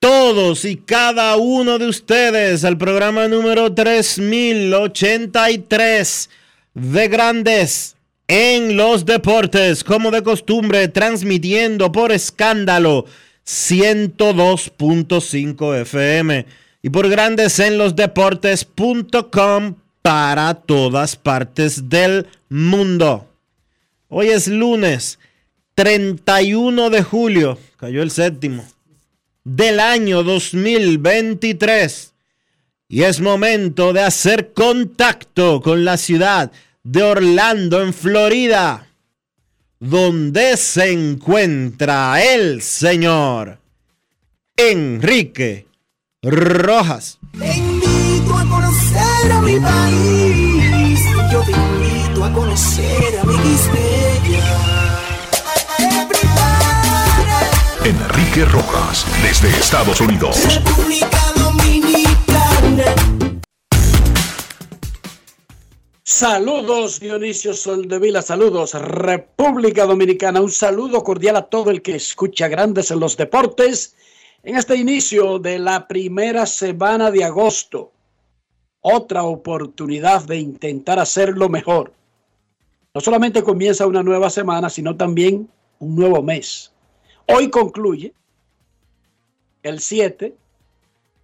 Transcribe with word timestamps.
Todos 0.00 0.64
y 0.64 0.74
cada 0.76 1.36
uno 1.36 1.78
de 1.78 1.86
ustedes 1.86 2.64
al 2.64 2.78
programa 2.78 3.28
número 3.28 3.74
3083 3.74 6.30
de 6.72 7.08
Grandes 7.08 7.96
en 8.26 8.78
los 8.78 9.04
Deportes, 9.04 9.84
como 9.84 10.10
de 10.10 10.22
costumbre, 10.22 10.88
transmitiendo 10.88 11.92
por 11.92 12.12
escándalo 12.12 13.04
102.5 13.44 15.80
FM 15.82 16.46
y 16.80 16.88
por 16.88 17.10
Grandes 17.10 17.58
en 17.58 17.76
los 17.76 17.94
Deportes.com 17.94 19.74
para 20.00 20.54
todas 20.54 21.16
partes 21.16 21.90
del 21.90 22.26
mundo. 22.48 23.28
Hoy 24.08 24.28
es 24.28 24.48
lunes 24.48 25.18
31 25.74 26.88
de 26.88 27.02
julio, 27.02 27.58
cayó 27.76 28.00
el 28.00 28.10
séptimo 28.10 28.64
del 29.44 29.80
año 29.80 30.22
2023 30.22 32.12
y 32.88 33.04
es 33.04 33.20
momento 33.20 33.92
de 33.92 34.02
hacer 34.02 34.52
contacto 34.52 35.60
con 35.60 35.84
la 35.84 35.96
ciudad 35.96 36.50
de 36.82 37.02
Orlando 37.02 37.82
en 37.82 37.94
Florida, 37.94 38.88
donde 39.78 40.56
se 40.56 40.90
encuentra 40.90 42.20
el 42.20 42.62
señor 42.62 43.58
Enrique 44.56 45.66
Rojas. 46.20 47.18
Enrique 57.84 58.44
Rojas, 58.44 59.06
desde 59.22 59.48
Estados 59.48 60.02
Unidos. 60.02 60.36
República 60.54 61.18
Dominicana. 61.34 62.84
Saludos 66.02 67.00
Dionisio 67.00 67.54
Soldevila, 67.54 68.20
saludos 68.20 68.74
República 68.74 69.86
Dominicana, 69.86 70.42
un 70.42 70.50
saludo 70.50 71.02
cordial 71.02 71.36
a 71.36 71.46
todo 71.46 71.70
el 71.70 71.80
que 71.80 71.94
escucha 71.94 72.48
Grandes 72.48 72.90
en 72.90 73.00
los 73.00 73.16
Deportes 73.16 73.96
en 74.42 74.56
este 74.56 74.76
inicio 74.76 75.38
de 75.38 75.58
la 75.58 75.88
primera 75.88 76.44
semana 76.44 77.10
de 77.10 77.24
agosto. 77.24 77.92
Otra 78.82 79.22
oportunidad 79.22 80.24
de 80.24 80.36
intentar 80.36 80.98
hacerlo 80.98 81.48
mejor. 81.48 81.94
No 82.92 83.00
solamente 83.00 83.42
comienza 83.42 83.86
una 83.86 84.02
nueva 84.02 84.28
semana, 84.28 84.68
sino 84.68 84.96
también 84.96 85.48
un 85.78 85.96
nuevo 85.96 86.22
mes. 86.22 86.69
Hoy 87.32 87.48
concluye 87.50 88.12
el 89.62 89.80
7 89.80 90.36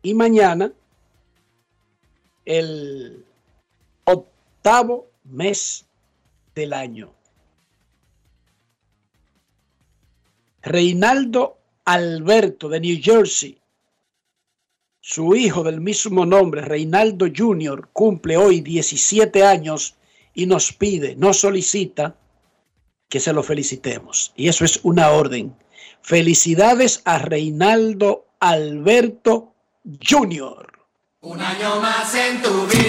y 0.02 0.14
mañana 0.14 0.72
el 2.44 3.24
octavo 4.04 5.10
mes 5.24 5.84
del 6.54 6.72
año. 6.72 7.12
Reinaldo 10.62 11.58
Alberto 11.84 12.68
de 12.68 12.80
New 12.80 12.98
Jersey, 13.00 13.58
su 15.00 15.34
hijo 15.34 15.62
del 15.62 15.80
mismo 15.80 16.26
nombre, 16.26 16.62
Reinaldo 16.62 17.26
Jr., 17.34 17.88
cumple 17.92 18.36
hoy 18.36 18.60
17 18.60 19.44
años 19.44 19.96
y 20.34 20.46
nos 20.46 20.72
pide, 20.72 21.16
nos 21.16 21.38
solicita 21.38 22.16
que 23.08 23.20
se 23.20 23.32
lo 23.32 23.42
felicitemos. 23.42 24.32
Y 24.36 24.48
eso 24.48 24.64
es 24.64 24.80
una 24.82 25.10
orden. 25.10 25.54
Felicidades 26.06 27.02
a 27.04 27.18
Reinaldo 27.18 28.26
Alberto 28.38 29.54
Jr. 30.08 30.70
Un 31.22 31.40
año 31.40 31.80
más 31.80 32.14
en 32.14 32.40
tu 32.42 32.64
vida, 32.68 32.85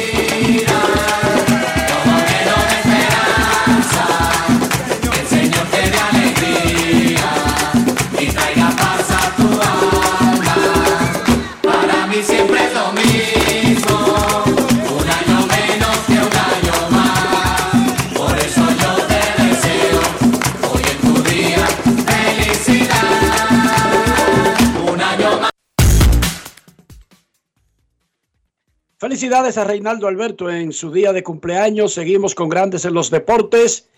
Felicidades 29.28 29.58
a 29.58 29.66
Reinaldo 29.66 30.08
Alberto 30.08 30.50
en 30.50 30.72
su 30.72 30.90
día 30.90 31.12
de 31.12 31.22
cumpleaños. 31.22 31.94
Seguimos 31.94 32.34
con 32.34 32.48
grandes 32.48 32.86
en 32.86 32.94
los 32.94 33.12
deportes. 33.12 33.90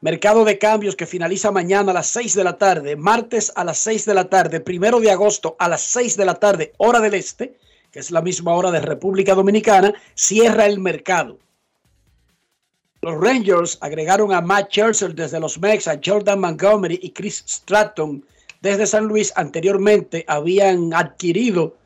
Mercado 0.00 0.46
de 0.46 0.56
cambios 0.56 0.96
que 0.96 1.04
finaliza 1.04 1.50
mañana 1.50 1.90
a 1.90 1.94
las 1.94 2.06
6 2.06 2.34
de 2.34 2.42
la 2.42 2.56
tarde, 2.56 2.96
martes 2.96 3.52
a 3.54 3.64
las 3.64 3.76
6 3.80 4.06
de 4.06 4.14
la 4.14 4.30
tarde, 4.30 4.60
primero 4.60 4.98
de 4.98 5.10
agosto 5.10 5.56
a 5.58 5.68
las 5.68 5.82
6 5.82 6.16
de 6.16 6.24
la 6.24 6.36
tarde, 6.36 6.72
hora 6.78 7.00
del 7.00 7.12
este, 7.12 7.58
que 7.92 7.98
es 7.98 8.10
la 8.10 8.22
misma 8.22 8.54
hora 8.54 8.70
de 8.70 8.80
República 8.80 9.34
Dominicana, 9.34 9.92
cierra 10.14 10.64
el 10.64 10.78
mercado. 10.78 11.38
Los 13.02 13.20
Rangers 13.20 13.76
agregaron 13.82 14.32
a 14.32 14.40
Matt 14.40 14.70
Scherzer 14.70 15.14
desde 15.14 15.38
los 15.38 15.58
Mex, 15.58 15.86
a 15.86 16.00
Jordan 16.02 16.40
Montgomery 16.40 16.98
y 17.02 17.10
Chris 17.10 17.44
Stratton 17.46 18.24
desde 18.62 18.86
San 18.86 19.04
Luis. 19.04 19.34
Anteriormente 19.36 20.24
habían 20.26 20.94
adquirido 20.94 21.76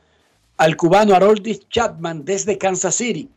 al 0.63 0.77
cubano 0.77 1.17
Haroldis 1.17 1.69
Chapman 1.71 2.25
desde 2.25 2.57
Kansas 2.57 2.95
City. 2.95 3.29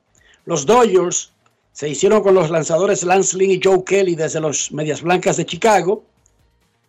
Los 0.46 0.64
Dodgers 0.64 1.34
se 1.72 1.90
hicieron 1.90 2.22
con 2.22 2.36
los 2.36 2.52
lanzadores 2.52 3.02
Lance 3.02 3.36
Lynn 3.36 3.50
y 3.50 3.60
Joe 3.64 3.84
Kelly 3.84 4.14
desde 4.14 4.40
los 4.40 4.72
Medias 4.72 5.02
Blancas 5.02 5.38
de 5.38 5.46
Chicago. 5.48 6.04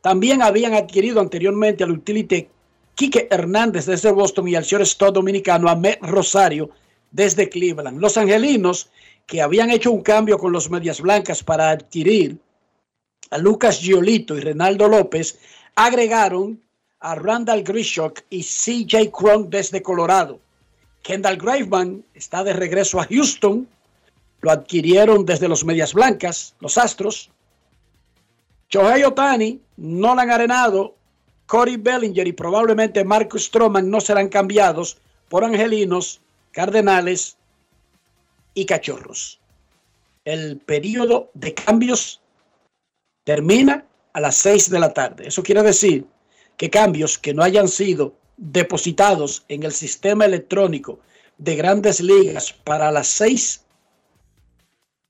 También 0.03 0.43
habían 0.43 0.75
adquirido 0.75 1.23
anteriormente 1.23 1.85
al 1.85 1.93
utility 1.93 2.49
Quique 2.95 3.29
Hernández 3.31 3.87
desde 3.87 4.11
Boston 4.11 4.47
y 4.49 4.57
al 4.57 4.65
shortstop 4.65 5.15
dominicano 5.15 5.71
Ahmed 5.71 5.97
Rosario 6.03 6.69
desde 7.11 7.49
Cleveland. 7.49 7.99
Los 7.99 8.19
angelinos, 8.19 8.91
que 9.27 9.41
habían 9.41 9.71
hecho 9.71 9.91
un 9.91 10.03
cambio 10.03 10.37
con 10.37 10.53
los 10.53 10.69
Medias 10.69 11.01
Blancas 11.01 11.43
para 11.43 11.71
adquirir 11.71 12.37
a 13.31 13.39
Lucas 13.39 13.81
Giolito 13.81 14.37
y 14.37 14.41
Renaldo 14.41 14.87
López, 14.87 15.39
agregaron 15.75 16.61
a 17.01 17.15
Randall 17.15 17.63
Grishok 17.63 18.23
y 18.31 18.43
CJ 18.43 19.11
Cron 19.11 19.51
desde 19.51 19.83
Colorado. 19.83 20.41
Kendall 21.03 21.37
Graveman 21.37 22.05
está 22.15 22.43
de 22.43 22.53
regreso 22.53 23.01
a 23.01 23.07
Houston. 23.07 23.69
Lo 24.41 24.51
adquirieron 24.51 25.25
desde 25.25 25.49
los 25.49 25.65
Medias 25.65 25.95
Blancas, 25.95 26.55
los 26.61 26.79
Astros. 26.79 27.31
Shohei 28.69 29.05
Otani, 29.05 29.61
Nolan 29.77 30.31
Arenado, 30.31 30.95
Corey 31.47 31.77
Bellinger 31.77 32.27
y 32.27 32.33
probablemente 32.33 33.05
Marcus 33.05 33.45
Stroman 33.45 33.89
no 33.89 34.01
serán 34.01 34.29
cambiados 34.29 34.99
por 35.29 35.45
Angelinos, 35.45 36.21
Cardenales 36.51 37.37
y 38.55 38.67
Cachorros. 38.67 39.39
El 40.25 40.59
periodo 40.59 41.31
de 41.35 41.55
cambios 41.55 42.21
termina 43.23 43.85
a 44.13 44.21
las 44.21 44.37
6 44.37 44.71
de 44.71 44.81
la 44.81 44.93
tarde. 44.93 45.29
Eso 45.29 45.43
quiere 45.43 45.63
decir 45.63 46.07
que 46.57 46.71
cambios 46.71 47.19
que 47.19 47.35
no 47.35 47.43
hayan 47.43 47.69
sido 47.69 48.15
depositados 48.37 49.45
en 49.49 49.63
el 49.63 49.73
sistema 49.73 50.25
electrónico 50.25 51.01
de 51.39 51.57
grandes 51.57 52.01
ligas 52.01 52.53
para 52.53 52.91
las 52.91 53.09
6, 53.09 53.65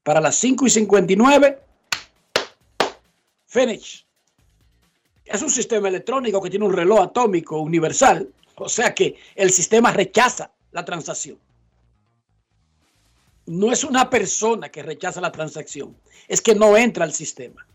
para 0.02 0.20
las 0.20 0.36
5 0.36 0.66
y 0.66 0.70
59, 0.70 1.60
finish. 3.46 4.06
Es 5.24 5.42
un 5.42 5.50
sistema 5.50 5.88
electrónico 5.88 6.40
que 6.40 6.50
tiene 6.50 6.64
un 6.64 6.72
reloj 6.72 7.00
atómico 7.00 7.58
universal, 7.58 8.28
o 8.56 8.68
sea 8.68 8.94
que 8.94 9.16
el 9.34 9.50
sistema 9.50 9.92
rechaza 9.92 10.52
la 10.70 10.84
transacción. 10.84 11.38
No 13.46 13.72
es 13.72 13.84
una 13.84 14.10
persona 14.10 14.68
que 14.68 14.82
rechaza 14.82 15.20
la 15.20 15.32
transacción, 15.32 15.96
es 16.28 16.40
que 16.40 16.54
no 16.54 16.76
entra 16.76 17.04
al 17.04 17.12
sistema. 17.12 17.66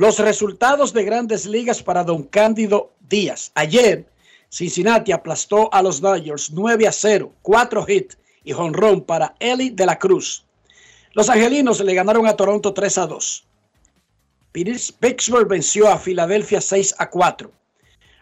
Los 0.00 0.18
resultados 0.18 0.94
de 0.94 1.04
grandes 1.04 1.44
ligas 1.44 1.82
para 1.82 2.04
don 2.04 2.22
Cándido 2.22 2.90
Díaz. 3.06 3.52
Ayer, 3.54 4.06
Cincinnati 4.48 5.12
aplastó 5.12 5.68
a 5.74 5.82
los 5.82 6.00
Dodgers 6.00 6.52
9 6.52 6.88
a 6.88 6.90
0, 6.90 7.30
4 7.42 7.84
hits 7.86 8.16
y 8.42 8.52
jonrón 8.52 9.02
para 9.02 9.34
Eli 9.40 9.68
de 9.68 9.84
la 9.84 9.98
Cruz. 9.98 10.46
Los 11.12 11.28
angelinos 11.28 11.80
le 11.80 11.92
ganaron 11.92 12.26
a 12.26 12.34
Toronto 12.34 12.72
3 12.72 12.96
a 12.96 13.06
2. 13.08 13.46
Pittsburgh 14.52 15.46
venció 15.46 15.90
a 15.90 15.98
Filadelfia 15.98 16.62
6 16.62 16.94
a 16.96 17.10
4. 17.10 17.52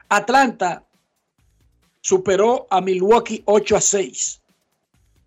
Atlanta 0.08 0.82
superó 2.00 2.66
a 2.70 2.80
Milwaukee 2.80 3.44
8 3.44 3.76
a 3.76 3.80
6. 3.80 4.40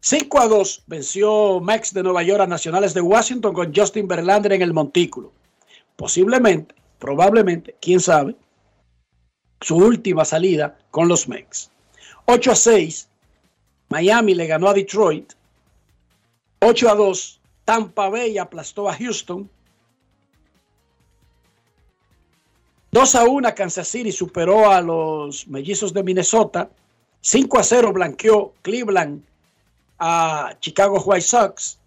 5 0.02 0.40
a 0.42 0.48
2 0.50 0.84
venció 0.86 1.62
Max 1.62 1.94
de 1.94 2.04
Nueva 2.04 2.24
York 2.24 2.42
a 2.42 2.46
Nacionales 2.46 2.94
de 2.94 3.00
Washington 3.00 3.54
con 3.54 3.74
Justin 3.74 4.06
Verlander 4.06 4.52
en 4.52 4.64
el 4.64 4.74
montículo. 4.74 5.32
Posiblemente, 6.02 6.74
probablemente, 6.98 7.76
quién 7.80 8.00
sabe, 8.00 8.36
su 9.60 9.78
última 9.78 10.26
salida 10.26 10.80
con 10.90 11.08
los 11.08 11.28
Mex. 11.28 11.70
8 12.26 12.52
a 12.54 12.56
6, 12.56 13.08
Miami 13.90 14.34
le 14.34 14.48
ganó 14.48 14.68
a 14.68 14.74
Detroit. 14.74 15.34
8 16.60 16.90
a 16.90 16.96
2, 16.96 17.40
Tampa 17.66 18.10
Bay 18.10 18.40
aplastó 18.40 18.90
a 18.90 18.96
Houston. 18.96 19.48
2 22.90 23.16
a 23.16 23.24
1, 23.26 23.54
Kansas 23.54 23.88
City 23.88 24.12
superó 24.12 24.72
a 24.72 24.82
los 24.82 25.48
mellizos 25.48 25.94
de 25.94 26.02
Minnesota. 26.02 26.72
5 27.20 27.60
a 27.60 27.64
0 27.64 27.94
blanqueó 27.94 28.56
Cleveland 28.64 29.24
a 30.00 30.58
Chicago 30.62 31.00
White 31.00 31.22
Sox. 31.22 31.78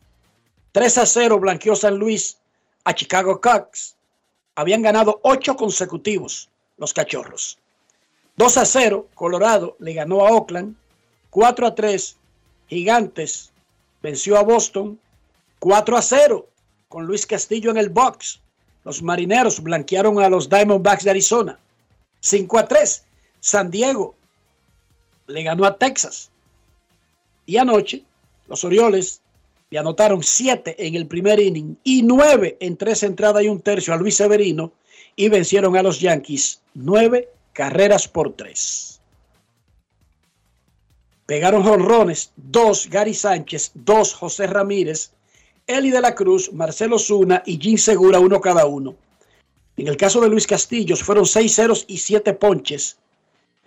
3 0.70 0.98
a 0.98 1.04
0 1.04 1.40
blanqueó 1.40 1.74
San 1.74 1.96
Luis 1.96 2.38
a 2.84 2.94
Chicago 2.94 3.40
Cubs. 3.40 3.96
Habían 4.54 4.82
ganado 4.82 5.20
8 5.22 5.56
consecutivos 5.56 6.48
los 6.76 6.92
cachorros. 6.92 7.58
2 8.36 8.56
a 8.56 8.64
0, 8.64 9.08
Colorado 9.14 9.76
le 9.78 9.94
ganó 9.94 10.26
a 10.26 10.30
Oakland. 10.30 10.76
4 11.30 11.66
a 11.66 11.74
3, 11.74 12.16
Gigantes 12.68 13.52
venció 14.02 14.36
a 14.36 14.42
Boston. 14.42 14.98
4 15.58 15.96
a 15.96 16.02
0, 16.02 16.48
con 16.88 17.06
Luis 17.06 17.26
Castillo 17.26 17.70
en 17.70 17.78
el 17.78 17.88
box. 17.88 18.40
Los 18.84 19.02
marineros 19.02 19.62
blanquearon 19.62 20.20
a 20.20 20.28
los 20.28 20.48
Diamondbacks 20.48 21.04
de 21.04 21.10
Arizona. 21.10 21.58
5 22.20 22.58
a 22.58 22.68
3, 22.68 23.04
San 23.40 23.70
Diego 23.70 24.14
le 25.26 25.42
ganó 25.42 25.64
a 25.64 25.76
Texas. 25.76 26.30
Y 27.46 27.56
anoche, 27.56 28.04
los 28.46 28.64
Orioles 28.64 29.20
le 29.74 29.80
anotaron 29.80 30.22
7 30.22 30.76
en 30.86 30.94
el 30.94 31.08
primer 31.08 31.40
inning 31.40 31.76
y 31.82 32.04
9 32.04 32.58
en 32.60 32.76
tres 32.76 33.02
entradas 33.02 33.42
y 33.42 33.48
un 33.48 33.60
tercio 33.60 33.92
a 33.92 33.96
Luis 33.96 34.14
Severino 34.14 34.70
y 35.16 35.28
vencieron 35.28 35.76
a 35.76 35.82
los 35.82 35.98
Yankees 35.98 36.62
9 36.74 37.28
carreras 37.52 38.06
por 38.06 38.34
3. 38.34 39.00
Pegaron 41.26 41.64
jonrones, 41.64 42.30
2 42.36 42.88
Gary 42.88 43.14
Sánchez, 43.14 43.72
2 43.74 44.14
José 44.14 44.46
Ramírez, 44.46 45.10
Eli 45.66 45.90
de 45.90 46.00
la 46.00 46.14
Cruz, 46.14 46.52
Marcelo 46.52 46.96
Zuna 46.96 47.42
y 47.44 47.58
Jim 47.58 47.76
Segura, 47.76 48.20
uno 48.20 48.40
cada 48.40 48.66
uno. 48.66 48.94
En 49.76 49.88
el 49.88 49.96
caso 49.96 50.20
de 50.20 50.28
Luis 50.28 50.46
Castillos 50.46 51.02
fueron 51.02 51.26
6 51.26 51.52
ceros 51.52 51.84
y 51.88 51.98
7 51.98 52.32
ponches 52.34 52.98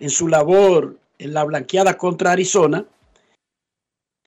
en 0.00 0.08
su 0.08 0.26
labor 0.26 0.96
en 1.18 1.34
la 1.34 1.44
blanqueada 1.44 1.98
contra 1.98 2.32
Arizona. 2.32 2.86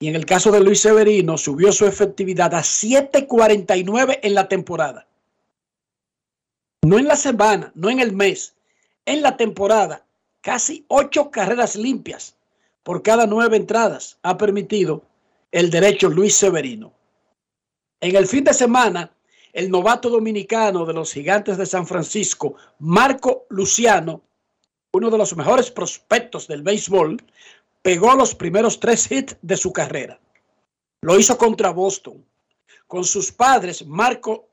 Y 0.02 0.08
en 0.08 0.16
el 0.16 0.26
caso 0.26 0.50
de 0.50 0.58
Luis 0.58 0.80
Severino, 0.80 1.38
subió 1.38 1.70
su 1.70 1.86
efectividad 1.86 2.52
a 2.56 2.62
7.49 2.62 4.18
en 4.24 4.34
la 4.34 4.48
temporada. 4.48 5.06
No 6.84 6.98
en 6.98 7.06
la 7.06 7.14
semana, 7.14 7.70
no 7.76 7.88
en 7.88 8.00
el 8.00 8.12
mes, 8.12 8.52
en 9.06 9.22
la 9.22 9.36
temporada. 9.36 10.04
Casi 10.40 10.84
8 10.88 11.30
carreras 11.30 11.76
limpias 11.76 12.34
por 12.82 13.04
cada 13.04 13.28
9 13.28 13.56
entradas 13.56 14.18
ha 14.24 14.36
permitido 14.36 15.04
el 15.52 15.70
derecho 15.70 16.08
Luis 16.08 16.34
Severino. 16.34 16.92
En 18.00 18.16
el 18.16 18.26
fin 18.26 18.42
de 18.42 18.54
semana, 18.54 19.12
el 19.52 19.70
novato 19.70 20.10
dominicano 20.10 20.84
de 20.84 20.94
los 20.94 21.12
gigantes 21.12 21.58
de 21.58 21.66
San 21.66 21.86
Francisco, 21.86 22.56
Marco 22.80 23.46
Luciano, 23.50 24.20
uno 24.92 25.10
de 25.10 25.18
los 25.18 25.36
mejores 25.36 25.70
prospectos 25.70 26.48
del 26.48 26.62
béisbol, 26.62 27.22
pegó 27.82 28.14
los 28.14 28.34
primeros 28.34 28.80
tres 28.80 29.10
hits 29.10 29.36
de 29.42 29.56
su 29.56 29.72
carrera. 29.72 30.18
Lo 31.02 31.18
hizo 31.18 31.36
contra 31.36 31.70
Boston. 31.70 32.24
Con 32.86 33.04
sus 33.04 33.32
padres, 33.32 33.84
Marco, 33.84 34.48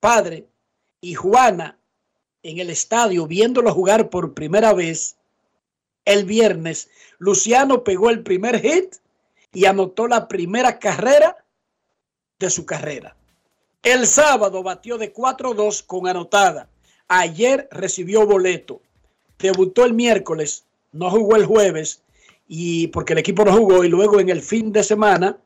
padre, 0.00 0.46
y 1.00 1.14
Juana, 1.14 1.78
en 2.42 2.58
el 2.58 2.70
estadio, 2.70 3.26
viéndolo 3.26 3.72
jugar 3.74 4.10
por 4.10 4.34
primera 4.34 4.72
vez 4.72 5.16
el 6.04 6.24
viernes, 6.24 6.88
Luciano 7.18 7.84
pegó 7.84 8.10
el 8.10 8.22
primer 8.22 8.60
hit 8.60 8.96
y 9.52 9.66
anotó 9.66 10.06
la 10.06 10.28
primera 10.28 10.78
carrera 10.78 11.44
de 12.38 12.50
su 12.50 12.64
carrera. 12.64 13.16
El 13.82 14.06
sábado 14.06 14.62
batió 14.62 14.98
de 14.98 15.12
4-2 15.12 15.84
con 15.84 16.06
anotada. 16.06 16.68
Ayer 17.08 17.68
recibió 17.70 18.26
boleto. 18.26 18.80
Debutó 19.38 19.84
el 19.84 19.94
miércoles, 19.94 20.64
no 20.92 21.10
jugó 21.10 21.36
el 21.36 21.46
jueves 21.46 22.02
y 22.48 22.88
porque 22.88 23.12
el 23.12 23.18
equipo 23.18 23.44
no 23.44 23.52
jugó 23.52 23.84
y 23.84 23.88
luego 23.88 24.18
en 24.18 24.30
el 24.30 24.40
fin 24.40 24.72
de 24.72 24.82
semana 24.82 25.36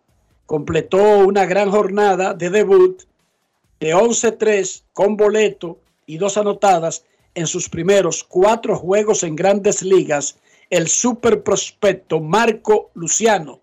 completó 0.47 1.19
una 1.19 1.45
gran 1.45 1.71
jornada 1.71 2.33
de 2.33 2.49
debut 2.49 3.03
de 3.81 3.95
11-3 3.95 4.85
con 4.93 5.17
boleto 5.17 5.81
y 6.07 6.17
dos 6.17 6.39
anotadas 6.39 7.05
en 7.35 7.47
sus 7.47 7.69
primeros 7.69 8.23
cuatro 8.23 8.77
juegos 8.77 9.25
en 9.25 9.35
grandes 9.35 9.83
ligas, 9.83 10.39
el 10.71 10.89
super 10.89 11.43
prospecto 11.43 12.21
Marco 12.21 12.91
Luciano, 12.95 13.61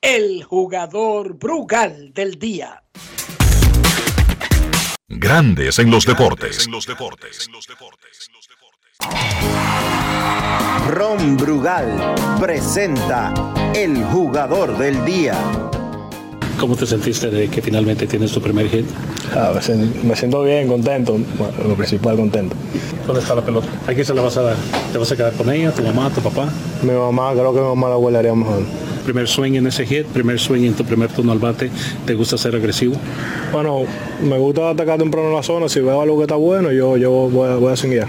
el 0.00 0.44
jugador 0.44 1.34
Brugal 1.34 2.12
del 2.12 2.38
día. 2.38 2.82
Grandes 5.08 5.78
en 5.78 5.90
los 5.90 6.04
deportes. 6.04 6.68
Ron 10.90 11.36
Brugal 11.36 11.86
presenta 12.40 13.32
el 13.74 14.02
jugador 14.04 14.76
del 14.78 15.04
día. 15.04 15.34
¿Cómo 16.60 16.74
te 16.74 16.86
sentiste 16.86 17.30
de 17.30 17.48
que 17.48 17.60
finalmente 17.60 18.06
tienes 18.06 18.32
tu 18.32 18.40
primer 18.40 18.68
hit? 18.70 18.86
Ah, 19.34 19.52
me 19.54 19.60
sien- 19.60 19.92
me 20.04 20.16
siento 20.16 20.42
bien, 20.42 20.68
contento, 20.68 21.18
bueno, 21.36 21.52
lo 21.68 21.74
principal, 21.74 22.16
contento. 22.16 22.56
¿Dónde 23.06 23.20
está 23.20 23.34
la 23.34 23.42
pelota? 23.42 23.68
¿A 23.86 23.92
quién 23.92 24.06
se 24.06 24.14
la 24.14 24.22
vas 24.22 24.36
a 24.38 24.42
dar? 24.42 24.56
¿Te 24.90 24.96
vas 24.98 25.12
a 25.12 25.16
quedar 25.16 25.32
con 25.34 25.50
ella, 25.50 25.70
tu 25.72 25.82
mamá, 25.82 26.08
tu 26.10 26.22
papá? 26.22 26.48
Mi 26.82 26.92
mamá, 26.92 27.32
creo 27.32 27.52
que 27.52 27.60
mi 27.60 27.66
mamá 27.66 27.90
la 27.90 27.96
guardaría 27.96 28.34
mejor. 28.34 28.62
Primer 29.04 29.28
swing 29.28 29.52
en 29.54 29.66
ese 29.66 29.84
hit, 29.86 30.06
primer 30.06 30.38
swing 30.40 30.64
en 30.64 30.74
tu 30.74 30.84
primer 30.84 31.10
turno 31.12 31.32
al 31.32 31.38
bate. 31.38 31.70
¿Te 32.06 32.14
gusta 32.14 32.38
ser 32.38 32.56
agresivo? 32.56 32.94
Bueno, 33.52 33.82
me 34.22 34.38
gusta 34.38 34.70
atacar 34.70 34.98
temprano 34.98 35.30
la 35.32 35.42
zona, 35.42 35.68
si 35.68 35.80
veo 35.80 36.00
algo 36.00 36.16
que 36.16 36.22
está 36.22 36.36
bueno, 36.36 36.72
yo, 36.72 36.96
yo 36.96 37.10
voy, 37.10 37.48
a- 37.50 37.56
voy 37.56 37.72
a 37.72 37.76
swinguear. 37.76 38.08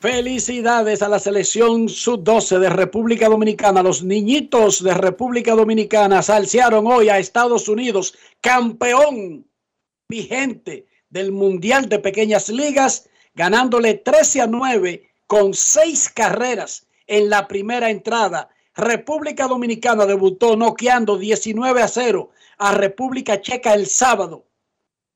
Felicidades 0.00 1.02
a 1.02 1.10
la 1.10 1.18
selección 1.18 1.86
sub-12 1.86 2.58
de 2.58 2.70
República 2.70 3.28
Dominicana. 3.28 3.82
Los 3.82 4.02
niñitos 4.02 4.82
de 4.82 4.94
República 4.94 5.54
Dominicana 5.54 6.22
salsearon 6.22 6.86
hoy 6.86 7.10
a 7.10 7.18
Estados 7.18 7.68
Unidos, 7.68 8.14
campeón 8.40 9.46
vigente 10.08 10.86
del 11.10 11.32
Mundial 11.32 11.90
de 11.90 11.98
Pequeñas 11.98 12.48
Ligas, 12.48 13.10
ganándole 13.34 13.92
13 13.92 14.40
a 14.40 14.46
9 14.46 15.06
con 15.26 15.52
seis 15.52 16.08
carreras 16.08 16.86
en 17.06 17.28
la 17.28 17.46
primera 17.46 17.90
entrada. 17.90 18.48
República 18.74 19.48
Dominicana 19.48 20.06
debutó 20.06 20.56
noqueando 20.56 21.18
19 21.18 21.82
a 21.82 21.88
0 21.88 22.30
a 22.56 22.72
República 22.72 23.42
Checa 23.42 23.74
el 23.74 23.86
sábado. 23.86 24.46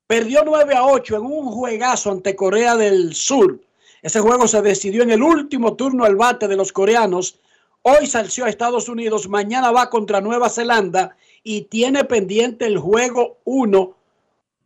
Perdió 0.07 0.43
9 0.45 0.75
a 0.75 0.85
8 0.85 1.17
en 1.17 1.23
un 1.23 1.47
juegazo 1.53 2.11
ante 2.11 2.37
Corea 2.37 2.77
del 2.77 3.15
Sur. 3.15 3.59
Ese 4.05 4.21
juego 4.21 4.47
se 4.47 4.61
decidió 4.61 5.03
en 5.03 5.13
el 5.13 5.23
último 5.23 5.77
turno 5.77 6.05
al 6.05 6.15
bate 6.15 6.47
de 6.47 6.57
los 6.57 6.73
coreanos. 6.73 7.41
Hoy 7.81 8.07
salció 8.07 8.45
a 8.45 8.51
Estados 8.51 8.91
Unidos, 8.91 9.31
mañana 9.31 9.71
va 9.71 9.89
contra 9.89 10.21
Nueva 10.21 10.51
Zelanda 10.51 11.17
y 11.43 11.63
tiene 11.63 12.05
pendiente 12.05 12.67
el 12.67 12.77
juego 12.77 13.39
1 13.45 13.97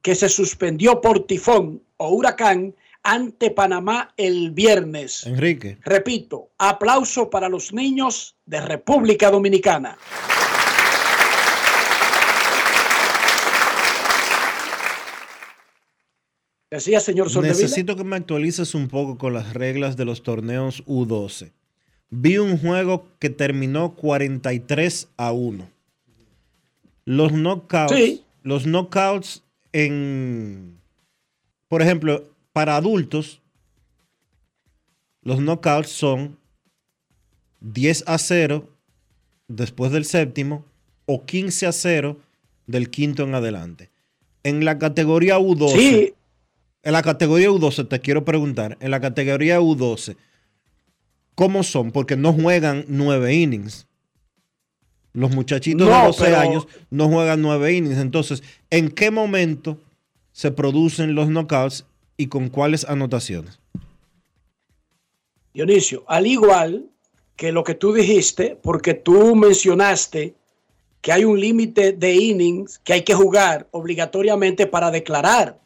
que 0.02 0.16
se 0.16 0.28
suspendió 0.28 1.00
por 1.00 1.24
tifón 1.24 1.80
o 1.98 2.08
huracán 2.08 2.74
ante 3.04 3.52
Panamá 3.52 4.12
el 4.16 4.50
viernes. 4.50 5.24
Enrique. 5.24 5.78
Repito, 5.84 6.48
aplauso 6.58 7.30
para 7.30 7.48
los 7.48 7.72
niños 7.72 8.34
de 8.44 8.60
República 8.60 9.30
Dominicana. 9.30 9.96
Decía 16.70 17.00
señor 17.00 17.30
Soldevila. 17.30 17.60
Necesito 17.60 17.96
que 17.96 18.04
me 18.04 18.16
actualices 18.16 18.74
un 18.74 18.88
poco 18.88 19.16
con 19.16 19.32
las 19.32 19.54
reglas 19.54 19.96
de 19.96 20.04
los 20.04 20.22
torneos 20.22 20.84
U12. 20.86 21.50
Vi 22.10 22.38
un 22.38 22.58
juego 22.58 23.06
que 23.18 23.30
terminó 23.30 23.94
43 23.94 25.08
a 25.16 25.32
1. 25.32 25.68
Los 27.04 27.32
knockouts, 27.32 27.94
Sí. 27.94 28.22
los 28.42 28.64
knockouts 28.64 29.42
en, 29.72 30.78
por 31.68 31.80
ejemplo, 31.82 32.28
para 32.52 32.76
adultos, 32.76 33.40
los 35.22 35.38
knockouts 35.40 35.88
son 35.90 36.38
10 37.60 38.04
a 38.06 38.18
0 38.18 38.68
después 39.48 39.90
del 39.92 40.04
séptimo 40.04 40.64
o 41.06 41.24
15 41.24 41.66
a 41.66 41.72
0 41.72 42.18
del 42.66 42.90
quinto 42.90 43.22
en 43.22 43.34
adelante. 43.34 43.90
En 44.42 44.64
la 44.64 44.78
categoría 44.78 45.38
U12, 45.38 45.72
Sí, 45.76 46.14
en 46.82 46.92
la 46.92 47.02
categoría 47.02 47.50
U12 47.50 47.88
te 47.88 48.00
quiero 48.00 48.24
preguntar, 48.24 48.76
en 48.80 48.90
la 48.90 49.00
categoría 49.00 49.60
U12, 49.60 50.16
¿cómo 51.34 51.62
son? 51.62 51.90
Porque 51.92 52.16
no 52.16 52.32
juegan 52.32 52.84
nueve 52.88 53.34
innings. 53.34 53.86
Los 55.12 55.34
muchachitos 55.34 55.86
de 55.86 55.92
No, 55.92 56.06
12 56.06 56.24
pero- 56.24 56.38
años 56.38 56.68
no 56.90 57.08
juegan 57.08 57.42
nueve 57.42 57.72
innings. 57.72 57.98
Entonces, 57.98 58.42
¿en 58.70 58.90
qué 58.90 59.10
momento 59.10 59.78
se 60.32 60.50
producen 60.52 61.14
los 61.14 61.28
knockouts 61.28 61.84
y 62.16 62.28
con 62.28 62.48
cuáles 62.48 62.84
anotaciones? 62.84 63.58
Dionisio, 65.54 66.04
al 66.06 66.26
igual 66.26 66.88
que 67.36 67.52
lo 67.52 67.64
que 67.64 67.74
tú 67.74 67.92
dijiste, 67.92 68.58
porque 68.62 68.94
tú 68.94 69.34
mencionaste 69.34 70.34
que 71.00 71.12
hay 71.12 71.24
un 71.24 71.40
límite 71.40 71.92
de 71.92 72.14
innings 72.14 72.78
que 72.80 72.92
hay 72.92 73.02
que 73.02 73.14
jugar 73.14 73.66
obligatoriamente 73.70 74.66
para 74.66 74.90
declarar 74.90 75.58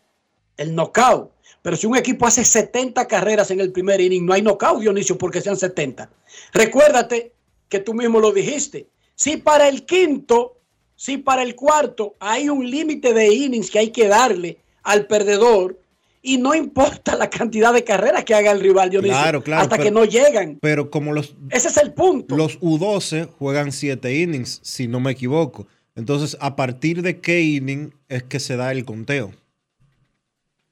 el 0.62 0.74
knockout. 0.74 1.30
Pero 1.60 1.76
si 1.76 1.86
un 1.86 1.96
equipo 1.96 2.26
hace 2.26 2.44
70 2.44 3.06
carreras 3.06 3.50
en 3.50 3.60
el 3.60 3.70
primer 3.70 4.00
inning, 4.00 4.24
no 4.26 4.32
hay 4.32 4.42
knockout, 4.42 4.80
Dionisio, 4.80 5.16
porque 5.18 5.40
sean 5.40 5.56
70. 5.56 6.10
Recuérdate 6.52 7.32
que 7.68 7.78
tú 7.80 7.94
mismo 7.94 8.20
lo 8.20 8.32
dijiste. 8.32 8.86
Si 9.14 9.36
para 9.36 9.68
el 9.68 9.84
quinto, 9.84 10.58
si 10.96 11.18
para 11.18 11.42
el 11.42 11.54
cuarto 11.54 12.14
hay 12.18 12.48
un 12.48 12.68
límite 12.68 13.12
de 13.14 13.32
innings 13.32 13.70
que 13.70 13.78
hay 13.78 13.90
que 13.90 14.08
darle 14.08 14.58
al 14.82 15.06
perdedor, 15.06 15.78
y 16.24 16.38
no 16.38 16.54
importa 16.54 17.16
la 17.16 17.28
cantidad 17.28 17.72
de 17.72 17.82
carreras 17.82 18.24
que 18.24 18.32
haga 18.34 18.52
el 18.52 18.60
rival, 18.60 18.90
Dionisio, 18.90 19.16
Claro, 19.16 19.42
claro, 19.42 19.62
hasta 19.62 19.76
pero- 19.76 19.84
que 19.84 19.90
no 19.90 20.04
llegan. 20.04 20.58
Pero 20.60 20.88
como 20.88 21.12
los, 21.12 21.34
Ese 21.50 21.66
es 21.68 21.76
el 21.78 21.92
punto. 21.92 22.36
los 22.36 22.60
U12 22.60 23.28
juegan 23.38 23.72
7 23.72 24.14
innings, 24.14 24.60
si 24.62 24.86
no 24.86 25.00
me 25.00 25.10
equivoco. 25.12 25.66
Entonces, 25.96 26.36
¿a 26.40 26.54
partir 26.54 27.02
de 27.02 27.20
qué 27.20 27.40
inning 27.42 27.92
es 28.08 28.22
que 28.22 28.38
se 28.38 28.56
da 28.56 28.70
el 28.70 28.84
conteo? 28.84 29.32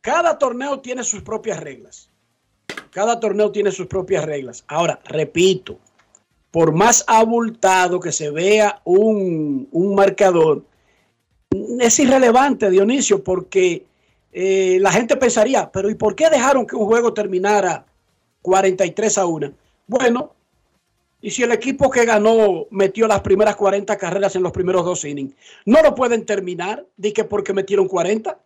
Cada 0.01 0.39
torneo 0.39 0.81
tiene 0.81 1.05
sus 1.05 1.23
propias 1.23 1.61
reglas. 1.61 2.11
Cada 2.91 3.21
torneo 3.21 3.53
tiene 3.53 3.71
sus 3.71 3.87
propias 3.87 4.25
reglas. 4.25 4.65
Ahora, 4.67 5.01
repito, 5.05 5.79
por 6.51 6.73
más 6.73 7.05
abultado 7.07 8.01
que 8.01 8.13
se 8.13 8.31
vea 8.31 8.81
un, 8.85 9.69
un 9.71 9.95
marcador, 9.95 10.65
es 11.81 11.99
irrelevante, 11.99 12.71
Dionisio, 12.71 13.23
porque 13.23 13.85
eh, 14.33 14.79
la 14.81 14.93
gente 14.93 15.17
pensaría, 15.17 15.71
pero 15.71 15.91
¿y 15.91 15.95
por 15.95 16.15
qué 16.15 16.31
dejaron 16.31 16.67
que 16.67 16.77
un 16.77 16.87
juego 16.87 17.13
terminara 17.13 17.85
43 18.43 19.19
a 19.19 19.27
1? 19.27 19.53
Bueno, 19.87 20.35
y 21.21 21.31
si 21.31 21.43
el 21.43 21.53
equipo 21.53 21.91
que 21.91 22.05
ganó 22.05 22.67
metió 22.71 23.07
las 23.07 23.21
primeras 23.21 23.57
40 23.57 23.97
carreras 23.99 24.37
en 24.37 24.43
los 24.43 24.53
primeros 24.53 24.85
dos 24.85 25.05
innings, 25.05 25.35
no 25.67 25.83
lo 25.83 25.95
pueden 25.95 26.25
terminar, 26.25 26.87
di 26.97 27.13
que 27.13 27.25
porque 27.25 27.53
metieron 27.53 27.89
40, 27.89 28.39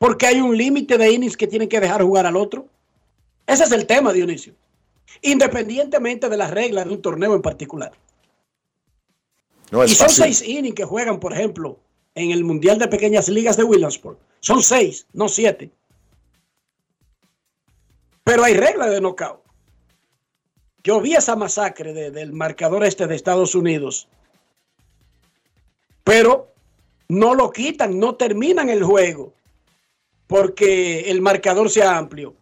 porque 0.00 0.26
hay 0.26 0.40
un 0.40 0.56
límite 0.56 0.96
de 0.96 1.12
innings 1.12 1.36
que 1.36 1.46
tienen 1.46 1.68
que 1.68 1.78
dejar 1.78 2.02
jugar 2.02 2.24
al 2.24 2.34
otro. 2.36 2.66
Ese 3.46 3.64
es 3.64 3.72
el 3.72 3.86
tema, 3.86 4.14
Dionisio. 4.14 4.54
Independientemente 5.20 6.30
de 6.30 6.38
las 6.38 6.50
reglas 6.50 6.86
de 6.86 6.92
un 6.92 7.02
torneo 7.02 7.34
en 7.34 7.42
particular. 7.42 7.92
No 9.70 9.82
es 9.82 9.92
y 9.92 9.94
son 9.94 10.06
fácil. 10.06 10.24
seis 10.34 10.48
innings 10.48 10.74
que 10.74 10.86
juegan, 10.86 11.20
por 11.20 11.34
ejemplo, 11.34 11.78
en 12.14 12.30
el 12.30 12.44
Mundial 12.44 12.78
de 12.78 12.88
Pequeñas 12.88 13.28
Ligas 13.28 13.58
de 13.58 13.64
Williamsport. 13.64 14.18
Son 14.40 14.62
seis, 14.62 15.06
no 15.12 15.28
siete. 15.28 15.70
Pero 18.24 18.42
hay 18.42 18.54
reglas 18.54 18.88
de 18.90 19.02
knockout. 19.02 19.40
Yo 20.82 20.98
vi 21.02 21.12
esa 21.12 21.36
masacre 21.36 21.92
de- 21.92 22.10
del 22.10 22.32
marcador 22.32 22.84
este 22.84 23.06
de 23.06 23.16
Estados 23.16 23.54
Unidos. 23.54 24.08
Pero 26.04 26.48
no 27.08 27.34
lo 27.34 27.50
quitan, 27.50 27.98
no 27.98 28.14
terminan 28.14 28.70
el 28.70 28.82
juego. 28.82 29.34
Porque 30.30 31.10
el 31.10 31.20
marcador 31.20 31.68
sea 31.70 31.98
amplio. 31.98 32.34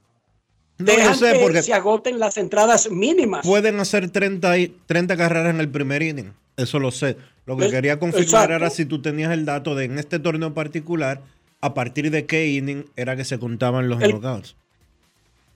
No, 0.77 0.85
Dejan 0.85 1.17
sé, 1.17 1.33
que 1.33 1.39
porque 1.41 1.63
se 1.63 1.73
agoten 1.73 2.19
las 2.21 2.37
entradas 2.37 2.91
mínimas. 2.91 3.45
pueden 3.45 3.81
hacer 3.81 4.11
30, 4.11 4.59
y- 4.59 4.77
30 4.87 5.17
carreras 5.17 5.53
en 5.55 5.59
el 5.61 5.71
primer 5.71 6.03
inning. 6.03 6.33
Eso 6.57 6.79
lo 6.79 6.91
sé. 6.91 7.17
Lo 7.47 7.57
que 7.57 7.65
Es- 7.65 7.71
quería 7.73 7.99
confirmar 7.99 8.25
exacto. 8.25 8.55
era 8.55 8.69
si 8.71 8.85
tú 8.85 9.01
tenías 9.01 9.33
el 9.33 9.45
dato 9.47 9.75
de 9.75 9.87
en 9.87 9.99
este 9.99 10.19
torneo 10.19 10.53
particular, 10.53 11.23
a 11.63 11.73
partir 11.75 12.11
de 12.11 12.27
qué 12.27 12.47
inning 12.49 12.85
era 12.95 13.17
que 13.17 13.25
se 13.25 13.39
contaban 13.39 13.89
los 13.89 14.01
El- 14.03 14.11
knockouts. 14.13 14.55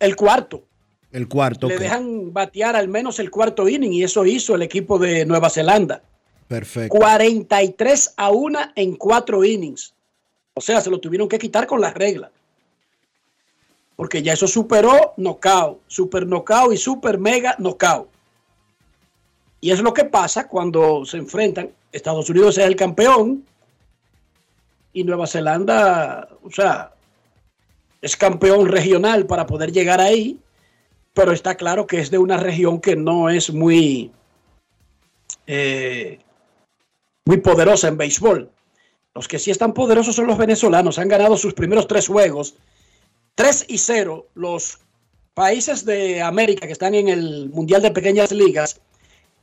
El 0.01 0.17
cuarto. 0.17 0.65
El 1.13 1.29
cuarto. 1.29 1.69
Le 1.69 1.75
ok. 1.77 1.81
dejan 1.83 2.33
batear 2.33 2.75
al 2.75 2.89
menos 2.89 3.19
el 3.19 3.31
cuarto 3.31 3.69
inning 3.69 3.93
y 3.93 4.03
eso 4.03 4.25
hizo 4.25 4.55
el 4.55 4.63
equipo 4.63 4.99
de 4.99 5.27
Nueva 5.27 5.51
Zelanda. 5.51 6.03
Perfecto. 6.49 6.97
43 6.99 8.15
a 8.17 8.31
1 8.31 8.59
en 8.75 8.97
cuatro 8.97 9.45
innings. 9.45 9.93
O 10.55 10.61
sea, 10.61 10.81
se 10.81 10.91
lo 10.91 11.01
tuvieron 11.01 11.29
que 11.29 11.39
quitar 11.39 11.67
con 11.67 11.81
las 11.81 11.95
reglas. 11.95 12.31
Porque 13.97 14.23
ya 14.23 14.33
eso 14.33 14.47
superó 14.47 15.15
knockout, 15.17 15.81
super 15.87 16.27
knockout 16.27 16.73
y 16.73 16.77
super 16.77 17.19
mega 17.19 17.55
knockout. 17.59 18.09
Y 19.61 19.71
es 19.71 19.81
lo 19.81 19.95
que 19.95 20.05
pasa 20.05 20.49
cuando 20.49 21.05
se 21.05 21.19
enfrentan. 21.19 21.71
Estados 21.93 22.29
Unidos 22.29 22.59
es 22.59 22.65
el 22.65 22.75
campeón 22.75 23.45
y 24.93 25.05
Nueva 25.05 25.27
Zelanda, 25.27 26.29
o 26.43 26.51
sea, 26.51 26.93
es 28.01 28.17
campeón 28.17 28.67
regional 28.67 29.27
para 29.27 29.47
poder 29.47 29.73
llegar 29.73 30.01
ahí, 30.01 30.39
pero 31.15 31.33
está 31.33 31.55
claro 31.55 31.87
que 31.87 32.01
es 32.01 32.11
de 32.11 32.19
una 32.19 32.37
región 32.37 32.81
que 32.81 32.97
no 32.97 33.31
es 33.31 33.53
muy, 33.53 34.11
eh, 35.47 36.19
muy 37.25 37.37
poderosa 37.39 37.89
en 37.89 37.97
béisbol. 37.97 38.51
Los 39.15 39.29
que 39.29 39.39
sí 39.39 39.51
están 39.51 39.75
poderosos 39.75 40.17
son 40.17 40.27
los 40.27 40.39
venezolanos. 40.39 40.99
Han 40.99 41.09
ganado 41.09 41.37
sus 41.37 41.55
primeros 41.55 41.87
tres 41.87 42.07
juegos. 42.07 42.57
3 43.35 43.67
y 43.69 43.79
0. 43.79 44.29
Los 44.35 44.79
países 45.35 45.85
de 45.85 46.23
América 46.23 46.67
que 46.67 46.73
están 46.73 46.95
en 46.95 47.09
el 47.09 47.51
Mundial 47.51 47.83
de 47.83 47.91
Pequeñas 47.91 48.33
Ligas. 48.33 48.81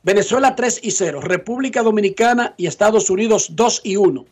Venezuela 0.02 0.54
3 0.56 0.80
y 0.82 0.90
0. 0.90 1.20
República 1.20 1.82
Dominicana 1.82 2.54
y 2.56 2.66
Estados 2.66 3.10
Unidos 3.10 3.48
2 3.54 3.82
y 3.84 3.96
1. 3.96 4.24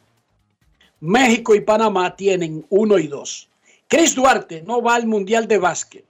México 1.00 1.54
y 1.54 1.60
Panamá 1.60 2.16
tienen 2.16 2.66
1 2.70 2.98
y 2.98 3.06
2. 3.06 3.48
Chris 3.86 4.14
Duarte 4.14 4.62
no 4.66 4.82
va 4.82 4.96
al 4.96 5.06
Mundial 5.06 5.46
de 5.46 5.58
Básquet. 5.58 6.04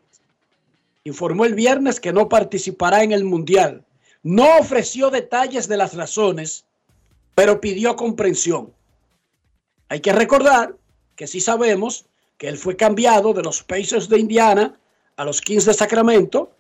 Informó 1.05 1.45
el 1.45 1.55
viernes 1.55 2.01
que 2.01 2.13
no 2.13 2.29
participará 2.29 3.03
en 3.03 3.13
el 3.13 3.25
Mundial. 3.25 3.85
No 4.23 4.59
ofreció 4.59 5.11
detalles 5.11 5.69
de 5.69 5.77
las 5.77 5.95
razones, 5.95 6.65
pero 7.35 7.61
pidió 7.61 7.97
comprensión. 7.97 8.73
Hay 9.89 10.01
que 10.01 10.13
recordar 10.13 10.77
que 11.17 11.27
sí 11.27 11.41
sabemos 11.41 12.07
que 12.37 12.49
él 12.49 12.59
fue 12.59 12.77
cambiado 12.77 13.33
de 13.33 13.43
los 13.43 13.63
Pacers 13.63 14.09
de 14.09 14.19
Indiana 14.19 14.79
a 15.17 15.25
los 15.25 15.41
Kings 15.41 15.65
de 15.65 15.75
Sacramento 15.75 16.53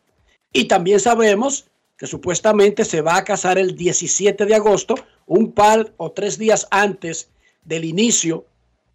y 0.52 0.64
también 0.64 0.98
sabemos 0.98 1.66
que 1.96 2.06
supuestamente 2.06 2.84
se 2.84 3.00
va 3.00 3.16
a 3.16 3.24
casar 3.24 3.58
el 3.58 3.76
17 3.76 4.46
de 4.46 4.54
agosto, 4.54 4.94
un 5.26 5.52
par 5.52 5.92
o 5.96 6.12
tres 6.12 6.38
días 6.38 6.66
antes 6.70 7.28
del 7.64 7.84
inicio 7.84 8.46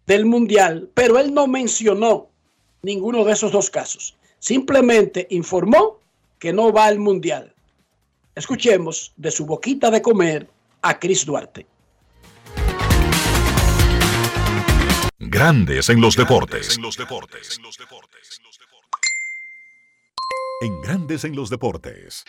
del 0.06 0.26
Mundial, 0.26 0.90
pero 0.94 1.18
él 1.18 1.32
no 1.32 1.46
mencionó 1.46 2.28
ninguno 2.82 3.24
de 3.24 3.32
esos 3.32 3.52
dos 3.52 3.70
casos. 3.70 4.16
Simplemente 4.38 5.26
informó 5.30 6.00
que 6.38 6.52
no 6.52 6.72
va 6.72 6.86
al 6.86 6.98
Mundial. 6.98 7.54
Escuchemos 8.34 9.12
de 9.16 9.30
su 9.30 9.46
boquita 9.46 9.90
de 9.90 10.02
comer 10.02 10.48
a 10.82 10.98
Chris 10.98 11.24
Duarte. 11.24 11.66
Grandes 15.30 15.88
en 15.88 16.00
los 16.00 16.16
deportes. 16.16 16.78
En 20.60 20.80
Grandes 20.82 21.24
en 21.24 21.34
los 21.34 21.50
deportes. 21.50 22.24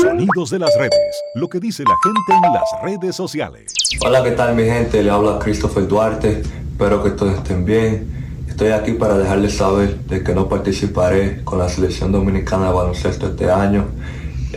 Sonidos 0.00 0.50
de 0.50 0.58
las 0.58 0.74
redes. 0.76 1.22
Lo 1.34 1.48
que 1.48 1.60
dice 1.60 1.84
la 1.84 1.94
gente 2.02 2.46
en 2.46 2.52
las 2.52 2.64
redes 2.82 3.16
sociales. 3.16 3.72
Hola, 4.04 4.22
¿qué 4.22 4.32
tal 4.32 4.54
mi 4.54 4.64
gente? 4.64 5.02
Le 5.02 5.10
habla 5.10 5.38
Christopher 5.38 5.86
Duarte. 5.86 6.42
Espero 6.72 7.02
que 7.02 7.10
todos 7.10 7.36
estén 7.36 7.64
bien. 7.64 8.44
Estoy 8.48 8.70
aquí 8.70 8.92
para 8.92 9.16
dejarles 9.16 9.56
saber 9.56 9.96
de 10.00 10.24
que 10.24 10.34
no 10.34 10.48
participaré 10.48 11.44
con 11.44 11.58
la 11.58 11.68
selección 11.68 12.10
dominicana 12.10 12.66
de 12.66 12.72
baloncesto 12.72 13.28
este 13.28 13.50
año. 13.50 13.86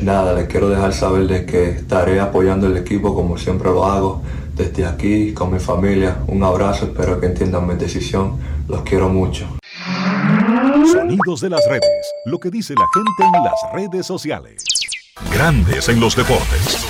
Nada, 0.02 0.34
les 0.34 0.48
quiero 0.48 0.68
dejar 0.68 0.94
saber 0.94 1.28
de 1.28 1.46
que 1.46 1.70
estaré 1.70 2.20
apoyando 2.20 2.68
el 2.68 2.78
equipo 2.78 3.14
como 3.14 3.38
siempre 3.38 3.70
lo 3.70 3.86
hago. 3.86 4.24
Desde 4.56 4.86
aquí, 4.86 5.34
con 5.34 5.52
mi 5.52 5.58
familia, 5.58 6.24
un 6.28 6.44
abrazo, 6.44 6.86
espero 6.86 7.20
que 7.20 7.26
entiendan 7.26 7.66
mi 7.66 7.74
decisión. 7.74 8.38
Los 8.68 8.84
quiero 8.84 9.10
mucho. 9.10 9.48
Sonidos 10.92 11.42
de 11.42 11.50
las 11.50 11.68
redes. 11.68 12.14
Lo 12.26 12.40
que 12.40 12.52
dice 12.52 12.76
la 12.76 12.86
gente 12.94 13.38
en 13.38 13.44
las 13.44 13.74
redes 13.74 14.06
sociales. 14.06 14.64
Grandes 15.34 15.90
en 15.90 16.00
los 16.00 16.16
deportes. 16.16 16.86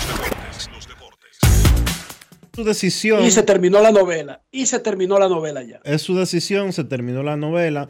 Su 2.53 2.65
decisión. 2.65 3.23
Y 3.23 3.31
se 3.31 3.43
terminó 3.43 3.79
la 3.79 3.93
novela. 3.93 4.41
Y 4.51 4.65
se 4.65 4.79
terminó 4.79 5.17
la 5.17 5.29
novela 5.29 5.63
ya. 5.63 5.79
Es 5.85 6.01
su 6.01 6.17
decisión, 6.17 6.73
se 6.73 6.83
terminó 6.83 7.23
la 7.23 7.37
novela. 7.37 7.87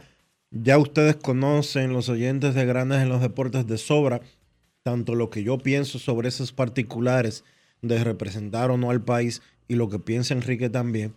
Ya 0.51 0.77
ustedes 0.77 1.15
conocen, 1.15 1.93
los 1.93 2.09
oyentes 2.09 2.53
de 2.53 2.63
Grandes 2.67 3.01
en 3.01 3.09
los 3.09 3.21
Deportes 3.21 3.65
de 3.65 3.79
sobra, 3.79 4.21
tanto 4.83 5.15
lo 5.15 5.31
que 5.31 5.41
yo 5.41 5.57
pienso 5.57 5.97
sobre 5.97 6.29
esos 6.29 6.51
particulares 6.51 7.43
de 7.81 8.03
representar 8.03 8.69
o 8.69 8.77
no 8.77 8.91
al 8.91 9.01
país 9.01 9.41
y 9.67 9.75
lo 9.75 9.89
que 9.89 9.99
piensa 9.99 10.33
Enrique 10.33 10.69
también. 10.69 11.13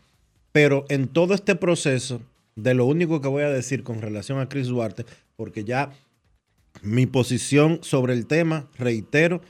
Pero 0.53 0.85
en 0.89 1.09
todo 1.09 1.35
este 1.35 1.55
proceso, 1.55 2.21
de 2.55 2.75
lo 2.75 2.87
único 2.87 3.21
que 3.21 3.29
voy 3.29 3.43
a 3.43 3.51
decir 3.51 3.83
con 3.83 4.01
relación 4.01 4.39
a 4.39 4.49
Chris 4.49 4.69
Duarte, 4.69 5.05
porque 5.37 5.65
ya 5.65 5.93
mi 6.83 7.07
posición 7.07 7.81
sobre 7.83 8.15
el 8.15 8.27
tema, 8.27 8.69
reitero, 8.79 9.43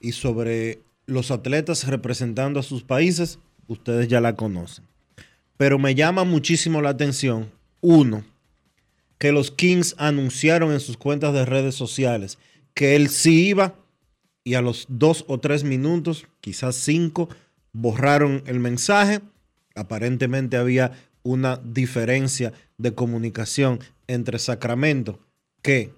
y 0.00 0.12
sobre 0.12 0.80
los 1.06 1.30
atletas 1.30 1.86
representando 1.86 2.60
a 2.60 2.62
sus 2.62 2.84
países, 2.84 3.38
ustedes 3.66 4.08
ya 4.08 4.20
la 4.20 4.36
conocen. 4.36 4.84
Pero 5.56 5.78
me 5.78 5.94
llama 5.94 6.22
muchísimo 6.24 6.80
la 6.80 6.90
atención, 6.90 7.50
uno, 7.80 8.24
que 9.18 9.32
los 9.32 9.50
Kings 9.50 9.96
anunciaron 9.98 10.72
en 10.72 10.80
sus 10.80 10.96
cuentas 10.96 11.34
de 11.34 11.44
redes 11.44 11.74
sociales 11.74 12.38
que 12.78 12.94
él 12.94 13.08
sí 13.08 13.48
iba 13.48 13.74
y 14.44 14.54
a 14.54 14.62
los 14.62 14.86
dos 14.88 15.24
o 15.26 15.40
tres 15.40 15.64
minutos, 15.64 16.28
quizás 16.40 16.76
cinco, 16.76 17.28
borraron 17.72 18.42
el 18.46 18.60
mensaje. 18.60 19.20
Aparentemente 19.74 20.56
había 20.56 20.92
una 21.22 21.56
diferencia 21.58 22.52
de 22.78 22.94
comunicación 22.94 23.80
entre 24.06 24.38
Sacramento, 24.38 25.20
que 25.62 25.92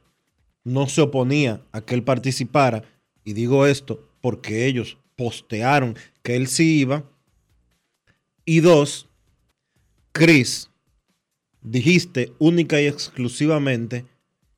no 0.64 0.88
se 0.88 1.00
oponía 1.00 1.62
a 1.72 1.80
que 1.80 1.94
él 1.94 2.02
participara, 2.02 2.82
y 3.24 3.32
digo 3.32 3.66
esto 3.66 4.08
porque 4.20 4.66
ellos 4.66 4.98
postearon 5.16 5.96
que 6.22 6.36
él 6.36 6.48
sí 6.48 6.80
iba, 6.80 7.04
y 8.44 8.60
dos, 8.60 9.08
Chris, 10.12 10.70
dijiste 11.62 12.32
única 12.38 12.80
y 12.80 12.86
exclusivamente 12.86 14.06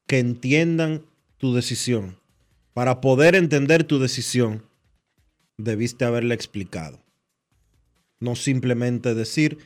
que 0.06 0.18
entiendan 0.18 1.04
tu 1.36 1.54
decisión. 1.54 2.18
Para 2.72 3.00
poder 3.00 3.34
entender 3.34 3.84
tu 3.84 3.98
decisión, 3.98 4.62
debiste 5.64 6.04
haberle 6.04 6.34
explicado. 6.34 6.98
No 8.20 8.36
simplemente 8.36 9.14
decir, 9.14 9.58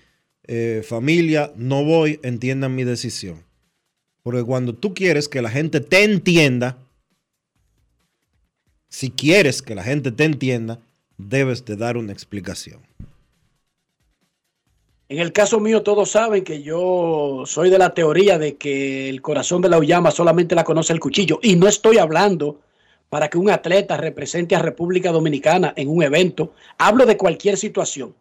eh, 0.44 0.82
familia, 0.86 1.52
no 1.56 1.84
voy, 1.84 2.20
entiendan 2.22 2.74
mi 2.74 2.84
decisión. 2.84 3.44
Porque 4.22 4.44
cuando 4.44 4.74
tú 4.74 4.94
quieres 4.94 5.28
que 5.28 5.42
la 5.42 5.50
gente 5.50 5.80
te 5.80 6.04
entienda, 6.04 6.78
si 8.88 9.10
quieres 9.10 9.62
que 9.62 9.74
la 9.74 9.82
gente 9.82 10.10
te 10.10 10.24
entienda, 10.24 10.80
debes 11.18 11.64
de 11.64 11.76
dar 11.76 11.96
una 11.96 12.12
explicación. 12.12 12.80
En 15.08 15.20
el 15.20 15.32
caso 15.32 15.60
mío, 15.60 15.82
todos 15.82 16.10
saben 16.10 16.42
que 16.42 16.62
yo 16.62 17.44
soy 17.46 17.70
de 17.70 17.78
la 17.78 17.94
teoría 17.94 18.38
de 18.38 18.56
que 18.56 19.08
el 19.08 19.22
corazón 19.22 19.62
de 19.62 19.68
la 19.68 19.78
uyama 19.78 20.10
solamente 20.10 20.56
la 20.56 20.64
conoce 20.64 20.92
el 20.92 20.98
cuchillo. 20.98 21.38
Y 21.42 21.54
no 21.54 21.68
estoy 21.68 21.98
hablando 21.98 22.60
para 23.16 23.30
que 23.30 23.38
un 23.38 23.48
atleta 23.48 23.96
represente 23.96 24.54
a 24.54 24.58
República 24.58 25.10
Dominicana 25.10 25.72
en 25.74 25.88
un 25.88 26.02
evento. 26.02 26.52
Hablo 26.76 27.06
de 27.06 27.16
cualquier 27.16 27.56
situación. 27.56 28.14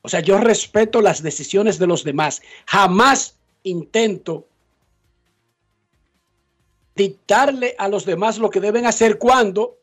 O 0.00 0.08
sea, 0.08 0.20
yo 0.20 0.38
respeto 0.38 1.02
las 1.02 1.22
decisiones 1.22 1.78
de 1.78 1.86
los 1.86 2.02
demás. 2.02 2.40
Jamás 2.64 3.36
intento 3.64 4.48
dictarle 6.94 7.74
a 7.76 7.88
los 7.88 8.06
demás 8.06 8.38
lo 8.38 8.48
que 8.48 8.62
deben 8.62 8.86
hacer 8.86 9.18
cuando 9.18 9.76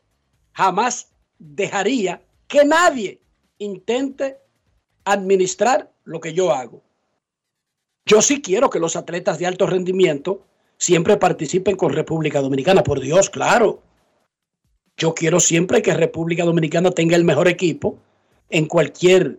jamás 0.54 1.12
dejaría 1.38 2.20
que 2.48 2.64
nadie 2.64 3.20
intente 3.58 4.38
administrar 5.04 5.88
lo 6.02 6.18
que 6.18 6.32
yo 6.32 6.52
hago. 6.52 6.82
Yo 8.06 8.22
sí 8.22 8.42
quiero 8.42 8.70
que 8.70 8.80
los 8.80 8.96
atletas 8.96 9.38
de 9.38 9.46
alto 9.46 9.68
rendimiento 9.68 10.44
siempre 10.78 11.16
participen 11.16 11.76
con 11.76 11.92
República 11.92 12.40
Dominicana, 12.40 12.82
por 12.82 13.00
Dios, 13.00 13.30
claro. 13.30 13.82
Yo 14.96 15.14
quiero 15.14 15.40
siempre 15.40 15.82
que 15.82 15.94
República 15.94 16.44
Dominicana 16.44 16.90
tenga 16.90 17.16
el 17.16 17.24
mejor 17.24 17.48
equipo 17.48 17.98
en 18.50 18.66
cualquier 18.66 19.38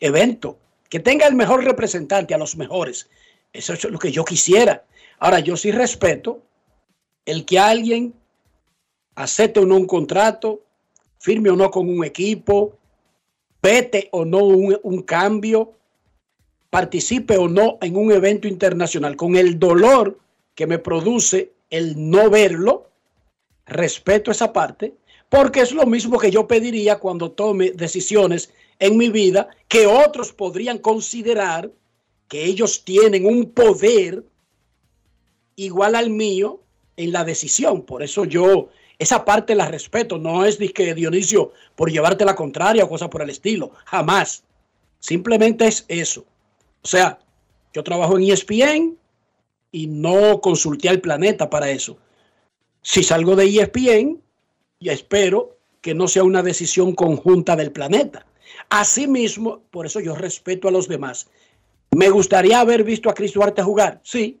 evento, 0.00 0.58
que 0.88 1.00
tenga 1.00 1.26
el 1.26 1.34
mejor 1.34 1.64
representante 1.64 2.34
a 2.34 2.38
los 2.38 2.56
mejores. 2.56 3.08
Eso 3.52 3.74
es 3.74 3.84
lo 3.84 3.98
que 3.98 4.12
yo 4.12 4.24
quisiera. 4.24 4.84
Ahora, 5.18 5.40
yo 5.40 5.56
sí 5.56 5.70
respeto 5.70 6.42
el 7.26 7.44
que 7.44 7.58
alguien 7.58 8.14
acepte 9.14 9.60
o 9.60 9.66
no 9.66 9.76
un 9.76 9.86
contrato, 9.86 10.62
firme 11.18 11.50
o 11.50 11.56
no 11.56 11.70
con 11.70 11.88
un 11.88 12.04
equipo, 12.04 12.78
vete 13.62 14.08
o 14.12 14.24
no 14.24 14.44
un, 14.44 14.78
un 14.82 15.02
cambio, 15.02 15.72
participe 16.70 17.36
o 17.36 17.48
no 17.48 17.78
en 17.80 17.96
un 17.96 18.10
evento 18.12 18.48
internacional, 18.48 19.16
con 19.16 19.36
el 19.36 19.58
dolor 19.58 20.18
que 20.54 20.66
me 20.66 20.78
produce 20.78 21.52
el 21.70 22.10
no 22.10 22.30
verlo, 22.30 22.90
respeto 23.66 24.30
esa 24.30 24.52
parte, 24.52 24.94
porque 25.28 25.60
es 25.60 25.72
lo 25.72 25.86
mismo 25.86 26.18
que 26.18 26.30
yo 26.30 26.46
pediría 26.46 26.98
cuando 26.98 27.32
tome 27.32 27.72
decisiones 27.72 28.52
en 28.78 28.96
mi 28.96 29.08
vida 29.08 29.48
que 29.68 29.86
otros 29.86 30.32
podrían 30.32 30.78
considerar 30.78 31.70
que 32.28 32.44
ellos 32.44 32.84
tienen 32.84 33.26
un 33.26 33.50
poder 33.50 34.24
igual 35.56 35.94
al 35.94 36.10
mío 36.10 36.60
en 36.96 37.12
la 37.12 37.24
decisión. 37.24 37.82
Por 37.82 38.02
eso 38.02 38.24
yo 38.24 38.68
esa 38.98 39.24
parte 39.24 39.54
la 39.54 39.68
respeto. 39.68 40.18
No 40.18 40.44
es 40.44 40.58
que 40.72 40.94
Dionisio 40.94 41.52
por 41.74 41.90
llevarte 41.90 42.24
la 42.24 42.34
contraria 42.34 42.84
o 42.84 42.88
cosa 42.88 43.10
por 43.10 43.22
el 43.22 43.30
estilo. 43.30 43.72
Jamás. 43.86 44.44
Simplemente 45.00 45.66
es 45.66 45.84
eso. 45.88 46.24
O 46.82 46.86
sea, 46.86 47.18
yo 47.72 47.82
trabajo 47.82 48.16
en 48.16 48.30
ESPN 48.30 48.98
y 49.74 49.88
no 49.88 50.40
consulté 50.40 50.88
al 50.88 51.00
planeta 51.00 51.50
para 51.50 51.68
eso. 51.68 51.98
Si 52.80 53.02
salgo 53.02 53.34
de 53.34 53.46
ESPN, 53.46 54.22
y 54.78 54.88
espero 54.88 55.58
que 55.80 55.94
no 55.94 56.06
sea 56.06 56.22
una 56.22 56.44
decisión 56.44 56.94
conjunta 56.94 57.56
del 57.56 57.72
planeta. 57.72 58.24
Asimismo, 58.70 59.62
por 59.72 59.86
eso 59.86 59.98
yo 59.98 60.14
respeto 60.14 60.68
a 60.68 60.70
los 60.70 60.86
demás. 60.86 61.26
¿Me 61.90 62.08
gustaría 62.08 62.60
haber 62.60 62.84
visto 62.84 63.10
a 63.10 63.14
Chris 63.14 63.32
Duarte 63.32 63.64
jugar? 63.64 64.00
Sí. 64.04 64.38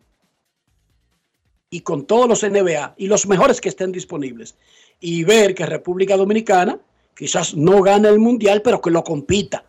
Y 1.68 1.80
con 1.80 2.06
todos 2.06 2.28
los 2.28 2.44
NBA 2.44 2.94
y 2.96 3.08
los 3.08 3.26
mejores 3.26 3.60
que 3.60 3.70
estén 3.70 3.90
disponibles. 3.90 4.54
Y 5.00 5.24
ver 5.24 5.56
que 5.56 5.66
República 5.66 6.16
Dominicana 6.16 6.78
quizás 7.16 7.56
no 7.56 7.82
gane 7.82 8.08
el 8.08 8.20
Mundial, 8.20 8.62
pero 8.62 8.80
que 8.80 8.92
lo 8.92 9.02
compita. 9.02 9.64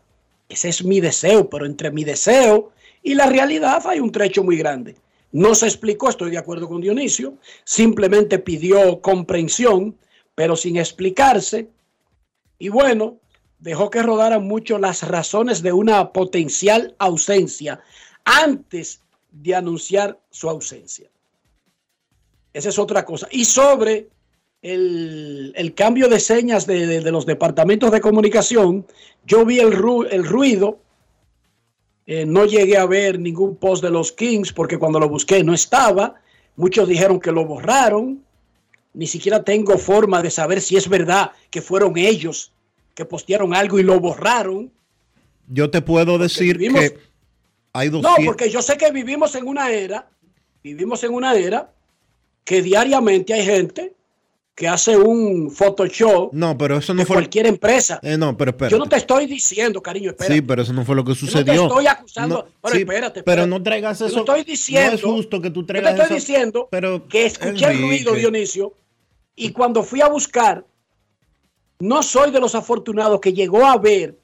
Ese 0.47 0.69
es 0.69 0.86
mi 0.86 0.99
deseo, 0.99 1.49
pero 1.49 1.65
entre 1.65 1.89
mi 1.89 2.04
deseo 2.04 2.71
y 3.01 3.15
la 3.15 3.25
realidad 3.25 3.82
hay 3.88 3.99
un 3.99 4.12
trecho 4.12 4.43
muy 4.43 4.58
grande. 4.58 4.95
No 5.32 5.56
se 5.56 5.68
explicó, 5.68 6.10
estoy 6.10 6.32
de 6.32 6.38
acuerdo 6.38 6.68
con 6.68 6.82
Dionisio, 6.82 7.38
simplemente 7.64 8.40
pidió 8.40 9.02
comprensión, 9.02 9.98
pero 10.34 10.56
sin 10.56 10.78
explicarse. 10.78 11.70
Y 12.58 12.70
bueno, 12.70 13.18
dejó 13.60 13.90
que 13.90 14.02
rodaran 14.02 14.48
mucho 14.48 14.78
las 14.78 15.08
razones 15.08 15.62
de 15.62 15.74
una 15.74 16.12
potencial 16.14 16.96
ausencia 17.00 17.82
antes 18.24 19.02
de 19.32 19.56
anunciar 19.56 20.20
su 20.30 20.50
ausencia. 20.50 21.10
Esa 22.54 22.70
es 22.70 22.80
otra 22.80 23.04
cosa. 23.04 23.28
Y 23.32 23.44
sobre 23.46 24.08
el, 24.62 25.74
cambio 25.76 26.08
de 26.08 26.20
señas 26.20 26.66
de, 26.66 27.02
los 27.12 27.26
departamentos 27.26 27.92
de 27.92 28.02
comunicación, 28.02 28.86
yo 29.26 29.46
vi 29.46 29.60
el 29.60 29.74
ruido. 29.74 30.80
Eh, 32.08 32.26
no 32.26 32.46
llegué 32.46 32.78
a 32.78 32.86
ver 32.86 33.20
ningún 33.20 33.56
post 33.56 33.84
de 33.84 33.89
los 33.89 34.12
Kings 34.12 34.54
porque 34.54 34.78
cuando 34.78 35.00
lo 35.00 35.10
busqué 35.10 35.44
no 35.44 35.54
estaba. 35.54 36.15
Muchos 36.56 36.88
dijeron 36.88 37.20
que 37.20 37.32
lo 37.32 37.46
borraron. 37.46 38.24
Ni 38.94 39.08
siquiera 39.08 39.44
tengo 39.44 39.78
forma 39.78 40.22
de 40.22 40.30
saber 40.32 40.62
si 40.62 40.78
es 40.78 40.88
verdad 40.88 41.32
que 41.50 41.62
fueron 41.62 41.98
ellos 41.98 42.54
que 42.94 43.04
postearon 43.06 43.54
algo 43.54 43.80
y 43.80 43.84
lo 43.84 44.00
borraron. 44.00 44.72
Yo 45.48 45.70
te 45.70 45.82
puedo 45.82 46.18
decir 46.18 46.58
vivimos- 46.58 46.80
que 46.91 46.98
hay 47.74 47.89
No, 47.89 48.00
200... 48.02 48.26
porque 48.26 48.50
yo 48.50 48.62
sé 48.62 48.78
que 48.78 48.91
vivimos 48.91 49.36
en 49.36 49.48
una 49.48 49.70
era, 49.72 50.08
vivimos 50.63 51.04
en 51.04 51.13
una 51.13 51.36
era 51.36 51.74
que 52.46 52.62
diariamente 52.62 53.34
hay 53.34 53.44
gente 53.46 53.94
que 54.56 54.70
hace 54.70 54.96
un 54.96 55.52
Photoshop 55.52 56.32
No, 56.32 56.58
pero 56.58 56.78
eso 56.78 56.94
no 56.94 57.02
de 57.02 57.06
fue... 57.06 57.18
cualquier 57.18 57.46
empresa. 57.46 58.00
Eh, 58.02 58.18
no, 58.18 58.38
pero 58.38 58.52
espérate. 58.52 58.72
Yo 58.74 58.80
no 58.80 58.88
te 58.88 58.96
estoy 58.96 59.26
diciendo, 59.26 59.84
cariño, 59.84 60.12
espera. 60.12 60.34
Sí, 60.34 60.41
pero 60.41 60.62
eso 60.62 60.72
no 60.72 60.86
fue 60.86 60.96
lo 60.96 61.04
que 61.04 61.13
Yo 61.13 61.26
no 61.26 61.28
te 61.28 61.32
sucedió. 61.39 61.68
estoy 61.68 61.88
acusando. 61.88 62.36
No, 62.38 62.46
pero 62.62 62.74
sí, 62.76 62.82
espérate, 62.82 63.24
Pero 63.24 63.41
espérate. 63.41 63.50
no 63.50 63.63
traigas 63.63 64.00
Yo 64.00 64.06
eso. 64.06 64.15
no 64.15 64.22
estoy 64.22 64.44
diciendo. 64.46 64.91
No 64.91 64.96
es 64.96 65.04
justo 65.04 65.41
que 65.41 65.50
tú 65.50 65.62
Yo 65.62 65.65
te 65.68 65.74
traigas 65.74 65.91
estoy 66.00 66.06
eso. 66.06 66.15
diciendo 66.15 66.68
pero, 66.72 67.06
que 67.08 67.26
escuché 67.26 67.65
el 67.72 67.82
ruido. 67.82 68.13
Dionisio, 68.13 68.72
y 69.36 69.52
cuando 69.52 69.84
fui 69.84 70.00
a 70.00 70.08
buscar, 70.08 70.65
no 71.80 72.02
soy 72.02 72.32
de 72.32 72.39
los 72.39 72.56
afortunados 72.56 73.20
que 73.20 73.34
llegó 73.34 73.65
a 73.65 73.78
ver 73.78 74.18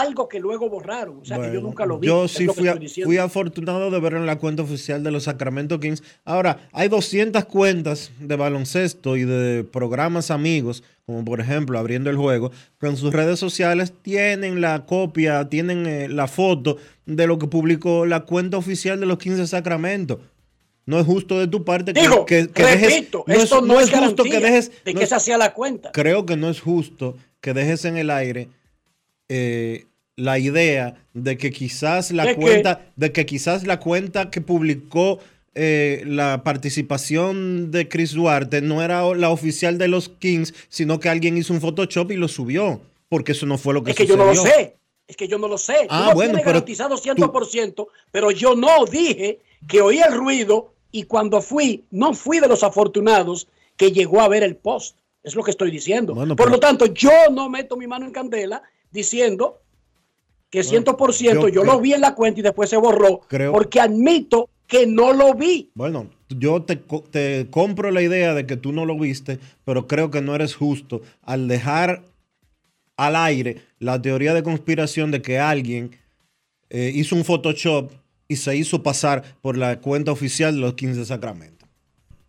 algo 0.00 0.28
que 0.28 0.40
luego 0.40 0.68
borraron. 0.68 1.18
O 1.20 1.24
sea, 1.24 1.40
que 1.40 1.52
yo 1.52 1.60
nunca 1.60 1.86
lo 1.86 1.98
vi. 1.98 2.06
Yo 2.06 2.28
sí 2.28 2.46
fui, 2.48 2.68
a- 2.68 2.78
fui 3.04 3.18
afortunado 3.18 3.90
de 3.90 4.00
verlo 4.00 4.18
en 4.18 4.26
la 4.26 4.38
cuenta 4.38 4.62
oficial 4.62 5.02
de 5.02 5.10
los 5.10 5.24
Sacramento 5.24 5.78
Kings. 5.80 6.02
Ahora, 6.24 6.68
hay 6.72 6.88
200 6.88 7.44
cuentas 7.44 8.10
de 8.20 8.36
baloncesto 8.36 9.16
y 9.16 9.24
de 9.24 9.64
programas 9.64 10.30
amigos, 10.30 10.82
como 11.06 11.24
por 11.24 11.40
ejemplo 11.40 11.78
Abriendo 11.78 12.10
el 12.10 12.16
Juego, 12.16 12.50
que 12.80 12.86
en 12.86 12.96
sus 12.96 13.12
redes 13.12 13.38
sociales 13.38 13.92
tienen 14.02 14.60
la 14.60 14.86
copia, 14.86 15.48
tienen 15.48 15.86
eh, 15.86 16.08
la 16.08 16.28
foto 16.28 16.76
de 17.06 17.26
lo 17.26 17.38
que 17.38 17.46
publicó 17.48 18.06
la 18.06 18.20
cuenta 18.20 18.56
oficial 18.56 19.00
de 19.00 19.06
los 19.06 19.18
15 19.18 19.46
Sacramento. 19.46 20.20
No 20.84 20.98
es 20.98 21.06
justo 21.06 21.38
de 21.38 21.46
tu 21.46 21.64
parte 21.64 21.92
que, 21.92 22.00
Digo, 22.00 22.26
que- 22.26 22.48
que 22.48 22.62
dejes- 22.64 22.90
repito, 22.94 23.24
no 23.26 23.34
es- 23.34 23.42
esto 23.44 23.60
no, 23.60 23.74
no 23.74 23.80
es, 23.80 23.90
justo 23.90 24.24
que 24.24 24.40
dejes 24.40 24.70
de 24.84 24.92
no 24.94 24.98
que 24.98 25.04
es- 25.04 25.10
esa 25.12 25.20
sea 25.20 25.38
la 25.38 25.54
cuenta. 25.54 25.92
creo 25.92 26.26
que 26.26 26.36
no 26.36 26.48
es 26.50 26.60
justo 26.60 27.16
que 27.40 27.52
dejes 27.54 27.84
en 27.84 27.96
el 27.96 28.10
aire 28.10 28.48
eh, 29.34 29.86
la 30.16 30.38
idea 30.38 30.94
de 31.14 31.38
que 31.38 31.50
quizás 31.50 32.10
la 32.10 32.24
¿De 32.26 32.34
qué? 32.34 32.40
cuenta, 32.40 32.86
de 32.96 33.12
que 33.12 33.24
quizás 33.24 33.66
la 33.66 33.80
cuenta 33.80 34.30
que 34.30 34.40
publicó 34.42 35.18
eh, 35.54 36.02
la 36.06 36.42
participación 36.44 37.70
de 37.70 37.88
Chris 37.88 38.12
Duarte 38.12 38.60
no 38.60 38.82
era 38.82 39.02
la 39.14 39.30
oficial 39.30 39.78
de 39.78 39.88
los 39.88 40.08
Kings, 40.10 40.52
sino 40.68 41.00
que 41.00 41.08
alguien 41.08 41.36
hizo 41.38 41.52
un 41.54 41.60
Photoshop 41.60 42.10
y 42.12 42.16
lo 42.16 42.28
subió, 42.28 42.80
porque 43.08 43.32
eso 43.32 43.46
no 43.46 43.56
fue 43.58 43.72
lo 43.74 43.82
que 43.82 43.92
Es 43.92 43.96
que 43.96 44.06
yo 44.06 44.16
no 44.16 44.26
lo 44.26 44.34
sé. 44.34 44.76
Es 45.08 45.16
que 45.16 45.28
yo 45.28 45.38
no 45.38 45.48
lo 45.48 45.58
sé. 45.58 45.74
Tú 45.82 45.86
Ah, 45.90 46.06
lo 46.10 46.14
bueno, 46.14 46.34
pero 46.34 46.46
garantizado 46.46 46.96
100%, 46.96 47.86
pero 48.10 48.30
yo 48.30 48.54
no 48.54 48.84
dije 48.86 49.40
que 49.68 49.80
oí 49.80 49.98
el 49.98 50.12
ruido 50.14 50.74
y 50.90 51.04
cuando 51.04 51.40
fui, 51.42 51.84
no 51.90 52.12
fui 52.14 52.38
de 52.40 52.48
los 52.48 52.62
afortunados 52.62 53.48
que 53.76 53.92
llegó 53.92 54.20
a 54.20 54.28
ver 54.28 54.42
el 54.42 54.56
post. 54.56 54.96
Es 55.22 55.34
lo 55.34 55.42
que 55.42 55.50
estoy 55.52 55.70
diciendo. 55.70 56.14
Bueno, 56.14 56.34
Por 56.36 56.46
pero- 56.46 56.56
lo 56.56 56.60
tanto, 56.60 56.86
yo 56.86 57.10
no 57.30 57.48
meto 57.48 57.76
mi 57.76 57.86
mano 57.86 58.06
en 58.06 58.12
candela 58.12 58.62
diciendo 58.92 59.60
que 60.50 60.60
100% 60.60 61.32
yo, 61.34 61.48
yo 61.48 61.64
lo 61.64 61.80
vi 61.80 61.94
en 61.94 62.02
la 62.02 62.14
cuenta 62.14 62.40
y 62.40 62.42
después 62.42 62.68
se 62.68 62.76
borró 62.76 63.20
Creo- 63.28 63.52
porque 63.52 63.80
admito 63.80 64.50
que 64.66 64.86
no 64.86 65.12
lo 65.12 65.34
vi. 65.34 65.70
Bueno, 65.74 66.08
yo 66.28 66.62
te, 66.62 66.76
te 67.10 67.48
compro 67.50 67.90
la 67.90 68.02
idea 68.02 68.34
de 68.34 68.46
que 68.46 68.56
tú 68.56 68.72
no 68.72 68.84
lo 68.86 68.98
viste, 68.98 69.38
pero 69.64 69.86
creo 69.86 70.10
que 70.10 70.20
no 70.22 70.34
eres 70.34 70.54
justo 70.54 71.02
al 71.22 71.48
dejar 71.48 72.04
al 72.96 73.16
aire 73.16 73.62
la 73.78 74.00
teoría 74.00 74.34
de 74.34 74.42
conspiración 74.42 75.10
de 75.10 75.22
que 75.22 75.38
alguien 75.38 75.96
eh, 76.70 76.90
hizo 76.94 77.16
un 77.16 77.24
Photoshop 77.24 77.90
y 78.28 78.36
se 78.36 78.56
hizo 78.56 78.82
pasar 78.82 79.22
por 79.42 79.58
la 79.58 79.80
cuenta 79.80 80.12
oficial 80.12 80.54
de 80.54 80.60
los 80.60 80.74
15 80.74 81.04
Sacramentos. 81.04 81.51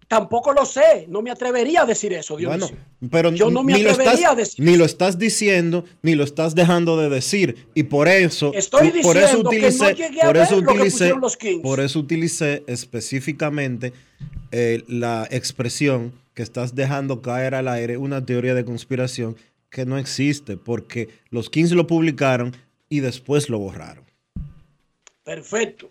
Tampoco 0.07 0.53
lo 0.53 0.65
sé. 0.65 1.05
No 1.07 1.21
me 1.21 1.31
atrevería 1.31 1.81
a 1.83 1.85
decir 1.85 2.13
eso, 2.13 2.35
Bueno, 2.35 2.67
Dionisio. 2.67 2.77
pero 3.11 3.31
yo 3.31 3.49
no 3.49 3.63
me 3.63 3.73
atrevería 3.73 4.13
estás, 4.13 4.31
a 4.31 4.35
decir 4.35 4.65
ni 4.65 4.77
lo 4.77 4.85
estás 4.85 5.17
diciendo, 5.17 5.85
ni 6.01 6.15
lo 6.15 6.23
estás 6.23 6.55
dejando 6.55 6.97
de 6.97 7.09
decir. 7.09 7.67
Y 7.73 7.83
por 7.83 8.07
eso, 8.07 8.51
Estoy 8.53 8.89
por 9.01 9.17
eso 9.17 9.43
diciendo 9.43 9.49
que 9.49 9.59
no 9.59 9.67
utilicé, 9.67 10.21
a 10.21 10.25
por 10.25 10.37
eso 10.37 10.55
lo 10.61 10.67
que 10.67 10.73
utilicé, 10.73 11.13
los 11.19 11.37
Kings. 11.37 11.61
por 11.61 11.79
eso 11.79 11.99
utilicé 11.99 12.63
específicamente 12.67 13.93
eh, 14.51 14.83
la 14.87 15.27
expresión 15.31 16.13
que 16.33 16.43
estás 16.43 16.75
dejando 16.75 17.21
caer 17.21 17.55
al 17.55 17.67
aire, 17.67 17.97
una 17.97 18.25
teoría 18.25 18.53
de 18.53 18.65
conspiración 18.65 19.35
que 19.69 19.85
no 19.85 19.97
existe, 19.97 20.57
porque 20.57 21.09
los 21.29 21.49
15 21.49 21.75
lo 21.75 21.87
publicaron 21.87 22.55
y 22.89 22.99
después 22.99 23.49
lo 23.49 23.59
borraron. 23.59 24.03
Perfecto. 25.23 25.89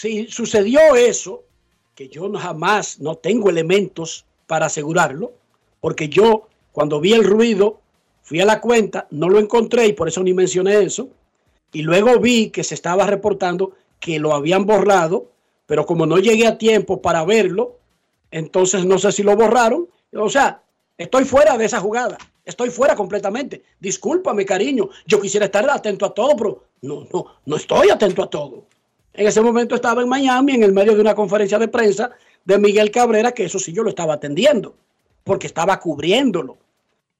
Si 0.00 0.28
sucedió 0.28 0.96
eso, 0.96 1.44
que 1.94 2.08
yo 2.08 2.32
jamás 2.32 3.00
no 3.00 3.16
tengo 3.16 3.50
elementos 3.50 4.24
para 4.46 4.64
asegurarlo, 4.64 5.34
porque 5.78 6.08
yo 6.08 6.48
cuando 6.72 7.00
vi 7.00 7.12
el 7.12 7.22
ruido 7.22 7.82
fui 8.22 8.40
a 8.40 8.46
la 8.46 8.62
cuenta, 8.62 9.08
no 9.10 9.28
lo 9.28 9.38
encontré 9.38 9.88
y 9.88 9.92
por 9.92 10.08
eso 10.08 10.22
ni 10.22 10.32
mencioné 10.32 10.80
eso, 10.80 11.10
y 11.70 11.82
luego 11.82 12.18
vi 12.18 12.48
que 12.48 12.64
se 12.64 12.74
estaba 12.74 13.04
reportando 13.04 13.72
que 13.98 14.18
lo 14.18 14.32
habían 14.32 14.64
borrado, 14.64 15.32
pero 15.66 15.84
como 15.84 16.06
no 16.06 16.16
llegué 16.16 16.46
a 16.46 16.56
tiempo 16.56 17.02
para 17.02 17.22
verlo, 17.26 17.76
entonces 18.30 18.86
no 18.86 18.98
sé 18.98 19.12
si 19.12 19.22
lo 19.22 19.36
borraron, 19.36 19.86
o 20.14 20.30
sea, 20.30 20.62
estoy 20.96 21.26
fuera 21.26 21.58
de 21.58 21.66
esa 21.66 21.78
jugada, 21.78 22.16
estoy 22.46 22.70
fuera 22.70 22.96
completamente. 22.96 23.64
Discúlpame, 23.78 24.46
cariño, 24.46 24.88
yo 25.04 25.20
quisiera 25.20 25.44
estar 25.44 25.68
atento 25.68 26.06
a 26.06 26.14
todo, 26.14 26.34
pero 26.38 26.64
no, 26.80 27.06
no, 27.12 27.26
no 27.44 27.56
estoy 27.56 27.90
atento 27.90 28.22
a 28.22 28.30
todo. 28.30 28.64
En 29.12 29.26
ese 29.26 29.40
momento 29.40 29.74
estaba 29.74 30.02
en 30.02 30.08
Miami 30.08 30.54
en 30.54 30.62
el 30.62 30.72
medio 30.72 30.94
de 30.94 31.00
una 31.00 31.14
conferencia 31.14 31.58
de 31.58 31.68
prensa 31.68 32.10
de 32.44 32.58
Miguel 32.58 32.90
Cabrera, 32.90 33.32
que 33.32 33.44
eso 33.44 33.58
sí 33.58 33.72
yo 33.72 33.82
lo 33.82 33.90
estaba 33.90 34.14
atendiendo, 34.14 34.76
porque 35.24 35.46
estaba 35.46 35.78
cubriéndolo. 35.80 36.58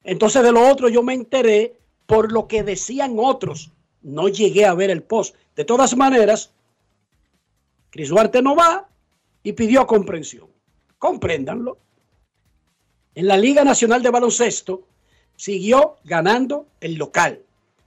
Entonces 0.05 0.43
de 0.43 0.53
lo 0.53 0.69
otro 0.69 0.89
yo 0.89 1.03
me 1.03 1.15
enteré 1.15 1.77
por 2.07 2.33
lo 2.33 2.49
que 2.49 2.63
decían 2.63 3.17
otros. 3.19 3.71
No 4.03 4.29
llegué 4.29 4.65
a 4.65 4.75
ver 4.75 4.91
el 4.91 5.03
post. 5.03 5.37
De 5.55 5.65
todas 5.65 5.97
maneras, 5.97 6.53
Cris 7.91 8.09
Duarte 8.09 8.41
no 8.41 8.57
va 8.57 8.89
y 9.43 9.53
pidió 9.53 9.87
comprensión. 9.87 10.49
Compréndanlo. 10.99 11.79
En 13.15 13.27
la 13.27 13.37
Liga 13.37 13.65
Nacional 13.65 14.03
de 14.03 14.11
Baloncesto 14.11 14.87
siguió 15.37 15.97
ganando 16.05 16.67
el 16.81 16.95
local. 16.95 17.43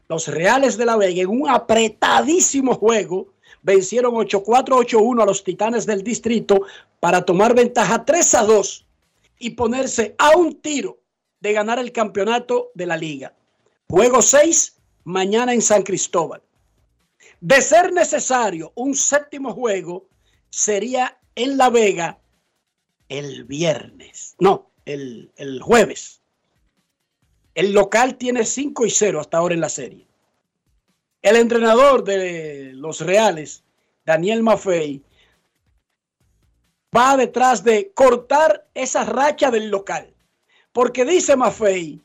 Los 0.09 0.27
Reales 0.27 0.77
de 0.77 0.85
la 0.85 0.97
Vega 0.97 1.21
en 1.21 1.29
un 1.29 1.49
apretadísimo 1.49 2.75
juego 2.75 3.32
vencieron 3.63 4.13
8-4-8-1 4.13 5.23
a 5.23 5.25
los 5.25 5.43
Titanes 5.43 5.85
del 5.85 6.03
Distrito 6.03 6.61
para 6.99 7.25
tomar 7.25 7.55
ventaja 7.55 8.05
3 8.05 8.35
a 8.35 8.43
2 8.43 8.85
y 9.39 9.49
ponerse 9.51 10.15
a 10.19 10.37
un 10.37 10.61
tiro 10.61 10.99
de 11.39 11.53
ganar 11.53 11.79
el 11.79 11.91
campeonato 11.91 12.71
de 12.75 12.85
la 12.85 12.97
liga. 12.97 13.33
Juego 13.89 14.21
6 14.21 14.77
mañana 15.05 15.53
en 15.53 15.61
San 15.61 15.83
Cristóbal. 15.83 16.41
De 17.41 17.61
ser 17.61 17.91
necesario 17.91 18.71
un 18.75 18.95
séptimo 18.95 19.53
juego, 19.53 20.07
sería 20.49 21.17
en 21.35 21.57
La 21.57 21.69
Vega 21.69 22.19
el 23.09 23.43
viernes. 23.43 24.35
No, 24.39 24.71
el, 24.85 25.31
el 25.35 25.61
jueves. 25.61 26.21
El 27.55 27.73
local 27.73 28.15
tiene 28.15 28.45
5 28.45 28.85
y 28.85 28.89
0 28.89 29.19
hasta 29.19 29.37
ahora 29.37 29.55
en 29.55 29.61
la 29.61 29.69
serie. 29.69 30.07
El 31.23 31.37
entrenador 31.37 32.03
de 32.03 32.73
los 32.73 32.99
Reales, 32.99 33.63
Daniel 34.05 34.43
Maffei, 34.43 35.01
va 36.95 37.15
detrás 37.15 37.63
de 37.63 37.93
cortar 37.93 38.67
esa 38.73 39.05
racha 39.05 39.49
del 39.49 39.69
local. 39.69 40.13
Porque 40.73 41.05
dice 41.05 41.37
Maffei, 41.37 42.01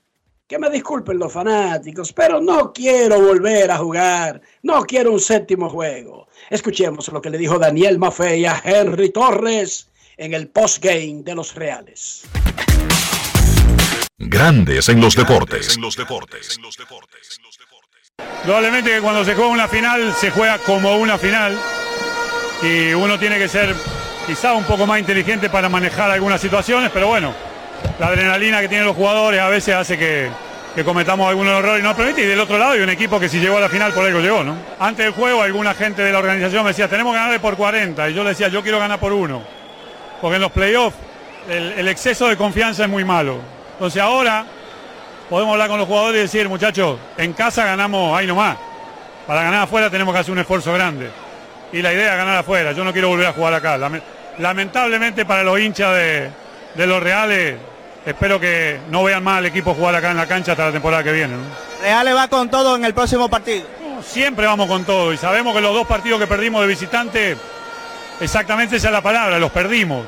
que 0.47 0.59
me 0.61 0.71
disculpen 0.71 1.19
los 1.19 1.33
fanáticos, 1.33 2.13
pero 2.13 2.41
no 2.41 2.73
quiero 2.73 3.21
volver 3.21 3.73
a 3.73 3.79
jugar, 3.79 4.41
no 4.63 4.85
quiero 4.85 5.13
un 5.13 5.21
séptimo 5.21 5.69
juego. 5.69 6.29
Escuchemos 6.49 7.09
lo 7.09 7.21
que 7.21 7.31
le 7.31 7.39
dijo 7.39 7.59
Daniel 7.59 7.99
Maffei 7.99 8.47
a 8.47 8.63
Henry 8.65 9.11
Torres 9.11 9.89
en 10.17 10.33
el 10.33 10.47
postgame 10.47 11.23
de 11.25 11.35
los 11.35 11.57
Reales. 11.57 12.23
Grandes 14.17 14.89
en 14.89 15.01
los 15.01 15.17
deportes. 15.17 15.75
En 15.75 15.83
los 15.83 15.97
deportes. 15.97 16.61
Probablemente 18.49 18.91
que 18.91 19.03
cuando 19.03 19.27
se 19.27 19.35
juega 19.35 19.51
una 19.51 19.69
final 19.69 20.15
se 20.15 20.31
juega 20.31 20.57
como 20.57 20.97
una 20.97 21.19
final 21.19 21.55
y 22.63 22.95
uno 22.95 23.19
tiene 23.19 23.37
que 23.37 23.47
ser 23.47 23.75
quizá 24.27 24.55
un 24.55 24.65
poco 24.65 24.87
más 24.87 24.99
inteligente 24.99 25.51
para 25.51 25.69
manejar 25.69 26.11
algunas 26.11 26.41
situaciones, 26.41 26.91
pero 26.91 27.09
bueno, 27.09 27.35
la 27.99 28.07
adrenalina 28.07 28.63
que 28.63 28.69
tienen 28.69 28.87
los 28.87 28.97
jugadores 28.97 29.39
a 29.39 29.51
veces 29.51 29.75
hace 29.75 29.99
que, 29.99 30.31
cometamos 30.83 31.29
algunos 31.29 31.59
errores 31.59 31.81
y 31.81 31.83
no 31.83 31.95
permite. 31.95 32.23
Y 32.23 32.25
del 32.25 32.41
otro 32.41 32.57
lado 32.57 32.73
hay 32.73 32.81
un 32.81 32.89
equipo 32.89 33.21
que 33.21 33.29
si 33.29 33.39
llegó 33.39 33.59
a 33.59 33.61
la 33.61 33.69
final 33.69 33.93
por 33.93 34.07
algo 34.07 34.21
llegó, 34.21 34.43
¿no? 34.43 34.57
Antes 34.81 35.05
del 35.05 35.13
juego 35.13 35.43
alguna 35.43 35.75
gente 35.75 36.03
de 36.03 36.11
la 36.11 36.19
organización 36.19 36.65
me 36.65 36.71
decía, 36.71 36.89
tenemos 36.89 37.13
que 37.13 37.19
ganarle 37.19 37.41
por 37.41 37.55
40 37.55 38.09
y 38.09 38.15
yo 38.15 38.23
le 38.23 38.31
decía, 38.31 38.49
yo 38.49 38.63
quiero 38.63 38.79
ganar 38.79 38.99
por 38.99 39.13
uno. 39.13 39.43
porque 40.23 40.37
en 40.37 40.41
los 40.41 40.53
playoffs 40.53 40.97
el, 41.51 41.73
el 41.73 41.89
exceso 41.89 42.29
de 42.29 42.39
confianza 42.39 42.85
es 42.85 42.89
muy 42.89 43.05
malo. 43.05 43.41
Entonces 43.75 44.01
ahora 44.01 44.47
podemos 45.29 45.53
hablar 45.53 45.69
con 45.69 45.79
los 45.79 45.87
jugadores 45.87 46.19
y 46.19 46.23
decir, 46.23 46.49
muchachos, 46.49 46.99
en 47.17 47.33
casa 47.33 47.65
ganamos 47.65 48.17
ahí 48.19 48.27
nomás. 48.27 48.57
Para 49.27 49.43
ganar 49.43 49.63
afuera 49.63 49.91
tenemos 49.91 50.15
que 50.15 50.21
hacer 50.21 50.33
un 50.33 50.39
esfuerzo 50.39 50.73
grande. 50.73 51.11
Y 51.73 51.83
la 51.83 51.93
idea 51.93 52.13
es 52.13 52.17
ganar 52.19 52.39
afuera. 52.39 52.73
Yo 52.73 52.83
no 52.85 52.93
quiero 52.93 53.09
volver 53.09 53.27
a 53.27 53.33
jugar 53.33 53.53
acá. 53.55 53.77
Lame- 53.77 54.01
Lamentablemente 54.39 55.25
para 55.27 55.43
los 55.43 55.59
hinchas 55.61 55.93
de, 55.95 56.31
de 56.75 56.87
los 56.87 57.03
Reales, 57.03 57.57
espero 58.07 58.41
que 58.41 58.79
no 58.91 59.03
vean 59.05 59.23
más 59.23 59.39
al 59.39 59.47
equipo 59.47 59.75
jugar 59.75 59.95
acá 59.97 60.13
en 60.13 60.17
la 60.17 60.27
cancha 60.27 60.53
hasta 60.53 60.67
la 60.67 60.73
temporada 60.73 61.03
que 61.03 61.13
viene. 61.13 61.35
¿no? 61.35 61.43
Reales 61.83 62.15
va 62.17 62.29
con 62.29 62.49
todo 62.49 62.77
en 62.77 62.85
el 62.85 62.95
próximo 62.95 63.29
partido. 63.29 63.67
Siempre 64.03 64.47
vamos 64.47 64.69
con 64.69 64.85
todo 64.85 65.13
y 65.13 65.17
sabemos 65.19 65.55
que 65.55 65.61
los 65.61 65.75
dos 65.75 65.87
partidos 65.87 66.21
que 66.21 66.27
perdimos 66.29 66.61
de 66.63 66.69
visitante, 66.69 67.37
exactamente 68.21 68.77
esa 68.77 68.87
es 68.89 68.93
la 68.93 69.01
palabra, 69.03 69.39
los 69.39 69.51
perdimos. 69.51 70.07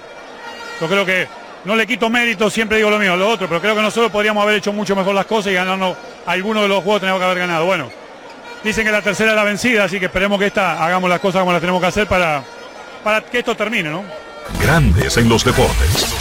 Yo 0.80 0.86
creo 0.88 1.04
que 1.04 1.26
no 1.64 1.76
le 1.76 1.86
quito 1.86 2.08
mérito, 2.08 2.48
siempre 2.48 2.78
digo 2.78 2.90
lo 2.90 2.98
mismo, 2.98 3.16
lo 3.16 3.28
otro, 3.28 3.48
pero 3.48 3.60
creo 3.60 3.74
que 3.74 3.82
nosotros 3.82 4.10
podríamos 4.10 4.42
haber 4.42 4.56
hecho 4.56 4.72
mucho 4.72 4.96
mejor 4.96 5.14
las 5.14 5.26
cosas 5.26 5.52
y 5.52 5.54
ganarnos 5.54 5.96
algunos 6.26 6.62
de 6.62 6.68
los 6.68 6.82
juegos 6.82 7.00
tenemos 7.00 7.20
que 7.20 7.26
haber 7.26 7.38
ganado. 7.38 7.66
Bueno, 7.66 7.90
dicen 8.64 8.84
que 8.84 8.92
la 8.92 9.02
tercera 9.02 9.30
es 9.30 9.36
la 9.36 9.44
vencida, 9.44 9.84
así 9.84 9.98
que 9.98 10.06
esperemos 10.06 10.38
que 10.38 10.46
esta 10.46 10.84
hagamos 10.84 11.10
las 11.10 11.20
cosas 11.20 11.40
como 11.40 11.52
las 11.52 11.60
tenemos 11.60 11.80
que 11.80 11.86
hacer 11.86 12.06
para, 12.06 12.42
para 13.04 13.20
que 13.20 13.40
esto 13.40 13.54
termine, 13.54 13.90
¿no? 13.90 14.04
Grandes 14.62 15.16
en 15.16 15.28
los 15.28 15.44
deportes. 15.44 16.16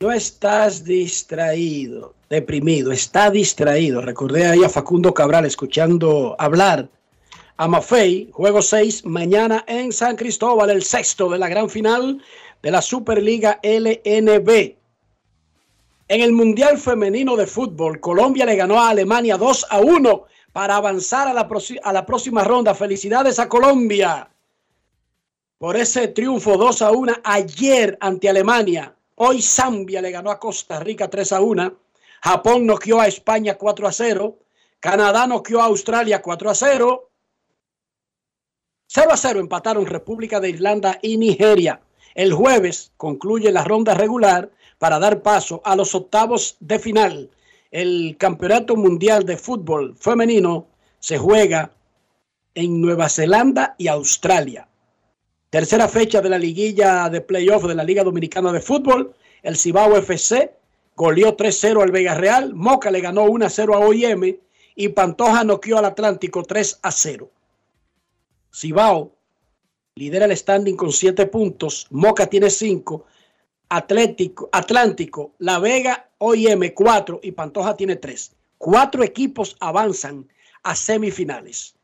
No 0.00 0.10
estás 0.10 0.82
distraído, 0.82 2.14
deprimido, 2.28 2.90
está 2.90 3.30
distraído. 3.30 4.00
Recordé 4.00 4.46
ahí 4.46 4.64
a 4.64 4.68
Facundo 4.68 5.14
Cabral 5.14 5.44
escuchando 5.44 6.34
hablar 6.40 6.88
a 7.56 7.80
juego 8.32 8.62
6, 8.62 9.04
mañana 9.04 9.64
en 9.66 9.92
San 9.92 10.16
Cristóbal, 10.16 10.70
el 10.70 10.82
sexto 10.82 11.28
de 11.28 11.38
la 11.38 11.48
gran 11.48 11.68
final 11.68 12.22
de 12.62 12.70
la 12.70 12.82
Superliga 12.82 13.60
LNB. 13.62 14.76
En 16.08 16.20
el 16.20 16.32
Mundial 16.32 16.78
Femenino 16.78 17.36
de 17.36 17.46
Fútbol, 17.46 18.00
Colombia 18.00 18.44
le 18.44 18.56
ganó 18.56 18.80
a 18.80 18.90
Alemania 18.90 19.36
2 19.36 19.66
a 19.70 19.80
1 19.80 20.24
para 20.52 20.76
avanzar 20.76 21.28
a 21.28 21.32
la, 21.32 21.48
a 21.82 21.92
la 21.92 22.06
próxima 22.06 22.44
ronda. 22.44 22.74
Felicidades 22.74 23.38
a 23.38 23.48
Colombia 23.48 24.28
por 25.58 25.76
ese 25.76 26.08
triunfo 26.08 26.56
2 26.56 26.82
a 26.82 26.90
1 26.90 27.12
ayer 27.24 27.96
ante 28.00 28.28
Alemania. 28.28 28.94
Hoy 29.16 29.40
Zambia 29.40 30.02
le 30.02 30.10
ganó 30.10 30.30
a 30.30 30.40
Costa 30.40 30.80
Rica 30.80 31.08
3 31.08 31.32
a 31.32 31.40
1. 31.40 31.74
Japón 32.22 32.66
noqueó 32.66 33.00
a 33.00 33.06
España 33.06 33.56
4 33.56 33.86
a 33.88 33.92
0. 33.92 34.38
Canadá 34.80 35.26
noqueó 35.26 35.60
a 35.60 35.66
Australia 35.66 36.20
4 36.20 36.50
a 36.50 36.54
0. 36.54 37.11
0 38.94 39.10
a 39.10 39.16
0 39.16 39.40
empataron 39.40 39.86
República 39.86 40.38
de 40.38 40.50
Irlanda 40.50 40.98
y 41.00 41.16
Nigeria. 41.16 41.80
El 42.14 42.34
jueves 42.34 42.92
concluye 42.98 43.50
la 43.50 43.64
ronda 43.64 43.94
regular 43.94 44.50
para 44.76 44.98
dar 44.98 45.22
paso 45.22 45.62
a 45.64 45.74
los 45.76 45.94
octavos 45.94 46.56
de 46.60 46.78
final. 46.78 47.30
El 47.70 48.16
Campeonato 48.18 48.76
Mundial 48.76 49.24
de 49.24 49.38
Fútbol 49.38 49.96
Femenino 49.96 50.66
se 50.98 51.16
juega 51.16 51.70
en 52.54 52.82
Nueva 52.82 53.08
Zelanda 53.08 53.76
y 53.78 53.88
Australia. 53.88 54.68
Tercera 55.48 55.88
fecha 55.88 56.20
de 56.20 56.28
la 56.28 56.38
liguilla 56.38 57.08
de 57.08 57.22
playoff 57.22 57.64
de 57.64 57.74
la 57.74 57.84
Liga 57.84 58.04
Dominicana 58.04 58.52
de 58.52 58.60
Fútbol. 58.60 59.14
El 59.42 59.56
Cibao 59.56 59.96
FC 59.96 60.52
goleó 60.94 61.34
3-0 61.34 61.82
al 61.82 61.92
Vega 61.92 62.14
Real. 62.14 62.52
Moca 62.52 62.90
le 62.90 63.00
ganó 63.00 63.24
1-0 63.24 63.74
a 63.74 63.78
OIM. 63.78 64.36
Y 64.74 64.88
Pantoja 64.88 65.44
noqueó 65.44 65.78
al 65.78 65.86
Atlántico 65.86 66.42
3-0. 66.42 67.30
Cibao 68.52 69.16
lidera 69.94 70.26
el 70.26 70.36
standing 70.36 70.76
con 70.76 70.92
7 70.92 71.26
puntos. 71.26 71.86
Moca 71.90 72.26
tiene 72.26 72.50
5. 72.50 73.06
Atlético, 73.68 74.50
Atlántico, 74.52 75.32
La 75.38 75.58
Vega, 75.58 76.10
OIM 76.18 76.72
4 76.74 77.20
y 77.22 77.32
Pantoja 77.32 77.76
tiene 77.76 77.96
3. 77.96 78.32
Cuatro 78.58 79.02
equipos 79.02 79.56
avanzan 79.60 80.28
a 80.62 80.76
semifinales. 80.76 81.74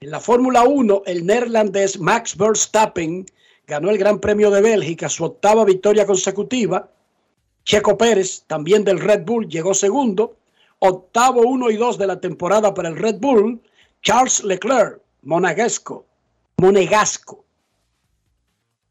En 0.00 0.10
la 0.10 0.20
Fórmula 0.20 0.62
1, 0.62 1.02
el 1.06 1.26
neerlandés 1.26 1.98
Max 1.98 2.36
Verstappen 2.36 3.26
ganó 3.66 3.90
el 3.90 3.98
Gran 3.98 4.20
Premio 4.20 4.50
de 4.50 4.62
Bélgica, 4.62 5.08
su 5.08 5.24
octava 5.24 5.64
victoria 5.64 6.06
consecutiva. 6.06 6.90
Checo 7.64 7.98
Pérez, 7.98 8.44
también 8.46 8.84
del 8.84 9.00
Red 9.00 9.24
Bull, 9.24 9.48
llegó 9.48 9.74
segundo. 9.74 10.36
Octavo 10.78 11.42
1 11.42 11.70
y 11.70 11.76
2 11.76 11.98
de 11.98 12.06
la 12.06 12.20
temporada 12.20 12.74
para 12.74 12.90
el 12.90 12.96
Red 12.96 13.16
Bull. 13.18 13.60
Charles 14.02 14.44
Leclerc, 14.44 15.00
monegasco, 15.24 16.06
monegasco 16.56 17.44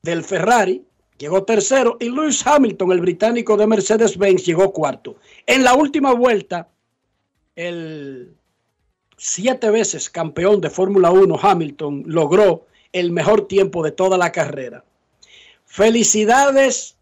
del 0.01 0.23
Ferrari, 0.23 0.85
llegó 1.17 1.43
tercero. 1.43 1.97
Y 1.99 2.09
Lewis 2.09 2.45
Hamilton, 2.45 2.91
el 2.91 3.01
británico 3.01 3.57
de 3.57 3.67
Mercedes-Benz, 3.67 4.45
llegó 4.45 4.71
cuarto. 4.71 5.15
En 5.45 5.63
la 5.63 5.73
última 5.73 6.13
vuelta, 6.13 6.69
el 7.55 8.35
siete 9.17 9.69
veces 9.69 10.09
campeón 10.09 10.59
de 10.61 10.69
Fórmula 10.69 11.11
1, 11.11 11.39
Hamilton, 11.41 12.03
logró 12.05 12.65
el 12.91 13.11
mejor 13.11 13.47
tiempo 13.47 13.83
de 13.83 13.91
toda 13.91 14.17
la 14.17 14.31
carrera. 14.31 14.83
Felicidades 15.65 16.97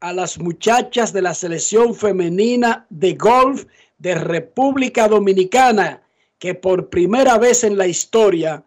a 0.00 0.12
las 0.12 0.38
muchachas 0.38 1.12
de 1.12 1.22
la 1.22 1.34
selección 1.34 1.94
femenina 1.94 2.86
de 2.90 3.14
golf 3.14 3.64
de 3.98 4.14
República 4.14 5.08
Dominicana, 5.08 6.02
que 6.38 6.54
por 6.54 6.88
primera 6.88 7.38
vez 7.38 7.64
en 7.64 7.76
la 7.76 7.86
historia 7.86 8.64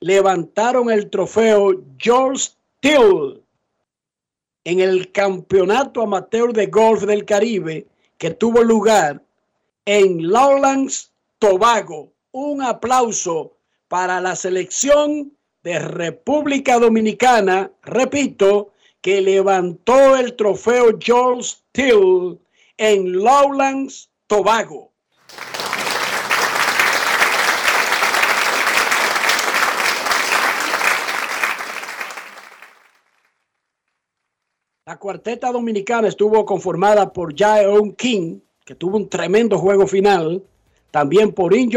levantaron 0.00 0.90
el 0.90 1.10
trofeo 1.10 1.82
George 1.98 2.50
Till 2.80 3.42
en 4.64 4.80
el 4.80 5.12
Campeonato 5.12 6.02
Amateur 6.02 6.52
de 6.52 6.66
Golf 6.66 7.02
del 7.02 7.24
Caribe 7.24 7.86
que 8.18 8.30
tuvo 8.30 8.62
lugar 8.62 9.22
en 9.84 10.28
Lowlands, 10.28 11.12
Tobago. 11.38 12.12
Un 12.32 12.62
aplauso 12.62 13.56
para 13.88 14.20
la 14.20 14.36
selección 14.36 15.32
de 15.62 15.78
República 15.78 16.78
Dominicana, 16.78 17.70
repito, 17.82 18.72
que 19.00 19.20
levantó 19.20 20.16
el 20.16 20.36
trofeo 20.36 20.98
George 21.00 21.56
Till 21.72 22.38
en 22.76 23.12
Lowlands, 23.12 24.10
Tobago. 24.26 24.89
La 34.90 34.96
cuarteta 34.96 35.52
dominicana 35.52 36.08
estuvo 36.08 36.44
conformada 36.44 37.12
por 37.12 37.32
Jaeon 37.38 37.92
King, 37.92 38.40
que 38.64 38.74
tuvo 38.74 38.96
un 38.96 39.08
tremendo 39.08 39.56
juego 39.56 39.86
final, 39.86 40.42
también 40.90 41.30
por 41.30 41.54
In 41.54 41.70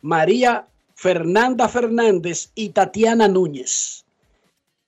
María 0.00 0.66
Fernanda 0.94 1.68
Fernández 1.68 2.50
y 2.54 2.70
Tatiana 2.70 3.28
Núñez. 3.28 4.06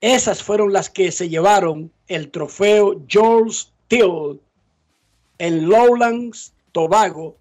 Esas 0.01 0.43
fueron 0.43 0.73
las 0.73 0.89
que 0.89 1.13
se 1.13 1.29
llevaron 1.29 1.93
el 2.09 2.31
trofeo 2.31 3.03
George 3.07 3.67
Till 3.89 4.41
en 5.37 5.69
Lowlands, 5.69 6.55
Tobago, 6.73 7.37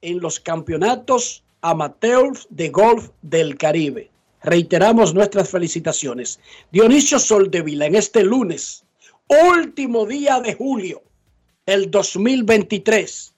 en 0.00 0.20
los 0.20 0.38
campeonatos 0.38 1.42
amateurs 1.60 2.46
de 2.50 2.68
golf 2.68 3.08
del 3.20 3.58
Caribe. 3.58 4.12
Reiteramos 4.44 5.12
nuestras 5.12 5.48
felicitaciones. 5.48 6.38
Dionisio 6.70 7.18
Soldevila 7.18 7.86
en 7.86 7.96
este 7.96 8.22
lunes, 8.22 8.84
último 9.30 10.06
día 10.06 10.40
de 10.40 10.54
julio 10.54 11.02
del 11.64 11.90
2023. 11.90 13.34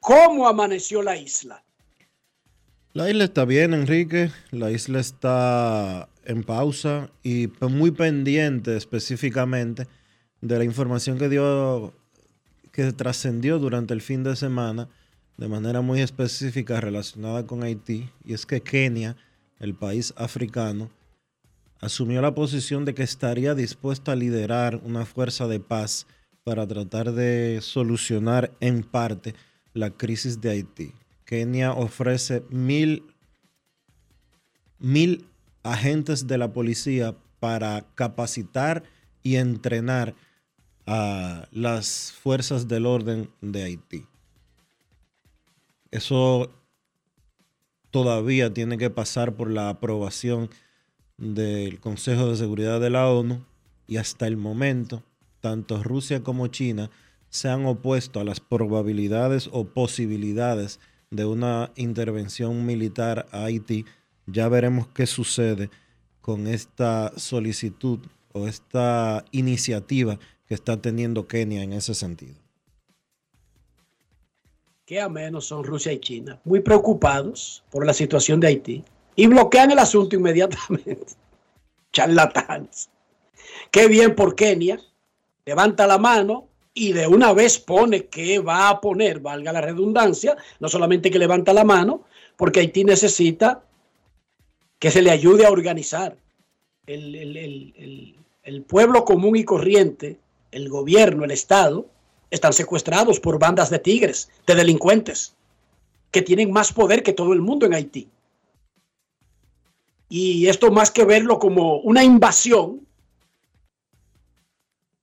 ¿Cómo 0.00 0.48
amaneció 0.48 1.02
la 1.02 1.16
isla? 1.16 1.64
La 2.92 3.08
isla 3.08 3.24
está 3.24 3.44
bien, 3.44 3.72
Enrique. 3.72 4.30
La 4.50 4.70
isla 4.70 4.98
está 4.98 6.08
en 6.24 6.42
pausa 6.42 7.10
y 7.22 7.48
muy 7.60 7.92
pendiente 7.92 8.76
específicamente 8.76 9.86
de 10.40 10.58
la 10.58 10.64
información 10.64 11.18
que 11.18 11.28
dio, 11.28 11.94
que 12.72 12.92
trascendió 12.92 13.58
durante 13.58 13.94
el 13.94 14.00
fin 14.00 14.24
de 14.24 14.34
semana 14.34 14.88
de 15.36 15.48
manera 15.48 15.80
muy 15.80 16.00
específica 16.00 16.80
relacionada 16.80 17.46
con 17.46 17.62
Haití. 17.62 18.10
Y 18.24 18.34
es 18.34 18.44
que 18.44 18.60
Kenia, 18.60 19.16
el 19.60 19.74
país 19.74 20.12
africano, 20.16 20.90
asumió 21.80 22.20
la 22.20 22.34
posición 22.34 22.84
de 22.84 22.94
que 22.94 23.02
estaría 23.02 23.54
dispuesto 23.54 24.10
a 24.10 24.16
liderar 24.16 24.80
una 24.84 25.04
fuerza 25.04 25.46
de 25.46 25.60
paz 25.60 26.06
para 26.44 26.66
tratar 26.66 27.12
de 27.12 27.60
solucionar 27.62 28.52
en 28.60 28.82
parte 28.82 29.34
la 29.74 29.90
crisis 29.90 30.40
de 30.40 30.50
Haití. 30.50 30.92
Kenia 31.24 31.72
ofrece 31.72 32.42
mil, 32.48 33.04
mil 34.78 35.26
agentes 35.62 36.26
de 36.26 36.38
la 36.38 36.52
policía 36.52 37.14
para 37.38 37.86
capacitar 37.94 38.82
y 39.22 39.36
entrenar 39.36 40.14
a 40.86 41.46
las 41.52 42.12
fuerzas 42.12 42.66
del 42.66 42.86
orden 42.86 43.30
de 43.42 43.62
Haití. 43.62 44.06
Eso 45.90 46.50
todavía 47.90 48.52
tiene 48.52 48.78
que 48.78 48.90
pasar 48.90 49.34
por 49.34 49.50
la 49.50 49.68
aprobación 49.68 50.50
del 51.18 51.80
Consejo 51.80 52.30
de 52.30 52.36
Seguridad 52.36 52.80
de 52.80 52.90
la 52.90 53.10
ONU 53.10 53.44
y 53.86 53.96
hasta 53.96 54.26
el 54.26 54.36
momento, 54.36 55.02
tanto 55.40 55.82
Rusia 55.82 56.22
como 56.22 56.46
China 56.46 56.90
se 57.28 57.48
han 57.48 57.66
opuesto 57.66 58.20
a 58.20 58.24
las 58.24 58.40
probabilidades 58.40 59.50
o 59.52 59.64
posibilidades 59.64 60.80
de 61.10 61.24
una 61.24 61.72
intervención 61.76 62.64
militar 62.64 63.26
a 63.32 63.44
Haití. 63.44 63.84
Ya 64.26 64.48
veremos 64.48 64.88
qué 64.88 65.06
sucede 65.06 65.70
con 66.20 66.46
esta 66.46 67.12
solicitud 67.16 67.98
o 68.32 68.46
esta 68.46 69.24
iniciativa 69.32 70.18
que 70.46 70.54
está 70.54 70.80
teniendo 70.80 71.26
Kenia 71.26 71.62
en 71.62 71.72
ese 71.72 71.94
sentido. 71.94 72.36
Qué 74.86 75.06
menos 75.08 75.46
son 75.46 75.64
Rusia 75.64 75.92
y 75.92 76.00
China, 76.00 76.40
muy 76.44 76.60
preocupados 76.60 77.62
por 77.70 77.84
la 77.84 77.92
situación 77.92 78.40
de 78.40 78.46
Haití 78.46 78.84
y 79.18 79.26
bloquean 79.26 79.72
el 79.72 79.80
asunto 79.80 80.14
inmediatamente. 80.14 81.06
Charlatanes. 81.92 82.88
Qué 83.72 83.88
bien 83.88 84.14
por 84.14 84.36
Kenia. 84.36 84.78
Levanta 85.44 85.86
la 85.88 85.98
mano 85.98 86.46
y 86.72 86.92
de 86.92 87.08
una 87.08 87.32
vez 87.32 87.58
pone 87.58 88.06
que 88.06 88.38
va 88.38 88.68
a 88.68 88.80
poner, 88.80 89.18
valga 89.18 89.52
la 89.52 89.60
redundancia, 89.60 90.36
no 90.60 90.68
solamente 90.68 91.10
que 91.10 91.18
levanta 91.18 91.52
la 91.52 91.64
mano, 91.64 92.04
porque 92.36 92.60
Haití 92.60 92.84
necesita 92.84 93.64
que 94.78 94.92
se 94.92 95.02
le 95.02 95.10
ayude 95.10 95.46
a 95.46 95.50
organizar. 95.50 96.16
El, 96.86 97.14
el- 97.16 97.36
el- 97.36 97.74
el- 97.76 98.14
el 98.44 98.62
pueblo 98.62 99.04
común 99.04 99.34
y 99.34 99.42
corriente, 99.44 100.20
el 100.52 100.68
gobierno, 100.68 101.24
el 101.24 101.32
Estado, 101.32 101.86
están 102.30 102.52
secuestrados 102.52 103.18
por 103.18 103.40
bandas 103.40 103.68
de 103.70 103.80
tigres, 103.80 104.30
de 104.46 104.54
delincuentes, 104.54 105.34
que 106.12 106.22
tienen 106.22 106.52
más 106.52 106.72
poder 106.72 107.02
que 107.02 107.12
todo 107.12 107.32
el 107.32 107.40
mundo 107.42 107.66
en 107.66 107.74
Haití. 107.74 108.08
Y 110.08 110.48
esto 110.48 110.70
más 110.70 110.90
que 110.90 111.04
verlo 111.04 111.38
como 111.38 111.80
una 111.80 112.02
invasión 112.02 112.86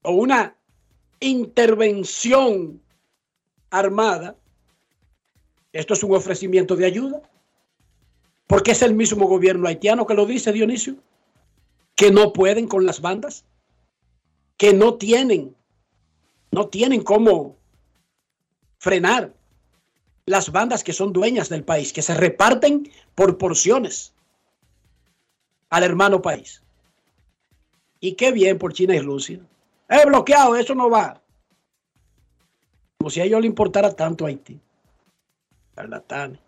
o 0.02 0.12
una 0.12 0.56
intervención 1.20 2.80
armada, 3.70 4.36
esto 5.72 5.94
es 5.94 6.02
un 6.02 6.14
ofrecimiento 6.14 6.74
de 6.74 6.86
ayuda, 6.86 7.22
porque 8.46 8.72
es 8.72 8.82
el 8.82 8.94
mismo 8.94 9.26
gobierno 9.26 9.68
haitiano 9.68 10.06
que 10.06 10.14
lo 10.14 10.26
dice 10.26 10.52
Dionisio, 10.52 10.96
que 11.94 12.10
no 12.10 12.32
pueden 12.32 12.66
con 12.66 12.84
las 12.84 13.00
bandas, 13.00 13.44
que 14.56 14.72
no 14.72 14.94
tienen, 14.94 15.54
no 16.50 16.68
tienen 16.68 17.02
cómo 17.02 17.56
frenar 18.78 19.32
las 20.26 20.50
bandas 20.50 20.82
que 20.82 20.92
son 20.92 21.12
dueñas 21.12 21.48
del 21.48 21.62
país, 21.62 21.92
que 21.92 22.02
se 22.02 22.14
reparten 22.14 22.90
por 23.14 23.38
porciones 23.38 24.12
al 25.70 25.82
hermano 25.82 26.22
país. 26.22 26.62
Y 28.00 28.12
qué 28.12 28.32
bien 28.32 28.58
por 28.58 28.72
China 28.72 28.94
y 28.94 29.00
Rusia. 29.00 29.40
He 29.88 30.04
bloqueado, 30.06 30.56
eso 30.56 30.74
no 30.74 30.90
va. 30.90 31.20
Como 32.98 33.10
si 33.10 33.20
a 33.20 33.24
ellos 33.24 33.40
le 33.40 33.46
importara 33.46 33.94
tanto 33.94 34.26
Haití. 34.26 34.60
Charlatanes. 35.74 36.40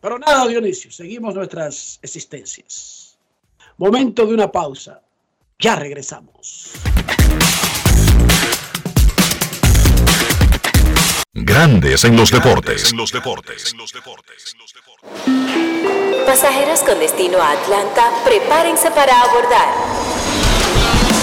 Pero 0.00 0.18
nada, 0.18 0.46
Dionisio, 0.46 0.90
seguimos 0.90 1.34
nuestras 1.34 1.98
existencias. 2.02 3.18
Momento 3.76 4.26
de 4.26 4.34
una 4.34 4.50
pausa. 4.50 5.02
Ya 5.58 5.76
regresamos. 5.76 6.72
Grandes 11.38 12.02
en 12.04 12.16
los 12.16 12.30
deportes. 12.30 12.92
En 12.92 12.96
los 12.96 13.12
deportes. 13.12 13.74
Pasajeros 16.24 16.80
con 16.80 16.98
destino 16.98 17.36
a 17.36 17.52
Atlanta, 17.52 18.10
prepárense 18.24 18.90
para 18.90 19.20
abordar. 19.20 19.68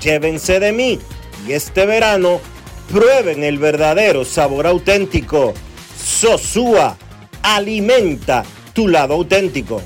Llévense 0.00 0.60
de 0.60 0.72
mí 0.72 0.98
y 1.46 1.52
este 1.52 1.86
verano 1.86 2.40
prueben 2.90 3.42
el 3.44 3.58
verdadero 3.58 4.24
sabor 4.24 4.66
auténtico. 4.66 5.54
Sosúa 5.96 6.96
alimenta 7.42 8.44
tu 8.72 8.88
lado 8.88 9.14
auténtico. 9.14 9.82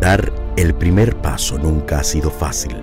Dar 0.00 0.32
el 0.56 0.74
primer 0.74 1.16
paso 1.16 1.58
nunca 1.58 2.00
ha 2.00 2.04
sido 2.04 2.30
fácil, 2.30 2.82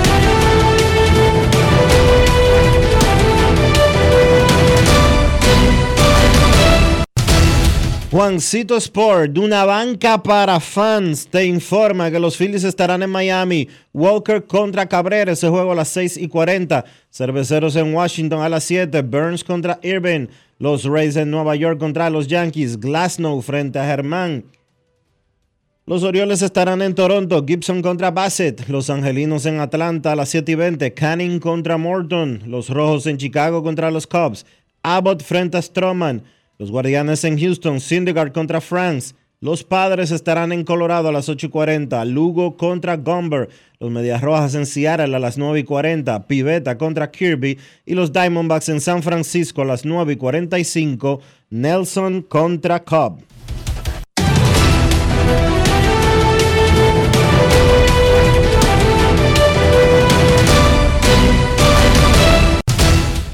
Juancito 8.11 8.75
Sport, 8.75 9.31
de 9.31 9.39
una 9.39 9.63
banca 9.63 10.21
para 10.21 10.59
fans, 10.59 11.25
te 11.31 11.45
informa 11.45 12.11
que 12.11 12.19
los 12.19 12.35
Phillies 12.35 12.65
estarán 12.65 13.01
en 13.03 13.09
Miami. 13.09 13.69
Walker 13.93 14.45
contra 14.45 14.85
Cabrera, 14.85 15.31
ese 15.31 15.47
juego 15.47 15.71
a 15.71 15.75
las 15.75 15.87
6 15.87 16.17
y 16.17 16.27
40. 16.27 16.83
Cerveceros 17.09 17.77
en 17.77 17.93
Washington 17.93 18.41
a 18.41 18.49
las 18.49 18.65
7. 18.65 19.01
Burns 19.03 19.45
contra 19.45 19.79
Irving. 19.81 20.27
Los 20.59 20.83
Rays 20.83 21.15
en 21.15 21.31
Nueva 21.31 21.55
York 21.55 21.79
contra 21.79 22.09
los 22.09 22.27
Yankees. 22.27 22.81
Glasnow 22.81 23.41
frente 23.41 23.79
a 23.79 23.85
Germán. 23.85 24.43
Los 25.85 26.03
Orioles 26.03 26.41
estarán 26.41 26.81
en 26.81 26.95
Toronto. 26.95 27.45
Gibson 27.47 27.81
contra 27.81 28.11
Bassett. 28.11 28.67
Los 28.67 28.89
Angelinos 28.89 29.45
en 29.45 29.61
Atlanta 29.61 30.11
a 30.11 30.15
las 30.17 30.27
7 30.27 30.51
y 30.51 30.55
20. 30.55 30.93
Canning 30.93 31.39
contra 31.39 31.77
Morton. 31.77 32.43
Los 32.45 32.67
Rojos 32.67 33.07
en 33.07 33.15
Chicago 33.15 33.63
contra 33.63 33.89
los 33.89 34.05
Cubs. 34.05 34.45
Abbott 34.83 35.23
frente 35.23 35.57
a 35.57 35.61
Stroman. 35.61 36.23
Los 36.61 36.69
Guardianes 36.69 37.23
en 37.23 37.39
Houston, 37.39 37.79
Syndergaard 37.79 38.33
contra 38.33 38.61
France. 38.61 39.15
Los 39.39 39.63
Padres 39.63 40.11
estarán 40.11 40.51
en 40.51 40.63
Colorado 40.63 41.09
a 41.09 41.11
las 41.11 41.27
8 41.27 41.47
y 41.47 41.49
40. 41.49 42.05
Lugo 42.05 42.55
contra 42.55 42.97
Gomber. 42.97 43.49
Los 43.79 43.89
Medias 43.89 44.21
Rojas 44.21 44.53
en 44.53 44.67
Seattle 44.67 45.15
a 45.15 45.19
las 45.19 45.39
9 45.39 45.61
y 45.61 45.63
40. 45.63 46.27
Pivetta 46.27 46.77
contra 46.77 47.09
Kirby. 47.09 47.57
Y 47.83 47.95
los 47.95 48.13
Diamondbacks 48.13 48.69
en 48.69 48.79
San 48.79 49.01
Francisco 49.01 49.63
a 49.63 49.65
las 49.65 49.85
9 49.85 50.13
y 50.13 50.15
45. 50.17 51.19
Nelson 51.49 52.21
contra 52.21 52.83
Cobb. 52.83 53.23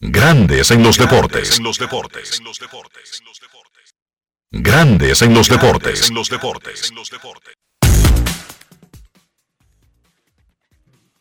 Grandes 0.00 0.70
en 0.70 0.84
los 0.84 0.96
deportes. 0.96 1.60
Grandes 4.52 5.22
en 5.22 5.34
los 5.34 5.48
deportes. 5.48 6.12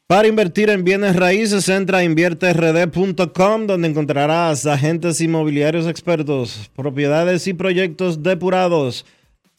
Para 0.05 0.27
invertir 0.27 0.69
en 0.69 0.83
bienes 0.83 1.15
raíces, 1.15 1.67
entra 1.69 1.97
a 1.97 2.03
invierterd.com 2.03 3.65
donde 3.65 3.87
encontrarás 3.87 4.67
agentes 4.67 5.21
inmobiliarios 5.21 5.87
expertos, 5.87 6.69
propiedades 6.75 7.47
y 7.47 7.55
proyectos 7.55 8.21
depurados 8.21 9.07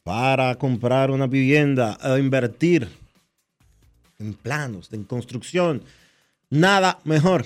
para 0.05 0.55
comprar 0.55 1.11
una 1.11 1.27
vivienda 1.27 1.99
o 2.05 2.17
invertir 2.19 2.89
en 4.21 4.35
planos, 4.35 4.93
en 4.93 5.03
construcción. 5.03 5.83
Nada 6.51 7.01
mejor 7.03 7.45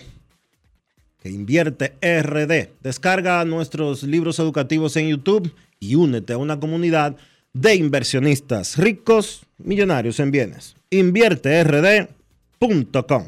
que 1.22 1.30
invierte 1.30 1.94
RD. 2.02 2.70
Descarga 2.82 3.42
nuestros 3.44 4.02
libros 4.02 4.40
educativos 4.40 4.96
en 4.96 5.08
YouTube 5.08 5.54
y 5.78 5.94
únete 5.94 6.32
a 6.32 6.38
una 6.38 6.58
comunidad 6.58 7.14
de 7.52 7.76
inversionistas 7.76 8.76
ricos, 8.76 9.46
millonarios 9.58 10.18
en 10.18 10.32
bienes. 10.32 10.74
InvierteRD.com. 10.90 13.26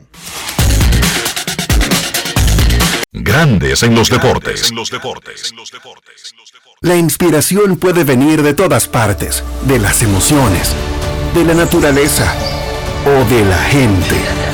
Grandes 3.12 3.84
en 3.84 3.94
los 3.94 4.10
deportes. 4.10 4.72
La 6.80 6.96
inspiración 6.96 7.76
puede 7.76 8.02
venir 8.02 8.42
de 8.42 8.54
todas 8.54 8.88
partes, 8.88 9.44
de 9.66 9.78
las 9.78 10.02
emociones, 10.02 10.74
de 11.32 11.44
la 11.44 11.54
naturaleza 11.54 12.34
o 13.06 13.24
de 13.32 13.44
la 13.44 13.58
gente. 13.58 14.53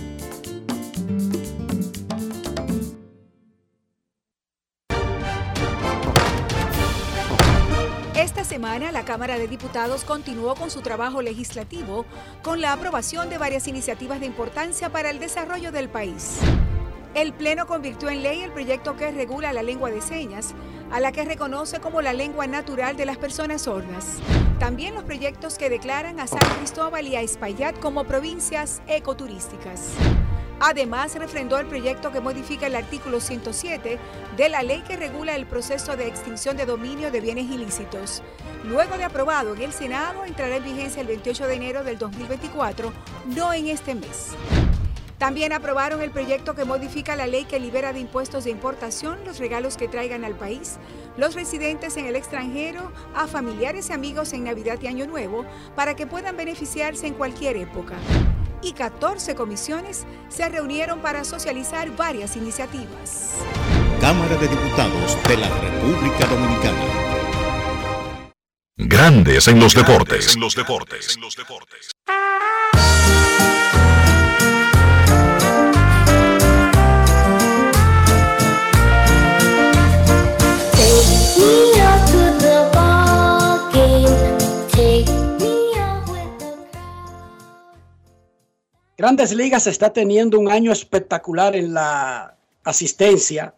Cámara 9.11 9.37
de 9.37 9.49
Diputados 9.49 10.05
continuó 10.05 10.55
con 10.55 10.71
su 10.71 10.79
trabajo 10.79 11.21
legislativo 11.21 12.05
con 12.41 12.61
la 12.61 12.71
aprobación 12.71 13.29
de 13.29 13.37
varias 13.37 13.67
iniciativas 13.67 14.21
de 14.21 14.25
importancia 14.25 14.89
para 14.89 15.09
el 15.09 15.19
desarrollo 15.19 15.73
del 15.73 15.89
país. 15.89 16.37
El 17.13 17.33
Pleno 17.33 17.67
convirtió 17.67 18.09
en 18.09 18.23
ley 18.23 18.39
el 18.39 18.53
proyecto 18.53 18.95
que 18.95 19.11
regula 19.11 19.51
la 19.51 19.63
lengua 19.63 19.91
de 19.91 19.99
señas, 19.99 20.55
a 20.93 21.01
la 21.01 21.11
que 21.11 21.25
reconoce 21.25 21.81
como 21.81 22.01
la 22.01 22.13
lengua 22.13 22.47
natural 22.47 22.95
de 22.95 23.05
las 23.05 23.17
personas 23.17 23.63
sordas. 23.63 24.19
También 24.59 24.95
los 24.95 25.03
proyectos 25.03 25.57
que 25.57 25.69
declaran 25.69 26.21
a 26.21 26.27
San 26.27 26.39
Cristóbal 26.59 27.05
y 27.05 27.17
a 27.17 27.21
Espaillat 27.21 27.77
como 27.81 28.05
provincias 28.05 28.81
ecoturísticas. 28.87 29.89
Además, 30.63 31.15
refrendó 31.15 31.57
el 31.57 31.65
proyecto 31.65 32.11
que 32.11 32.19
modifica 32.19 32.67
el 32.67 32.75
artículo 32.75 33.19
107 33.19 33.97
de 34.37 34.49
la 34.49 34.61
ley 34.61 34.83
que 34.87 34.95
regula 34.95 35.35
el 35.35 35.47
proceso 35.47 35.97
de 35.97 36.07
extinción 36.07 36.55
de 36.55 36.67
dominio 36.67 37.09
de 37.09 37.19
bienes 37.19 37.49
ilícitos. 37.49 38.21
Luego 38.63 38.95
de 38.95 39.03
aprobado 39.03 39.55
en 39.55 39.63
el 39.63 39.73
Senado, 39.73 40.23
entrará 40.23 40.57
en 40.57 40.63
vigencia 40.63 41.01
el 41.01 41.07
28 41.07 41.47
de 41.47 41.55
enero 41.55 41.83
del 41.83 41.97
2024, 41.97 42.93
no 43.35 43.53
en 43.53 43.67
este 43.67 43.95
mes. 43.95 44.35
También 45.17 45.51
aprobaron 45.51 45.99
el 46.01 46.11
proyecto 46.11 46.53
que 46.53 46.63
modifica 46.63 47.15
la 47.15 47.25
ley 47.25 47.45
que 47.45 47.59
libera 47.59 47.91
de 47.91 47.99
impuestos 47.99 48.43
de 48.43 48.51
importación 48.51 49.19
los 49.25 49.39
regalos 49.39 49.77
que 49.77 49.87
traigan 49.87 50.25
al 50.25 50.35
país 50.35 50.77
los 51.15 51.35
residentes 51.35 51.95
en 51.97 52.07
el 52.07 52.15
extranjero 52.15 52.91
a 53.13 53.27
familiares 53.27 53.89
y 53.89 53.93
amigos 53.93 54.33
en 54.33 54.45
Navidad 54.45 54.79
y 54.81 54.87
Año 54.87 55.05
Nuevo 55.05 55.45
para 55.75 55.95
que 55.95 56.07
puedan 56.07 56.37
beneficiarse 56.37 57.05
en 57.05 57.13
cualquier 57.13 57.57
época 57.57 57.97
y 58.61 58.73
14 58.73 59.35
comisiones 59.35 60.05
se 60.29 60.47
reunieron 60.49 60.99
para 60.99 61.23
socializar 61.23 61.95
varias 61.95 62.35
iniciativas. 62.35 63.35
Cámara 63.99 64.35
de 64.37 64.47
Diputados 64.47 65.17
de 65.27 65.37
la 65.37 65.49
República 65.59 66.25
Dominicana. 66.27 67.11
Grandes 68.77 69.47
en 69.47 69.59
los 69.59 69.75
deportes. 69.75 70.35
En 70.35 70.41
los 70.41 70.55
deportes. 70.55 71.17
Grandes 89.01 89.33
Ligas 89.33 89.65
está 89.65 89.91
teniendo 89.91 90.37
un 90.37 90.51
año 90.51 90.71
espectacular 90.71 91.55
en 91.55 91.73
la 91.73 92.37
asistencia 92.63 93.55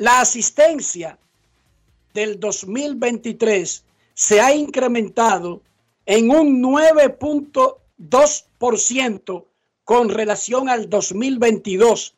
La 0.00 0.20
asistencia 0.22 1.18
del 2.14 2.40
2023 2.40 3.84
se 4.14 4.40
ha 4.40 4.54
incrementado 4.54 5.60
en 6.06 6.30
un 6.30 6.62
9.2% 6.62 9.44
con 9.84 10.08
relación 10.08 10.70
al 10.70 10.88
2022, 10.88 12.14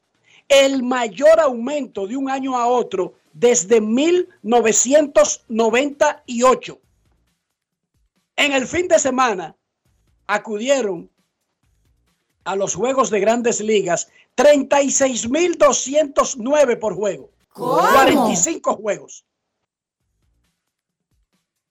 el 0.46 0.84
mayor 0.84 1.40
aumento 1.40 2.06
de 2.06 2.16
un 2.16 2.30
año 2.30 2.56
a 2.56 2.68
otro 2.68 3.14
desde 3.32 3.80
1998. 3.80 6.78
En 8.36 8.52
el 8.52 8.68
fin 8.68 8.86
de 8.86 9.00
semana 9.00 9.56
acudieron 10.28 11.10
a 12.44 12.54
los 12.54 12.76
juegos 12.76 13.10
de 13.10 13.18
grandes 13.18 13.60
ligas 13.60 14.08
36.209 14.36 16.78
por 16.78 16.94
juego. 16.94 17.32
¿Cómo? 17.52 17.76
45 17.76 18.76
juegos. 18.76 19.24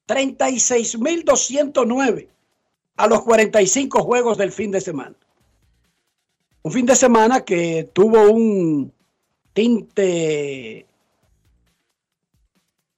36.209 0.07 2.27
a 2.97 3.07
los 3.07 3.21
45 3.21 4.03
juegos 4.03 4.38
del 4.38 4.51
fin 4.51 4.71
de 4.71 4.82
semana. 4.82 5.15
Un 6.63 6.71
fin 6.71 6.86
de 6.86 6.95
semana 6.95 7.43
que 7.43 7.89
tuvo 7.93 8.29
un 8.29 8.93
tinte 9.53 10.86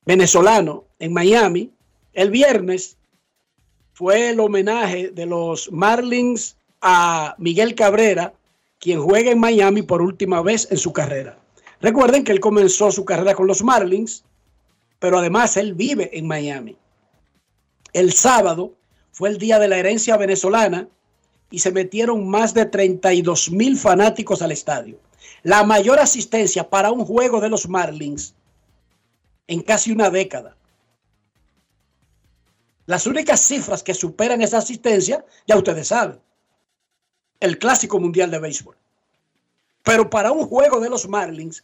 venezolano 0.05 0.83
en 0.99 1.13
Miami. 1.13 1.71
El 2.13 2.31
viernes 2.31 2.97
fue 3.93 4.29
el 4.29 4.39
homenaje 4.39 5.09
de 5.09 5.25
los 5.25 5.69
Marlins 5.71 6.57
a 6.81 7.35
Miguel 7.37 7.75
Cabrera 7.75 8.33
quien 8.83 9.01
juega 9.01 9.31
en 9.31 9.39
Miami 9.39 9.81
por 9.81 10.01
última 10.01 10.41
vez 10.41 10.67
en 10.69 10.77
su 10.77 10.91
carrera. 10.91 11.39
Recuerden 11.83 12.23
que 12.23 12.31
él 12.31 12.39
comenzó 12.39 12.91
su 12.91 13.03
carrera 13.03 13.35
con 13.35 13.45
los 13.45 13.61
Marlins, 13.61 14.23
pero 14.99 15.17
además 15.17 15.57
él 15.57 15.73
vive 15.73 16.17
en 16.17 16.25
Miami. 16.25 16.77
El 17.91 18.13
sábado 18.13 18.73
fue 19.11 19.27
el 19.27 19.37
día 19.37 19.59
de 19.59 19.67
la 19.67 19.77
herencia 19.77 20.15
venezolana 20.15 20.87
y 21.51 21.59
se 21.59 21.73
metieron 21.73 22.29
más 22.29 22.53
de 22.53 22.65
32 22.67 23.51
mil 23.51 23.77
fanáticos 23.77 24.41
al 24.41 24.53
estadio. 24.53 24.97
La 25.43 25.65
mayor 25.65 25.99
asistencia 25.99 26.69
para 26.69 26.89
un 26.89 27.03
juego 27.03 27.41
de 27.41 27.49
los 27.49 27.67
Marlins 27.67 28.33
en 29.47 29.61
casi 29.61 29.91
una 29.91 30.09
década. 30.09 30.55
Las 32.85 33.05
únicas 33.07 33.41
cifras 33.41 33.83
que 33.83 33.93
superan 33.93 34.41
esa 34.41 34.59
asistencia, 34.59 35.25
ya 35.45 35.57
ustedes 35.57 35.89
saben, 35.89 36.21
el 37.41 37.59
Clásico 37.59 37.99
Mundial 37.99 38.31
de 38.31 38.39
Béisbol. 38.39 38.77
Pero 39.83 40.09
para 40.09 40.31
un 40.31 40.47
juego 40.47 40.79
de 40.79 40.89
los 40.89 41.07
Marlins, 41.07 41.63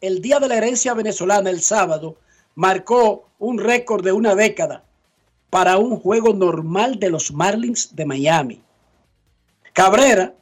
el 0.00 0.20
Día 0.20 0.40
de 0.40 0.48
la 0.48 0.56
Herencia 0.56 0.94
Venezolana, 0.94 1.50
el 1.50 1.60
sábado, 1.60 2.16
marcó 2.54 3.28
un 3.38 3.58
récord 3.58 4.04
de 4.04 4.12
una 4.12 4.34
década 4.34 4.84
para 5.48 5.78
un 5.78 5.98
juego 5.98 6.34
normal 6.34 6.98
de 6.98 7.10
los 7.10 7.32
Marlins 7.32 7.94
de 7.94 8.04
Miami. 8.04 8.62
Cabrera, 9.72 10.34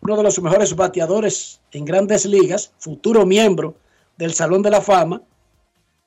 uno 0.00 0.16
de 0.16 0.22
los 0.22 0.40
mejores 0.40 0.74
bateadores 0.74 1.60
en 1.72 1.84
grandes 1.84 2.24
ligas, 2.24 2.72
futuro 2.78 3.26
miembro 3.26 3.74
del 4.16 4.32
Salón 4.32 4.62
de 4.62 4.70
la 4.70 4.80
Fama, 4.80 5.22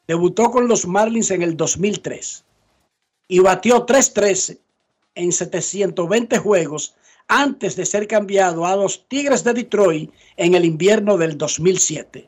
debutó 0.07 0.49
con 0.51 0.67
los 0.67 0.87
Marlins 0.87 1.31
en 1.31 1.41
el 1.41 1.55
2003 1.55 2.43
y 3.27 3.39
batió 3.39 3.85
3-13 3.85 4.57
en 5.15 5.31
720 5.31 6.37
juegos 6.37 6.95
antes 7.29 7.75
de 7.75 7.85
ser 7.85 8.07
cambiado 8.07 8.65
a 8.65 8.75
los 8.75 9.07
Tigres 9.07 9.43
de 9.45 9.53
Detroit 9.53 10.11
en 10.35 10.55
el 10.55 10.65
invierno 10.65 11.17
del 11.17 11.37
2007. 11.37 12.27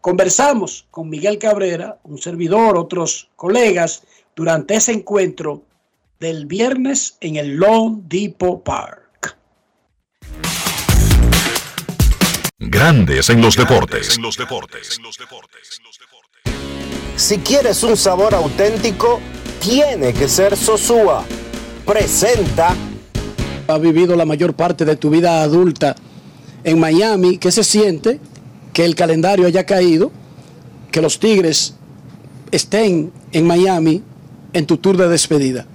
Conversamos 0.00 0.86
con 0.90 1.10
Miguel 1.10 1.36
Cabrera, 1.36 1.98
un 2.04 2.16
servidor, 2.16 2.78
otros 2.78 3.28
colegas, 3.36 4.04
durante 4.34 4.76
ese 4.76 4.92
encuentro 4.92 5.64
del 6.18 6.46
viernes 6.46 7.18
en 7.20 7.36
el 7.36 7.56
Lone 7.56 8.02
Depot 8.04 8.62
Park. 8.62 9.36
Grandes 12.58 13.28
en 13.30 13.42
los 13.42 13.56
deportes. 13.56 14.18
Si 17.16 17.38
quieres 17.38 17.82
un 17.82 17.96
sabor 17.96 18.34
auténtico, 18.34 19.20
tiene 19.60 20.14
que 20.14 20.28
ser 20.28 20.56
Sosúa. 20.56 21.24
Presenta. 21.84 22.76
Has 23.72 23.80
vivido 23.80 24.16
la 24.16 24.24
mayor 24.24 24.54
parte 24.54 24.84
de 24.84 24.96
tu 24.96 25.10
vida 25.10 25.42
adulta 25.42 25.94
en 26.64 26.78
Miami. 26.78 27.38
¿Qué 27.38 27.50
se 27.50 27.64
siente 27.64 28.20
que 28.72 28.84
el 28.84 28.94
calendario 28.94 29.46
haya 29.46 29.64
caído? 29.64 30.10
Que 30.90 31.00
los 31.00 31.18
Tigres 31.18 31.74
estén 32.50 33.12
en 33.32 33.46
Miami 33.46 34.02
en 34.52 34.66
tu 34.66 34.76
tour 34.76 34.96
de 34.96 35.08
despedida. 35.08 35.66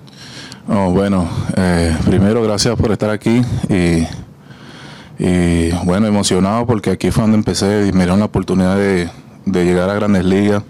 Bueno, 0.67 1.29
eh, 1.55 1.95
primero 2.05 2.41
gracias 2.41 2.75
por 2.75 2.91
estar 2.91 3.09
aquí 3.11 3.41
y, 3.69 5.23
y, 5.23 5.71
bueno, 5.83 6.07
emocionado 6.07 6.65
porque 6.65 6.89
aquí 6.89 7.11
fue 7.11 7.21
donde 7.21 7.37
empecé 7.37 7.87
y 7.87 7.91
me 7.91 7.99
dieron 7.99 8.19
la 8.19 8.25
oportunidad 8.25 8.75
de, 8.75 9.09
de 9.45 9.63
llegar 9.63 9.89
a 9.89 9.93
Grandes 9.93 10.25
Ligas, 10.25 10.63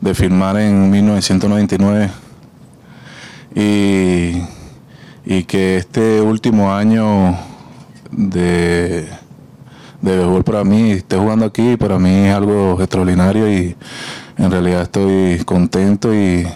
de 0.00 0.14
firmar 0.14 0.58
en 0.58 0.90
1999 0.90 2.10
y, 3.54 4.61
y 5.24 5.44
que 5.44 5.76
este 5.76 6.20
último 6.20 6.74
año 6.74 7.36
de, 8.10 9.08
de 10.00 10.16
béisbol 10.16 10.44
para 10.44 10.64
mí, 10.64 10.92
esté 10.92 11.16
jugando 11.16 11.46
aquí, 11.46 11.76
para 11.76 11.98
mí 11.98 12.26
es 12.26 12.34
algo 12.34 12.78
extraordinario 12.80 13.50
y 13.50 13.76
en 14.38 14.50
realidad 14.50 14.82
estoy 14.82 15.38
contento 15.44 16.14
y 16.14 16.46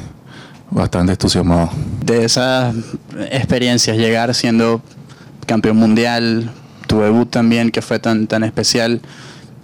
bastante 0.70 1.12
entusiasmado. 1.12 1.70
De 2.04 2.24
esas 2.24 2.74
experiencias, 3.30 3.96
llegar 3.96 4.34
siendo 4.34 4.82
campeón 5.46 5.76
mundial, 5.76 6.50
tu 6.86 7.00
debut 7.00 7.30
también 7.30 7.70
que 7.70 7.82
fue 7.82 7.98
tan, 7.98 8.26
tan 8.26 8.44
especial, 8.44 9.00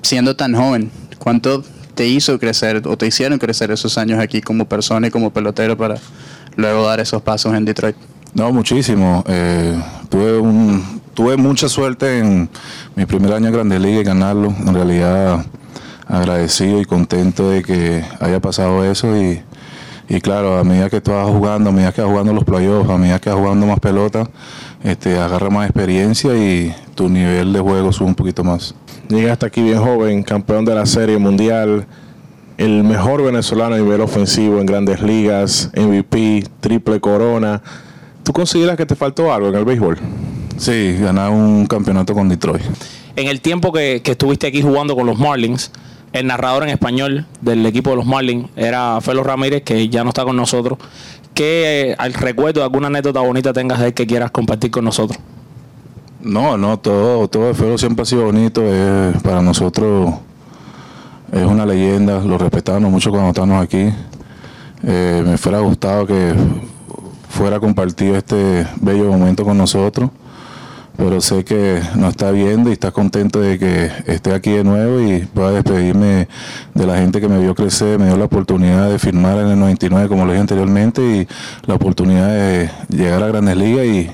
siendo 0.03 0.36
tan 0.36 0.55
joven, 0.55 0.90
¿cuánto 1.18 1.64
te 1.94 2.07
hizo 2.07 2.38
crecer 2.38 2.82
o 2.86 2.96
te 2.96 3.07
hicieron 3.07 3.38
crecer 3.38 3.70
esos 3.70 3.98
años 3.98 4.18
aquí 4.18 4.40
como 4.40 4.66
persona 4.66 5.09
y 5.09 5.11
como 5.11 5.30
pelotero 5.30 5.76
para 5.76 5.96
luego 6.57 6.86
dar 6.86 7.00
esos 7.00 7.20
pasos 7.22 7.55
en 7.55 7.64
Detroit? 7.64 7.96
No, 8.34 8.50
muchísimo. 8.50 9.22
Eh, 9.28 9.78
tuve, 10.08 10.38
un, 10.38 11.02
tuve 11.12 11.36
mucha 11.36 11.68
suerte 11.68 12.18
en 12.18 12.48
mi 12.96 13.04
primer 13.04 13.32
año 13.34 13.48
en 13.48 13.52
Grandes 13.52 13.80
Ligas 13.80 14.00
y 14.00 14.04
ganarlo. 14.04 14.54
En 14.66 14.74
realidad 14.74 15.44
agradecido 16.08 16.80
y 16.80 16.86
contento 16.86 17.50
de 17.50 17.62
que 17.62 18.04
haya 18.20 18.40
pasado 18.40 18.84
eso 18.84 19.08
y, 19.16 20.20
claro, 20.20 20.58
a 20.58 20.64
medida 20.64 20.88
que 20.88 21.00
tú 21.00 21.12
jugando, 21.12 21.70
a 21.70 21.72
medida 21.72 21.92
que 21.92 22.00
vas 22.00 22.10
jugando 22.10 22.32
los 22.32 22.44
playoffs, 22.44 22.88
a 22.88 22.96
medida 22.96 23.18
que 23.18 23.30
vas 23.30 23.38
jugando 23.38 23.66
más 23.66 23.80
pelota, 23.80 24.28
este, 24.82 25.18
agarra 25.18 25.50
más 25.50 25.66
experiencia 25.66 26.34
y 26.34 26.74
tu 26.94 27.08
nivel 27.10 27.52
de 27.52 27.60
juego 27.60 27.92
sube 27.92 28.08
un 28.08 28.14
poquito 28.14 28.44
más. 28.44 28.74
Llegaste 29.08 29.46
aquí 29.46 29.62
bien 29.62 29.78
joven, 29.78 30.22
campeón 30.22 30.64
de 30.64 30.74
la 30.74 30.86
Serie 30.86 31.18
Mundial, 31.18 31.86
el 32.56 32.82
mejor 32.84 33.22
venezolano 33.22 33.74
a 33.74 33.78
nivel 33.78 34.00
ofensivo 34.00 34.58
en 34.58 34.66
grandes 34.66 35.02
ligas, 35.02 35.70
MVP, 35.76 36.44
triple 36.60 37.00
corona. 37.00 37.62
¿Tú 38.32 38.36
consideras 38.36 38.78
que 38.78 38.86
te 38.86 38.96
faltó 38.96 39.30
algo 39.30 39.48
en 39.48 39.56
el 39.56 39.66
béisbol? 39.66 39.98
Sí, 40.56 40.96
ganar 40.98 41.30
un 41.30 41.66
campeonato 41.66 42.14
con 42.14 42.30
Detroit. 42.30 42.62
En 43.14 43.28
el 43.28 43.42
tiempo 43.42 43.74
que, 43.74 44.00
que 44.02 44.12
estuviste 44.12 44.46
aquí 44.46 44.62
jugando 44.62 44.96
con 44.96 45.04
los 45.04 45.18
Marlins, 45.18 45.70
el 46.14 46.26
narrador 46.28 46.62
en 46.62 46.70
español 46.70 47.26
del 47.42 47.66
equipo 47.66 47.90
de 47.90 47.96
los 47.96 48.06
Marlins 48.06 48.48
era 48.56 48.98
Felo 49.02 49.22
Ramírez, 49.22 49.64
que 49.64 49.86
ya 49.90 50.02
no 50.02 50.08
está 50.08 50.24
con 50.24 50.34
nosotros. 50.34 50.78
¿Qué 51.34 51.90
eh, 51.90 51.94
al 51.98 52.14
recuerdo, 52.14 52.62
alguna 52.62 52.86
anécdota 52.86 53.20
bonita 53.20 53.52
tengas 53.52 53.80
de 53.80 53.88
él 53.88 53.92
que 53.92 54.06
quieras 54.06 54.30
compartir 54.30 54.70
con 54.70 54.86
nosotros? 54.86 55.18
No, 56.22 56.56
no, 56.56 56.78
todo, 56.78 57.28
todo 57.28 57.48
de 57.48 57.52
Felo 57.52 57.76
siempre 57.76 58.04
ha 58.04 58.06
sido 58.06 58.24
bonito. 58.24 58.62
eh, 58.64 59.12
para 59.22 59.42
nosotros 59.42 60.14
es 61.30 61.44
una 61.44 61.66
leyenda, 61.66 62.20
lo 62.20 62.38
respetamos 62.38 62.90
mucho 62.90 63.10
cuando 63.10 63.28
estamos 63.28 63.62
aquí. 63.62 63.92
Eh, 64.84 65.22
me 65.22 65.36
fuera 65.36 65.58
gustado 65.58 66.06
que 66.06 66.32
fuera 67.32 67.58
compartido 67.58 68.16
este 68.16 68.66
bello 68.80 69.06
momento 69.06 69.42
con 69.42 69.56
nosotros, 69.56 70.10
pero 70.98 71.22
sé 71.22 71.44
que 71.44 71.80
nos 71.96 72.10
está 72.10 72.30
viendo 72.30 72.68
y 72.68 72.74
está 72.74 72.90
contento 72.90 73.40
de 73.40 73.58
que 73.58 73.90
esté 74.06 74.34
aquí 74.34 74.50
de 74.50 74.64
nuevo 74.64 75.00
y 75.00 75.20
pueda 75.20 75.50
despedirme 75.50 76.28
de 76.74 76.86
la 76.86 76.98
gente 76.98 77.22
que 77.22 77.28
me 77.28 77.38
vio 77.38 77.54
crecer, 77.54 77.98
me 77.98 78.06
dio 78.06 78.18
la 78.18 78.26
oportunidad 78.26 78.90
de 78.90 78.98
firmar 78.98 79.38
en 79.38 79.48
el 79.48 79.58
99 79.58 80.08
como 80.08 80.26
lo 80.26 80.32
dije 80.32 80.42
anteriormente 80.42 81.00
y 81.02 81.28
la 81.66 81.74
oportunidad 81.74 82.28
de 82.28 82.70
llegar 82.90 83.22
a 83.22 83.28
Grandes 83.28 83.56
Ligas 83.56 83.86
y 83.86 84.10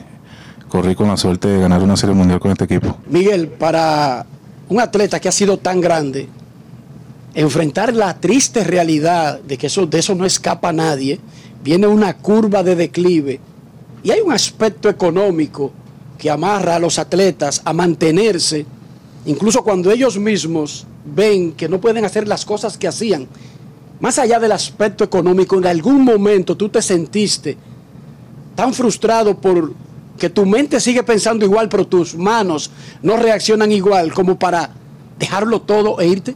corrí 0.69 0.95
con 0.95 1.09
la 1.09 1.17
suerte 1.17 1.49
de 1.49 1.61
ganar 1.61 1.83
una 1.83 1.97
serie 1.97 2.15
mundial 2.15 2.39
con 2.39 2.53
este 2.53 2.65
equipo. 2.65 2.99
Miguel, 3.11 3.49
para 3.49 4.27
un 4.69 4.81
atleta 4.81 5.19
que 5.19 5.29
ha 5.29 5.33
sido 5.33 5.59
tan 5.59 5.81
grande, 5.81 6.29
enfrentar 7.35 7.93
la 7.93 8.15
triste 8.21 8.63
realidad 8.63 9.41
de 9.41 9.59
que 9.59 9.67
eso, 9.67 9.87
de 9.87 9.99
eso 9.99 10.15
no 10.15 10.25
escapa 10.25 10.73
nadie, 10.73 11.19
viene 11.69 11.87
una 11.87 12.17
curva 12.17 12.63
de 12.63 12.75
declive 12.75 13.39
y 14.03 14.11
hay 14.11 14.21
un 14.23 14.33
aspecto 14.33 14.89
económico 14.89 15.71
que 16.17 16.31
amarra 16.31 16.77
a 16.77 16.79
los 16.79 16.99
atletas 16.99 17.61
a 17.63 17.75
mantenerse, 17.75 18.65
incluso 19.27 19.63
cuando 19.63 19.91
ellos 19.91 20.19
mismos 20.19 20.87
ven 21.05 21.53
que 21.53 21.69
no 21.69 21.79
pueden 21.79 22.07
hacer 22.07 22.27
las 22.27 22.47
cosas 22.47 22.79
que 22.79 22.89
hacían. 22.89 23.29
Más 24.01 24.19
allá 24.19 24.41
del 24.41 24.53
aspecto 24.53 25.05
económico, 25.05 25.59
en 25.59 25.67
algún 25.67 26.07
momento 26.07 26.57
tú 26.57 26.71
te 26.71 26.81
sentiste 26.81 27.59
tan 28.55 28.73
frustrado 28.73 29.37
por 29.37 29.75
que 30.19 30.31
tu 30.31 30.47
mente 30.47 30.81
sigue 30.81 31.03
pensando 31.03 31.45
igual, 31.45 31.69
pero 31.69 31.87
tus 31.87 32.17
manos 32.17 32.71
no 33.03 33.19
reaccionan 33.19 33.73
igual 33.73 34.15
como 34.15 34.39
para 34.39 34.71
dejarlo 35.19 35.61
todo 35.61 36.01
e 36.01 36.07
irte. 36.07 36.35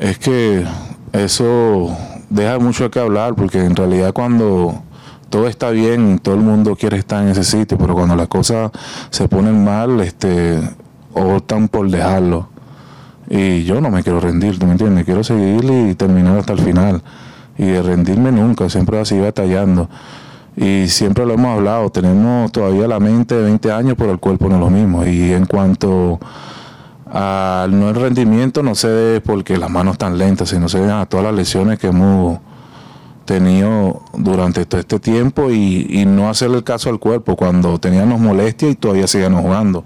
Es 0.00 0.18
que 0.18 0.64
eso 1.12 1.96
deja 2.30 2.58
mucho 2.58 2.90
que 2.90 2.98
hablar 2.98 3.34
porque 3.34 3.62
en 3.62 3.76
realidad 3.76 4.12
cuando 4.12 4.82
todo 5.28 5.46
está 5.46 5.70
bien, 5.70 6.18
todo 6.18 6.34
el 6.34 6.40
mundo 6.40 6.76
quiere 6.76 6.96
estar 6.96 7.22
en 7.22 7.28
ese 7.28 7.44
sitio, 7.44 7.76
pero 7.78 7.94
cuando 7.94 8.16
las 8.16 8.28
cosas 8.28 8.70
se 9.10 9.28
ponen 9.28 9.62
mal, 9.62 10.00
este, 10.00 10.58
optan 11.12 11.68
por 11.68 11.88
dejarlo. 11.90 12.48
Y 13.28 13.62
yo 13.62 13.80
no 13.80 13.90
me 13.90 14.02
quiero 14.02 14.18
rendir, 14.18 14.58
¿tú 14.58 14.66
me 14.66 14.72
entiendes? 14.72 15.04
Quiero 15.04 15.22
seguir 15.22 15.64
y 15.64 15.94
terminar 15.94 16.38
hasta 16.38 16.52
el 16.52 16.58
final. 16.58 17.02
Y 17.56 17.64
de 17.66 17.80
rendirme 17.80 18.32
nunca, 18.32 18.68
siempre 18.68 18.96
voy 18.96 19.02
a 19.02 19.04
seguir 19.04 19.24
batallando. 19.24 19.88
Y 20.56 20.88
siempre 20.88 21.24
lo 21.24 21.34
hemos 21.34 21.56
hablado, 21.56 21.90
tenemos 21.90 22.50
todavía 22.50 22.88
la 22.88 22.98
mente 22.98 23.36
de 23.36 23.42
20 23.44 23.70
años, 23.70 23.94
pero 23.96 24.10
el 24.10 24.18
cuerpo 24.18 24.48
no 24.48 24.56
es 24.56 24.60
lo 24.60 24.70
mismo. 24.70 25.06
Y 25.06 25.32
en 25.32 25.46
cuanto 25.46 26.18
al 27.10 27.78
no 27.78 27.88
el 27.88 27.96
rendimiento, 27.96 28.62
no 28.62 28.74
se 28.74 28.88
debe 28.88 29.20
porque 29.20 29.56
las 29.56 29.70
manos 29.70 29.92
están 29.92 30.16
lentas, 30.16 30.50
sino 30.50 30.68
se 30.68 30.78
deben 30.78 30.94
a 30.94 31.06
todas 31.06 31.26
las 31.26 31.34
lesiones 31.34 31.78
que 31.78 31.88
hemos 31.88 32.38
tenido 33.24 34.02
durante 34.16 34.64
todo 34.64 34.80
este 34.80 34.98
tiempo 34.98 35.50
y, 35.50 36.04
no 36.06 36.28
hacerle 36.28 36.58
el 36.58 36.64
caso 36.64 36.90
al 36.90 36.98
cuerpo 36.98 37.36
cuando 37.36 37.78
teníamos 37.78 38.20
molestias 38.20 38.72
y 38.72 38.74
todavía 38.74 39.06
seguíamos 39.06 39.42
jugando. 39.42 39.84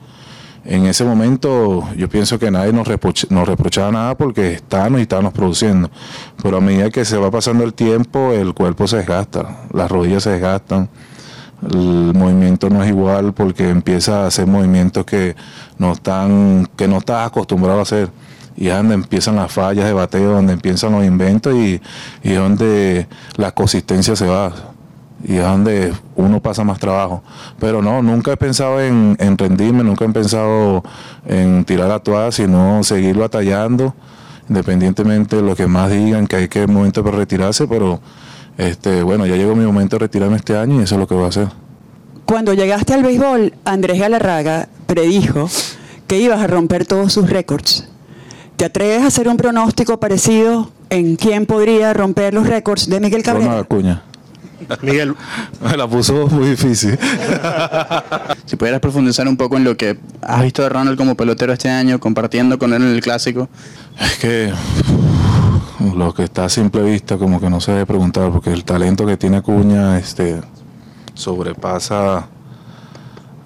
en 0.64 0.86
ese 0.86 1.04
momento 1.04 1.86
yo 1.94 2.08
pienso 2.08 2.38
que 2.38 2.50
nadie 2.50 2.72
nos, 2.72 2.88
nos 3.28 3.48
reprochaba 3.48 3.92
nada 3.92 4.16
porque 4.16 4.54
estábamos 4.54 5.00
y 5.00 5.02
estábamos 5.02 5.34
produciendo. 5.34 5.90
Pero 6.42 6.58
a 6.58 6.60
medida 6.60 6.90
que 6.90 7.04
se 7.04 7.18
va 7.18 7.30
pasando 7.30 7.64
el 7.64 7.74
tiempo, 7.74 8.32
el 8.32 8.54
cuerpo 8.54 8.86
se 8.86 8.98
desgasta, 8.98 9.66
las 9.72 9.90
rodillas 9.90 10.22
se 10.22 10.30
desgastan, 10.30 10.88
el 11.62 12.12
movimiento 12.14 12.68
no 12.68 12.82
es 12.82 12.90
igual 12.90 13.32
porque 13.32 13.70
empieza 13.70 14.24
a 14.24 14.26
hacer 14.26 14.46
movimientos 14.46 15.04
que 15.04 15.34
no 15.78 15.92
están, 15.92 16.68
que 16.76 16.88
no 16.88 16.98
estás 16.98 17.26
acostumbrado 17.26 17.78
a 17.78 17.82
hacer. 17.82 18.10
Y 18.56 18.68
es 18.68 18.76
donde 18.76 18.94
empiezan 18.94 19.36
las 19.36 19.52
fallas 19.52 19.84
de 19.84 19.92
bateo, 19.92 20.32
donde 20.32 20.52
empiezan 20.52 20.92
los 20.92 21.04
inventos 21.04 21.54
y, 21.54 21.80
es 22.22 22.36
donde 22.36 23.08
la 23.36 23.50
consistencia 23.52 24.14
se 24.14 24.26
va 24.26 24.52
y 25.26 25.36
es 25.36 25.42
donde 25.42 25.92
uno 26.16 26.40
pasa 26.40 26.62
más 26.64 26.78
trabajo. 26.78 27.22
Pero 27.58 27.82
no, 27.82 28.02
nunca 28.02 28.32
he 28.32 28.36
pensado 28.36 28.80
en, 28.80 29.16
en 29.18 29.38
rendirme, 29.38 29.82
nunca 29.82 30.04
he 30.04 30.08
pensado 30.10 30.84
en 31.26 31.64
tirar 31.64 31.88
la 31.88 31.98
toalla, 31.98 32.30
sino 32.30 32.84
seguir 32.84 33.16
batallando, 33.16 33.94
independientemente 34.48 35.36
de 35.36 35.42
lo 35.42 35.56
que 35.56 35.66
más 35.66 35.90
digan, 35.90 36.26
que 36.26 36.36
hay 36.36 36.48
que 36.48 36.66
momento 36.66 37.02
para 37.02 37.16
retirarse, 37.16 37.66
pero 37.66 38.00
este, 38.58 39.02
bueno, 39.02 39.26
ya 39.26 39.36
llegó 39.36 39.54
mi 39.54 39.64
momento 39.64 39.96
de 39.96 40.00
retirarme 40.00 40.36
este 40.36 40.56
año 40.56 40.80
y 40.80 40.84
eso 40.84 40.94
es 40.94 41.00
lo 41.00 41.06
que 41.06 41.14
voy 41.14 41.24
a 41.24 41.28
hacer. 41.28 41.48
Cuando 42.24 42.54
llegaste 42.54 42.94
al 42.94 43.02
béisbol, 43.02 43.54
Andrés 43.64 43.98
Galarraga 43.98 44.68
predijo 44.86 45.48
que 46.06 46.18
ibas 46.18 46.40
a 46.40 46.46
romper 46.46 46.86
todos 46.86 47.12
sus 47.12 47.28
récords. 47.28 47.88
¿Te 48.56 48.64
atreves 48.64 49.02
a 49.02 49.08
hacer 49.08 49.28
un 49.28 49.36
pronóstico 49.36 49.98
parecido 49.98 50.70
en 50.90 51.16
quién 51.16 51.44
podría 51.46 51.92
romper 51.92 52.34
los 52.34 52.46
récords 52.46 52.88
de 52.88 53.00
Miguel 53.00 53.24
Ronald 53.24 53.44
Cabrera? 53.44 53.60
Acuña. 53.60 54.02
Miguel. 54.82 55.14
Me 55.60 55.76
la 55.76 55.88
puso 55.88 56.26
muy 56.28 56.50
difícil. 56.50 56.98
Si 58.46 58.56
pudieras 58.56 58.80
profundizar 58.80 59.26
un 59.26 59.36
poco 59.36 59.56
en 59.56 59.64
lo 59.64 59.76
que 59.76 59.98
has 60.20 60.42
visto 60.42 60.62
de 60.62 60.68
Ronald 60.68 60.98
como 60.98 61.16
pelotero 61.16 61.52
este 61.52 61.70
año, 61.70 61.98
compartiendo 61.98 62.58
con 62.58 62.72
él 62.74 62.82
en 62.82 62.88
el 62.94 63.00
clásico. 63.00 63.48
Es 63.98 64.18
que 64.18 64.52
lo 65.80 66.14
que 66.14 66.24
está 66.24 66.44
a 66.44 66.48
simple 66.48 66.82
vista 66.82 67.16
como 67.18 67.40
que 67.40 67.50
no 67.50 67.60
se 67.60 67.72
debe 67.72 67.86
preguntar 67.86 68.30
porque 68.30 68.52
el 68.52 68.64
talento 68.64 69.06
que 69.06 69.16
tiene 69.16 69.38
Acuña 69.38 69.98
este 69.98 70.40
sobrepasa 71.14 72.28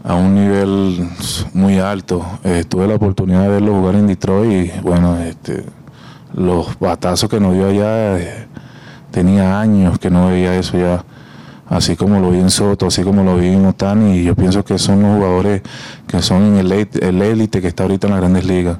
a 0.05 0.15
un 0.15 0.35
nivel 0.35 1.09
muy 1.53 1.79
alto. 1.79 2.25
Eh, 2.45 2.65
tuve 2.69 2.87
la 2.87 2.95
oportunidad 2.95 3.43
de 3.43 3.49
verlo 3.49 3.75
jugar 3.75 3.95
en 3.97 4.07
Detroit 4.07 4.75
y 4.75 4.81
bueno, 4.81 5.19
este, 5.19 5.65
los 6.35 6.79
batazos 6.79 7.29
que 7.29 7.41
nos 7.41 7.55
dio 7.55 7.67
allá, 7.67 8.19
eh, 8.19 8.47
tenía 9.11 9.61
años 9.61 9.99
que 9.99 10.11
no 10.11 10.29
veía 10.29 10.55
eso 10.55 10.79
ya. 10.79 11.05
Así 11.69 11.97
como 11.97 12.19
lo 12.19 12.31
vi 12.31 12.39
en 12.39 12.49
Soto, 12.49 12.87
así 12.87 13.03
como 13.03 13.23
lo 13.23 13.37
vi 13.37 13.49
en 13.49 13.67
Otani, 13.67 14.21
y 14.21 14.25
yo 14.25 14.35
pienso 14.35 14.65
que 14.65 14.79
son 14.79 15.03
los 15.03 15.17
jugadores 15.17 15.61
que 16.07 16.23
son 16.23 16.57
en 16.57 16.57
el 16.57 17.23
élite 17.23 17.61
que 17.61 17.69
está 17.69 17.83
ahorita 17.83 18.07
en 18.07 18.13
las 18.15 18.21
grandes 18.21 18.47
ligas 18.47 18.79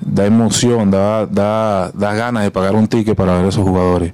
da 0.00 0.26
emoción, 0.26 0.90
da, 0.90 1.26
da, 1.26 1.90
ganas 1.92 2.44
de 2.44 2.50
pagar 2.50 2.74
un 2.74 2.88
ticket 2.88 3.16
para 3.16 3.36
ver 3.36 3.46
a 3.46 3.48
esos 3.48 3.64
jugadores. 3.64 4.12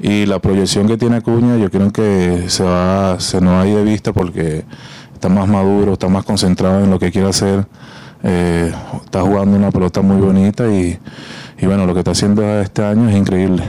Y 0.00 0.26
la 0.26 0.38
proyección 0.38 0.86
que 0.86 0.96
tiene 0.96 1.16
Acuña, 1.16 1.56
yo 1.56 1.70
creo 1.70 1.92
que 1.92 2.44
se 2.48 2.62
va, 2.62 3.18
se 3.20 3.40
nos 3.40 3.64
de 3.64 3.82
vista 3.82 4.12
porque 4.12 4.64
está 5.12 5.28
más 5.28 5.48
maduro, 5.48 5.94
está 5.94 6.08
más 6.08 6.24
concentrado 6.24 6.80
en 6.80 6.90
lo 6.90 6.98
que 6.98 7.10
quiere 7.10 7.28
hacer. 7.28 7.66
eh, 8.22 8.72
está 9.04 9.20
jugando 9.20 9.56
una 9.56 9.70
pelota 9.70 10.00
muy 10.00 10.16
bonita 10.16 10.66
y, 10.66 10.98
y 11.58 11.66
bueno, 11.66 11.86
lo 11.86 11.92
que 11.92 12.00
está 12.00 12.12
haciendo 12.12 12.42
este 12.60 12.82
año 12.82 13.08
es 13.08 13.16
increíble. 13.16 13.62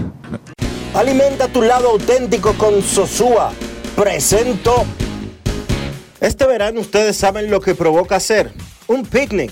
Alimenta 0.94 1.48
tu 1.50 1.62
lado 1.62 1.90
auténtico 1.90 2.54
con 2.54 2.82
Sosúa. 2.82 3.52
Presento. 3.96 4.86
Este 6.22 6.46
verano 6.46 6.80
ustedes 6.80 7.18
saben 7.18 7.52
lo 7.52 7.60
que 7.60 7.76
provoca 7.76 8.16
hacer. 8.16 8.54
Un 8.88 9.04
picnic. 9.04 9.52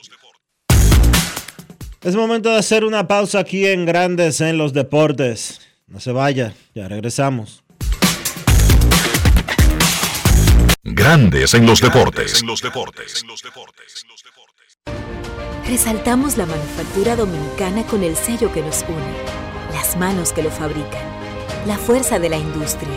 Es 2.03 2.15
momento 2.15 2.49
de 2.49 2.57
hacer 2.57 2.83
una 2.83 3.07
pausa 3.07 3.37
aquí 3.37 3.67
en 3.67 3.85
Grandes 3.85 4.41
en 4.41 4.57
los 4.57 4.73
Deportes. 4.73 5.61
No 5.85 5.99
se 5.99 6.11
vaya, 6.11 6.55
ya 6.73 6.87
regresamos. 6.87 7.63
Grandes 10.83 11.53
en 11.53 11.67
los 11.67 11.79
deportes. 11.79 12.41
Resaltamos 15.67 16.37
la 16.37 16.47
manufactura 16.47 17.15
dominicana 17.15 17.85
con 17.85 18.03
el 18.03 18.15
sello 18.15 18.51
que 18.51 18.63
nos 18.63 18.83
une, 18.89 19.71
las 19.71 19.95
manos 19.95 20.33
que 20.33 20.41
lo 20.41 20.49
fabrican, 20.49 21.05
la 21.67 21.77
fuerza 21.77 22.17
de 22.17 22.29
la 22.29 22.37
industria 22.37 22.89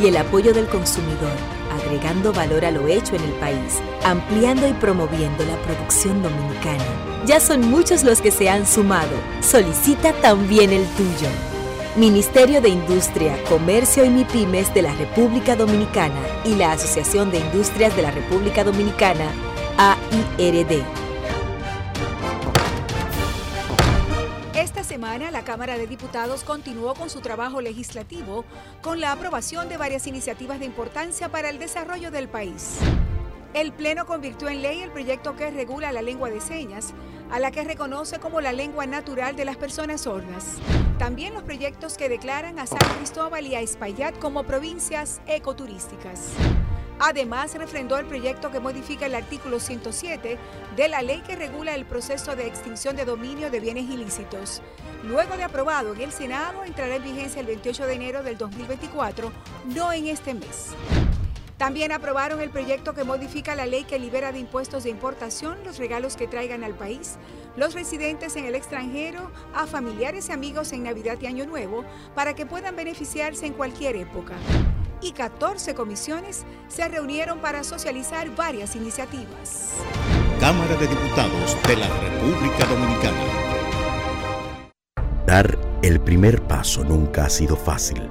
y 0.00 0.08
el 0.08 0.16
apoyo 0.16 0.52
del 0.52 0.66
consumidor, 0.66 1.30
agregando 1.70 2.32
valor 2.32 2.64
a 2.64 2.72
lo 2.72 2.88
hecho 2.88 3.14
en 3.14 3.22
el 3.22 3.32
país, 3.34 3.78
ampliando 4.04 4.66
y 4.68 4.72
promoviendo 4.72 5.44
la 5.44 5.56
producción 5.62 6.20
dominicana. 6.24 7.11
Ya 7.24 7.38
son 7.38 7.60
muchos 7.60 8.02
los 8.02 8.20
que 8.20 8.32
se 8.32 8.48
han 8.48 8.66
sumado. 8.66 9.16
Solicita 9.40 10.12
también 10.14 10.72
el 10.72 10.84
tuyo. 10.96 11.28
Ministerio 11.94 12.60
de 12.60 12.70
Industria, 12.70 13.40
Comercio 13.44 14.04
y 14.04 14.10
MIPIMES 14.10 14.74
de 14.74 14.82
la 14.82 14.92
República 14.94 15.54
Dominicana 15.54 16.20
y 16.44 16.56
la 16.56 16.72
Asociación 16.72 17.30
de 17.30 17.38
Industrias 17.38 17.94
de 17.94 18.02
la 18.02 18.10
República 18.10 18.64
Dominicana, 18.64 19.30
AIRD. 19.78 20.82
Esta 24.54 24.82
semana, 24.82 25.30
la 25.30 25.44
Cámara 25.44 25.78
de 25.78 25.86
Diputados 25.86 26.42
continuó 26.42 26.94
con 26.94 27.08
su 27.08 27.20
trabajo 27.20 27.60
legislativo 27.60 28.44
con 28.80 29.00
la 29.00 29.12
aprobación 29.12 29.68
de 29.68 29.76
varias 29.76 30.08
iniciativas 30.08 30.58
de 30.58 30.66
importancia 30.66 31.28
para 31.28 31.50
el 31.50 31.60
desarrollo 31.60 32.10
del 32.10 32.28
país. 32.28 32.78
El 33.54 33.70
Pleno 33.72 34.06
convirtió 34.06 34.48
en 34.48 34.62
ley 34.62 34.80
el 34.80 34.90
proyecto 34.90 35.36
que 35.36 35.50
regula 35.50 35.92
la 35.92 36.00
lengua 36.00 36.30
de 36.30 36.40
señas, 36.40 36.94
a 37.30 37.38
la 37.38 37.50
que 37.50 37.64
reconoce 37.64 38.18
como 38.18 38.40
la 38.40 38.52
lengua 38.52 38.86
natural 38.86 39.36
de 39.36 39.44
las 39.44 39.58
personas 39.58 40.02
sordas. 40.02 40.56
También 40.98 41.34
los 41.34 41.42
proyectos 41.42 41.98
que 41.98 42.08
declaran 42.08 42.58
a 42.58 42.66
San 42.66 42.78
Cristóbal 42.96 43.46
y 43.46 43.54
a 43.54 43.60
Espaillat 43.60 44.18
como 44.18 44.44
provincias 44.44 45.20
ecoturísticas. 45.26 46.30
Además, 46.98 47.54
refrendó 47.54 47.98
el 47.98 48.06
proyecto 48.06 48.50
que 48.50 48.60
modifica 48.60 49.04
el 49.04 49.14
artículo 49.14 49.60
107 49.60 50.38
de 50.74 50.88
la 50.88 51.02
ley 51.02 51.20
que 51.20 51.36
regula 51.36 51.74
el 51.74 51.84
proceso 51.84 52.34
de 52.34 52.46
extinción 52.46 52.96
de 52.96 53.04
dominio 53.04 53.50
de 53.50 53.60
bienes 53.60 53.84
ilícitos. 53.90 54.62
Luego 55.02 55.36
de 55.36 55.42
aprobado 55.42 55.92
en 55.92 56.00
el 56.00 56.12
Senado, 56.12 56.64
entrará 56.64 56.96
en 56.96 57.02
vigencia 57.02 57.40
el 57.40 57.46
28 57.48 57.86
de 57.86 57.94
enero 57.94 58.22
del 58.22 58.38
2024, 58.38 59.30
no 59.74 59.92
en 59.92 60.06
este 60.06 60.32
mes. 60.32 60.70
También 61.62 61.92
aprobaron 61.92 62.40
el 62.40 62.50
proyecto 62.50 62.92
que 62.92 63.04
modifica 63.04 63.54
la 63.54 63.66
ley 63.66 63.84
que 63.84 63.96
libera 63.96 64.32
de 64.32 64.40
impuestos 64.40 64.82
de 64.82 64.90
importación 64.90 65.58
los 65.64 65.78
regalos 65.78 66.16
que 66.16 66.26
traigan 66.26 66.64
al 66.64 66.74
país 66.74 67.18
los 67.56 67.74
residentes 67.74 68.34
en 68.34 68.46
el 68.46 68.56
extranjero 68.56 69.30
a 69.54 69.68
familiares 69.68 70.28
y 70.28 70.32
amigos 70.32 70.72
en 70.72 70.82
Navidad 70.82 71.18
y 71.20 71.26
Año 71.26 71.46
Nuevo 71.46 71.84
para 72.16 72.34
que 72.34 72.46
puedan 72.46 72.74
beneficiarse 72.74 73.46
en 73.46 73.52
cualquier 73.52 73.94
época. 73.94 74.34
Y 75.00 75.12
14 75.12 75.76
comisiones 75.76 76.44
se 76.66 76.88
reunieron 76.88 77.38
para 77.38 77.62
socializar 77.62 78.34
varias 78.34 78.74
iniciativas. 78.74 79.74
Cámara 80.40 80.74
de 80.74 80.88
Diputados 80.88 81.56
de 81.68 81.76
la 81.76 81.86
República 81.86 82.66
Dominicana. 82.66 83.22
Dar 85.26 85.56
el 85.82 86.00
primer 86.00 86.42
paso 86.42 86.82
nunca 86.82 87.26
ha 87.26 87.30
sido 87.30 87.54
fácil, 87.54 88.10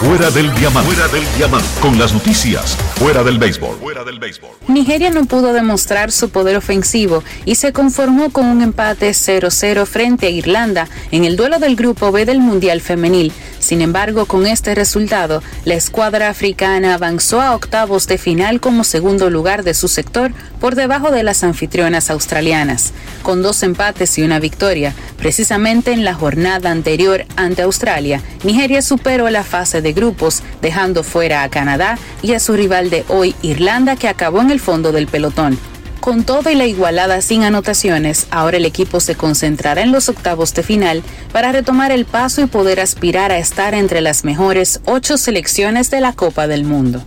Fuera 0.00 0.28
del 0.32 0.52
diamante. 0.56 0.92
Fuera 0.92 1.08
del 1.08 1.24
diamante. 1.36 1.68
Con 1.80 1.96
las 2.00 2.12
noticias. 2.12 2.76
Fuera 2.96 3.22
del 3.22 3.38
béisbol. 3.38 3.76
Fuera 3.76 4.02
del 4.02 4.18
béisbol. 4.18 4.50
Nigeria 4.66 5.10
no 5.10 5.24
pudo 5.26 5.52
demostrar 5.52 6.10
su 6.10 6.30
poder 6.30 6.56
ofensivo 6.56 7.22
y 7.44 7.54
se 7.54 7.72
conformó 7.72 8.30
con 8.30 8.46
un 8.46 8.60
empate 8.60 9.10
0-0 9.10 9.86
frente 9.86 10.26
a 10.26 10.30
Irlanda 10.30 10.88
en 11.12 11.24
el 11.24 11.36
duelo 11.36 11.60
del 11.60 11.76
Grupo 11.76 12.10
B 12.10 12.26
del 12.26 12.40
Mundial 12.40 12.80
Femenil. 12.80 13.32
Sin 13.64 13.80
embargo, 13.80 14.26
con 14.26 14.46
este 14.46 14.74
resultado, 14.74 15.42
la 15.64 15.72
escuadra 15.72 16.28
africana 16.28 16.92
avanzó 16.92 17.40
a 17.40 17.54
octavos 17.54 18.06
de 18.06 18.18
final 18.18 18.60
como 18.60 18.84
segundo 18.84 19.30
lugar 19.30 19.64
de 19.64 19.72
su 19.72 19.88
sector 19.88 20.32
por 20.60 20.74
debajo 20.74 21.10
de 21.10 21.22
las 21.22 21.42
anfitrionas 21.42 22.10
australianas, 22.10 22.92
con 23.22 23.40
dos 23.42 23.62
empates 23.62 24.18
y 24.18 24.22
una 24.22 24.38
victoria. 24.38 24.92
Precisamente 25.16 25.92
en 25.92 26.04
la 26.04 26.12
jornada 26.12 26.70
anterior 26.70 27.24
ante 27.36 27.62
Australia, 27.62 28.20
Nigeria 28.42 28.82
superó 28.82 29.30
la 29.30 29.44
fase 29.44 29.80
de 29.80 29.94
grupos, 29.94 30.42
dejando 30.60 31.02
fuera 31.02 31.42
a 31.42 31.48
Canadá 31.48 31.96
y 32.20 32.34
a 32.34 32.40
su 32.40 32.52
rival 32.52 32.90
de 32.90 33.06
hoy, 33.08 33.34
Irlanda, 33.40 33.96
que 33.96 34.08
acabó 34.08 34.42
en 34.42 34.50
el 34.50 34.60
fondo 34.60 34.92
del 34.92 35.06
pelotón. 35.06 35.58
Con 36.04 36.22
todo 36.22 36.50
y 36.50 36.54
la 36.54 36.66
igualada 36.66 37.22
sin 37.22 37.44
anotaciones, 37.44 38.26
ahora 38.30 38.58
el 38.58 38.66
equipo 38.66 39.00
se 39.00 39.14
concentrará 39.14 39.80
en 39.80 39.90
los 39.90 40.10
octavos 40.10 40.52
de 40.52 40.62
final 40.62 41.02
para 41.32 41.50
retomar 41.50 41.92
el 41.92 42.04
paso 42.04 42.42
y 42.42 42.46
poder 42.46 42.78
aspirar 42.78 43.32
a 43.32 43.38
estar 43.38 43.72
entre 43.72 44.02
las 44.02 44.22
mejores 44.22 44.82
ocho 44.84 45.16
selecciones 45.16 45.90
de 45.90 46.02
la 46.02 46.12
Copa 46.12 46.46
del 46.46 46.64
Mundo. 46.64 47.02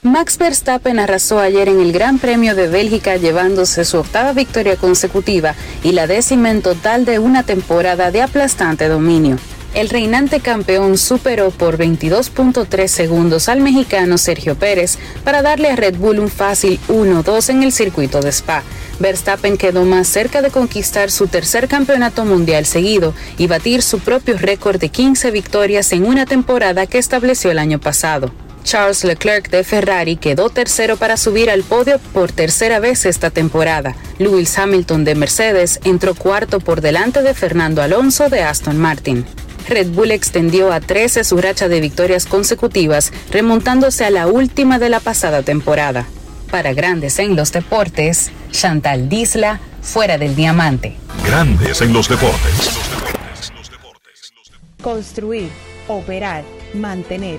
Max 0.00 0.38
Verstappen 0.38 0.98
arrasó 0.98 1.40
ayer 1.40 1.68
en 1.68 1.80
el 1.80 1.92
Gran 1.92 2.18
Premio 2.18 2.54
de 2.54 2.68
Bélgica 2.68 3.18
llevándose 3.18 3.84
su 3.84 3.98
octava 3.98 4.32
victoria 4.32 4.76
consecutiva 4.76 5.54
y 5.82 5.92
la 5.92 6.06
décima 6.06 6.50
en 6.50 6.62
total 6.62 7.04
de 7.04 7.18
una 7.18 7.42
temporada 7.42 8.10
de 8.10 8.22
aplastante 8.22 8.88
dominio. 8.88 9.36
El 9.78 9.90
reinante 9.90 10.40
campeón 10.40 10.98
superó 10.98 11.52
por 11.52 11.78
22.3 11.78 12.88
segundos 12.88 13.48
al 13.48 13.60
mexicano 13.60 14.18
Sergio 14.18 14.56
Pérez 14.56 14.98
para 15.22 15.40
darle 15.40 15.70
a 15.70 15.76
Red 15.76 15.98
Bull 15.98 16.18
un 16.18 16.28
fácil 16.28 16.80
1-2 16.88 17.50
en 17.50 17.62
el 17.62 17.70
circuito 17.70 18.20
de 18.20 18.30
Spa. 18.30 18.64
Verstappen 18.98 19.56
quedó 19.56 19.84
más 19.84 20.08
cerca 20.08 20.42
de 20.42 20.50
conquistar 20.50 21.12
su 21.12 21.28
tercer 21.28 21.68
campeonato 21.68 22.24
mundial 22.24 22.66
seguido 22.66 23.14
y 23.38 23.46
batir 23.46 23.82
su 23.82 24.00
propio 24.00 24.36
récord 24.36 24.80
de 24.80 24.88
15 24.88 25.30
victorias 25.30 25.92
en 25.92 26.06
una 26.06 26.26
temporada 26.26 26.88
que 26.88 26.98
estableció 26.98 27.52
el 27.52 27.60
año 27.60 27.78
pasado. 27.78 28.32
Charles 28.68 29.02
Leclerc 29.02 29.48
de 29.48 29.64
Ferrari 29.64 30.16
quedó 30.16 30.50
tercero 30.50 30.98
para 30.98 31.16
subir 31.16 31.48
al 31.48 31.62
podio 31.62 31.98
por 32.12 32.32
tercera 32.32 32.80
vez 32.80 33.06
esta 33.06 33.30
temporada. 33.30 33.96
Lewis 34.18 34.58
Hamilton 34.58 35.06
de 35.06 35.14
Mercedes 35.14 35.80
entró 35.84 36.14
cuarto 36.14 36.60
por 36.60 36.82
delante 36.82 37.22
de 37.22 37.32
Fernando 37.32 37.80
Alonso 37.80 38.28
de 38.28 38.42
Aston 38.42 38.76
Martin. 38.76 39.24
Red 39.70 39.86
Bull 39.86 40.10
extendió 40.10 40.70
a 40.70 40.80
13 40.80 41.24
su 41.24 41.38
racha 41.38 41.68
de 41.68 41.80
victorias 41.80 42.26
consecutivas, 42.26 43.10
remontándose 43.30 44.04
a 44.04 44.10
la 44.10 44.26
última 44.26 44.78
de 44.78 44.90
la 44.90 45.00
pasada 45.00 45.42
temporada. 45.42 46.04
Para 46.50 46.74
Grandes 46.74 47.18
en 47.20 47.36
los 47.36 47.52
Deportes, 47.52 48.30
Chantal 48.50 49.08
Disla, 49.08 49.60
fuera 49.80 50.18
del 50.18 50.36
diamante. 50.36 50.94
Grandes 51.24 51.80
en 51.80 51.94
los 51.94 52.06
deportes. 52.06 52.76
Construir, 54.82 55.48
operar, 55.88 56.44
mantener, 56.74 57.38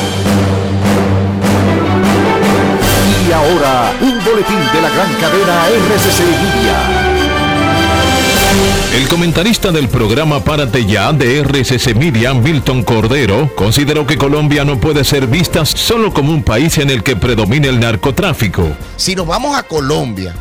Y 3.31 3.33
ahora, 3.33 3.93
un 4.01 4.21
boletín 4.25 4.59
de 4.73 4.81
la 4.81 4.89
gran 4.89 5.13
cadena 5.13 5.65
RCC 5.69 6.19
Media. 6.19 6.75
El 8.93 9.07
comentarista 9.07 9.71
del 9.71 9.87
programa 9.87 10.43
Párate 10.43 10.85
Ya 10.85 11.13
de 11.13 11.39
RCC 11.41 11.95
Media, 11.95 12.33
Milton 12.33 12.83
Cordero, 12.83 13.49
consideró 13.55 14.05
que 14.05 14.17
Colombia 14.17 14.65
no 14.65 14.81
puede 14.81 15.05
ser 15.05 15.27
vista 15.27 15.65
solo 15.65 16.13
como 16.13 16.33
un 16.33 16.43
país 16.43 16.77
en 16.79 16.89
el 16.89 17.03
que 17.03 17.15
predomina 17.15 17.69
el 17.69 17.79
narcotráfico. 17.79 18.67
Si 18.97 19.15
nos 19.15 19.25
vamos 19.25 19.57
a 19.57 19.63
Colombia, 19.63 20.35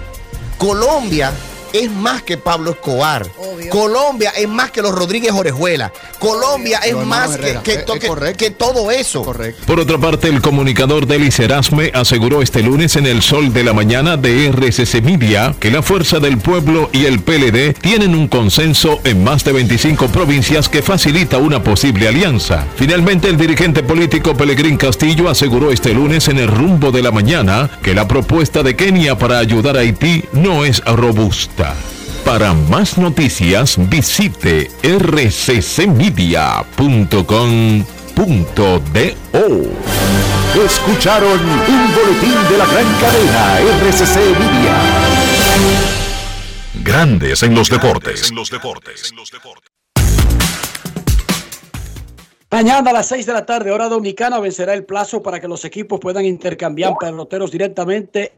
Colombia 0.59 1.33
es 1.73 1.91
más 1.91 2.23
que 2.23 2.37
Pablo 2.37 2.71
Escobar. 2.73 3.27
Colombia 3.71 4.31
es 4.37 4.49
más 4.49 4.71
que 4.71 4.83
los 4.83 4.93
Rodríguez 4.93 5.33
Orejuela. 5.33 5.93
Colombia 6.19 6.81
es 6.85 6.93
No, 6.93 7.01
no, 7.01 7.07
más 7.07 7.29
que, 7.31 7.35
Herrera, 7.35 7.63
que 7.63 7.73
es- 7.75 7.85
to- 7.85 7.95
es 7.95 8.01
que- 8.01 8.07
correcto. 8.09 8.39
que 8.45 8.51
todo 8.51 8.91
eso. 8.91 9.23
Por 9.67 9.81
otra 9.81 9.99
parte, 9.99 10.29
el 10.29 10.41
comunicador 10.43 11.07
Delis 11.07 11.39
Erasme 11.39 11.91
aseguró 11.95 12.43
este 12.43 12.63
lunes 12.63 12.97
en 12.97 13.07
el 13.07 13.23
sol 13.23 13.53
de 13.53 13.65
la 13.65 13.73
mañana 13.73 14.17
de 14.17 14.47
RCC 14.49 15.01
Media 15.03 15.55
que 15.59 15.71
la 15.71 15.83
Fuerza 15.83 16.19
del 16.21 16.39
Pueblo 16.39 16.91
y 16.93 17.05
el 17.07 17.21
PLD 17.21 17.75
tienen 17.81 18.15
un 18.15 18.29
consenso 18.29 19.01
en 19.05 19.23
más 19.25 19.45
de 19.45 19.53
25 19.53 20.09
provincias 20.09 20.69
que 20.69 20.83
facilita 20.83 21.39
una 21.39 21.63
posible 21.63 22.09
alianza. 22.09 22.67
Finalmente, 22.77 23.29
el 23.29 23.37
dirigente 23.37 23.83
político 23.83 24.35
Pelegrín 24.37 24.77
Castillo 24.77 25.29
aseguró 25.29 25.71
este 25.71 25.95
lunes 25.95 26.29
en 26.29 26.39
el 26.39 26.49
rumbo 26.49 26.91
de 26.91 27.03
la 27.03 27.11
mañana 27.11 27.71
que 27.83 27.95
la 27.95 28.07
propuesta 28.09 28.63
de 28.63 28.77
Kenia 28.77 29.17
para 29.19 29.39
ayudar 29.39 29.77
a 29.77 29.81
Haití 29.81 30.25
no 30.33 30.65
es 30.65 30.83
robusta. 30.85 31.60
Para 32.25 32.55
más 32.55 32.97
noticias, 32.99 33.77
visite 33.89 34.71
rccmedia.com.do. 34.83 36.21
Escucharon 40.65 41.41
un 41.41 41.95
boletín 41.95 42.35
de 42.51 42.59
la 42.59 42.67
gran 42.67 42.87
cadena 43.01 43.61
RCC 43.61 44.17
Media. 44.39 44.75
Grandes 46.83 47.43
en 47.43 47.55
los 47.55 47.69
deportes. 47.69 48.33
Mañana 52.51 52.91
a 52.91 52.93
las 52.93 53.07
6 53.07 53.27
de 53.27 53.33
la 53.33 53.47
tarde, 53.47 53.71
hora 53.71 53.89
dominicana, 53.89 54.41
vencerá 54.41 54.75
el 54.75 54.85
plazo 54.85 55.23
para 55.23 55.41
que 55.41 55.47
los 55.47 55.65
equipos 55.65 56.01
puedan 56.01 56.25
intercambiar 56.25 56.95
peloteros 56.99 57.51
directamente. 57.53 58.33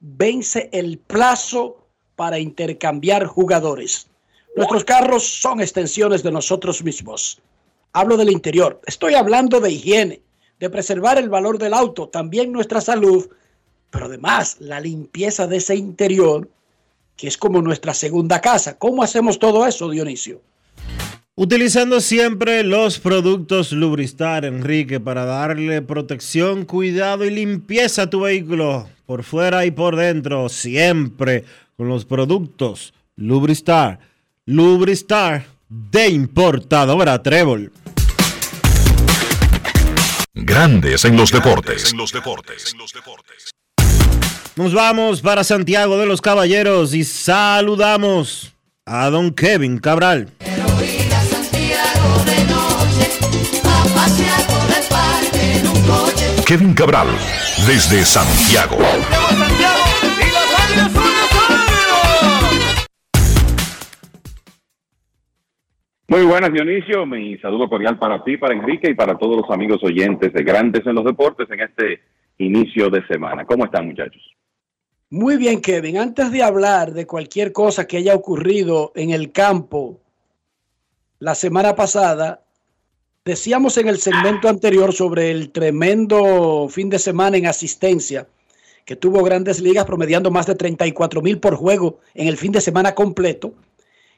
Vence 0.00 0.68
el 0.72 0.98
plazo 0.98 1.86
para 2.16 2.38
intercambiar 2.38 3.26
jugadores. 3.26 4.08
Nuestros 4.56 4.84
carros 4.84 5.26
son 5.26 5.60
extensiones 5.60 6.22
de 6.22 6.30
nosotros 6.30 6.82
mismos. 6.82 7.40
Hablo 7.92 8.16
del 8.16 8.30
interior. 8.30 8.80
Estoy 8.86 9.14
hablando 9.14 9.60
de 9.60 9.70
higiene, 9.72 10.20
de 10.60 10.70
preservar 10.70 11.18
el 11.18 11.28
valor 11.28 11.58
del 11.58 11.74
auto, 11.74 12.08
también 12.08 12.52
nuestra 12.52 12.80
salud, 12.80 13.28
pero 13.90 14.06
además 14.06 14.56
la 14.60 14.80
limpieza 14.80 15.46
de 15.46 15.56
ese 15.56 15.76
interior 15.76 16.48
que 17.16 17.28
es 17.28 17.38
como 17.38 17.62
nuestra 17.62 17.94
segunda 17.94 18.40
casa. 18.40 18.78
¿Cómo 18.78 19.02
hacemos 19.02 19.38
todo 19.38 19.66
eso, 19.66 19.88
Dionisio? 19.88 20.40
Utilizando 21.36 22.00
siempre 22.00 22.62
los 22.62 23.00
productos 23.00 23.72
Lubristar, 23.72 24.44
Enrique, 24.44 25.00
para 25.00 25.24
darle 25.24 25.82
protección, 25.82 26.64
cuidado 26.64 27.24
y 27.24 27.30
limpieza 27.30 28.02
a 28.02 28.06
tu 28.10 28.20
vehículo, 28.20 28.88
por 29.04 29.24
fuera 29.24 29.66
y 29.66 29.72
por 29.72 29.96
dentro, 29.96 30.48
siempre 30.48 31.44
con 31.76 31.88
los 31.88 32.04
productos 32.04 32.94
Lubristar. 33.16 33.98
Lubristar 34.46 35.46
de 35.68 36.08
importadora 36.08 37.20
Trébol. 37.20 37.72
Grandes 40.34 41.04
en 41.04 41.16
los 41.16 41.32
deportes. 41.32 41.92
Nos 44.54 44.72
vamos 44.72 45.20
para 45.20 45.42
Santiago 45.42 45.98
de 45.98 46.06
los 46.06 46.20
Caballeros 46.20 46.94
y 46.94 47.02
saludamos 47.02 48.52
a 48.86 49.10
don 49.10 49.32
Kevin 49.32 49.78
Cabral. 49.78 50.30
Kevin 56.46 56.74
Cabral, 56.74 57.06
desde 57.66 58.04
Santiago. 58.04 58.76
Muy 66.06 66.22
buenas, 66.26 66.52
Dionisio. 66.52 67.06
Mi 67.06 67.38
saludo 67.38 67.66
cordial 67.66 67.98
para 67.98 68.22
ti, 68.22 68.36
para 68.36 68.52
Enrique 68.52 68.90
y 68.90 68.94
para 68.94 69.16
todos 69.16 69.38
los 69.38 69.50
amigos 69.50 69.82
oyentes 69.82 70.34
de 70.34 70.42
Grandes 70.42 70.86
en 70.86 70.94
los 70.96 71.04
Deportes 71.06 71.50
en 71.50 71.60
este 71.60 72.02
inicio 72.36 72.90
de 72.90 73.06
semana. 73.06 73.46
¿Cómo 73.46 73.64
están, 73.64 73.86
muchachos? 73.86 74.22
Muy 75.08 75.38
bien, 75.38 75.62
Kevin. 75.62 75.96
Antes 75.96 76.30
de 76.30 76.42
hablar 76.42 76.92
de 76.92 77.06
cualquier 77.06 77.52
cosa 77.52 77.86
que 77.86 77.96
haya 77.96 78.14
ocurrido 78.14 78.92
en 78.94 79.10
el 79.12 79.32
campo 79.32 80.02
la 81.20 81.34
semana 81.34 81.74
pasada, 81.74 82.43
decíamos 83.24 83.78
en 83.78 83.88
el 83.88 83.98
segmento 83.98 84.48
anterior 84.48 84.92
sobre 84.92 85.30
el 85.30 85.50
tremendo 85.50 86.68
fin 86.68 86.90
de 86.90 86.98
semana 86.98 87.38
en 87.38 87.46
asistencia 87.46 88.28
que 88.84 88.96
tuvo 88.96 89.22
grandes 89.22 89.60
ligas 89.60 89.86
promediando 89.86 90.30
más 90.30 90.44
de 90.46 90.54
34 90.54 91.22
mil 91.22 91.40
por 91.40 91.56
juego 91.56 92.00
en 92.12 92.28
el 92.28 92.36
fin 92.36 92.52
de 92.52 92.60
semana 92.60 92.94
completo 92.94 93.54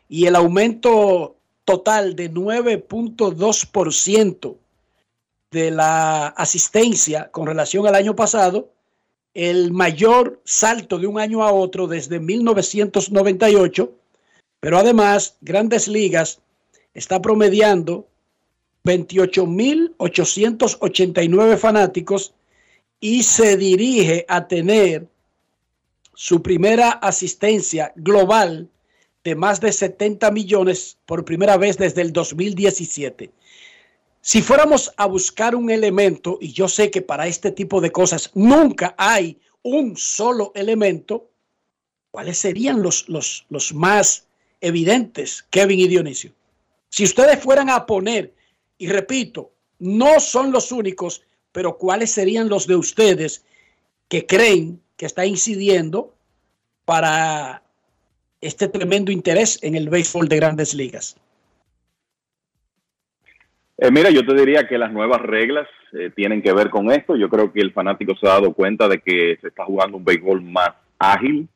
y 0.08 0.26
el 0.26 0.34
aumento 0.34 1.36
total 1.64 2.16
de 2.16 2.32
9.2% 2.32 4.56
de 5.52 5.70
la 5.70 6.26
asistencia 6.28 7.30
con 7.30 7.46
relación 7.46 7.86
al 7.86 7.94
año 7.94 8.16
pasado, 8.16 8.72
el 9.34 9.70
mayor 9.72 10.40
salto 10.44 10.98
de 10.98 11.06
un 11.06 11.20
año 11.20 11.44
a 11.44 11.52
otro 11.52 11.86
desde 11.86 12.18
1998, 12.18 13.92
pero 14.60 14.78
además 14.78 15.36
Grandes 15.40 15.86
Ligas 15.86 16.40
está 16.94 17.22
promediando 17.22 18.08
28.889 18.86 21.58
fanáticos 21.58 22.32
y 23.00 23.24
se 23.24 23.56
dirige 23.56 24.24
a 24.28 24.48
tener 24.48 25.06
su 26.14 26.40
primera 26.40 26.92
asistencia 26.92 27.92
global 27.96 28.70
de 29.22 29.34
más 29.34 29.60
de 29.60 29.72
70 29.72 30.30
millones 30.30 30.96
por 31.04 31.24
primera 31.24 31.56
vez 31.56 31.76
desde 31.76 32.00
el 32.00 32.12
2017. 32.12 33.30
Si 34.20 34.40
fuéramos 34.40 34.92
a 34.96 35.06
buscar 35.06 35.54
un 35.54 35.70
elemento, 35.70 36.38
y 36.40 36.52
yo 36.52 36.68
sé 36.68 36.90
que 36.90 37.02
para 37.02 37.26
este 37.26 37.50
tipo 37.50 37.80
de 37.80 37.92
cosas 37.92 38.30
nunca 38.34 38.94
hay 38.96 39.38
un 39.62 39.96
solo 39.96 40.52
elemento, 40.54 41.28
¿cuáles 42.10 42.38
serían 42.38 42.82
los, 42.82 43.08
los, 43.08 43.46
los 43.50 43.74
más 43.74 44.26
evidentes, 44.60 45.44
Kevin 45.50 45.80
y 45.80 45.88
Dionisio? 45.88 46.32
Si 46.88 47.04
ustedes 47.04 47.40
fueran 47.40 47.68
a 47.68 47.84
poner, 47.84 48.35
y 48.78 48.88
repito, 48.88 49.52
no 49.78 50.20
son 50.20 50.52
los 50.52 50.72
únicos, 50.72 51.22
pero 51.52 51.76
¿cuáles 51.78 52.10
serían 52.10 52.48
los 52.48 52.66
de 52.66 52.76
ustedes 52.76 53.44
que 54.08 54.26
creen 54.26 54.80
que 54.96 55.06
está 55.06 55.26
incidiendo 55.26 56.14
para 56.84 57.62
este 58.40 58.68
tremendo 58.68 59.10
interés 59.10 59.58
en 59.62 59.74
el 59.74 59.88
béisbol 59.88 60.28
de 60.28 60.36
grandes 60.36 60.74
ligas? 60.74 61.16
Eh, 63.78 63.90
mira, 63.90 64.10
yo 64.10 64.24
te 64.24 64.34
diría 64.34 64.66
que 64.66 64.78
las 64.78 64.92
nuevas 64.92 65.20
reglas 65.20 65.68
eh, 65.92 66.10
tienen 66.14 66.42
que 66.42 66.52
ver 66.52 66.70
con 66.70 66.90
esto. 66.90 67.16
Yo 67.16 67.28
creo 67.28 67.52
que 67.52 67.60
el 67.60 67.72
fanático 67.72 68.14
se 68.16 68.26
ha 68.26 68.30
dado 68.30 68.54
cuenta 68.54 68.88
de 68.88 69.00
que 69.00 69.36
se 69.40 69.48
está 69.48 69.64
jugando 69.64 69.98
un 69.98 70.04
béisbol 70.04 70.40
más 70.42 70.70
ágil 70.98 71.48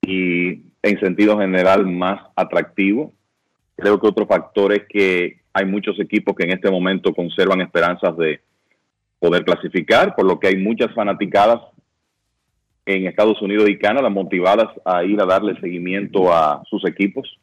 y 0.00 0.62
en 0.82 1.00
sentido 1.00 1.38
general 1.38 1.86
más 1.86 2.20
atractivo. 2.36 3.12
Creo 3.76 4.00
que 4.00 4.06
otro 4.06 4.26
factor 4.26 4.72
es 4.72 4.82
que 4.88 5.41
hay 5.52 5.66
muchos 5.66 5.98
equipos 6.00 6.34
que 6.34 6.44
en 6.44 6.52
este 6.52 6.70
momento 6.70 7.14
conservan 7.14 7.60
esperanzas 7.60 8.16
de 8.16 8.40
poder 9.18 9.44
clasificar, 9.44 10.16
por 10.16 10.26
lo 10.26 10.40
que 10.40 10.48
hay 10.48 10.56
muchas 10.56 10.92
fanaticadas 10.94 11.60
en 12.86 13.06
Estados 13.06 13.40
Unidos 13.40 13.68
y 13.68 13.78
Canadá 13.78 14.08
motivadas 14.08 14.68
a 14.84 15.04
ir 15.04 15.20
a 15.20 15.26
darle 15.26 15.58
seguimiento 15.60 16.32
a 16.32 16.62
sus 16.68 16.84
equipos. 16.84 17.38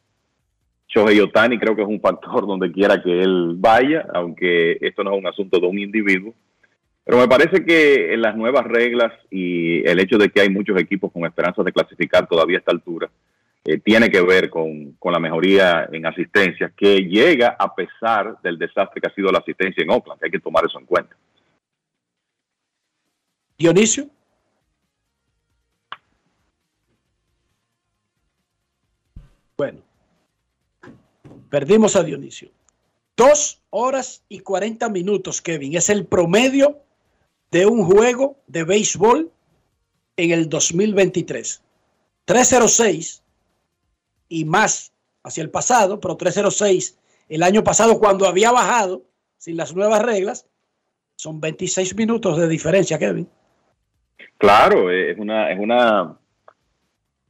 Shohei 0.88 1.20
Otani 1.20 1.58
creo 1.58 1.76
que 1.76 1.82
es 1.82 1.88
un 1.88 2.00
factor 2.00 2.46
donde 2.46 2.72
quiera 2.72 3.02
que 3.02 3.20
él 3.22 3.54
vaya, 3.56 4.06
aunque 4.14 4.76
esto 4.80 5.04
no 5.04 5.12
es 5.12 5.18
un 5.18 5.26
asunto 5.26 5.58
de 5.58 5.66
un 5.66 5.78
individuo. 5.78 6.34
Pero 7.04 7.18
me 7.18 7.28
parece 7.28 7.64
que 7.64 8.12
en 8.12 8.20
las 8.20 8.36
nuevas 8.36 8.64
reglas 8.66 9.12
y 9.30 9.86
el 9.88 9.98
hecho 10.00 10.18
de 10.18 10.28
que 10.28 10.42
hay 10.42 10.50
muchos 10.50 10.78
equipos 10.78 11.10
con 11.10 11.24
esperanzas 11.24 11.64
de 11.64 11.72
clasificar 11.72 12.28
todavía 12.28 12.58
a 12.58 12.60
esta 12.60 12.72
altura, 12.72 13.08
eh, 13.64 13.78
tiene 13.78 14.10
que 14.10 14.22
ver 14.22 14.48
con, 14.48 14.92
con, 14.92 15.12
la 15.12 15.18
mejoría 15.18 15.88
en 15.92 16.06
asistencia, 16.06 16.72
que 16.74 17.00
llega 17.00 17.56
a 17.58 17.74
pesar 17.74 18.40
del 18.42 18.58
desastre 18.58 19.00
que 19.00 19.08
ha 19.08 19.14
sido 19.14 19.30
la 19.30 19.38
asistencia 19.38 19.82
en 19.82 19.90
Oakland, 19.90 20.22
hay 20.24 20.30
que 20.30 20.40
tomar 20.40 20.64
eso 20.64 20.78
en 20.78 20.86
cuenta. 20.86 21.14
Dionisio. 23.58 24.08
Bueno, 29.58 29.82
perdimos 31.50 31.94
a 31.96 32.02
Dionisio. 32.02 32.48
Dos 33.14 33.60
horas 33.68 34.24
y 34.30 34.40
cuarenta 34.40 34.88
minutos, 34.88 35.42
Kevin. 35.42 35.76
Es 35.76 35.90
el 35.90 36.06
promedio 36.06 36.78
de 37.50 37.66
un 37.66 37.84
juego 37.84 38.38
de 38.46 38.64
béisbol 38.64 39.30
en 40.16 40.30
el 40.30 40.48
2023. 40.48 41.62
306 42.24 43.22
y 44.30 44.46
más 44.46 44.94
hacia 45.22 45.42
el 45.42 45.50
pasado, 45.50 46.00
pero 46.00 46.16
306 46.16 46.98
el 47.28 47.42
año 47.42 47.62
pasado 47.62 47.98
cuando 47.98 48.26
había 48.26 48.50
bajado 48.50 49.02
sin 49.36 49.56
las 49.56 49.74
nuevas 49.74 50.02
reglas, 50.02 50.46
son 51.16 51.40
26 51.40 51.94
minutos 51.96 52.38
de 52.38 52.48
diferencia, 52.48 52.98
Kevin. 52.98 53.28
Claro, 54.38 54.90
es 54.90 55.18
una, 55.18 55.50
es 55.50 55.58
una, 55.58 56.18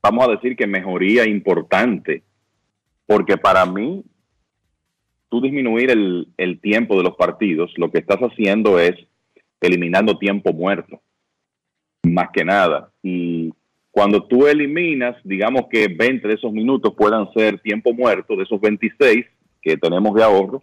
vamos 0.03 0.29
a 0.29 0.31
decir 0.33 0.57
que 0.57 0.67
mejoría 0.67 1.27
importante, 1.27 2.23
porque 3.07 3.37
para 3.37 3.67
mí, 3.67 4.05
tú 5.29 5.41
disminuir 5.41 5.91
el, 5.91 6.29
el 6.37 6.61
tiempo 6.61 6.97
de 6.97 7.05
los 7.05 7.17
partidos, 7.17 7.73
lo 7.77 7.91
que 7.91 7.99
estás 7.99 8.19
haciendo 8.21 8.79
es 8.79 8.95
eliminando 9.61 10.19
tiempo 10.19 10.53
muerto, 10.53 11.01
más 12.03 12.29
que 12.33 12.45
nada. 12.45 12.91
Y 13.03 13.53
cuando 13.91 14.25
tú 14.25 14.47
eliminas, 14.47 15.17
digamos 15.25 15.67
que 15.71 15.89
20 15.89 16.29
de 16.29 16.35
esos 16.35 16.53
minutos 16.53 16.95
puedan 16.97 17.33
ser 17.33 17.59
tiempo 17.61 17.93
muerto, 17.93 18.37
de 18.37 18.45
esos 18.45 18.61
26 18.61 19.27
que 19.61 19.77
tenemos 19.77 20.15
de 20.15 20.23
ahorro, 20.23 20.63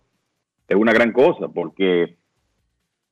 es 0.67 0.75
una 0.75 0.93
gran 0.93 1.11
cosa, 1.11 1.47
porque 1.47 2.15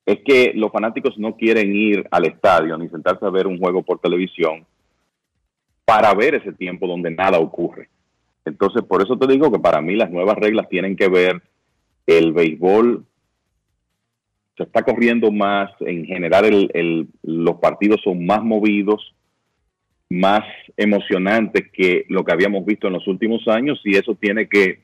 es 0.05 0.19
que 0.25 0.53
los 0.55 0.71
fanáticos 0.71 1.17
no 1.17 1.35
quieren 1.35 1.75
ir 1.75 2.07
al 2.11 2.25
estadio 2.25 2.77
ni 2.77 2.87
sentarse 2.89 3.25
a 3.25 3.29
ver 3.29 3.47
un 3.47 3.59
juego 3.59 3.83
por 3.83 3.99
televisión 3.99 4.65
para 5.83 6.13
ver 6.13 6.35
ese 6.35 6.53
tiempo 6.53 6.87
donde 6.87 7.11
nada 7.11 7.39
ocurre. 7.39 7.89
Entonces, 8.45 8.83
por 8.83 9.01
eso 9.01 9.17
te 9.17 9.27
digo 9.27 9.51
que 9.51 9.59
para 9.59 9.81
mí 9.81 9.95
las 9.95 10.11
nuevas 10.11 10.37
reglas 10.37 10.69
tienen 10.69 10.95
que 10.95 11.09
ver 11.09 11.41
el 12.05 12.33
béisbol 12.33 13.05
se 14.57 14.63
está 14.63 14.83
corriendo 14.83 15.31
más, 15.31 15.69
en 15.81 16.05
general 16.05 16.69
el, 16.73 17.07
los 17.23 17.55
partidos 17.57 17.99
son 18.03 18.25
más 18.25 18.41
movidos, 18.43 19.13
más 20.15 20.43
emocionantes 20.77 21.69
que 21.71 22.05
lo 22.09 22.23
que 22.23 22.31
habíamos 22.31 22.65
visto 22.65 22.87
en 22.87 22.93
los 22.93 23.07
últimos 23.07 23.47
años 23.47 23.79
y 23.83 23.95
eso 23.95 24.15
tiene 24.15 24.47
que 24.47 24.83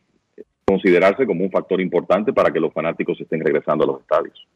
considerarse 0.65 1.25
como 1.25 1.43
un 1.43 1.51
factor 1.51 1.81
importante 1.81 2.31
para 2.33 2.51
que 2.51 2.59
los 2.59 2.73
fanáticos 2.73 3.19
estén 3.19 3.43
regresando 3.43 3.83
a 3.83 3.87
los 3.87 4.01
estadios. 4.01 4.47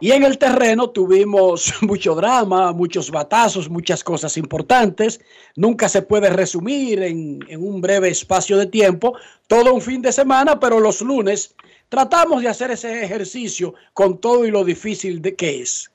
Y 0.00 0.10
en 0.10 0.24
el 0.24 0.38
terreno 0.38 0.90
tuvimos 0.90 1.74
mucho 1.82 2.14
drama, 2.14 2.72
muchos 2.72 3.10
batazos, 3.10 3.68
muchas 3.68 4.02
cosas 4.02 4.36
importantes. 4.36 5.20
Nunca 5.54 5.88
se 5.88 6.02
puede 6.02 6.30
resumir 6.30 7.02
en, 7.02 7.38
en, 7.48 7.62
un 7.62 7.80
breve 7.80 8.08
espacio 8.08 8.56
de 8.56 8.66
tiempo 8.66 9.16
todo 9.46 9.72
un 9.72 9.80
fin 9.80 10.02
de 10.02 10.10
semana, 10.10 10.58
pero 10.58 10.80
los 10.80 11.02
lunes 11.02 11.54
tratamos 11.88 12.42
de 12.42 12.48
hacer 12.48 12.70
ese 12.72 13.04
ejercicio 13.04 13.74
con 13.92 14.18
todo 14.18 14.44
y 14.44 14.50
lo 14.50 14.64
difícil 14.64 15.22
de 15.22 15.36
que 15.36 15.62
es. 15.62 15.91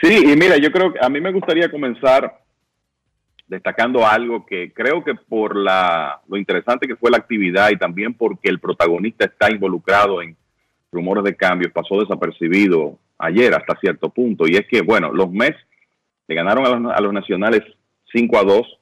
Sí, 0.00 0.32
y 0.32 0.36
mira, 0.36 0.56
yo 0.56 0.72
creo 0.72 0.92
que 0.92 0.98
a 1.00 1.08
mí 1.08 1.20
me 1.20 1.32
gustaría 1.32 1.70
comenzar 1.70 2.40
destacando 3.46 4.06
algo 4.06 4.46
que 4.46 4.72
creo 4.72 5.04
que 5.04 5.14
por 5.14 5.56
la, 5.56 6.20
lo 6.26 6.36
interesante 6.36 6.86
que 6.86 6.96
fue 6.96 7.10
la 7.10 7.18
actividad 7.18 7.70
y 7.70 7.76
también 7.76 8.14
porque 8.14 8.48
el 8.48 8.58
protagonista 8.58 9.26
está 9.26 9.50
involucrado 9.50 10.22
en 10.22 10.36
rumores 10.92 11.24
de 11.24 11.34
cambios 11.34 11.72
pasó 11.72 12.00
desapercibido 12.00 12.98
ayer 13.18 13.54
hasta 13.54 13.78
cierto 13.80 14.10
punto. 14.10 14.46
Y 14.46 14.56
es 14.56 14.66
que, 14.66 14.82
bueno, 14.82 15.12
los 15.12 15.30
Mets 15.30 15.58
le 16.28 16.34
ganaron 16.34 16.66
a 16.66 16.76
los, 16.76 16.92
a 16.94 17.00
los 17.00 17.12
nacionales 17.12 17.62
5 18.12 18.38
a 18.38 18.42
2, 18.44 18.78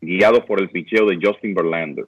guiados 0.00 0.44
por 0.44 0.60
el 0.60 0.70
picheo 0.70 1.06
de 1.06 1.18
Justin 1.22 1.54
Verlander. 1.54 2.06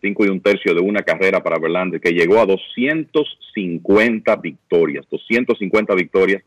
5 0.00 0.24
y 0.24 0.28
un 0.28 0.40
tercio 0.40 0.74
de 0.74 0.80
una 0.80 1.02
carrera 1.02 1.42
para 1.42 1.58
Verlander, 1.58 2.00
que 2.00 2.12
llegó 2.12 2.40
a 2.40 2.46
250 2.46 4.34
victorias. 4.36 5.06
250 5.10 5.94
victorias, 5.94 6.42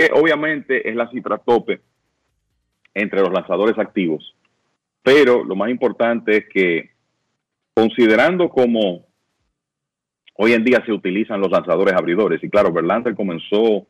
que 0.00 0.10
obviamente 0.14 0.88
es 0.88 0.96
la 0.96 1.10
cifra 1.10 1.36
tope 1.36 1.80
entre 2.94 3.20
los 3.20 3.32
lanzadores 3.32 3.78
activos. 3.78 4.34
Pero 5.02 5.44
lo 5.44 5.54
más 5.54 5.70
importante 5.70 6.38
es 6.38 6.44
que, 6.48 6.90
considerando 7.74 8.48
como 8.48 9.10
Hoy 10.42 10.54
en 10.54 10.64
día 10.64 10.82
se 10.86 10.92
utilizan 10.92 11.38
los 11.38 11.50
lanzadores 11.50 11.92
abridores. 11.92 12.42
Y 12.42 12.48
claro, 12.48 12.72
Verlander 12.72 13.14
comenzó 13.14 13.86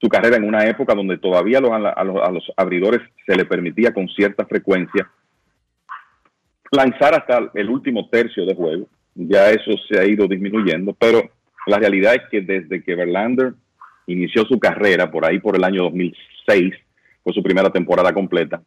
su 0.00 0.08
carrera 0.08 0.36
en 0.36 0.42
una 0.42 0.66
época 0.66 0.92
donde 0.92 1.18
todavía 1.18 1.60
los, 1.60 1.70
a, 1.70 1.78
los, 1.78 2.16
a, 2.20 2.32
los, 2.32 2.52
abridores 2.56 3.00
se 3.24 3.36
le 3.36 3.44
permitía 3.44 3.94
con 3.94 4.08
cierta 4.08 4.44
frecuencia 4.44 5.08
lanzar 6.72 7.14
hasta 7.14 7.52
el 7.54 7.70
último 7.70 8.08
tercio 8.08 8.44
de 8.44 8.56
juego. 8.56 8.88
ya 9.14 9.50
eso 9.50 9.70
se 9.88 10.00
ha 10.00 10.04
ido 10.04 10.26
disminuyendo, 10.26 10.94
pero 10.94 11.22
la 11.68 11.78
realidad 11.78 12.16
es 12.16 12.22
que 12.28 12.40
desde 12.40 12.82
que 12.82 12.96
Verlander 12.96 13.54
inició 14.12 14.44
su 14.44 14.58
carrera 14.58 15.10
por 15.10 15.24
ahí 15.24 15.38
por 15.38 15.56
el 15.56 15.64
año 15.64 15.84
2006, 15.84 16.74
fue 17.22 17.32
su 17.32 17.42
primera 17.42 17.70
temporada 17.70 18.12
completa, 18.12 18.62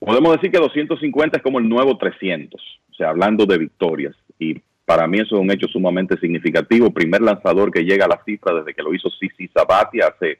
podemos 0.00 0.32
decir 0.32 0.50
que 0.50 0.58
250 0.58 1.36
es 1.36 1.42
como 1.42 1.58
el 1.58 1.68
nuevo 1.68 1.96
300, 1.96 2.60
o 2.90 2.94
sea, 2.94 3.10
hablando 3.10 3.46
de 3.46 3.58
victorias. 3.58 4.16
Y 4.38 4.60
para 4.84 5.06
mí 5.06 5.18
eso 5.18 5.36
es 5.36 5.40
un 5.40 5.50
hecho 5.52 5.68
sumamente 5.68 6.18
significativo. 6.18 6.90
Primer 6.90 7.20
lanzador 7.20 7.70
que 7.70 7.84
llega 7.84 8.06
a 8.06 8.08
la 8.08 8.22
cifra 8.24 8.54
desde 8.54 8.74
que 8.74 8.82
lo 8.82 8.92
hizo 8.92 9.08
Sisi 9.10 9.48
Sabatia 9.48 10.08
hace 10.08 10.38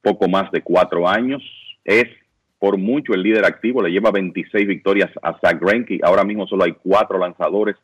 poco 0.00 0.28
más 0.28 0.50
de 0.52 0.62
cuatro 0.62 1.08
años. 1.08 1.42
Es 1.84 2.06
por 2.58 2.78
mucho 2.78 3.12
el 3.12 3.22
líder 3.22 3.44
activo, 3.44 3.82
le 3.82 3.90
lleva 3.90 4.10
26 4.10 4.66
victorias 4.66 5.10
a 5.22 5.38
Zach 5.38 5.60
Greinke. 5.60 6.00
Ahora 6.02 6.24
mismo 6.24 6.46
solo 6.46 6.64
hay 6.64 6.72
cuatro 6.72 7.18
lanzadores 7.18 7.76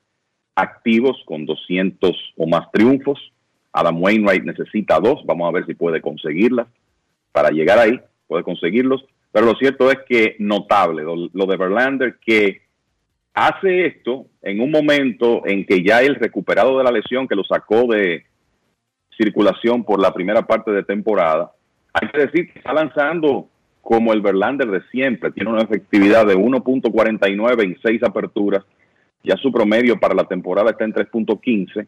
activos 0.54 1.22
con 1.26 1.44
200 1.44 2.16
o 2.36 2.46
más 2.46 2.70
triunfos. 2.72 3.18
Adam 3.72 4.02
Wainwright 4.02 4.44
necesita 4.44 4.98
dos, 4.98 5.24
vamos 5.24 5.48
a 5.48 5.52
ver 5.52 5.66
si 5.66 5.74
puede 5.74 6.00
conseguirlas. 6.00 6.66
Para 7.32 7.50
llegar 7.50 7.78
ahí, 7.78 8.00
puede 8.26 8.42
conseguirlos. 8.42 9.04
Pero 9.32 9.46
lo 9.46 9.54
cierto 9.54 9.90
es 9.90 9.98
que 10.08 10.36
notable 10.38 11.02
lo, 11.02 11.46
de 11.46 11.56
Verlander 11.56 12.18
que 12.24 12.62
hace 13.34 13.86
esto 13.86 14.26
en 14.42 14.60
un 14.60 14.70
momento 14.70 15.46
en 15.46 15.64
que 15.64 15.84
ya 15.84 16.00
el 16.00 16.16
recuperado 16.16 16.78
de 16.78 16.84
la 16.84 16.90
lesión 16.90 17.28
que 17.28 17.36
lo 17.36 17.44
sacó 17.44 17.86
de 17.86 18.24
circulación 19.16 19.84
por 19.84 20.00
la 20.00 20.12
primera 20.12 20.42
parte 20.42 20.72
de 20.72 20.82
temporada, 20.82 21.52
hay 21.92 22.08
que 22.08 22.26
decir 22.26 22.52
que 22.52 22.58
está 22.58 22.72
lanzando 22.72 23.48
como 23.82 24.12
el 24.12 24.20
Verlander 24.20 24.68
de 24.68 24.82
siempre, 24.90 25.30
tiene 25.30 25.50
una 25.50 25.62
efectividad 25.62 26.26
de 26.26 26.36
1.49 26.36 27.62
en 27.64 27.78
seis 27.82 28.02
aperturas, 28.02 28.64
ya 29.22 29.36
su 29.36 29.52
promedio 29.52 29.98
para 29.98 30.14
la 30.14 30.24
temporada 30.24 30.70
está 30.70 30.84
en 30.84 30.94
3.15, 30.94 31.86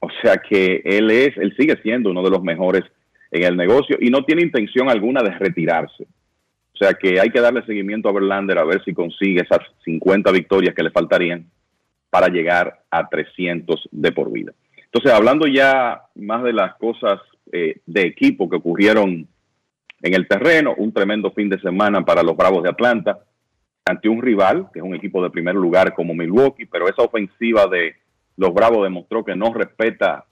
o 0.00 0.08
sea 0.22 0.38
que 0.38 0.82
él 0.84 1.10
es, 1.10 1.36
él 1.36 1.54
sigue 1.56 1.76
siendo 1.82 2.10
uno 2.10 2.22
de 2.22 2.30
los 2.30 2.42
mejores 2.42 2.82
en 3.30 3.44
el 3.44 3.56
negocio 3.56 3.96
y 4.00 4.10
no 4.10 4.24
tiene 4.24 4.42
intención 4.42 4.88
alguna 4.88 5.22
de 5.22 5.30
retirarse. 5.30 6.04
O 6.74 6.76
sea 6.76 6.94
que 6.94 7.20
hay 7.20 7.30
que 7.30 7.40
darle 7.40 7.64
seguimiento 7.66 8.08
a 8.08 8.12
Verlander 8.12 8.58
a 8.58 8.64
ver 8.64 8.82
si 8.84 8.94
consigue 8.94 9.42
esas 9.42 9.60
50 9.84 10.32
victorias 10.32 10.74
que 10.74 10.82
le 10.82 10.90
faltarían 10.90 11.46
para 12.08 12.28
llegar 12.28 12.80
a 12.90 13.08
300 13.08 13.88
de 13.92 14.12
por 14.12 14.32
vida. 14.32 14.52
Entonces, 14.86 15.12
hablando 15.12 15.46
ya 15.46 16.02
más 16.16 16.42
de 16.42 16.52
las 16.52 16.74
cosas 16.76 17.20
eh, 17.52 17.80
de 17.86 18.02
equipo 18.02 18.48
que 18.48 18.56
ocurrieron 18.56 19.28
en 20.02 20.14
el 20.14 20.26
terreno, 20.26 20.74
un 20.76 20.92
tremendo 20.92 21.30
fin 21.30 21.48
de 21.48 21.60
semana 21.60 22.04
para 22.04 22.22
los 22.22 22.36
Bravos 22.36 22.62
de 22.62 22.70
Atlanta 22.70 23.20
ante 23.84 24.08
un 24.08 24.22
rival, 24.22 24.68
que 24.72 24.78
es 24.78 24.84
un 24.84 24.94
equipo 24.94 25.22
de 25.22 25.30
primer 25.30 25.54
lugar 25.54 25.94
como 25.94 26.14
Milwaukee, 26.14 26.66
pero 26.66 26.88
esa 26.88 27.02
ofensiva 27.02 27.66
de 27.66 27.94
los 28.40 28.54
Bravos 28.54 28.84
demostró 28.84 29.22
que 29.22 29.36
no 29.36 29.52
respeta 29.52 30.24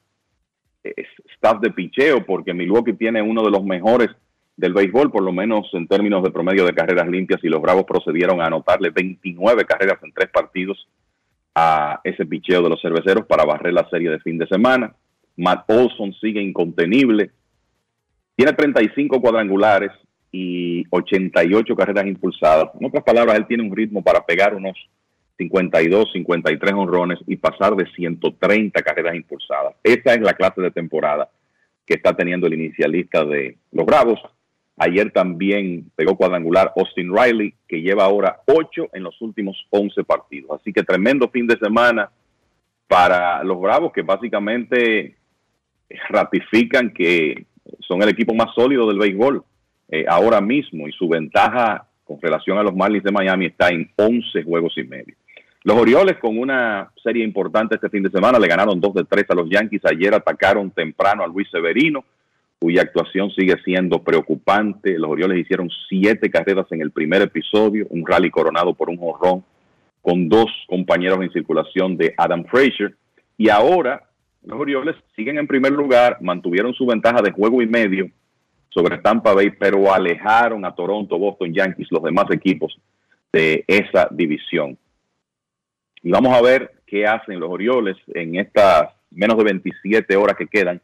eh, 0.83 0.95
staff 1.35 1.61
de 1.61 1.71
picheo 1.71 2.25
porque 2.25 2.55
Milwaukee 2.55 2.95
tiene 2.95 3.21
uno 3.21 3.43
de 3.43 3.51
los 3.51 3.63
mejores 3.63 4.09
del 4.57 4.73
béisbol, 4.73 5.13
por 5.13 5.23
lo 5.23 5.31
menos 5.31 5.69
en 5.75 5.87
términos 5.87 6.23
de 6.23 6.31
promedio 6.31 6.65
de 6.65 6.73
carreras 6.73 7.07
limpias, 7.07 7.45
y 7.45 7.49
los 7.49 7.61
Bravos 7.61 7.85
procedieron 7.85 8.41
a 8.41 8.47
anotarle 8.47 8.89
29 8.89 9.67
carreras 9.67 10.03
en 10.03 10.13
tres 10.13 10.31
partidos 10.31 10.89
a 11.55 12.01
ese 12.03 12.25
picheo 12.25 12.63
de 12.63 12.71
los 12.71 12.81
cerveceros 12.81 13.27
para 13.27 13.45
barrer 13.45 13.75
la 13.75 13.87
serie 13.91 14.09
de 14.09 14.21
fin 14.21 14.39
de 14.39 14.47
semana. 14.47 14.95
Matt 15.37 15.71
Olson 15.71 16.15
sigue 16.15 16.41
incontenible. 16.41 17.31
Tiene 18.37 18.55
35 18.55 19.21
cuadrangulares 19.21 19.91
y 20.33 20.87
88 20.89 21.77
carreras 21.77 22.07
impulsadas. 22.07 22.71
En 22.81 22.87
otras 22.87 23.05
palabras, 23.05 23.37
él 23.37 23.47
tiene 23.47 23.65
un 23.65 23.77
ritmo 23.77 24.03
para 24.03 24.25
pegar 24.25 24.55
unos 24.55 24.79
52, 25.39 26.12
53 26.12 26.74
honrones 26.74 27.18
y 27.26 27.36
pasar 27.36 27.74
de 27.76 27.86
130 27.86 28.82
carreras 28.82 29.14
impulsadas. 29.14 29.74
Esa 29.82 30.14
es 30.14 30.20
la 30.20 30.34
clase 30.34 30.61
de 30.61 30.70
temporada 30.70 31.30
que 31.86 31.95
está 31.95 32.14
teniendo 32.14 32.47
el 32.47 32.55
inicialista 32.55 33.24
de 33.24 33.57
los 33.72 33.86
Bravos. 33.86 34.20
Ayer 34.76 35.11
también 35.11 35.91
pegó 35.97 36.16
cuadrangular 36.16 36.72
Austin 36.76 37.14
Riley, 37.16 37.55
que 37.66 37.80
lleva 37.80 38.05
ahora 38.05 38.41
8 38.47 38.91
en 38.93 39.03
los 39.03 39.20
últimos 39.22 39.57
11 39.70 40.05
partidos. 40.05 40.61
Así 40.61 40.72
que 40.72 40.82
tremendo 40.82 41.28
fin 41.30 41.47
de 41.47 41.59
semana 41.59 42.11
para 42.86 43.43
los 43.45 43.61
Bravos, 43.61 43.93
que 43.93 44.03
básicamente 44.03 45.16
ratifican 46.09 46.93
que 46.93 47.47
son 47.80 48.03
el 48.03 48.09
equipo 48.11 48.34
más 48.34 48.55
sólido 48.55 48.86
del 48.86 48.99
béisbol 48.99 49.43
eh, 49.89 50.05
ahora 50.09 50.41
mismo 50.41 50.86
y 50.86 50.93
su 50.93 51.09
ventaja 51.09 51.86
con 52.05 52.20
relación 52.20 52.59
a 52.59 52.62
los 52.62 52.74
Marlins 52.74 53.05
de 53.05 53.12
Miami 53.12 53.47
está 53.47 53.68
en 53.68 53.91
11 53.97 54.43
juegos 54.43 54.72
y 54.76 54.84
medio. 54.84 55.14
Los 55.69 55.77
Orioles 55.77 56.16
con 56.16 56.39
una 56.39 56.91
serie 57.03 57.23
importante 57.23 57.75
este 57.75 57.91
fin 57.91 58.03
de 58.03 58.09
semana 58.09 58.39
le 58.39 58.49
ganaron 58.49 58.81
2 58.81 58.95
de 58.95 59.05
3 59.05 59.27
a 59.29 59.35
los 59.35 59.51
Yankees. 59.51 59.83
Ayer 59.85 60.14
atacaron 60.14 60.71
temprano 60.71 61.23
a 61.23 61.27
Luis 61.27 61.47
Severino, 61.51 62.07
cuya 62.59 62.81
actuación 62.81 63.31
sigue 63.33 63.55
siendo 63.66 64.03
preocupante. 64.03 64.99
Los 64.99 65.11
Orioles 65.11 65.41
hicieron 65.41 65.69
siete 65.87 66.31
carreras 66.31 66.64
en 66.71 66.81
el 66.81 66.91
primer 66.91 67.21
episodio, 67.21 67.87
un 67.91 68.07
rally 68.07 68.31
coronado 68.31 68.73
por 68.73 68.89
un 68.89 68.97
jorrón 68.97 69.45
con 70.01 70.31
dos 70.31 70.47
compañeros 70.69 71.21
en 71.21 71.31
circulación 71.33 71.99
de 71.99 72.14
Adam 72.16 72.47
Frazier. 72.47 72.95
Y 73.37 73.51
ahora 73.51 74.05
los 74.47 74.59
Orioles 74.59 74.97
siguen 75.14 75.37
en 75.37 75.47
primer 75.47 75.73
lugar, 75.73 76.16
mantuvieron 76.23 76.73
su 76.73 76.87
ventaja 76.87 77.21
de 77.21 77.33
juego 77.33 77.61
y 77.61 77.66
medio 77.66 78.09
sobre 78.71 78.97
Tampa 78.97 79.35
Bay, 79.35 79.51
pero 79.51 79.93
alejaron 79.93 80.64
a 80.64 80.75
Toronto, 80.75 81.19
Boston 81.19 81.53
Yankees, 81.53 81.89
los 81.91 82.03
demás 82.03 82.25
equipos 82.31 82.75
de 83.31 83.66
esa 83.69 84.09
división. 84.11 84.79
Y 86.09 86.11
vamos 86.11 86.35
a 86.35 86.41
ver 86.41 86.73
qué 86.87 87.07
hacen 87.07 87.39
los 87.39 87.51
Orioles 87.51 87.95
en 88.15 88.37
estas 88.37 88.95
menos 89.11 89.37
de 89.37 89.45
27 89.45 90.17
horas 90.17 90.39
que 90.39 90.47
quedan 90.47 90.81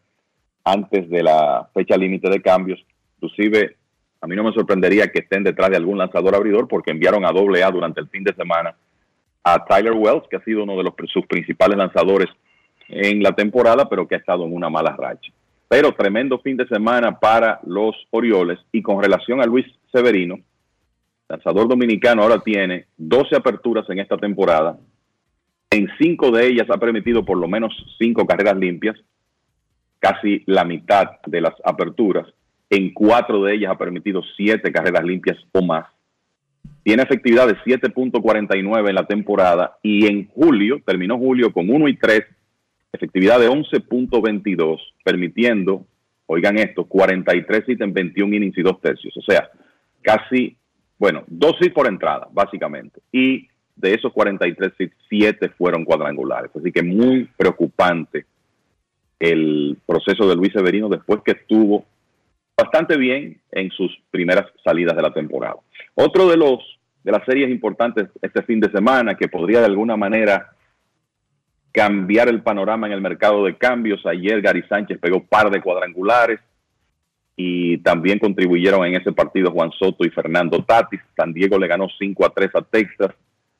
antes 0.63 1.09
de 1.09 1.23
la 1.23 1.67
fecha 1.73 1.97
límite 1.97 2.29
de 2.29 2.43
cambios. 2.43 2.79
Inclusive, 3.17 3.75
a 4.21 4.27
mí 4.27 4.37
no 4.37 4.45
me 4.45 4.53
sorprendería 4.53 5.11
que 5.11 5.21
estén 5.21 5.43
detrás 5.43 5.71
de 5.71 5.79
algún 5.79 5.97
lanzador 5.97 6.35
abridor 6.35 6.69
porque 6.69 6.91
enviaron 6.91 7.25
a 7.25 7.33
doble 7.33 7.65
A 7.65 7.71
durante 7.71 8.03
el 8.03 8.09
fin 8.11 8.23
de 8.23 8.35
semana 8.35 8.77
a 9.43 9.65
Tyler 9.65 9.95
Wells, 9.95 10.29
que 10.29 10.37
ha 10.37 10.45
sido 10.45 10.63
uno 10.63 10.77
de 10.77 10.83
los, 10.83 10.93
sus 11.11 11.27
principales 11.27 11.79
lanzadores 11.79 12.29
en 12.89 13.23
la 13.23 13.33
temporada, 13.33 13.89
pero 13.89 14.07
que 14.07 14.17
ha 14.17 14.19
estado 14.19 14.45
en 14.45 14.53
una 14.53 14.69
mala 14.69 14.95
racha. 14.95 15.33
Pero 15.69 15.93
tremendo 15.93 16.39
fin 16.41 16.59
de 16.59 16.69
semana 16.69 17.19
para 17.19 17.61
los 17.65 17.97
Orioles. 18.11 18.59
Y 18.73 18.83
con 18.83 19.03
relación 19.03 19.41
a 19.41 19.47
Luis 19.47 19.65
Severino, 19.91 20.39
lanzador 21.31 21.67
dominicano 21.67 22.25
ahora 22.25 22.41
tiene 22.41 22.89
12 22.99 23.37
aperturas 23.37 23.89
en 23.89 24.01
esta 24.01 24.19
temporada. 24.19 24.77
En 25.71 25.89
cinco 25.99 26.31
de 26.31 26.47
ellas 26.47 26.69
ha 26.71 26.79
permitido 26.79 27.25
por 27.25 27.39
lo 27.39 27.49
menos 27.49 27.73
cinco 27.99 28.27
carreras 28.27 28.57
limpias, 28.57 28.97
casi 29.99 30.43
la 30.47 30.65
mitad 30.65 31.21
de 31.27 31.41
las 31.41 31.55
aperturas. 31.65 32.27
En 32.71 32.93
cuatro 32.93 33.43
de 33.43 33.55
ellas 33.55 33.73
ha 33.73 33.79
permitido 33.79 34.23
siete 34.37 34.73
carreras 34.73 35.05
limpias 35.05 35.39
o 35.53 35.63
más. 35.63 35.87
Tiene 36.83 37.03
efectividad 37.03 37.47
de 37.47 37.57
7.49 37.57 38.89
en 38.89 38.95
la 38.95 39.07
temporada 39.07 39.79
y 39.83 40.07
en 40.07 40.29
julio, 40.29 40.81
terminó 40.85 41.19
julio 41.19 41.53
con 41.53 41.71
1 41.71 41.89
y 41.89 41.97
3 41.97 42.25
efectividad 42.95 43.41
de 43.41 43.49
11.22, 43.49 44.79
permitiendo, 45.05 45.87
oigan 46.27 46.59
esto, 46.59 46.85
43 46.85 47.69
hits 47.69 47.81
en 47.81 47.93
21 47.93 48.37
innings 48.37 48.59
y 48.59 48.63
2 48.63 48.81
tercios. 48.81 49.17
O 49.17 49.23
sea, 49.23 49.51
casi, 50.03 50.57
bueno, 50.99 51.25
dos 51.27 51.57
hits 51.61 51.73
por 51.73 51.89
entrada, 51.89 52.29
básicamente. 52.33 53.01
Y 53.13 53.49
de 53.77 53.95
esos 53.95 54.13
43 54.13 54.73
hits, 54.79 54.97
7 55.09 55.49
fueron 55.51 55.85
cuadrangulares. 55.85 56.51
Así 56.55 56.71
que 56.73 56.83
muy 56.83 57.29
preocupante 57.37 58.25
el 59.19 59.77
proceso 59.87 60.29
de 60.29 60.37
Luis 60.37 60.53
Severino 60.53 60.89
después 60.89 61.21
que 61.25 61.33
estuvo 61.33 61.85
bastante 62.57 62.97
bien 62.97 63.41
en 63.51 63.71
sus 63.71 63.91
primeras 64.11 64.47
salidas 64.63 64.97
de 64.97 65.03
la 65.03 65.13
temporada. 65.13 65.57
Otro 65.95 66.29
de 66.29 66.37
los 66.37 66.61
de 67.03 67.13
las 67.13 67.25
series 67.27 67.51
importantes 67.51 68.09
este 68.23 68.43
fin 68.43 68.61
de 68.61 68.71
semana 68.71 69.15
que 69.15 69.29
podría 69.29 69.61
de 69.61 69.67
alguna 69.67 69.95
manera 69.95 70.55
cambiar 71.71 72.29
el 72.29 72.43
panorama 72.43 72.87
en 72.87 72.95
el 72.95 73.01
mercado 73.03 73.45
de 73.45 73.57
cambios. 73.57 74.05
Ayer 74.07 74.41
Gary 74.41 74.63
Sánchez 74.69 74.99
pegó 75.01 75.23
par 75.23 75.51
de 75.51 75.61
cuadrangulares 75.61 76.41
y 77.37 77.79
también 77.79 78.19
contribuyeron 78.19 78.87
en 78.87 78.95
ese 78.95 79.13
partido 79.13 79.51
Juan 79.51 79.71
Soto 79.73 80.05
y 80.05 80.11
Fernando 80.11 80.65
Tatis. 80.65 81.01
San 81.17 81.33
Diego 81.33 81.59
le 81.59 81.67
ganó 81.67 81.89
5 81.99 82.25
a 82.25 82.31
3 82.31 82.51
a 82.55 82.63
Texas 82.63 83.11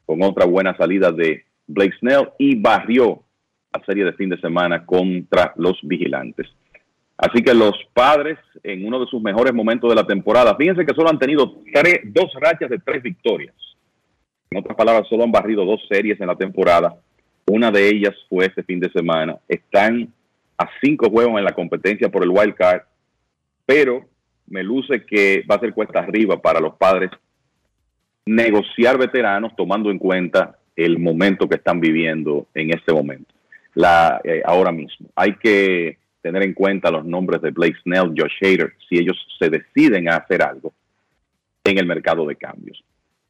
con 0.07 0.23
otra 0.23 0.47
buena 0.47 0.77
salida 0.77 1.11
de 1.11 1.45
Blake 1.67 1.97
Snell 1.99 2.31
y 2.39 2.57
barrió 2.57 3.23
la 3.73 3.85
serie 3.85 4.05
de 4.05 4.13
fin 4.13 4.29
de 4.29 4.41
semana 4.41 4.85
contra 4.85 5.53
los 5.57 5.79
vigilantes. 5.83 6.47
Así 7.17 7.43
que 7.43 7.55
los 7.55 7.75
padres, 7.93 8.39
en 8.63 8.87
uno 8.87 9.01
de 9.01 9.07
sus 9.07 9.23
mejores 9.23 9.55
momentos 9.55 9.89
de 9.89 9.97
la 9.97 10.07
temporada, 10.07 10.57
fíjense 10.57 10.85
que 10.85 10.95
solo 10.95 11.11
han 11.11 11.19
tenido 11.19 11.61
tres, 11.73 12.01
dos 12.05 12.33
rachas 12.41 12.71
de 12.71 12.79
tres 12.79 13.03
victorias. 13.03 13.55
En 14.51 14.59
otras 14.59 14.77
palabras, 14.77 15.09
solo 15.09 15.25
han 15.25 15.33
barrido 15.33 15.65
dos 15.65 15.81
series 15.89 16.21
en 16.21 16.27
la 16.27 16.37
temporada 16.37 16.97
una 17.47 17.71
de 17.71 17.89
ellas 17.89 18.15
fue 18.29 18.47
este 18.47 18.63
fin 18.63 18.81
de 18.81 18.91
semana. 18.91 19.39
Están 19.49 20.13
a 20.57 20.69
cinco 20.83 21.11
juegos 21.11 21.39
en 21.39 21.45
la 21.45 21.53
competencia 21.53 22.09
por 22.09 22.23
el 22.23 22.31
wild 22.31 22.55
card, 22.55 22.83
pero 23.67 24.07
me 24.47 24.63
luce 24.63 25.05
que 25.05 25.45
va 25.51 25.57
a 25.57 25.61
ser 25.61 25.75
cuesta 25.75 26.01
arriba 26.01 26.41
para 26.41 26.61
los 26.61 26.75
padres 26.77 27.11
negociar 28.27 28.99
veteranos 28.99 29.55
tomando 29.57 29.91
en 29.91 29.99
cuenta 29.99 30.59
el 30.77 30.99
momento 30.99 31.49
que 31.49 31.57
están 31.57 31.81
viviendo 31.81 32.47
en 32.55 32.71
este 32.71 32.93
momento, 32.93 33.33
la, 33.75 34.21
eh, 34.25 34.43
ahora 34.45 34.73
mismo. 34.73 35.09
Hay 35.15 35.35
que 35.37 35.99
tener 36.21 36.43
en 36.43 36.55
cuenta 36.55 36.91
los 36.91 37.05
nombres 37.05 37.43
de 37.43 37.51
Blake 37.51 37.77
Snell, 37.83 38.15
Josh 38.17 38.39
Hader, 38.41 38.73
si 38.89 38.99
ellos 38.99 39.17
se 39.39 39.51
deciden 39.51 40.09
a 40.09 40.17
hacer 40.17 40.43
algo 40.43 40.73
en 41.65 41.79
el 41.79 41.87
mercado 41.87 42.27
de 42.27 42.37
cambios. 42.37 42.83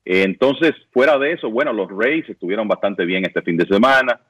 Entonces, 0.04 0.72
fuera 0.92 1.18
de 1.18 1.32
eso, 1.32 1.50
bueno, 1.50 1.72
los 1.72 1.88
Rays 1.90 2.28
estuvieron 2.28 2.68
bastante 2.68 3.04
bien 3.04 3.24
este 3.24 3.42
fin 3.42 3.56
de 3.56 3.66
semana. 3.66 4.20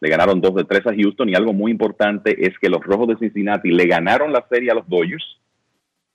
Le 0.00 0.08
ganaron 0.08 0.40
2 0.40 0.54
de 0.56 0.64
3 0.64 0.86
a 0.88 0.94
Houston 0.94 1.28
y 1.28 1.34
algo 1.34 1.52
muy 1.52 1.70
importante 1.70 2.46
es 2.46 2.58
que 2.58 2.68
los 2.68 2.82
Rojos 2.82 3.08
de 3.08 3.16
Cincinnati 3.16 3.70
le 3.70 3.86
ganaron 3.86 4.32
la 4.32 4.44
serie 4.50 4.70
a 4.70 4.74
los 4.74 4.88
Dodgers, 4.88 5.38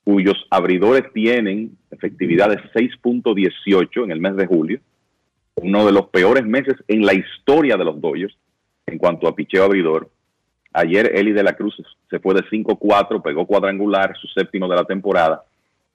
cuyos 0.06 0.46
abridores 0.52 1.12
tienen 1.14 1.78
efectividad 1.92 2.50
de 2.50 2.58
6.18 2.74 4.04
en 4.06 4.12
el 4.12 4.22
mes 4.22 4.38
de 4.38 4.46
julio, 4.46 4.80
uno 5.56 5.86
de 5.86 5.92
los 5.92 6.08
peores 6.10 6.46
meses 6.46 6.76
en 6.88 7.06
la 7.06 7.14
historia 7.14 7.76
de 7.76 7.84
los 7.86 8.00
Dodgers 8.00 8.38
en 8.86 8.98
cuanto 8.98 9.28
a 9.28 9.36
picheo 9.36 9.66
abridor. 9.66 10.10
Ayer 10.74 11.12
Eli 11.16 11.32
de 11.32 11.44
la 11.44 11.54
Cruz 11.54 11.76
se 12.10 12.20
fue 12.20 12.36
de 12.36 12.42
5-4, 12.44 13.22
pegó 13.22 13.46
cuadrangular, 13.48 14.16
su 14.18 14.28
séptimo 14.28 14.68
de 14.68 14.76
la 14.76 14.84
temporada. 14.84 15.44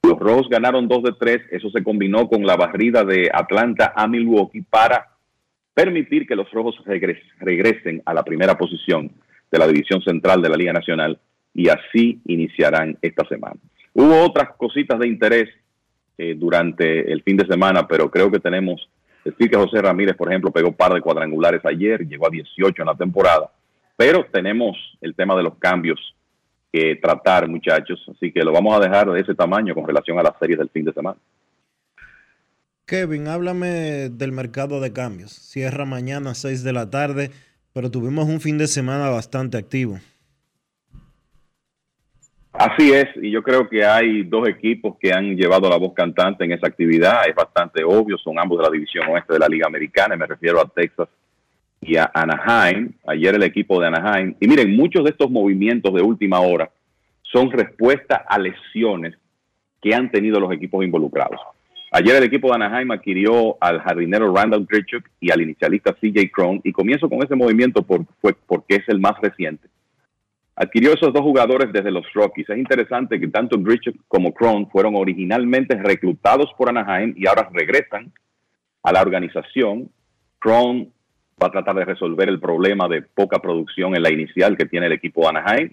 Los 0.03 0.19
Rojos 0.19 0.49
ganaron 0.49 0.89
2 0.89 1.03
de 1.03 1.13
3, 1.19 1.43
eso 1.53 1.71
se 1.71 1.85
combinó 1.85 2.27
con 2.29 2.45
la 2.45 2.57
barrida 2.57 3.05
de 3.05 3.31
Atlanta 3.33 3.93
a 3.95 4.09
Milwaukee 4.09 4.63
para 4.63 5.07
permitir 5.75 6.27
que 6.27 6.35
los 6.35 6.51
Rojos 6.51 6.77
regres- 6.85 7.23
regresen 7.39 8.03
a 8.07 8.15
la 8.15 8.25
primera 8.25 8.57
posición 8.57 9.13
de 9.53 9.59
la 9.59 9.69
división 9.69 10.03
central 10.03 10.43
de 10.43 10.49
la 10.49 10.57
Liga 10.57 10.73
Nacional 10.73 11.19
y 11.55 11.69
así 11.69 12.21
iniciarán 12.27 12.97
esta 13.03 13.29
semana. 13.29 13.61
Hubo 13.93 14.25
otras 14.25 14.57
cositas 14.57 14.99
de 14.99 15.09
interés 15.09 15.49
eh, 16.19 16.35
durante 16.37 17.11
el 17.11 17.23
fin 17.23 17.37
de 17.37 17.47
semana, 17.47 17.87
pero 17.89 18.11
creo 18.11 18.31
que 18.31 18.39
tenemos, 18.39 18.89
decir 19.25 19.51
que 19.51 19.57
José 19.57 19.81
Ramírez, 19.83 20.17
por 20.17 20.29
ejemplo, 20.29 20.51
pegó 20.51 20.73
par 20.73 20.93
de 20.93 21.01
cuadrangulares 21.01 21.65
ayer, 21.65 22.07
llegó 22.07 22.27
a 22.27 22.31
18 22.31 22.83
en 22.83 22.87
la 22.87 22.95
temporada, 22.95 23.51
pero 23.97 24.27
tenemos 24.31 24.77
el 25.01 25.15
tema 25.15 25.35
de 25.37 25.43
los 25.43 25.57
cambios 25.57 25.99
que 26.73 26.97
tratar, 26.97 27.49
muchachos, 27.49 28.01
así 28.15 28.33
que 28.33 28.41
lo 28.41 28.53
vamos 28.53 28.77
a 28.77 28.81
dejar 28.81 29.11
de 29.11 29.21
ese 29.21 29.35
tamaño 29.35 29.75
con 29.75 29.87
relación 29.87 30.19
a 30.19 30.23
las 30.23 30.39
series 30.39 30.59
del 30.59 30.69
fin 30.71 30.85
de 30.85 30.93
semana. 30.93 31.19
Kevin, 32.87 33.29
háblame 33.29 34.09
del 34.11 34.33
mercado 34.33 34.81
de 34.81 34.93
cambios. 34.93 35.31
Cierra 35.31 35.85
mañana 35.85 36.31
a 36.31 36.35
6 36.35 36.65
de 36.65 36.73
la 36.73 36.91
tarde, 36.91 37.31
pero 37.73 37.91
tuvimos 37.91 38.29
un 38.29 38.41
fin 38.41 38.59
de 38.59 38.67
semana 38.67 39.09
bastante 39.11 39.57
activo. 39.57 40.01
Así 42.53 42.93
es, 42.93 43.07
y 43.23 43.31
yo 43.31 43.43
creo 43.43 43.69
que 43.69 43.85
hay 43.85 44.25
dos 44.25 44.49
equipos 44.49 44.97
que 45.01 45.13
han 45.13 45.37
llevado 45.37 45.71
la 45.71 45.77
voz 45.77 45.95
cantante 45.95 46.45
en 46.45 46.53
esa 46.53 46.67
actividad, 46.67 47.29
es 47.29 47.35
bastante 47.35 47.85
obvio, 47.85 48.19
son 48.19 48.39
ambos 48.39 48.59
de 48.59 48.65
la 48.65 48.71
división 48.71 49.09
oeste 49.09 49.35
de 49.35 49.39
la 49.39 49.49
Liga 49.49 49.67
Americana, 49.67 50.15
y 50.17 50.19
me 50.19 50.27
refiero 50.27 50.61
a 50.61 50.69
Texas 50.69 51.09
y 51.81 51.97
a 51.97 52.11
Anaheim, 52.13 52.91
ayer 53.07 53.37
el 53.37 53.45
equipo 53.45 53.81
de 53.81 53.87
Anaheim, 53.87 54.35
y 54.41 54.49
miren, 54.49 54.77
muchos 54.77 55.05
de 55.05 55.11
estos 55.11 55.31
movimientos 55.31 55.95
de 55.95 56.03
última 56.03 56.41
hora 56.41 56.69
son 57.23 57.51
respuesta 57.53 58.17
a 58.29 58.39
lesiones 58.39 59.17
que 59.81 59.95
han 59.95 60.11
tenido 60.11 60.41
los 60.41 60.53
equipos 60.53 60.85
involucrados. 60.85 61.41
Ayer 61.93 62.17
el 62.17 62.25
equipo 62.25 62.49
de 62.49 62.57
Anaheim 62.57 62.91
adquirió 62.91 63.57
al 63.61 63.81
jardinero 63.81 64.35
Randall 64.35 64.67
Grichuk 64.69 65.09
y 65.21 65.31
al 65.31 65.41
inicialista 65.41 65.95
CJ 65.95 66.31
Cron, 66.33 66.61
y 66.65 66.73
comienzo 66.73 67.09
con 67.09 67.23
ese 67.23 67.37
movimiento 67.37 67.83
por- 67.83 68.05
porque 68.47 68.75
es 68.75 68.89
el 68.89 68.99
más 69.01 69.15
reciente 69.23 69.69
adquirió 70.61 70.93
esos 70.93 71.11
dos 71.15 71.23
jugadores 71.23 71.73
desde 71.73 71.91
los 71.91 72.05
Rockies. 72.13 72.51
Es 72.51 72.59
interesante 72.59 73.19
que 73.19 73.29
tanto 73.29 73.59
Grichuk 73.59 73.97
como 74.07 74.35
Cron 74.35 74.69
fueron 74.69 74.95
originalmente 74.95 75.75
reclutados 75.75 76.51
por 76.59 76.69
Anaheim 76.69 77.15
y 77.17 77.27
ahora 77.27 77.49
regresan 77.51 78.13
a 78.83 78.93
la 78.93 79.01
organización. 79.01 79.91
Cron 80.39 80.93
va 81.43 81.47
a 81.47 81.51
tratar 81.51 81.77
de 81.77 81.87
resolver 81.87 82.29
el 82.29 82.39
problema 82.39 82.89
de 82.89 83.01
poca 83.01 83.39
producción 83.39 83.97
en 83.97 84.03
la 84.03 84.13
inicial 84.13 84.59
que 84.59 84.67
tiene 84.67 84.85
el 84.85 84.93
equipo 84.93 85.23
de 85.23 85.29
Anaheim. 85.29 85.71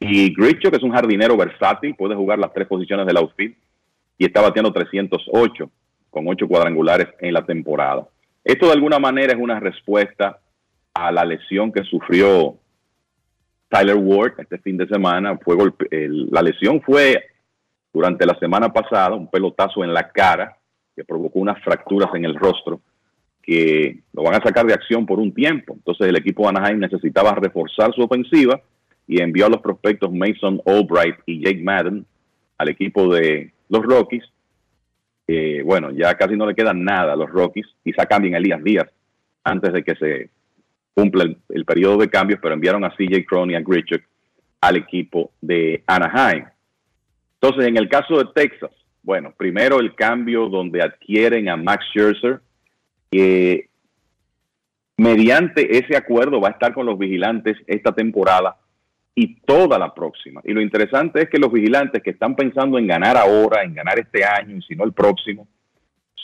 Y 0.00 0.34
Grichuk 0.34 0.74
es 0.74 0.82
un 0.82 0.92
jardinero 0.92 1.36
versátil, 1.36 1.94
puede 1.94 2.14
jugar 2.14 2.38
las 2.38 2.54
tres 2.54 2.66
posiciones 2.66 3.06
del 3.06 3.18
outfield 3.18 3.54
y 4.16 4.24
está 4.24 4.40
bateando 4.40 4.72
308 4.72 5.70
con 6.08 6.26
ocho 6.28 6.48
cuadrangulares 6.48 7.08
en 7.20 7.34
la 7.34 7.44
temporada. 7.44 8.08
Esto 8.42 8.68
de 8.68 8.72
alguna 8.72 8.98
manera 8.98 9.34
es 9.34 9.38
una 9.38 9.60
respuesta 9.60 10.38
a 10.94 11.12
la 11.12 11.26
lesión 11.26 11.70
que 11.70 11.84
sufrió 11.84 12.56
Tyler 13.74 13.96
Ward 13.96 14.34
este 14.38 14.58
fin 14.58 14.76
de 14.76 14.86
semana. 14.86 15.36
Fue 15.38 15.56
golpe- 15.56 15.88
la 16.30 16.42
lesión 16.42 16.80
fue 16.80 17.20
durante 17.92 18.24
la 18.24 18.38
semana 18.38 18.72
pasada, 18.72 19.14
un 19.14 19.28
pelotazo 19.28 19.82
en 19.82 19.92
la 19.92 20.10
cara 20.10 20.56
que 20.94 21.04
provocó 21.04 21.40
unas 21.40 21.60
fracturas 21.62 22.10
en 22.14 22.24
el 22.24 22.36
rostro 22.36 22.80
que 23.42 23.98
lo 24.12 24.22
van 24.22 24.36
a 24.36 24.42
sacar 24.42 24.64
de 24.64 24.74
acción 24.74 25.04
por 25.04 25.18
un 25.18 25.34
tiempo. 25.34 25.74
Entonces 25.74 26.06
el 26.06 26.16
equipo 26.16 26.44
de 26.44 26.50
Anaheim 26.50 26.78
necesitaba 26.78 27.34
reforzar 27.34 27.92
su 27.92 28.02
ofensiva 28.02 28.60
y 29.06 29.20
envió 29.20 29.46
a 29.46 29.50
los 29.50 29.60
prospectos 29.60 30.12
Mason 30.12 30.62
Albright 30.64 31.16
y 31.26 31.44
Jake 31.44 31.62
Madden 31.62 32.06
al 32.56 32.68
equipo 32.68 33.12
de 33.12 33.52
los 33.68 33.82
Rockies. 33.82 34.24
Eh, 35.26 35.62
bueno, 35.64 35.90
ya 35.90 36.14
casi 36.14 36.36
no 36.36 36.46
le 36.46 36.54
queda 36.54 36.72
nada 36.72 37.12
a 37.12 37.16
los 37.16 37.28
Rockies. 37.28 37.66
Quizá 37.82 38.06
cambien 38.06 38.34
a 38.34 38.38
Elías 38.38 38.62
Díaz 38.62 38.86
antes 39.42 39.72
de 39.72 39.82
que 39.82 39.94
se 39.96 40.30
cumpla 40.94 41.24
el, 41.24 41.36
el 41.50 41.64
periodo 41.64 41.98
de 41.98 42.08
cambios, 42.08 42.40
pero 42.40 42.54
enviaron 42.54 42.84
a 42.84 42.90
CJ 42.90 43.24
Cron 43.26 43.50
y 43.50 43.54
a 43.54 43.60
Grichuk 43.60 44.02
al 44.60 44.76
equipo 44.76 45.32
de 45.40 45.82
Anaheim. 45.86 46.44
Entonces, 47.40 47.68
en 47.68 47.76
el 47.76 47.88
caso 47.88 48.16
de 48.16 48.26
Texas, 48.34 48.70
bueno, 49.02 49.34
primero 49.36 49.80
el 49.80 49.94
cambio 49.94 50.48
donde 50.48 50.82
adquieren 50.82 51.48
a 51.50 51.56
Max 51.56 51.84
Scherzer, 51.92 52.40
que 53.10 53.68
mediante 54.96 55.76
ese 55.76 55.96
acuerdo 55.96 56.40
va 56.40 56.48
a 56.48 56.52
estar 56.52 56.72
con 56.72 56.86
los 56.86 56.98
vigilantes 56.98 57.58
esta 57.66 57.92
temporada 57.92 58.56
y 59.14 59.36
toda 59.42 59.78
la 59.78 59.92
próxima. 59.92 60.40
Y 60.44 60.52
lo 60.52 60.60
interesante 60.60 61.22
es 61.22 61.28
que 61.28 61.38
los 61.38 61.52
vigilantes 61.52 62.02
que 62.02 62.10
están 62.10 62.34
pensando 62.34 62.78
en 62.78 62.86
ganar 62.86 63.16
ahora, 63.16 63.62
en 63.62 63.74
ganar 63.74 63.98
este 63.98 64.24
año 64.24 64.56
y 64.56 64.62
si 64.62 64.74
no 64.74 64.84
el 64.84 64.92
próximo, 64.92 65.46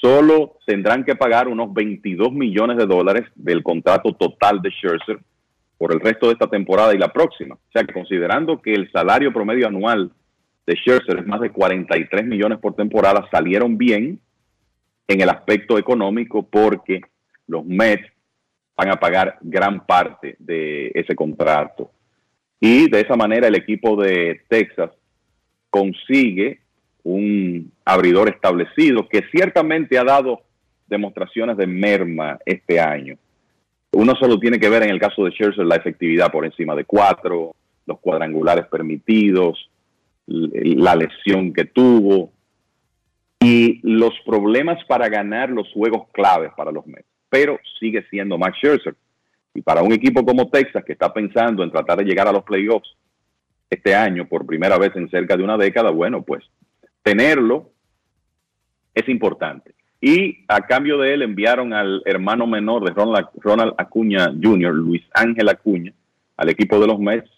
solo 0.00 0.58
tendrán 0.66 1.04
que 1.04 1.14
pagar 1.14 1.48
unos 1.48 1.72
22 1.72 2.32
millones 2.32 2.78
de 2.78 2.86
dólares 2.86 3.28
del 3.34 3.62
contrato 3.62 4.12
total 4.12 4.62
de 4.62 4.70
Scherzer 4.70 5.18
por 5.76 5.92
el 5.92 6.00
resto 6.00 6.26
de 6.26 6.34
esta 6.34 6.46
temporada 6.46 6.94
y 6.94 6.98
la 6.98 7.12
próxima. 7.12 7.54
O 7.54 7.72
sea 7.72 7.84
que 7.84 7.92
considerando 7.92 8.60
que 8.60 8.72
el 8.72 8.90
salario 8.90 9.32
promedio 9.32 9.66
anual 9.66 10.10
de 10.66 10.74
Scherzer 10.76 11.18
es 11.18 11.26
más 11.26 11.40
de 11.40 11.50
43 11.50 12.24
millones 12.26 12.58
por 12.58 12.74
temporada, 12.74 13.26
salieron 13.30 13.76
bien 13.76 14.20
en 15.08 15.20
el 15.20 15.28
aspecto 15.28 15.78
económico 15.78 16.42
porque 16.42 17.00
los 17.46 17.64
Mets 17.64 18.06
van 18.76 18.90
a 18.90 19.00
pagar 19.00 19.38
gran 19.40 19.84
parte 19.84 20.36
de 20.38 20.92
ese 20.94 21.14
contrato. 21.14 21.90
Y 22.60 22.90
de 22.90 23.00
esa 23.00 23.16
manera 23.16 23.48
el 23.48 23.56
equipo 23.56 24.00
de 24.00 24.42
Texas 24.48 24.90
consigue 25.70 26.60
un 27.02 27.72
abridor 27.84 28.28
establecido 28.28 29.08
que 29.08 29.22
ciertamente 29.30 29.98
ha 29.98 30.04
dado 30.04 30.42
demostraciones 30.86 31.56
de 31.56 31.66
merma 31.66 32.38
este 32.44 32.80
año. 32.80 33.16
Uno 33.92 34.14
solo 34.16 34.38
tiene 34.38 34.58
que 34.58 34.68
ver 34.68 34.82
en 34.82 34.90
el 34.90 35.00
caso 35.00 35.24
de 35.24 35.30
Scherzer 35.30 35.64
la 35.64 35.76
efectividad 35.76 36.30
por 36.30 36.44
encima 36.44 36.74
de 36.74 36.84
cuatro, 36.84 37.54
los 37.86 37.98
cuadrangulares 38.00 38.66
permitidos, 38.66 39.70
la 40.26 40.94
lesión 40.94 41.52
que 41.52 41.64
tuvo 41.64 42.32
y 43.40 43.80
los 43.82 44.12
problemas 44.24 44.84
para 44.84 45.08
ganar 45.08 45.50
los 45.50 45.72
juegos 45.72 46.08
claves 46.12 46.52
para 46.56 46.70
los 46.70 46.86
Mets. 46.86 47.06
Pero 47.28 47.58
sigue 47.78 48.04
siendo 48.10 48.38
Max 48.38 48.58
Scherzer. 48.58 48.94
Y 49.54 49.62
para 49.62 49.82
un 49.82 49.92
equipo 49.92 50.24
como 50.24 50.48
Texas 50.50 50.84
que 50.84 50.92
está 50.92 51.12
pensando 51.12 51.64
en 51.64 51.72
tratar 51.72 51.98
de 51.98 52.04
llegar 52.04 52.28
a 52.28 52.32
los 52.32 52.44
playoffs 52.44 52.96
este 53.68 53.94
año 53.94 54.28
por 54.28 54.46
primera 54.46 54.78
vez 54.78 54.94
en 54.94 55.08
cerca 55.10 55.36
de 55.36 55.42
una 55.42 55.56
década, 55.56 55.90
bueno, 55.90 56.22
pues 56.22 56.44
tenerlo 57.02 57.70
es 58.94 59.08
importante. 59.08 59.74
Y 60.00 60.44
a 60.48 60.62
cambio 60.62 60.98
de 60.98 61.14
él 61.14 61.22
enviaron 61.22 61.74
al 61.74 62.02
hermano 62.06 62.46
menor 62.46 62.84
de 62.84 62.92
Ronald, 62.92 63.74
Acuña 63.76 64.32
Jr., 64.42 64.74
Luis 64.74 65.02
Ángel 65.12 65.48
Acuña, 65.48 65.92
al 66.36 66.48
equipo 66.48 66.80
de 66.80 66.86
los 66.86 66.98
Mets. 66.98 67.30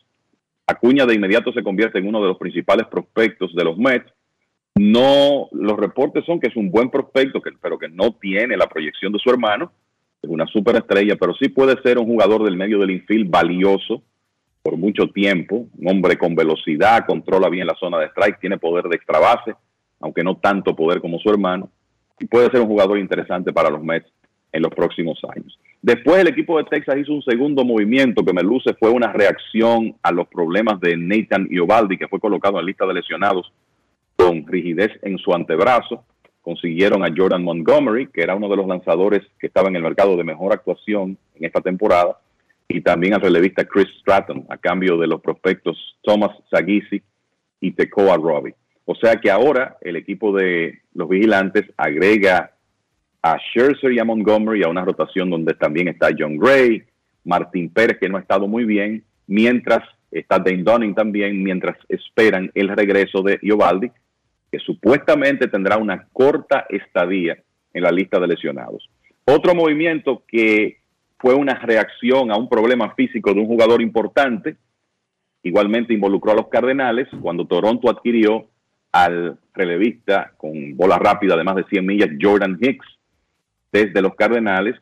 Acuña 0.66 1.04
de 1.04 1.14
inmediato 1.14 1.52
se 1.52 1.64
convierte 1.64 1.98
en 1.98 2.06
uno 2.06 2.22
de 2.22 2.28
los 2.28 2.38
principales 2.38 2.86
prospectos 2.86 3.52
de 3.54 3.64
los 3.64 3.76
Mets. 3.76 4.12
No, 4.76 5.48
los 5.50 5.76
reportes 5.76 6.24
son 6.24 6.38
que 6.38 6.48
es 6.48 6.56
un 6.56 6.70
buen 6.70 6.88
prospecto, 6.88 7.42
que, 7.42 7.50
pero 7.60 7.78
que 7.78 7.88
no 7.88 8.14
tiene 8.14 8.56
la 8.56 8.68
proyección 8.68 9.12
de 9.12 9.18
su 9.18 9.28
hermano. 9.28 9.72
Es 10.22 10.30
una 10.30 10.46
superestrella, 10.46 11.16
pero 11.16 11.34
sí 11.34 11.48
puede 11.48 11.80
ser 11.82 11.98
un 11.98 12.06
jugador 12.06 12.44
del 12.44 12.56
medio 12.56 12.78
del 12.78 12.92
infield 12.92 13.28
valioso 13.28 14.02
por 14.62 14.76
mucho 14.76 15.08
tiempo. 15.08 15.66
Un 15.78 15.88
hombre 15.88 16.16
con 16.16 16.34
velocidad, 16.34 17.04
controla 17.06 17.48
bien 17.48 17.66
la 17.66 17.74
zona 17.74 17.98
de 17.98 18.06
strike, 18.06 18.40
tiene 18.40 18.58
poder 18.58 18.84
de 18.84 18.96
extra 18.96 19.18
base, 19.18 19.54
aunque 20.00 20.22
no 20.22 20.36
tanto 20.36 20.74
poder 20.74 21.00
como 21.00 21.18
su 21.18 21.28
hermano. 21.30 21.68
Y 22.18 22.26
puede 22.26 22.50
ser 22.50 22.60
un 22.60 22.68
jugador 22.68 22.98
interesante 22.98 23.52
para 23.52 23.70
los 23.70 23.82
Mets 23.82 24.06
en 24.52 24.62
los 24.62 24.72
próximos 24.72 25.20
años. 25.34 25.58
Después 25.80 26.20
el 26.20 26.28
equipo 26.28 26.58
de 26.58 26.64
Texas 26.64 26.96
hizo 26.98 27.12
un 27.12 27.22
segundo 27.22 27.64
movimiento 27.64 28.24
que 28.24 28.32
me 28.32 28.42
luce 28.42 28.74
fue 28.74 28.90
una 28.90 29.12
reacción 29.12 29.96
a 30.02 30.12
los 30.12 30.28
problemas 30.28 30.78
de 30.80 30.96
Nathan 30.96 31.48
Iovaldi, 31.50 31.98
que 31.98 32.06
fue 32.06 32.20
colocado 32.20 32.60
en 32.60 32.66
lista 32.66 32.86
de 32.86 32.94
lesionados 32.94 33.52
con 34.14 34.46
rigidez 34.46 34.92
en 35.02 35.18
su 35.18 35.34
antebrazo. 35.34 36.04
consiguieron 36.42 37.04
a 37.04 37.12
Jordan 37.16 37.44
Montgomery, 37.44 38.08
que 38.08 38.20
era 38.20 38.34
uno 38.34 38.48
de 38.48 38.56
los 38.56 38.66
lanzadores 38.66 39.22
que 39.38 39.46
estaba 39.46 39.68
en 39.68 39.76
el 39.76 39.82
mercado 39.82 40.16
de 40.16 40.24
mejor 40.24 40.52
actuación 40.52 41.16
en 41.36 41.44
esta 41.44 41.60
temporada, 41.60 42.18
y 42.72 42.80
también 42.80 43.14
al 43.14 43.20
relevista 43.20 43.64
Chris 43.64 43.88
Stratton, 44.00 44.46
a 44.48 44.56
cambio 44.56 44.96
de 44.96 45.06
los 45.06 45.20
prospectos 45.20 45.76
Thomas 46.02 46.30
Sagisi 46.50 47.02
y 47.60 47.72
Tekoa 47.72 48.16
Robbie. 48.16 48.54
O 48.84 48.94
sea 48.94 49.16
que 49.16 49.30
ahora 49.30 49.76
el 49.80 49.96
equipo 49.96 50.36
de 50.36 50.80
los 50.94 51.08
vigilantes 51.08 51.64
agrega 51.76 52.52
a 53.22 53.38
Scherzer 53.38 53.92
y 53.92 53.98
a 53.98 54.04
Montgomery 54.04 54.62
a 54.64 54.68
una 54.68 54.84
rotación 54.84 55.30
donde 55.30 55.54
también 55.54 55.88
está 55.88 56.08
John 56.16 56.36
Gray, 56.36 56.82
Martín 57.24 57.70
Pérez, 57.70 57.98
que 58.00 58.08
no 58.08 58.16
ha 58.16 58.20
estado 58.20 58.48
muy 58.48 58.64
bien, 58.64 59.04
mientras 59.26 59.82
está 60.10 60.38
Dane 60.38 60.64
Dunning 60.64 60.94
también, 60.94 61.42
mientras 61.42 61.76
esperan 61.88 62.50
el 62.54 62.68
regreso 62.68 63.22
de 63.22 63.38
Iovaldi, 63.42 63.90
que 64.50 64.58
supuestamente 64.58 65.46
tendrá 65.46 65.76
una 65.76 66.08
corta 66.12 66.66
estadía 66.68 67.38
en 67.72 67.82
la 67.82 67.92
lista 67.92 68.18
de 68.18 68.26
lesionados. 68.26 68.90
Otro 69.24 69.54
movimiento 69.54 70.24
que 70.26 70.81
fue 71.22 71.34
una 71.34 71.54
reacción 71.54 72.32
a 72.32 72.36
un 72.36 72.48
problema 72.48 72.94
físico 72.94 73.32
de 73.32 73.40
un 73.40 73.46
jugador 73.46 73.80
importante, 73.80 74.56
igualmente 75.44 75.94
involucró 75.94 76.32
a 76.32 76.34
los 76.34 76.48
Cardenales 76.48 77.08
cuando 77.20 77.46
Toronto 77.46 77.88
adquirió 77.88 78.48
al 78.90 79.38
relevista 79.54 80.32
con 80.36 80.76
bola 80.76 80.98
rápida 80.98 81.36
de 81.36 81.44
más 81.44 81.54
de 81.56 81.64
100 81.64 81.86
millas, 81.86 82.10
Jordan 82.20 82.58
Hicks, 82.60 82.86
desde 83.70 84.02
los 84.02 84.14
Cardenales, 84.16 84.74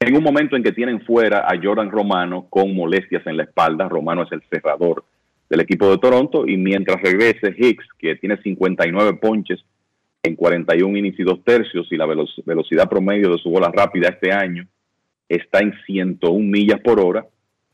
en 0.00 0.16
un 0.16 0.22
momento 0.22 0.56
en 0.56 0.62
que 0.62 0.72
tienen 0.72 1.02
fuera 1.02 1.40
a 1.40 1.52
Jordan 1.62 1.90
Romano 1.90 2.46
con 2.48 2.74
molestias 2.74 3.26
en 3.26 3.36
la 3.36 3.42
espalda. 3.44 3.88
Romano 3.88 4.22
es 4.22 4.32
el 4.32 4.42
cerrador 4.50 5.04
del 5.50 5.60
equipo 5.60 5.90
de 5.90 5.98
Toronto 5.98 6.46
y 6.46 6.56
mientras 6.56 7.00
regrese 7.02 7.54
Hicks, 7.56 7.86
que 7.98 8.16
tiene 8.16 8.40
59 8.42 9.18
ponches 9.20 9.62
en 10.22 10.34
41 10.34 10.96
innings 10.96 11.20
y 11.20 11.24
dos 11.24 11.44
tercios 11.44 11.86
y 11.92 11.96
la 11.96 12.06
velo- 12.06 12.26
velocidad 12.46 12.88
promedio 12.88 13.30
de 13.30 13.38
su 13.38 13.50
bola 13.50 13.70
rápida 13.72 14.08
este 14.08 14.32
año 14.32 14.66
está 15.28 15.60
en 15.60 15.74
101 15.86 16.38
millas 16.38 16.80
por 16.80 17.00
hora, 17.00 17.26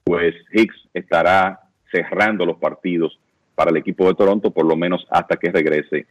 pues 0.05 0.35
Hicks 0.53 0.89
estará 0.93 1.61
cerrando 1.91 2.45
los 2.45 2.59
partidos 2.59 3.19
para 3.55 3.71
el 3.71 3.77
equipo 3.77 4.07
de 4.07 4.15
Toronto 4.15 4.51
por 4.51 4.67
lo 4.67 4.77
menos 4.77 5.07
hasta 5.11 5.37
que 5.37 5.53
regrese 5.53 6.07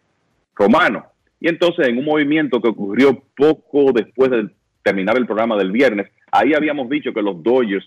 Romano. 0.56 1.06
Y 1.40 1.50
entonces 1.50 1.88
en 1.88 1.98
un 1.98 2.06
movimiento 2.06 2.62
que 2.62 2.70
ocurrió 2.70 3.22
poco 3.36 3.92
después 3.92 4.32
de 4.32 4.50
terminar 4.82 5.18
el 5.18 5.26
programa 5.26 5.58
del 5.58 5.72
viernes, 5.72 6.10
ahí 6.32 6.54
habíamos 6.54 6.90
dicho 6.90 7.14
que 7.14 7.22
los 7.22 7.44
Dodgers, 7.44 7.86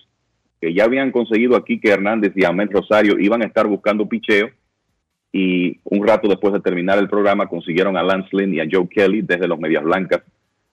que 0.61 0.73
ya 0.73 0.85
habían 0.85 1.11
conseguido 1.11 1.55
a 1.55 1.65
Kike 1.65 1.89
Hernández 1.89 2.33
y 2.35 2.45
Ahmed 2.45 2.69
Rosario, 2.71 3.19
iban 3.19 3.41
a 3.41 3.45
estar 3.45 3.67
buscando 3.67 4.07
picheo 4.07 4.49
y 5.31 5.79
un 5.83 6.07
rato 6.07 6.27
después 6.27 6.53
de 6.53 6.61
terminar 6.61 6.97
el 6.99 7.09
programa 7.09 7.47
consiguieron 7.47 7.97
a 7.97 8.03
Lance 8.03 8.29
Lynn 8.31 8.53
y 8.53 8.59
a 8.59 8.67
Joe 8.71 8.87
Kelly 8.87 9.21
desde 9.21 9.47
los 9.47 9.59
Medias 9.59 9.83
Blancas 9.83 10.21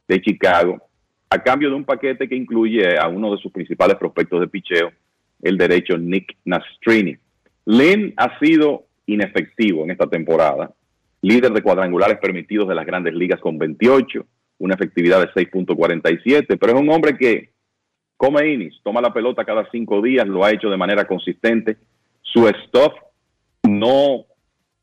de 0.06 0.20
Chicago, 0.20 0.81
a 1.35 1.43
cambio 1.43 1.69
de 1.69 1.74
un 1.74 1.85
paquete 1.85 2.28
que 2.28 2.36
incluye 2.36 2.97
a 2.97 3.09
uno 3.09 3.32
de 3.35 3.43
sus 3.43 3.51
principales 3.51 3.97
prospectos 3.97 4.40
de 4.40 4.47
picheo, 4.47 4.93
el 5.43 5.59
derecho 5.59 5.98
Nick 5.98 6.36
Nastrini. 6.44 7.16
Lynn 7.66 8.15
ha 8.16 8.39
sido 8.39 8.85
inefectivo 9.06 9.82
en 9.82 9.90
esta 9.90 10.06
temporada, 10.06 10.70
líder 11.23 11.52
de 11.52 11.61
cuadrangulares 11.61 12.19
permitidos 12.19 12.69
de 12.69 12.77
las 12.77 12.86
grandes 12.86 13.15
ligas 13.15 13.40
con 13.40 13.59
28, 13.59 14.24
una 14.59 14.74
efectividad 14.74 15.20
de 15.20 15.32
6.47, 15.32 16.56
pero 16.56 16.73
es 16.73 16.81
un 16.81 16.90
hombre 16.90 17.16
que 17.19 17.51
come 18.16 18.52
innings, 18.52 18.81
toma 18.85 19.01
la 19.01 19.12
pelota 19.12 19.44
cada 19.44 19.69
cinco 19.73 20.01
días, 20.01 20.28
lo 20.28 20.44
ha 20.44 20.52
hecho 20.52 20.70
de 20.70 20.77
manera 20.77 21.05
consistente. 21.05 21.77
Su 22.23 22.47
stuff 22.47 22.93
no 23.65 24.24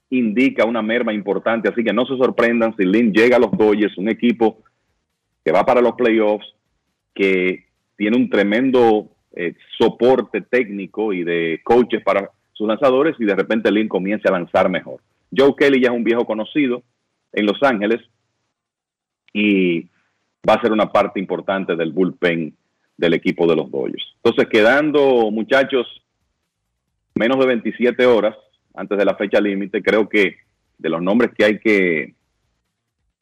indica 0.09 0.65
una 0.65 0.81
merma 0.81 1.13
importante, 1.13 1.69
así 1.69 1.81
que 1.81 1.93
no 1.93 2.05
se 2.05 2.17
sorprendan 2.17 2.75
si 2.75 2.83
Lynn 2.83 3.13
llega 3.13 3.37
a 3.37 3.39
los 3.39 3.51
Dodgers, 3.51 3.97
un 3.97 4.09
equipo 4.09 4.57
que 5.43 5.51
va 5.51 5.65
para 5.65 5.81
los 5.81 5.93
playoffs, 5.93 6.45
que 7.13 7.65
tiene 7.97 8.17
un 8.17 8.29
tremendo 8.29 9.09
eh, 9.35 9.55
soporte 9.77 10.41
técnico 10.41 11.13
y 11.13 11.23
de 11.23 11.61
coaches 11.63 12.03
para 12.03 12.29
sus 12.53 12.67
lanzadores 12.67 13.15
y 13.19 13.25
de 13.25 13.35
repente 13.35 13.71
Lynn 13.71 13.87
comience 13.87 14.27
a 14.27 14.31
lanzar 14.31 14.69
mejor. 14.69 15.01
Joe 15.35 15.55
Kelly 15.57 15.81
ya 15.81 15.89
es 15.89 15.95
un 15.95 16.03
viejo 16.03 16.25
conocido 16.25 16.83
en 17.33 17.45
Los 17.45 17.61
Ángeles 17.63 18.01
y 19.33 19.83
va 20.47 20.55
a 20.55 20.61
ser 20.61 20.71
una 20.71 20.91
parte 20.91 21.19
importante 21.19 21.75
del 21.75 21.91
bullpen 21.91 22.53
del 22.97 23.13
equipo 23.13 23.47
de 23.47 23.55
los 23.55 23.71
Dodgers. 23.71 24.15
Entonces, 24.23 24.47
quedando, 24.49 25.31
muchachos, 25.31 25.87
menos 27.15 27.39
de 27.39 27.47
27 27.47 28.05
horas 28.05 28.35
antes 28.73 28.97
de 28.97 29.05
la 29.05 29.15
fecha 29.15 29.39
límite, 29.39 29.81
creo 29.81 30.07
que 30.07 30.37
de 30.77 30.89
los 30.89 31.01
nombres 31.01 31.31
que 31.37 31.45
hay 31.45 31.59
que 31.59 32.13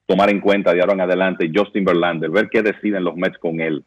tomar 0.10 0.32
en 0.32 0.42
cuenta 0.42 0.74
de 0.74 0.82
ahora 0.82 0.94
en 0.94 1.02
adelante, 1.02 1.52
Justin 1.56 1.86
Verlander, 1.86 2.32
ver 2.32 2.50
qué 2.50 2.64
deciden 2.64 3.04
los 3.04 3.16
Mets 3.16 3.38
con 3.38 3.62
él. 3.62 3.86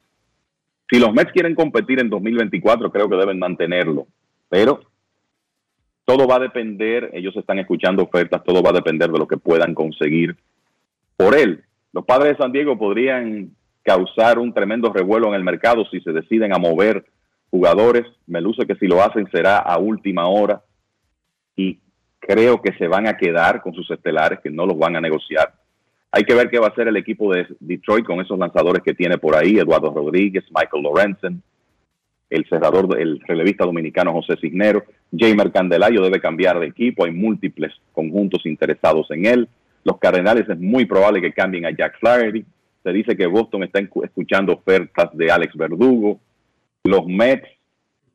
Si 0.88 1.00
los 1.00 1.12
Mets 1.12 1.32
quieren 1.32 1.56
competir 1.56 1.98
en 1.98 2.08
2024, 2.08 2.92
creo 2.92 3.08
que 3.08 3.16
deben 3.16 3.40
mantenerlo, 3.40 4.06
pero 4.48 4.82
todo 6.04 6.28
va 6.28 6.36
a 6.36 6.46
depender, 6.46 7.10
ellos 7.12 7.34
están 7.36 7.58
escuchando 7.58 8.04
ofertas, 8.04 8.44
todo 8.44 8.62
va 8.62 8.70
a 8.70 8.74
depender 8.74 9.10
de 9.10 9.18
lo 9.18 9.26
que 9.26 9.36
puedan 9.36 9.74
conseguir 9.74 10.36
por 11.16 11.36
él. 11.36 11.64
Los 11.92 12.04
padres 12.04 12.36
de 12.36 12.44
San 12.44 12.52
Diego 12.52 12.78
podrían 12.78 13.50
causar 13.82 14.38
un 14.38 14.54
tremendo 14.54 14.92
revuelo 14.92 15.26
en 15.26 15.34
el 15.34 15.42
mercado 15.42 15.84
si 15.90 16.00
se 16.02 16.12
deciden 16.12 16.54
a 16.54 16.58
mover 16.58 17.04
jugadores. 17.50 18.06
Me 18.28 18.40
luce 18.40 18.64
que 18.64 18.76
si 18.76 18.86
lo 18.86 19.02
hacen 19.02 19.28
será 19.32 19.58
a 19.58 19.76
última 19.76 20.28
hora 20.28 20.62
y 21.56 21.80
creo 22.20 22.62
que 22.62 22.74
se 22.74 22.86
van 22.86 23.08
a 23.08 23.16
quedar 23.16 23.60
con 23.60 23.74
sus 23.74 23.90
estelares, 23.90 24.38
que 24.38 24.50
no 24.50 24.66
los 24.66 24.78
van 24.78 24.94
a 24.94 25.00
negociar. 25.00 25.61
Hay 26.14 26.24
que 26.24 26.34
ver 26.34 26.50
qué 26.50 26.58
va 26.58 26.66
a 26.66 26.70
hacer 26.70 26.88
el 26.88 26.96
equipo 26.98 27.32
de 27.32 27.46
Detroit 27.58 28.04
con 28.04 28.20
esos 28.20 28.38
lanzadores 28.38 28.82
que 28.82 28.92
tiene 28.92 29.16
por 29.16 29.34
ahí, 29.34 29.58
Eduardo 29.58 29.90
Rodríguez, 29.94 30.44
Michael 30.54 30.82
Lorenzen, 30.82 31.42
el 32.28 32.46
cerrador, 32.48 32.98
el 33.00 33.18
relevista 33.20 33.64
dominicano 33.64 34.12
José 34.12 34.36
Cisnero. 34.38 34.84
Jamer 35.10 35.50
Candelario 35.50 36.02
debe 36.02 36.20
cambiar 36.20 36.60
de 36.60 36.66
equipo, 36.66 37.06
hay 37.06 37.12
múltiples 37.12 37.72
conjuntos 37.92 38.44
interesados 38.44 39.10
en 39.10 39.24
él. 39.24 39.48
Los 39.84 39.98
Cardenales 39.98 40.46
es 40.48 40.58
muy 40.58 40.84
probable 40.84 41.22
que 41.22 41.32
cambien 41.32 41.64
a 41.64 41.70
Jack 41.70 41.98
Flaherty. 41.98 42.44
Se 42.82 42.92
dice 42.92 43.16
que 43.16 43.26
Boston 43.26 43.64
está 43.64 43.80
escuchando 43.80 44.52
ofertas 44.52 45.16
de 45.16 45.30
Alex 45.30 45.56
Verdugo. 45.56 46.20
Los 46.84 47.06
Mets, 47.06 47.48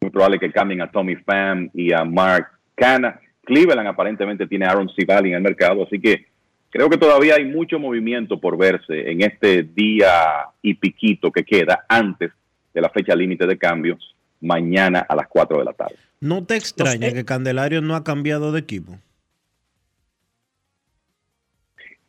muy 0.02 0.12
probable 0.12 0.38
que 0.38 0.52
cambien 0.52 0.82
a 0.82 0.92
Tommy 0.92 1.16
Pham 1.16 1.72
y 1.74 1.92
a 1.94 2.04
Mark 2.04 2.48
Canna. 2.76 3.20
Cleveland 3.44 3.88
aparentemente 3.88 4.46
tiene 4.46 4.66
a 4.66 4.72
Aaron 4.72 4.90
Civali 4.90 5.30
en 5.30 5.36
el 5.38 5.42
mercado, 5.42 5.84
así 5.84 6.00
que 6.00 6.26
creo 6.70 6.90
que 6.90 6.98
todavía 6.98 7.36
hay 7.36 7.46
mucho 7.46 7.80
movimiento 7.80 8.40
por 8.40 8.58
verse 8.58 9.12
en 9.12 9.22
este 9.22 9.64
día 9.64 10.48
y 10.62 10.74
piquito 10.74 11.32
que 11.32 11.44
queda 11.44 11.86
antes 11.88 12.32
de 12.74 12.82
la 12.82 12.90
fecha 12.90 13.16
límite 13.16 13.48
de 13.48 13.58
cambios, 13.58 14.16
mañana 14.42 15.06
a 15.08 15.16
las 15.16 15.28
4 15.28 15.60
de 15.60 15.66
la 15.66 15.74
tarde. 15.74 15.96
¿No 16.20 16.46
te 16.46 16.56
extraña 16.56 17.12
que 17.14 17.26
Candelario 17.26 17.82
no 17.82 17.96
ha 17.96 18.04
cambiado 18.04 18.52
de 18.52 18.60
equipo? 18.60 18.98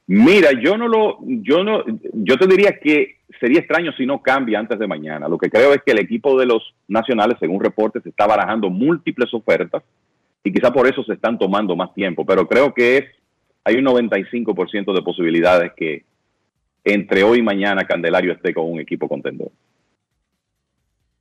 Mira, 0.07 0.51
yo 0.53 0.79
no 0.79 0.89
lo, 0.89 1.19
yo 1.23 1.63
no, 1.63 1.85
yo 2.15 2.39
te 2.39 2.47
diría 2.47 2.79
que 2.81 3.19
sería 3.39 3.61
extraño 3.61 3.93
si 3.93 4.07
no 4.07 4.23
cambia 4.23 4.59
antes 4.59 4.79
de 4.79 4.87
mañana. 4.87 5.29
Lo 5.29 5.37
que 5.37 5.51
creo 5.51 5.75
es 5.75 5.83
que 5.85 5.93
el 5.93 5.99
equipo 5.99 6.39
de 6.39 6.47
los 6.47 6.75
nacionales, 6.89 7.37
según 7.39 7.63
reportes, 7.63 8.05
está 8.07 8.27
barajando 8.27 8.71
múltiples 8.71 9.33
ofertas 9.35 9.83
y 10.43 10.51
quizá 10.53 10.73
por 10.73 10.87
eso 10.87 11.05
se 11.05 11.13
están 11.13 11.39
tomando 11.39 11.77
más 11.77 11.93
tiempo. 11.93 12.25
Pero 12.25 12.49
creo 12.49 12.73
que 12.73 12.97
es, 12.97 13.05
hay 13.69 13.77
un 13.77 13.85
95% 13.85 14.95
de 14.95 15.03
posibilidades 15.03 15.73
que 15.77 16.03
entre 16.85 17.23
hoy 17.23 17.41
y 17.41 17.43
mañana 17.43 17.87
Candelario 17.87 18.33
esté 18.33 18.55
con 18.55 18.65
un 18.65 18.81
equipo 18.81 19.07
contendor. 19.07 19.51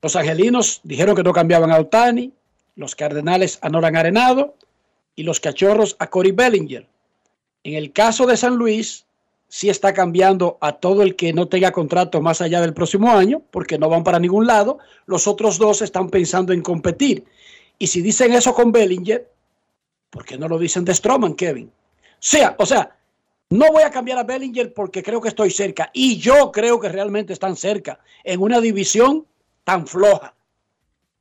Los 0.01 0.15
angelinos 0.15 0.79
dijeron 0.85 1.13
que 1.13 1.23
no 1.23 1.33
cambiaban 1.33 1.71
a 1.71 1.79
Otani, 1.79 2.31
los 2.77 2.95
cardenales 2.95 3.59
a 3.61 3.67
Nolan 3.67 3.97
Arenado 3.97 4.55
y 5.13 5.23
los 5.23 5.41
cachorros 5.41 5.97
a 5.99 6.07
Cory 6.07 6.31
Bellinger. 6.31 6.87
En 7.65 7.73
el 7.73 7.91
caso 7.91 8.25
de 8.25 8.37
San 8.37 8.55
Luis, 8.55 9.05
sí 9.49 9.69
está 9.69 9.93
cambiando 9.93 10.57
a 10.61 10.71
todo 10.71 11.01
el 11.03 11.17
que 11.17 11.33
no 11.33 11.49
tenga 11.49 11.73
contrato 11.73 12.21
más 12.21 12.39
allá 12.39 12.61
del 12.61 12.73
próximo 12.73 13.11
año, 13.11 13.41
porque 13.51 13.77
no 13.77 13.89
van 13.89 14.05
para 14.05 14.19
ningún 14.19 14.47
lado. 14.47 14.79
Los 15.05 15.27
otros 15.27 15.57
dos 15.57 15.81
están 15.81 16.09
pensando 16.09 16.53
en 16.53 16.61
competir. 16.61 17.25
Y 17.77 17.87
si 17.87 18.01
dicen 18.01 18.31
eso 18.31 18.53
con 18.53 18.71
Bellinger, 18.71 19.29
¿por 20.09 20.23
qué 20.23 20.37
no 20.37 20.47
lo 20.47 20.57
dicen 20.57 20.85
de 20.85 20.93
Stroman, 20.93 21.33
Kevin? 21.33 21.69
Sea, 22.19 22.55
o 22.57 22.65
sea, 22.65 22.97
no 23.49 23.71
voy 23.71 23.83
a 23.83 23.91
cambiar 23.91 24.17
a 24.17 24.23
Bellinger 24.23 24.73
porque 24.73 25.01
creo 25.01 25.21
que 25.21 25.29
estoy 25.29 25.51
cerca. 25.51 25.89
Y 25.93 26.17
yo 26.17 26.51
creo 26.51 26.79
que 26.79 26.89
realmente 26.89 27.33
están 27.33 27.55
cerca 27.55 27.99
en 28.23 28.41
una 28.41 28.59
división 28.59 29.25
tan 29.63 29.87
floja. 29.87 30.33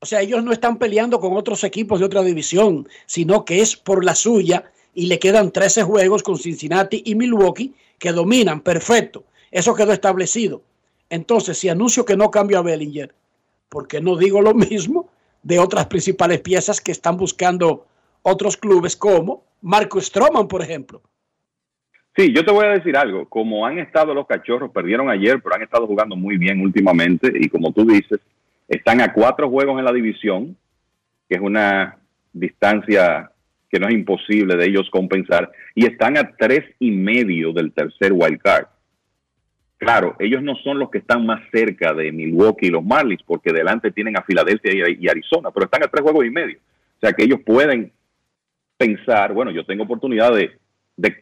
O 0.00 0.06
sea, 0.06 0.20
ellos 0.20 0.42
no 0.42 0.52
están 0.52 0.78
peleando 0.78 1.20
con 1.20 1.36
otros 1.36 1.64
equipos 1.64 2.00
de 2.00 2.06
otra 2.06 2.22
división, 2.22 2.88
sino 3.06 3.44
que 3.44 3.60
es 3.60 3.76
por 3.76 4.04
la 4.04 4.14
suya 4.14 4.70
y 4.92 5.06
le 5.06 5.18
quedan 5.18 5.52
13 5.52 5.84
juegos 5.84 6.22
con 6.22 6.38
Cincinnati 6.38 7.02
y 7.04 7.14
Milwaukee 7.14 7.74
que 7.98 8.12
dominan. 8.12 8.60
Perfecto. 8.60 9.24
Eso 9.50 9.74
quedó 9.74 9.92
establecido. 9.92 10.62
Entonces, 11.08 11.58
si 11.58 11.68
anuncio 11.68 12.04
que 12.04 12.16
no 12.16 12.30
cambio 12.30 12.58
a 12.58 12.62
Bellinger, 12.62 13.14
¿por 13.68 13.86
qué 13.86 14.00
no 14.00 14.16
digo 14.16 14.42
lo 14.42 14.54
mismo 14.54 15.08
de 15.42 15.58
otras 15.60 15.86
principales 15.86 16.40
piezas 16.40 16.80
que 16.80 16.92
están 16.92 17.16
buscando 17.16 17.86
otros 18.22 18.56
clubes 18.56 18.96
como 18.96 19.45
Marco 19.60 20.00
Stroman, 20.00 20.48
por 20.48 20.62
ejemplo? 20.62 21.02
Sí, 22.16 22.32
yo 22.34 22.44
te 22.44 22.52
voy 22.52 22.64
a 22.64 22.70
decir 22.70 22.96
algo. 22.96 23.28
Como 23.28 23.66
han 23.66 23.78
estado 23.78 24.14
los 24.14 24.26
cachorros, 24.26 24.70
perdieron 24.70 25.10
ayer, 25.10 25.40
pero 25.42 25.54
han 25.54 25.62
estado 25.62 25.86
jugando 25.86 26.16
muy 26.16 26.38
bien 26.38 26.60
últimamente. 26.60 27.30
Y 27.34 27.48
como 27.48 27.72
tú 27.72 27.84
dices, 27.84 28.20
están 28.68 29.00
a 29.00 29.12
cuatro 29.12 29.50
juegos 29.50 29.78
en 29.78 29.84
la 29.84 29.92
división, 29.92 30.56
que 31.28 31.36
es 31.36 31.40
una 31.40 31.98
distancia 32.32 33.30
que 33.68 33.78
no 33.78 33.88
es 33.88 33.94
imposible 33.94 34.56
de 34.56 34.66
ellos 34.66 34.88
compensar. 34.90 35.50
Y 35.74 35.86
están 35.86 36.16
a 36.16 36.34
tres 36.36 36.64
y 36.78 36.90
medio 36.90 37.52
del 37.52 37.72
tercer 37.72 38.12
wild 38.12 38.40
card. 38.40 38.66
Claro, 39.78 40.16
ellos 40.18 40.42
no 40.42 40.54
son 40.56 40.78
los 40.78 40.90
que 40.90 40.98
están 40.98 41.26
más 41.26 41.42
cerca 41.52 41.92
de 41.92 42.10
Milwaukee 42.10 42.68
y 42.68 42.70
los 42.70 42.84
Marlins, 42.84 43.22
porque 43.24 43.52
delante 43.52 43.90
tienen 43.90 44.16
a 44.16 44.22
Filadelfia 44.22 44.72
y, 44.88 45.08
Arizona, 45.08 45.50
pero 45.50 45.66
están 45.66 45.82
a 45.82 45.88
tres 45.88 46.02
juegos 46.02 46.24
y 46.24 46.30
medio. 46.30 46.58
O 46.96 47.00
sea 47.00 47.12
que 47.12 47.24
ellos 47.24 47.40
pueden 47.44 47.92
pensar, 48.76 49.32
bueno, 49.32 49.50
yo 49.50 49.64
tengo 49.64 49.84
oportunidad 49.84 50.32
de, 50.34 50.58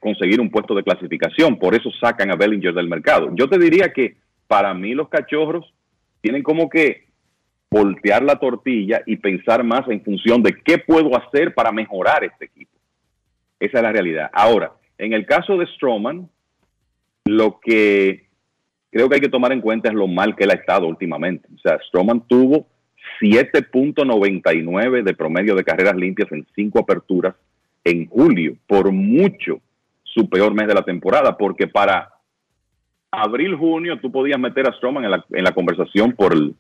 conseguir 0.01 0.41
un 0.41 0.51
puesto 0.51 0.75
de 0.75 0.85
clasificación, 0.85 1.59
por 1.59 1.75
eso 1.75 1.91
sacan 2.01 2.31
a 2.31 2.37
Bellinger 2.37 2.75
del 2.75 2.89
mercado. 2.89 3.31
Yo 3.35 3.49
te 3.49 3.59
diría 3.59 3.93
que 3.93 4.17
para 4.47 4.73
mí 4.75 4.95
los 4.95 5.09
cachorros 5.09 5.73
tienen 6.21 6.43
como 6.43 6.69
que 6.69 7.09
voltear 7.71 8.23
la 8.23 8.37
tortilla 8.37 9.03
y 9.05 9.17
pensar 9.17 9.65
más 9.65 9.89
en 9.89 10.03
función 10.03 10.43
de 10.43 10.55
qué 10.65 10.79
puedo 10.79 11.17
hacer 11.17 11.55
para 11.55 11.73
mejorar 11.73 12.23
este 12.23 12.45
equipo. 12.45 12.71
Esa 13.59 13.79
es 13.79 13.83
la 13.83 13.93
realidad. 13.93 14.31
Ahora, 14.33 14.73
en 14.97 15.13
el 15.13 15.27
caso 15.27 15.57
de 15.57 15.67
Stroman, 15.67 16.29
lo 17.25 17.59
que 17.61 18.29
creo 18.91 19.09
que 19.09 19.17
hay 19.17 19.21
que 19.21 19.29
tomar 19.29 19.53
en 19.53 19.61
cuenta 19.61 19.89
es 19.89 19.95
lo 19.95 20.07
mal 20.07 20.37
que 20.37 20.45
él 20.45 20.51
ha 20.51 20.55
estado 20.55 20.87
últimamente. 20.87 21.49
O 21.53 21.59
sea, 21.59 21.81
Stroman 21.89 22.27
tuvo 22.29 22.69
7.99 23.21 25.03
de 25.03 25.15
promedio 25.15 25.55
de 25.55 25.65
carreras 25.65 25.97
limpias 25.97 26.31
en 26.33 26.47
cinco 26.55 26.81
aperturas 26.81 27.35
en 27.85 28.07
julio, 28.07 28.57
por 28.67 28.91
mucho 28.93 29.61
su 30.03 30.29
peor 30.29 30.55
mes 30.55 30.67
de 30.67 30.75
la 30.75 30.85
temporada, 30.85 31.37
porque 31.37 31.67
para 31.67 32.11
abril, 33.11 33.57
junio 33.57 33.99
tú 34.01 34.11
podías 34.11 34.39
meter 34.39 34.69
a 34.69 34.73
Stroman 34.73 35.05
en 35.05 35.11
la, 35.11 35.25
en 35.31 35.45
la 35.45 35.53
conversación 35.53 36.13
por 36.13 36.33
el, 36.33 36.55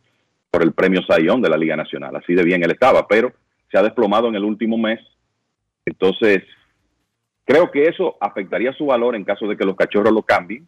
por 0.51 0.62
el 0.62 0.72
premio 0.72 1.02
Sayón 1.02 1.40
de 1.43 1.48
la 1.48 1.56
Liga 1.56 1.76
Nacional, 1.76 2.14
así 2.16 2.35
de 2.35 2.44
bien 2.44 2.62
él 2.62 2.70
estaba, 2.70 3.06
pero 3.09 3.32
se 3.70 3.78
ha 3.78 3.82
desplomado 3.82 4.28
en 4.28 4.36
el 4.36 4.44
último 4.44 4.76
mes. 4.78 5.01
Entonces, 5.85 6.43
creo 7.44 7.70
que 7.70 7.85
eso 7.85 8.16
afectaría 8.20 8.72
su 8.72 8.86
valor 8.86 9.16
en 9.16 9.24
caso 9.24 9.47
de 9.47 9.56
que 9.56 9.64
los 9.64 9.76
cachorros 9.76 10.12
lo 10.12 10.22
cambien 10.22 10.66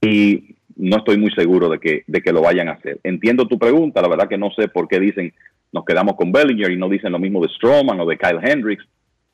y 0.00 0.56
no 0.76 0.98
estoy 0.98 1.18
muy 1.18 1.30
seguro 1.32 1.68
de 1.68 1.78
que, 1.78 2.04
de 2.06 2.20
que 2.22 2.32
lo 2.32 2.42
vayan 2.42 2.68
a 2.68 2.72
hacer. 2.72 3.00
Entiendo 3.02 3.46
tu 3.46 3.58
pregunta, 3.58 4.02
la 4.02 4.08
verdad 4.08 4.28
que 4.28 4.38
no 4.38 4.50
sé 4.52 4.68
por 4.68 4.88
qué 4.88 5.00
dicen 5.00 5.32
nos 5.72 5.84
quedamos 5.84 6.16
con 6.16 6.32
Bellinger 6.32 6.70
y 6.70 6.76
no 6.76 6.88
dicen 6.88 7.12
lo 7.12 7.18
mismo 7.18 7.40
de 7.42 7.48
Stroman 7.48 8.00
o 8.00 8.06
de 8.06 8.18
Kyle 8.18 8.40
Hendricks, 8.42 8.84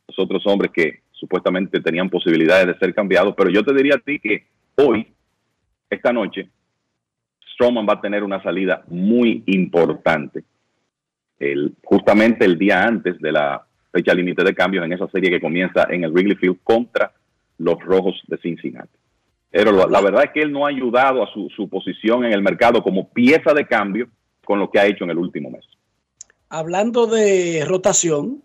los 0.08 0.18
otros 0.18 0.46
hombres 0.46 0.70
que 0.72 1.00
supuestamente 1.12 1.80
tenían 1.80 2.10
posibilidades 2.10 2.66
de 2.66 2.78
ser 2.78 2.94
cambiados, 2.94 3.34
pero 3.36 3.50
yo 3.50 3.64
te 3.64 3.72
diría 3.72 3.94
a 3.94 3.98
ti 3.98 4.18
que 4.18 4.44
hoy, 4.76 5.06
esta 5.88 6.12
noche, 6.12 6.48
Stroman 7.54 7.86
va 7.88 7.94
a 7.94 8.00
tener 8.00 8.22
una 8.22 8.42
salida 8.42 8.84
muy 8.88 9.42
importante. 9.46 10.44
El, 11.38 11.74
justamente 11.82 12.44
el 12.44 12.58
día 12.58 12.82
antes 12.82 13.18
de 13.18 13.32
la 13.32 13.64
fecha 13.92 14.12
límite 14.12 14.44
de 14.44 14.54
cambios 14.54 14.84
en 14.84 14.92
esa 14.92 15.08
serie 15.08 15.30
que 15.30 15.40
comienza 15.40 15.86
en 15.88 16.04
el 16.04 16.12
Wrigley 16.12 16.36
Field 16.36 16.58
contra 16.62 17.12
los 17.58 17.80
Rojos 17.82 18.22
de 18.26 18.36
Cincinnati. 18.38 18.98
Pero 19.56 19.88
la, 19.88 20.00
verdad 20.02 20.24
es 20.24 20.32
que 20.32 20.42
él 20.42 20.52
no 20.52 20.66
ha 20.66 20.68
ayudado 20.68 21.22
a 21.22 21.32
su, 21.32 21.48
su 21.48 21.66
posición 21.66 22.26
en 22.26 22.32
el 22.34 22.42
mercado 22.42 22.82
como 22.82 23.08
pieza 23.08 23.54
de 23.54 23.66
cambio 23.66 24.06
con 24.44 24.58
lo 24.58 24.70
que 24.70 24.78
ha 24.78 24.84
hecho 24.84 25.04
en 25.04 25.10
el 25.10 25.16
último 25.16 25.50
mes. 25.50 25.64
Hablando 26.50 27.06
de 27.06 27.64
rotación 27.66 28.42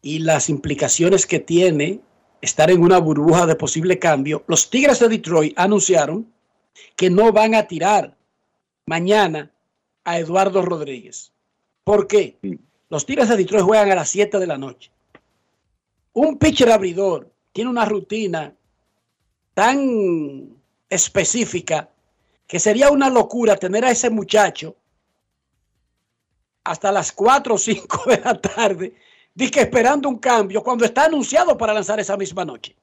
y 0.00 0.20
las 0.20 0.48
implicaciones 0.48 1.26
que 1.26 1.38
tiene 1.38 2.00
estar 2.40 2.70
en 2.70 2.80
una 2.80 2.96
burbuja 2.96 3.44
de 3.44 3.56
posible 3.56 3.98
cambio, 3.98 4.42
los 4.46 4.70
Tigres 4.70 5.00
de 5.00 5.10
Detroit 5.10 5.52
anunciaron 5.58 6.32
que 6.96 7.10
no 7.10 7.30
van 7.30 7.54
a 7.54 7.64
tirar 7.64 8.16
mañana 8.86 9.50
a 10.04 10.18
Eduardo 10.18 10.62
Rodríguez. 10.62 11.30
¿Por 11.84 12.06
qué? 12.06 12.38
Los 12.88 13.04
Tigres 13.04 13.28
de 13.28 13.36
Detroit 13.36 13.64
juegan 13.64 13.90
a 13.90 13.96
las 13.96 14.08
7 14.08 14.38
de 14.38 14.46
la 14.46 14.56
noche. 14.56 14.90
Un 16.14 16.38
pitcher 16.38 16.70
abridor 16.70 17.30
tiene 17.52 17.68
una 17.68 17.84
rutina 17.84 18.54
tan 19.58 20.56
específica 20.88 21.90
que 22.46 22.60
sería 22.60 22.92
una 22.92 23.10
locura 23.10 23.56
tener 23.56 23.84
a 23.84 23.90
ese 23.90 24.08
muchacho 24.08 24.76
hasta 26.62 26.92
las 26.92 27.10
4 27.10 27.56
o 27.56 27.58
5 27.58 28.04
de 28.06 28.20
la 28.20 28.40
tarde, 28.40 28.94
que 29.36 29.60
esperando 29.62 30.08
un 30.08 30.18
cambio 30.18 30.62
cuando 30.62 30.84
está 30.84 31.06
anunciado 31.06 31.58
para 31.58 31.74
lanzar 31.74 31.98
esa 31.98 32.16
misma 32.16 32.44
noche. 32.44 32.76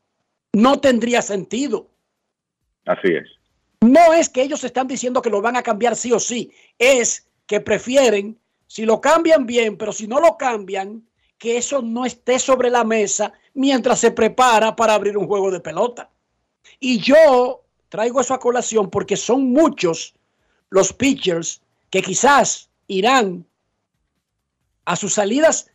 No 0.52 0.82
tendría 0.82 1.22
sentido. 1.22 1.88
Así 2.86 3.08
es. 3.08 3.30
No 3.80 4.12
es 4.12 4.28
que 4.28 4.42
ellos 4.42 4.62
están 4.66 4.88
diciendo 4.88 5.22
que 5.22 5.30
lo 5.30 5.42
van 5.42 5.56
a 5.56 5.64
cambiar 5.64 5.96
sí 5.96 6.12
o 6.12 6.20
sí, 6.20 6.52
es 6.78 7.26
que 7.46 7.62
prefieren, 7.62 8.38
si 8.68 8.86
lo 8.86 9.00
cambian 9.00 9.46
bien, 9.46 9.78
pero 9.78 9.94
si 9.94 10.10
no 10.10 10.20
lo 10.20 10.36
cambian, 10.36 11.08
que 11.38 11.56
eso 11.56 11.82
no 11.82 12.06
esté 12.06 12.38
sobre 12.38 12.70
la 12.70 12.84
mesa 12.84 13.32
mientras 13.54 14.02
se 14.02 14.12
prepara 14.12 14.76
para 14.76 14.94
abrir 14.94 15.18
un 15.18 15.26
juego 15.26 15.50
de 15.52 15.62
pelota. 15.62 16.10
Y 16.80 17.00
yo 17.00 17.64
traigo 17.90 18.22
eso 18.22 18.34
a 18.34 18.40
colación 18.40 18.90
porque 18.90 19.18
son 19.18 19.52
muchos 19.52 20.16
los 20.70 20.94
pitchers 20.94 21.62
que 21.90 22.02
quizás 22.02 22.70
irán 22.88 23.46
a 24.86 24.96
sus 24.96 25.14
salidas 25.14 25.72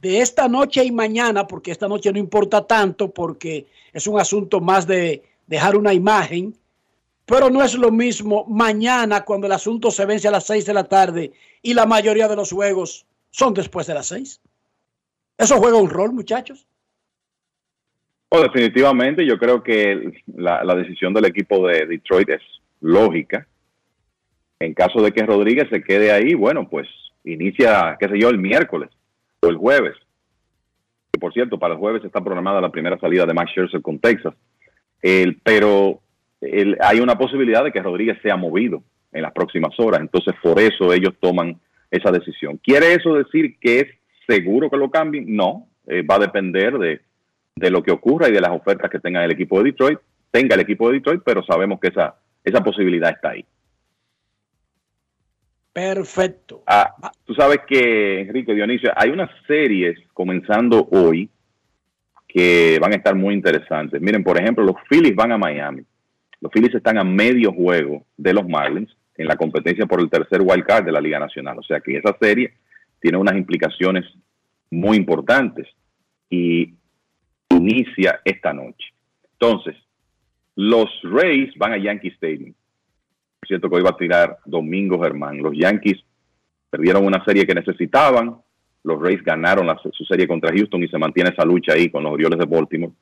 de 0.00 0.20
esta 0.20 0.48
noche 0.48 0.84
y 0.84 0.92
mañana, 0.92 1.46
porque 1.46 1.70
esta 1.70 1.88
noche 1.88 2.12
no 2.12 2.18
importa 2.18 2.66
tanto, 2.66 3.10
porque 3.10 3.66
es 3.92 4.06
un 4.06 4.20
asunto 4.20 4.60
más 4.60 4.86
de 4.86 5.22
dejar 5.46 5.76
una 5.76 5.92
imagen, 5.92 6.56
pero 7.24 7.50
no 7.50 7.62
es 7.62 7.74
lo 7.74 7.90
mismo 7.90 8.44
mañana 8.46 9.24
cuando 9.24 9.46
el 9.46 9.52
asunto 9.52 9.90
se 9.90 10.06
vence 10.06 10.28
a 10.28 10.30
las 10.30 10.44
6 10.46 10.64
de 10.64 10.74
la 10.74 10.84
tarde 10.84 11.32
y 11.62 11.74
la 11.74 11.86
mayoría 11.86 12.28
de 12.28 12.36
los 12.36 12.52
juegos 12.52 13.06
son 13.30 13.52
después 13.52 13.86
de 13.86 13.94
las 13.94 14.06
6. 14.06 14.40
¿Eso 15.38 15.58
juega 15.58 15.76
un 15.76 15.90
rol, 15.90 16.12
muchachos? 16.12 16.66
Oh, 18.28 18.42
definitivamente, 18.42 19.24
yo 19.24 19.38
creo 19.38 19.62
que 19.62 20.22
la, 20.34 20.74
decisión 20.74 21.14
del 21.14 21.26
equipo 21.26 21.66
de 21.68 21.86
Detroit 21.86 22.28
es 22.30 22.42
lógica. 22.80 23.46
En 24.58 24.74
caso 24.74 25.00
de 25.00 25.12
que 25.12 25.24
Rodríguez 25.24 25.68
se 25.70 25.82
quede 25.82 26.10
ahí, 26.10 26.34
bueno, 26.34 26.68
pues 26.68 26.88
inicia, 27.24 27.96
qué 28.00 28.08
sé 28.08 28.18
yo, 28.18 28.28
el 28.28 28.38
miércoles 28.38 28.90
o 29.40 29.48
el 29.48 29.56
jueves. 29.56 29.94
Que, 31.12 31.20
por 31.20 31.32
cierto, 31.32 31.58
para 31.58 31.74
el 31.74 31.80
jueves 31.80 32.04
está 32.04 32.22
programada 32.22 32.60
la 32.60 32.72
primera 32.72 32.98
salida 32.98 33.26
de 33.26 33.34
Max 33.34 33.52
Scherzer 33.52 33.80
con 33.80 33.98
Texas. 34.00 34.34
Pero 35.44 36.00
hay 36.80 37.00
una 37.00 37.16
posibilidad 37.16 37.62
de 37.62 37.70
que 37.70 37.82
Rodríguez 37.82 38.18
sea 38.22 38.36
movido 38.36 38.82
en 39.12 39.22
las 39.22 39.32
próximas 39.32 39.78
horas. 39.78 40.00
Entonces, 40.00 40.34
por 40.42 40.58
eso 40.58 40.92
ellos 40.92 41.14
toman 41.20 41.60
esa 41.90 42.10
decisión. 42.10 42.58
¿Quiere 42.58 42.94
eso 42.94 43.14
decir 43.14 43.56
que 43.60 43.80
es 43.80 43.86
seguro 44.26 44.68
que 44.68 44.76
lo 44.76 44.90
cambien? 44.90 45.36
No, 45.36 45.68
eh, 45.86 46.02
va 46.02 46.16
a 46.16 46.20
depender 46.20 46.76
de, 46.78 47.00
de 47.56 47.70
lo 47.70 47.82
que 47.82 47.90
ocurra 47.90 48.28
y 48.28 48.32
de 48.32 48.40
las 48.40 48.50
ofertas 48.50 48.90
que 48.90 49.00
tenga 49.00 49.24
el 49.24 49.32
equipo 49.32 49.58
de 49.58 49.70
Detroit, 49.70 49.98
tenga 50.30 50.54
el 50.54 50.60
equipo 50.60 50.88
de 50.88 50.94
Detroit, 50.94 51.22
pero 51.24 51.42
sabemos 51.42 51.80
que 51.80 51.88
esa, 51.88 52.14
esa 52.44 52.62
posibilidad 52.62 53.10
está 53.10 53.30
ahí. 53.30 53.44
Perfecto. 55.72 56.62
Ah, 56.66 56.94
tú 57.24 57.34
sabes 57.34 57.60
que, 57.66 58.20
Enrique 58.20 58.54
Dionisio, 58.54 58.92
hay 58.94 59.10
unas 59.10 59.30
series 59.46 59.98
comenzando 60.12 60.88
hoy 60.90 61.28
que 62.26 62.78
van 62.80 62.92
a 62.92 62.96
estar 62.96 63.14
muy 63.14 63.34
interesantes. 63.34 64.00
Miren, 64.00 64.22
por 64.22 64.38
ejemplo, 64.38 64.64
los 64.64 64.76
Phillies 64.88 65.14
van 65.14 65.32
a 65.32 65.38
Miami. 65.38 65.82
Los 66.40 66.52
Phillies 66.52 66.74
están 66.74 66.98
a 66.98 67.04
medio 67.04 67.52
juego 67.52 68.04
de 68.16 68.34
los 68.34 68.46
Marlins 68.46 68.94
en 69.16 69.26
la 69.26 69.36
competencia 69.36 69.86
por 69.86 70.00
el 70.00 70.10
tercer 70.10 70.42
wild 70.42 70.64
card 70.64 70.84
de 70.84 70.92
la 70.92 71.00
Liga 71.00 71.18
Nacional. 71.18 71.58
O 71.58 71.62
sea 71.62 71.80
que 71.80 71.96
esa 71.96 72.16
serie 72.20 72.54
tiene 73.00 73.16
unas 73.16 73.36
implicaciones 73.36 74.04
muy 74.70 74.96
importantes 74.96 75.66
y 76.28 76.74
inicia 77.56 78.20
esta 78.24 78.52
noche. 78.52 78.92
Entonces, 79.32 79.76
los 80.54 80.86
Rays 81.02 81.52
van 81.56 81.72
a 81.72 81.78
Yankee 81.78 82.08
Stadium. 82.08 82.52
Por 83.40 83.46
cierto 83.48 83.68
que 83.68 83.76
hoy 83.76 83.82
va 83.82 83.90
a 83.90 83.96
tirar 83.96 84.38
Domingo 84.44 85.02
Germán. 85.02 85.38
Los 85.42 85.54
Yankees 85.56 85.98
perdieron 86.70 87.04
una 87.04 87.24
serie 87.24 87.46
que 87.46 87.54
necesitaban. 87.54 88.36
Los 88.82 89.00
Rays 89.00 89.22
ganaron 89.22 89.68
su 89.92 90.04
serie 90.04 90.26
contra 90.26 90.52
Houston 90.54 90.82
y 90.82 90.88
se 90.88 90.98
mantiene 90.98 91.30
esa 91.30 91.44
lucha 91.44 91.72
ahí 91.74 91.90
con 91.90 92.02
los 92.04 92.12
Orioles 92.12 92.38
de 92.38 92.46
Baltimore 92.46 92.92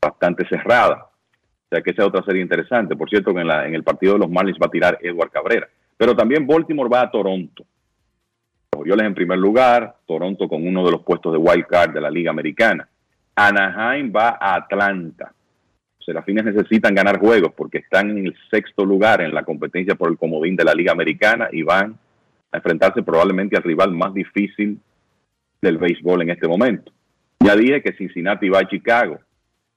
bastante 0.00 0.46
cerrada. 0.48 1.04
O 1.04 1.68
sea 1.70 1.82
que 1.82 1.90
esa 1.90 2.02
es 2.02 2.08
otra 2.08 2.24
serie 2.24 2.42
interesante. 2.42 2.96
Por 2.96 3.08
cierto 3.08 3.32
que 3.32 3.40
en, 3.40 3.46
la- 3.46 3.66
en 3.66 3.74
el 3.74 3.84
partido 3.84 4.14
de 4.14 4.18
los 4.20 4.30
Marlins 4.30 4.58
va 4.60 4.66
a 4.66 4.70
tirar 4.70 4.98
Edward 5.00 5.30
Cabrera. 5.30 5.68
Pero 5.96 6.16
también 6.16 6.46
Baltimore 6.46 6.88
va 6.88 7.02
a 7.02 7.10
Toronto. 7.10 7.64
Los 8.72 8.80
Orioles 8.80 9.06
en 9.06 9.14
primer 9.14 9.38
lugar, 9.38 9.96
Toronto 10.06 10.48
con 10.48 10.66
uno 10.66 10.84
de 10.84 10.90
los 10.92 11.02
puestos 11.02 11.32
de 11.32 11.38
wild 11.38 11.66
card 11.66 11.92
de 11.92 12.00
la 12.00 12.10
Liga 12.10 12.30
Americana. 12.30 12.88
Anaheim 13.34 14.12
va 14.14 14.38
a 14.40 14.54
Atlanta. 14.56 15.32
Serafines 15.98 16.44
necesitan 16.44 16.94
ganar 16.94 17.18
juegos 17.18 17.52
porque 17.56 17.78
están 17.78 18.10
en 18.10 18.26
el 18.26 18.36
sexto 18.50 18.84
lugar 18.84 19.20
en 19.20 19.34
la 19.34 19.44
competencia 19.44 19.94
por 19.94 20.10
el 20.10 20.18
comodín 20.18 20.56
de 20.56 20.64
la 20.64 20.74
Liga 20.74 20.92
Americana 20.92 21.48
y 21.52 21.62
van 21.62 21.98
a 22.52 22.56
enfrentarse 22.56 23.02
probablemente 23.02 23.56
al 23.56 23.62
rival 23.62 23.92
más 23.92 24.12
difícil 24.12 24.80
del 25.60 25.78
béisbol 25.78 26.22
en 26.22 26.30
este 26.30 26.48
momento. 26.48 26.92
Ya 27.40 27.54
dije 27.54 27.82
que 27.82 27.92
Cincinnati 27.92 28.48
va 28.48 28.60
a 28.60 28.68
Chicago. 28.68 29.20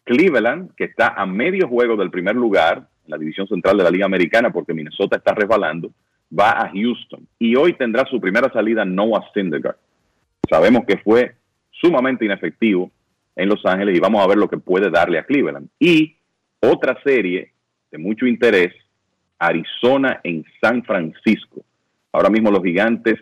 Cleveland, 0.06 0.74
que 0.76 0.86
está 0.86 1.10
a 1.10 1.26
medio 1.26 1.68
juego 1.68 1.96
del 1.96 2.10
primer 2.10 2.36
lugar 2.36 2.78
en 3.06 3.12
la 3.12 3.18
división 3.18 3.48
central 3.48 3.78
de 3.78 3.84
la 3.84 3.92
Liga 3.92 4.06
Americana 4.06 4.52
porque 4.52 4.74
Minnesota 4.74 5.18
está 5.18 5.34
resbalando, 5.34 5.92
va 6.38 6.52
a 6.52 6.70
Houston. 6.70 7.28
Y 7.40 7.56
hoy 7.56 7.74
tendrá 7.74 8.06
su 8.06 8.20
primera 8.20 8.52
salida 8.52 8.84
Noah 8.84 9.30
Syndergaard. 9.34 9.78
Sabemos 10.50 10.86
que 10.86 10.98
fue 10.98 11.36
sumamente 11.72 12.26
inefectivo 12.26 12.92
en 13.36 13.50
Los 13.50 13.66
Ángeles 13.66 13.98
y 13.98 14.00
vamos 14.00 14.24
a 14.24 14.28
ver 14.28 14.38
lo 14.38 14.50
que 14.50 14.58
puede 14.58 14.90
darle 14.90 15.18
a 15.18 15.26
Cleveland. 15.26 15.70
Y 15.80 16.16
otra 16.60 16.98
serie 17.04 17.52
de 17.92 17.98
mucho 17.98 18.26
interés, 18.26 18.74
Arizona 19.38 20.20
en 20.24 20.46
San 20.62 20.84
Francisco. 20.84 21.64
Ahora 22.12 22.30
mismo 22.30 22.52
los 22.52 22.64
gigantes 22.64 23.20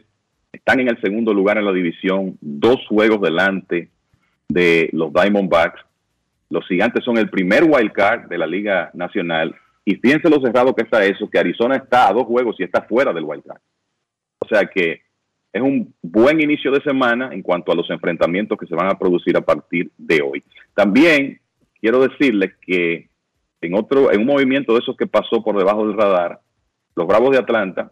están 0.51 0.79
en 0.79 0.89
el 0.89 0.99
segundo 1.01 1.33
lugar 1.33 1.57
en 1.57 1.65
la 1.65 1.71
división, 1.71 2.37
dos 2.41 2.85
juegos 2.87 3.21
delante 3.21 3.89
de 4.49 4.89
los 4.91 5.13
Diamondbacks. 5.13 5.81
Los 6.49 6.67
gigantes 6.67 7.03
son 7.03 7.17
el 7.17 7.29
primer 7.29 7.63
wild 7.63 7.93
card 7.93 8.27
de 8.27 8.37
la 8.37 8.45
Liga 8.45 8.91
Nacional. 8.93 9.55
Y 9.85 9.95
fíjense 9.95 10.29
lo 10.29 10.41
cerrado 10.41 10.75
que 10.75 10.83
está 10.83 11.03
eso, 11.03 11.29
que 11.29 11.39
Arizona 11.39 11.77
está 11.77 12.09
a 12.09 12.13
dos 12.13 12.25
juegos 12.25 12.55
y 12.59 12.63
está 12.63 12.81
fuera 12.81 13.13
del 13.13 13.23
wild 13.23 13.43
card. 13.43 13.61
O 14.39 14.47
sea 14.47 14.65
que 14.65 15.01
es 15.53 15.61
un 15.61 15.93
buen 16.01 16.39
inicio 16.41 16.71
de 16.71 16.81
semana 16.81 17.29
en 17.33 17.41
cuanto 17.41 17.71
a 17.71 17.75
los 17.75 17.89
enfrentamientos 17.89 18.57
que 18.57 18.67
se 18.67 18.75
van 18.75 18.87
a 18.89 18.97
producir 18.97 19.35
a 19.35 19.41
partir 19.41 19.91
de 19.97 20.21
hoy. 20.21 20.43
También 20.73 21.39
quiero 21.79 21.99
decirles 22.07 22.53
que 22.61 23.09
en 23.61 23.73
otro, 23.75 24.11
en 24.11 24.21
un 24.21 24.27
movimiento 24.27 24.73
de 24.73 24.79
esos 24.79 24.95
que 24.95 25.07
pasó 25.07 25.43
por 25.43 25.57
debajo 25.57 25.85
del 25.85 25.97
radar, 25.97 26.39
los 26.95 27.07
Bravos 27.07 27.31
de 27.31 27.39
Atlanta 27.39 27.91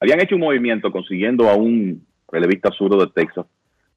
habían 0.00 0.20
hecho 0.20 0.34
un 0.34 0.42
movimiento 0.42 0.90
consiguiendo 0.90 1.48
a 1.48 1.54
un 1.54 2.06
relevista 2.30 2.70
zurdo 2.70 2.98
de 2.98 3.12
Texas 3.14 3.46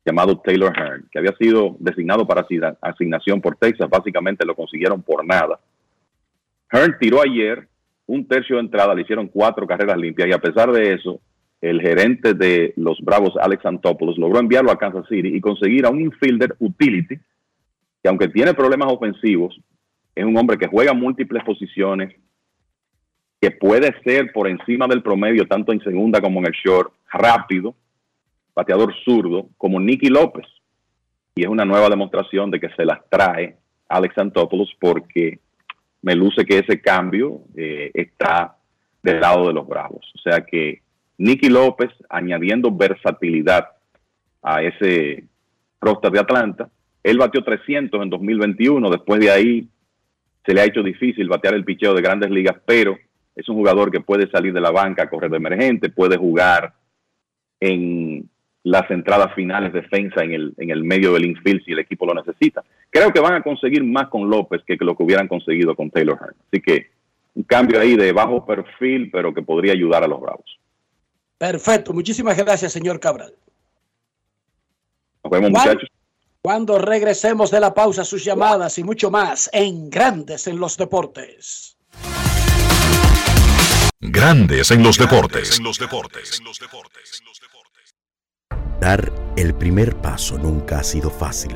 llamado 0.06 0.39
Taylor 0.39 0.73
Hearn, 0.76 1.07
que 1.11 1.19
había 1.19 1.35
sido 1.35 1.76
designado 1.80 2.26
para 2.26 2.41
asigna- 2.41 2.77
asignación 2.81 3.41
por 3.41 3.57
Texas, 3.57 3.89
básicamente 3.89 4.45
lo 4.45 4.56
consiguieron 4.56 5.01
por 5.01 5.26
nada. 5.26 5.60
Hearn 6.72 6.95
tiró 6.99 7.22
ayer 7.22 7.68
un 8.06 8.26
tercio 8.27 8.56
de 8.56 8.61
entrada, 8.61 8.95
le 8.95 9.01
hicieron 9.01 9.27
cuatro 9.27 9.68
carreras 9.68 9.97
limpias 9.97 10.30
y 10.30 10.31
a 10.31 10.39
pesar 10.39 10.72
de 10.72 10.93
eso, 10.93 11.19
el 11.61 11.81
gerente 11.81 12.34
de 12.34 12.73
los 12.77 12.99
Bravos, 13.02 13.34
Alex 13.40 13.65
Antopoulos, 13.65 14.18
logró 14.18 14.40
enviarlo 14.40 14.72
a 14.72 14.77
Kansas 14.77 15.06
City 15.10 15.30
y 15.36 15.41
conseguir 15.41 15.86
a 15.86 15.90
un 15.90 16.02
infielder 16.02 16.56
utility, 16.60 17.18
que 17.18 18.10
aunque 18.10 18.30
tiene 18.30 18.53
problemas 18.53 18.91
ofensivos, 18.91 19.60
es 20.15 20.26
un 20.26 20.38
hombre 20.38 20.57
que 20.57 20.68
juega 20.68 20.94
múltiples 20.94 21.44
posiciones, 21.44 22.15
que 23.41 23.52
puede 23.52 23.94
ser 24.03 24.31
por 24.31 24.48
encima 24.48 24.88
del 24.88 25.02
promedio, 25.03 25.48
tanto 25.48 25.72
en 25.72 25.81
segunda 25.81 26.22
como 26.22 26.40
en 26.40 26.48
el 26.48 26.53
short, 26.53 26.94
rápido, 27.11 27.76
bateador 28.53 28.94
zurdo, 29.03 29.49
como 29.57 29.80
Nicky 29.80 30.10
López. 30.10 30.45
Y 31.36 31.44
es 31.44 31.48
una 31.48 31.65
nueva 31.65 31.90
demostración 31.90 32.52
de 32.52 32.60
que 32.60 32.69
se 32.76 32.86
las 32.86 32.99
trae 33.10 33.57
Alex 33.88 34.18
Antopoulos 34.18 34.73
porque 34.80 35.40
me 36.02 36.15
luce 36.15 36.45
que 36.45 36.60
ese 36.60 36.81
cambio 36.81 37.41
eh, 37.56 37.91
está 37.94 38.57
del 39.02 39.19
lado 39.19 39.48
de 39.48 39.53
los 39.53 39.68
Bravos. 39.68 40.06
O 40.15 40.19
sea 40.19 40.41
que 40.45 40.81
Nicky 41.19 41.49
López, 41.49 41.89
añadiendo 42.09 42.71
versatilidad 42.71 43.67
a 44.41 44.63
ese 44.63 45.25
roster 45.81 46.11
de 46.11 46.19
Atlanta, 46.19 46.69
él 47.03 47.17
batió 47.17 47.43
300 47.43 48.01
en 48.01 48.09
2021, 48.09 48.89
después 48.89 49.19
de 49.19 49.29
ahí 49.29 49.67
se 50.45 50.53
le 50.53 50.61
ha 50.61 50.65
hecho 50.65 50.81
difícil 50.81 51.27
batear 51.27 51.55
el 51.55 51.65
picheo 51.65 51.93
de 51.93 52.01
grandes 52.01 52.31
ligas, 52.31 52.55
pero 52.65 52.97
es 53.35 53.47
un 53.49 53.55
jugador 53.55 53.91
que 53.91 53.99
puede 53.99 54.29
salir 54.31 54.53
de 54.53 54.61
la 54.61 54.71
banca 54.71 55.03
a 55.03 55.09
correr 55.09 55.29
de 55.29 55.37
emergente, 55.37 55.89
puede 55.89 56.17
jugar 56.17 56.73
en 57.59 58.29
las 58.63 58.89
entradas 58.89 59.33
finales 59.33 59.73
defensa 59.73 60.23
en 60.23 60.31
el, 60.31 60.53
en 60.57 60.69
el 60.69 60.83
medio 60.83 61.13
del 61.13 61.25
infield 61.25 61.63
si 61.65 61.73
el 61.73 61.79
equipo 61.79 62.05
lo 62.05 62.13
necesita. 62.13 62.63
Creo 62.89 63.11
que 63.11 63.19
van 63.19 63.33
a 63.33 63.41
conseguir 63.41 63.83
más 63.83 64.07
con 64.07 64.29
López 64.29 64.61
que 64.65 64.77
lo 64.79 64.95
que 64.95 65.03
hubieran 65.03 65.27
conseguido 65.27 65.75
con 65.75 65.89
Taylor 65.89 66.17
Hearn. 66.19 66.35
Así 66.47 66.61
que 66.61 66.87
un 67.35 67.43
cambio 67.43 67.79
ahí 67.79 67.95
de 67.95 68.11
bajo 68.11 68.45
perfil, 68.45 69.09
pero 69.11 69.33
que 69.33 69.41
podría 69.41 69.73
ayudar 69.73 70.03
a 70.03 70.07
los 70.07 70.19
Bravos. 70.19 70.59
Perfecto, 71.39 71.93
muchísimas 71.93 72.37
gracias, 72.37 72.73
señor 72.73 72.99
Cabral. 72.99 73.33
Nos 75.23 75.31
vemos, 75.31 75.51
muchachos. 75.51 75.89
Cuando 76.41 76.77
regresemos 76.77 77.49
de 77.49 77.59
la 77.61 77.73
pausa, 77.73 78.03
sus 78.03 78.23
llamadas 78.23 78.77
y 78.77 78.83
mucho 78.83 79.09
más 79.09 79.49
en 79.53 79.89
Grandes 79.89 80.47
en 80.47 80.59
los 80.59 80.77
Deportes. 80.77 81.77
Grandes 84.01 84.71
en 84.71 84.83
los 84.83 84.97
deportes. 84.97 85.61
Dar 88.79 89.11
el 89.35 89.53
primer 89.53 89.95
paso 89.97 90.37
nunca 90.37 90.79
ha 90.79 90.83
sido 90.83 91.09
fácil, 91.09 91.55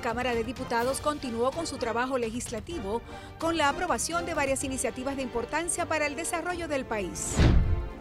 Cámara 0.00 0.34
de 0.34 0.44
Diputados 0.44 1.00
continuó 1.00 1.50
con 1.50 1.66
su 1.66 1.76
trabajo 1.76 2.18
legislativo 2.18 3.02
con 3.38 3.56
la 3.56 3.68
aprobación 3.68 4.24
de 4.24 4.34
varias 4.34 4.64
iniciativas 4.64 5.16
de 5.16 5.22
importancia 5.22 5.86
para 5.86 6.06
el 6.06 6.16
desarrollo 6.16 6.68
del 6.68 6.84
país. 6.84 7.34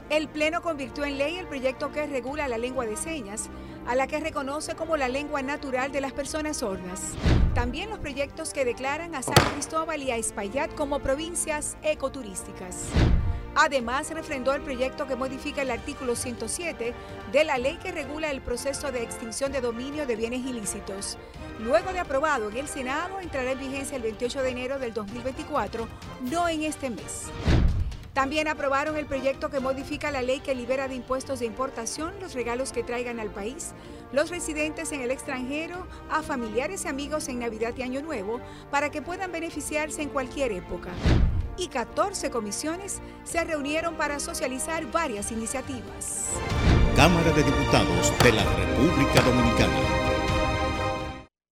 El 0.10 0.28
Pleno 0.28 0.62
convirtió 0.62 1.06
en 1.06 1.18
ley 1.18 1.36
el 1.36 1.46
proyecto 1.46 1.92
que 1.92 2.08
regula 2.08 2.48
la 2.48 2.58
lengua 2.58 2.86
de 2.86 2.98
señas, 2.98 3.50
a 3.86 3.96
la 3.96 4.08
que 4.08 4.20
reconoce 4.20 4.76
como 4.76 4.98
la 4.98 5.08
lengua 5.08 5.42
natural 5.42 5.92
de 5.92 6.02
las 6.02 6.14
personas 6.14 6.58
sordas. 6.58 7.14
También 7.54 7.90
los 7.90 8.00
proyectos 8.00 8.54
que 8.54 8.66
declaran 8.66 9.14
a 9.14 9.22
San 9.22 9.36
Cristóbal 9.54 10.02
y 10.02 10.12
a 10.12 10.16
Espaillat 10.16 10.74
como 10.74 11.00
provincias 11.00 11.78
ecoturísticas. 11.84 12.88
Además, 13.56 14.10
refrendó 14.12 14.54
el 14.54 14.62
proyecto 14.62 15.06
que 15.06 15.16
modifica 15.16 15.62
el 15.64 15.72
artículo 15.72 16.16
107 16.16 16.94
de 17.32 17.44
la 17.44 17.58
ley 17.58 17.78
que 17.78 17.92
regula 17.92 18.32
el 18.32 18.42
proceso 18.42 18.92
de 18.92 19.04
extinción 19.04 19.52
de 19.52 19.62
dominio 19.62 20.06
de 20.08 20.16
bienes 20.16 20.46
ilícitos. 20.46 21.18
Luego 21.60 21.94
de 21.94 22.00
aprobado 22.00 22.50
en 22.50 22.58
el 22.58 22.68
Senado, 22.68 23.20
entrará 23.20 23.52
en 23.52 23.60
vigencia 23.60 23.98
el 23.98 24.04
28 24.04 24.42
de 24.42 24.50
enero 24.50 24.80
del 24.80 24.94
2024, 24.94 25.88
no 26.32 26.50
en 26.50 26.64
este 26.64 26.90
mes. 26.90 27.26
También 28.14 28.48
aprobaron 28.48 28.98
el 28.98 29.06
proyecto 29.06 29.50
que 29.50 29.60
modifica 29.60 30.12
la 30.12 30.22
ley 30.22 30.40
que 30.40 30.56
libera 30.56 30.88
de 30.88 30.96
impuestos 30.96 31.40
de 31.40 31.46
importación 31.46 32.14
los 32.20 32.34
regalos 32.34 32.72
que 32.72 32.84
traigan 32.84 33.20
al 33.20 33.30
país 33.30 33.74
los 34.12 34.30
residentes 34.30 34.92
en 34.92 35.02
el 35.02 35.12
extranjero 35.12 35.88
a 36.10 36.24
familiares 36.24 36.86
y 36.86 36.88
amigos 36.88 37.28
en 37.28 37.40
Navidad 37.40 37.74
y 37.78 37.84
Año 37.84 38.02
Nuevo 38.02 38.40
para 38.72 38.90
que 38.90 39.02
puedan 39.02 39.32
beneficiarse 39.32 40.02
en 40.02 40.10
cualquier 40.10 40.52
época. 40.52 40.90
Y 41.58 41.68
14 41.68 42.30
comisiones 42.30 43.02
se 43.24 43.44
reunieron 43.44 43.96
para 43.96 44.20
socializar 44.20 44.90
varias 44.92 45.32
iniciativas. 45.32 46.30
Cámara 46.96 47.32
de 47.32 47.44
Diputados 47.44 48.14
de 48.24 48.32
la 48.32 48.44
República 48.44 49.22
Dominicana. 49.22 50.19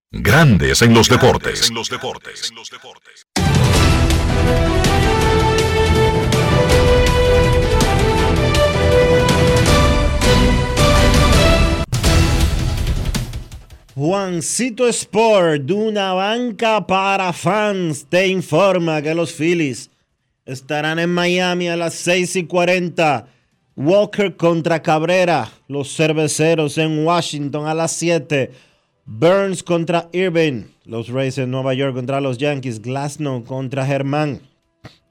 Grandes 0.10 0.82
en 0.82 0.94
los 0.94 1.10
deportes. 1.10 1.70
Juancito 13.96 14.88
Sport, 14.88 15.64
de 15.64 15.74
una 15.74 16.14
banca 16.14 16.88
para 16.88 17.34
fans, 17.34 18.06
te 18.08 18.28
informa 18.28 19.02
que 19.02 19.14
los 19.14 19.34
Phillies 19.34 19.90
estarán 20.46 21.00
en 21.00 21.10
Miami 21.10 21.68
a 21.68 21.76
las 21.76 21.96
6 21.96 22.38
y 22.38 22.46
40. 22.46 23.28
Walker 23.76 24.38
contra 24.38 24.82
Cabrera, 24.82 25.52
los 25.68 25.94
cerveceros 25.94 26.78
en 26.78 27.06
Washington 27.06 27.68
a 27.68 27.74
las 27.74 27.92
7. 27.92 28.52
Burns 29.10 29.64
contra 29.64 30.10
Irving, 30.12 30.66
los 30.84 31.08
Rays 31.08 31.38
en 31.38 31.50
Nueva 31.50 31.74
York 31.74 31.96
contra 31.96 32.20
los 32.20 32.38
Yankees. 32.38 32.82
Glasnow 32.82 33.46
contra 33.46 33.86
Germán, 33.86 34.42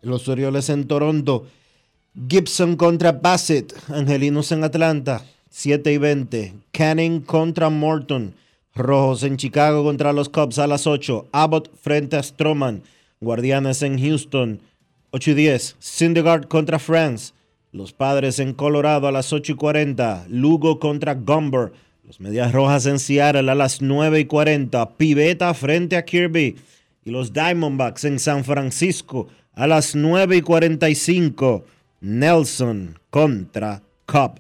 los 0.03 0.29
Orioles 0.29 0.69
en 0.69 0.87
Toronto. 0.87 1.47
Gibson 2.29 2.77
contra 2.77 3.13
Bassett, 3.13 3.75
Angelinos 3.89 4.53
en 4.53 4.65
Atlanta, 4.65 5.25
7 5.49 5.95
y 5.95 5.97
20. 5.97 6.53
Canning 6.73 7.21
contra 7.23 7.71
Morton. 7.71 8.35
Rojos 8.75 9.23
en 9.23 9.39
Chicago 9.39 9.83
contra 9.83 10.13
los 10.13 10.29
Cubs 10.29 10.59
a 10.59 10.67
las 10.67 10.87
8. 10.87 11.29
Abbott 11.33 11.75
frente 11.81 12.17
a 12.17 12.23
Stroman. 12.23 12.83
Guardianes 13.23 13.81
en 13.81 13.99
Houston, 13.99 14.61
8 15.13 15.31
y 15.31 15.35
10. 15.35 15.77
Syndergaard 15.79 16.49
contra 16.49 16.79
France. 16.79 17.33
Los 17.73 17.95
Padres 17.95 18.41
en 18.41 18.53
Colorado 18.53 19.09
a 19.09 19.13
las 19.13 19.33
8 19.33 19.53
y 19.53 19.55
40. 19.55 20.27
Lugo 20.29 20.79
contra 20.79 21.15
Gumber. 21.15 21.73
Los 22.07 22.21
Medias 22.21 22.53
Rojas 22.53 22.87
en 22.87 23.01
Seattle 23.01 23.51
a 23.51 23.55
las 23.57 23.83
9 23.83 24.21
y 24.21 24.25
40. 24.27 24.97
Piveta 24.97 25.53
frente 25.55 25.97
a 25.97 26.05
Kirby. 26.05 26.55
y 27.05 27.11
los 27.11 27.33
Diamondbacks 27.33 28.05
en 28.05 28.21
San 28.21 28.45
Francisco 28.45 29.27
a 29.55 29.67
las 29.67 29.97
9 29.97 30.37
y 30.37 30.41
45. 30.41 31.65
Nelson 32.01 32.97
contra 33.11 33.83
Cobb. 34.05 34.39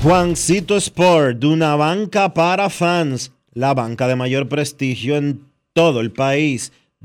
Juancito 0.00 0.76
Sport, 0.76 1.40
de 1.40 1.48
una 1.48 1.74
banca 1.74 2.32
para 2.32 2.70
fans, 2.70 3.32
la 3.52 3.74
banca 3.74 4.06
de 4.06 4.14
mayor 4.14 4.48
prestigio 4.48 5.16
en 5.16 5.40
todo 5.72 6.00
el 6.00 6.12
país, 6.12 6.70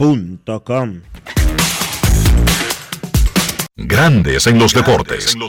InvierteRD.com 0.00 1.00
Grandes 3.76 4.46
en 4.46 4.60
los 4.60 4.72
deportes. 4.72 5.36
No 5.36 5.48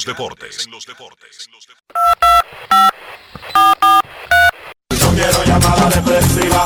quiero 5.14 5.44
llamada 5.46 5.88
depresiva. 5.90 6.66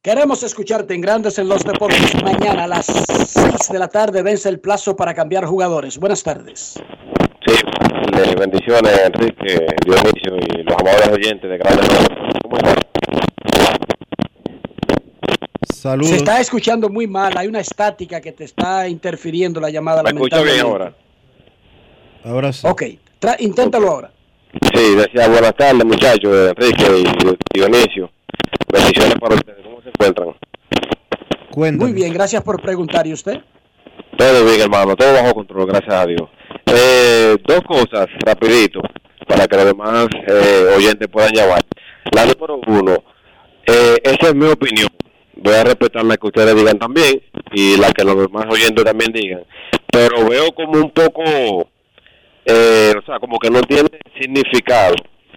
Queremos 0.04 0.44
escucharte 0.44 0.94
en 0.94 1.02
Grandes 1.02 1.40
en 1.40 1.50
los 1.50 1.64
Deportes. 1.64 2.14
Mañana 2.24 2.66
a 2.66 2.68
las 2.68 2.86
6 2.86 3.70
de 3.72 3.80
la 3.80 3.88
tarde 3.88 4.22
vence 4.22 4.48
el 4.48 4.60
plazo 4.60 4.96
para 4.96 5.16
cambiar 5.16 5.46
jugadores. 5.46 5.98
Buenas 5.98 6.22
tardes. 6.22 6.80
Sí, 7.46 7.54
bendiciones 8.40 9.00
Enrique, 9.06 9.66
Dionisio 9.86 10.36
y 10.38 10.62
los 10.64 10.76
amables 10.80 11.08
oyentes 11.10 11.50
de 11.50 11.58
Grandes 11.58 11.88
¿Cómo 12.44 12.58
están? 12.58 12.76
Saludos. 15.74 16.10
Se 16.12 16.18
está 16.18 16.40
escuchando 16.40 16.90
muy 16.90 17.08
mal. 17.08 17.36
Hay 17.38 17.48
una 17.48 17.60
estática 17.62 18.22
que 18.22 18.34
te 18.34 18.44
está 18.44 18.88
interfiriendo 18.88 19.60
la 19.60 19.72
llamada. 19.72 20.04
¿Me 20.04 20.10
escucha 20.12 20.44
bien 20.44 20.60
ahora? 20.62 20.94
Ahora 22.24 22.54
sí. 22.54 22.68
Ok, 22.68 22.84
tra- 23.20 23.38
inténtalo 23.40 23.90
ahora. 23.90 24.12
Sí, 24.74 24.96
decía 24.96 25.28
buenas 25.28 25.56
tardes 25.56 25.86
muchachos, 25.86 26.50
Enrique 26.50 27.04
y 27.54 27.60
Dionisio. 27.60 28.10
Bendiciones 28.72 29.16
para 29.20 29.36
ustedes, 29.36 29.64
¿cómo 29.64 29.82
se 29.82 29.90
encuentran? 29.90 30.36
Muy 31.58 31.92
bien, 31.92 32.14
gracias 32.14 32.44
por 32.44 32.62
preguntar. 32.62 33.08
¿Y 33.08 33.14
usted? 33.14 33.40
Todo 34.16 34.46
bien 34.46 34.62
hermano, 34.62 34.96
todo 34.96 35.14
bajo 35.14 35.34
control, 35.34 35.68
gracias 35.68 35.94
a 35.94 36.06
Dios. 36.06 36.22
Eh, 36.68 37.36
dos 37.48 37.62
cosas, 37.62 38.08
rapidito, 38.26 38.82
para 39.28 39.48
que 39.48 39.56
los 39.56 39.66
demás 39.66 40.08
eh, 40.28 40.74
oyentes 40.76 41.08
puedan 41.08 41.32
llamar. 41.34 41.62
La 42.12 42.26
número 42.26 42.60
uno, 42.68 43.04
eh, 43.66 43.98
esa 44.04 44.28
es 44.28 44.36
mi 44.36 44.46
opinión. 44.46 44.90
Voy 45.36 45.54
a 45.54 45.64
respetar 45.64 46.04
la 46.04 46.18
que 46.18 46.28
ustedes 46.28 46.56
digan 46.56 46.80
también 46.80 47.22
y 47.52 47.78
la 47.78 47.92
que 47.92 48.04
los 48.04 48.18
demás 48.18 48.46
oyentes 48.50 48.84
también 48.84 49.12
digan. 49.12 49.44
Pero 49.92 50.28
veo 50.28 50.52
como 50.54 50.74
un 50.74 50.92
poco, 50.92 51.70
eh, 52.48 52.94
o 52.98 53.06
sea, 53.06 53.20
como 53.20 53.38
que 53.40 53.50
no 53.50 53.62
tiene 53.62 53.90
significado 54.20 54.96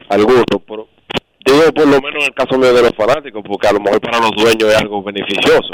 alguno. 0.08 0.44
Por, 0.44 0.86
digo 1.44 1.72
por 1.74 1.86
lo 1.88 2.00
menos 2.00 2.22
en 2.22 2.30
el 2.30 2.34
caso 2.34 2.56
mío 2.56 2.72
de 2.72 2.82
los 2.82 2.92
fanáticos, 2.96 3.42
porque 3.46 3.66
a 3.66 3.72
lo 3.72 3.80
mejor 3.80 4.00
para 4.00 4.20
los 4.20 4.30
dueños 4.36 4.70
es 4.72 4.76
algo 4.76 5.02
beneficioso. 5.02 5.72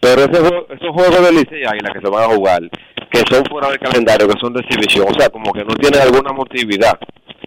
Pero 0.00 0.22
ese, 0.22 0.38
esos 0.40 0.90
juegos 0.90 1.22
de 1.22 1.32
Licey 1.32 1.64
Águila 1.64 1.92
que 1.92 2.00
se 2.00 2.10
van 2.10 2.24
a 2.24 2.34
jugar, 2.34 2.62
que 3.10 3.22
son 3.30 3.44
fuera 3.44 3.68
del 3.68 3.78
calendario, 3.78 4.26
que 4.26 4.40
son 4.40 4.52
de 4.54 4.60
exhibición, 4.60 5.06
o 5.08 5.14
sea, 5.18 5.28
como 5.28 5.52
que 5.52 5.64
no 5.64 5.74
tienen 5.74 6.00
alguna 6.00 6.32
motividad. 6.32 6.98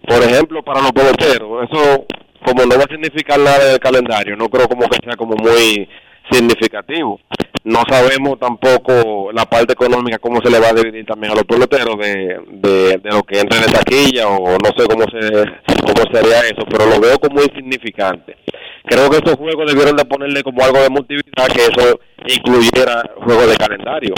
Por 0.08 0.22
ejemplo, 0.22 0.64
para 0.64 0.82
los 0.82 0.92
peloteros, 0.92 1.70
eso 1.70 2.06
como 2.46 2.64
no 2.64 2.78
va 2.78 2.84
a 2.84 2.94
significar 2.94 3.40
nada 3.40 3.66
del 3.66 3.80
calendario, 3.80 4.36
no 4.36 4.48
creo 4.50 4.68
como 4.68 4.88
que 4.88 5.00
sea 5.04 5.16
como 5.18 5.36
muy 5.36 5.90
significativo. 6.30 7.20
No 7.66 7.82
sabemos 7.90 8.38
tampoco 8.40 9.32
la 9.34 9.46
parte 9.46 9.74
económica, 9.74 10.20
cómo 10.20 10.40
se 10.40 10.52
le 10.52 10.60
va 10.60 10.70
a 10.70 10.74
dividir 10.74 11.04
también 11.04 11.32
a 11.32 11.36
los 11.36 11.46
peloteros 11.46 11.98
de, 11.98 12.40
de, 12.48 13.02
lo 13.10 13.24
que 13.24 13.40
entra 13.40 13.58
en 13.58 13.74
taquilla 13.74 14.28
o 14.28 14.56
no 14.60 14.70
sé 14.78 14.86
cómo, 14.88 15.04
se, 15.10 15.82
cómo 15.82 16.14
sería 16.14 16.42
eso, 16.42 16.64
pero 16.70 16.86
lo 16.86 17.00
veo 17.00 17.18
como 17.18 17.42
insignificante. 17.42 18.38
Creo 18.86 19.10
que 19.10 19.18
estos 19.18 19.34
juegos 19.38 19.66
debieron 19.66 19.96
de 19.96 20.06
ponerle 20.06 20.44
como 20.44 20.64
algo 20.64 20.80
de 20.80 20.92
motividad, 20.92 21.48
que 21.48 21.62
eso 21.62 22.00
incluyera 22.28 23.02
juegos 23.26 23.50
de 23.50 23.58
calendario, 23.58 24.14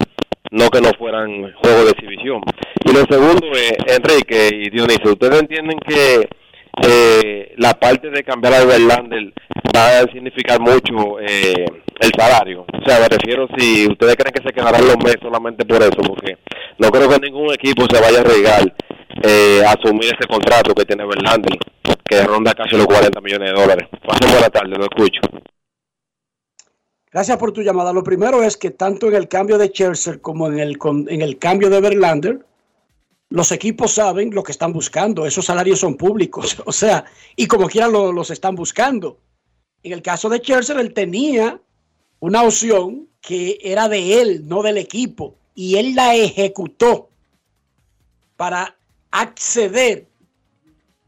no 0.51 0.69
que 0.69 0.81
no 0.81 0.91
fueran 0.99 1.53
juegos 1.63 1.85
de 1.85 1.91
exhibición. 1.91 2.41
Y 2.83 2.91
lo 2.91 3.05
segundo 3.09 3.47
es, 3.53 3.77
Enrique 3.95 4.49
y 4.51 4.69
Dionisio, 4.69 5.13
¿ustedes 5.13 5.39
entienden 5.39 5.79
que 5.87 6.27
eh, 6.83 7.53
la 7.57 7.73
parte 7.73 8.09
de 8.09 8.23
cambiar 8.23 8.53
a 8.55 8.65
Verlander 8.65 9.33
va 9.75 9.99
a 9.99 10.11
significar 10.11 10.59
mucho 10.59 11.19
eh, 11.19 11.65
el 11.99 12.11
salario. 12.17 12.65
O 12.71 12.85
sea, 12.85 12.99
me 12.99 13.07
refiero 13.09 13.47
si 13.57 13.87
ustedes 13.87 14.15
creen 14.15 14.33
que 14.33 14.43
se 14.43 14.53
quedarán 14.53 14.85
los 14.85 14.97
meses 14.97 15.19
solamente 15.21 15.65
por 15.65 15.81
eso, 15.81 15.97
porque 16.07 16.37
no 16.77 16.89
creo 16.91 17.09
que 17.09 17.19
ningún 17.19 17.53
equipo 17.53 17.85
se 17.91 18.01
vaya 18.01 18.19
a 18.19 18.21
arriesgar 18.21 18.73
eh, 19.23 19.61
a 19.65 19.71
asumir 19.71 20.05
ese 20.05 20.27
contrato 20.29 20.73
que 20.75 20.85
tiene 20.85 21.05
Verlander, 21.05 21.57
que 22.05 22.23
ronda 22.23 22.53
casi 22.53 22.75
los 22.77 22.85
40 22.87 23.19
millones 23.21 23.51
de 23.53 23.59
dólares. 23.61 23.87
Pasen 24.05 24.29
buena 24.31 24.49
tarde, 24.49 24.75
lo 24.77 24.83
escucho. 24.83 25.21
Gracias 27.11 27.37
por 27.37 27.51
tu 27.51 27.61
llamada. 27.61 27.93
Lo 27.93 28.03
primero 28.03 28.43
es 28.43 28.57
que 28.57 28.69
tanto 28.71 29.07
en 29.07 29.15
el 29.15 29.27
cambio 29.27 29.57
de 29.57 29.67
Scherzer 29.69 30.21
como 30.21 30.47
en 30.47 30.59
el, 30.59 30.77
con- 30.77 31.07
en 31.09 31.21
el 31.21 31.37
cambio 31.39 31.69
de 31.69 31.81
Verlander, 31.81 32.39
los 33.29 33.51
equipos 33.51 33.91
saben 33.93 34.33
lo 34.33 34.43
que 34.43 34.51
están 34.51 34.71
buscando. 34.73 35.25
Esos 35.25 35.45
salarios 35.45 35.79
son 35.79 35.95
públicos. 35.97 36.57
O 36.65 36.71
sea, 36.71 37.05
y 37.35 37.47
como 37.47 37.67
quiera 37.67 37.87
lo- 37.87 38.11
los 38.11 38.29
están 38.31 38.55
buscando. 38.55 39.17
En 39.83 39.91
el 39.93 40.01
caso 40.01 40.29
de 40.29 40.39
Scherzer, 40.39 40.77
él 40.79 40.93
tenía 40.93 41.59
una 42.19 42.43
opción 42.43 43.07
que 43.21 43.59
era 43.61 43.87
de 43.89 44.21
él, 44.21 44.47
no 44.47 44.61
del 44.63 44.77
equipo. 44.77 45.35
Y 45.55 45.75
él 45.77 45.95
la 45.95 46.15
ejecutó 46.15 47.09
para 48.35 48.75
acceder 49.11 50.07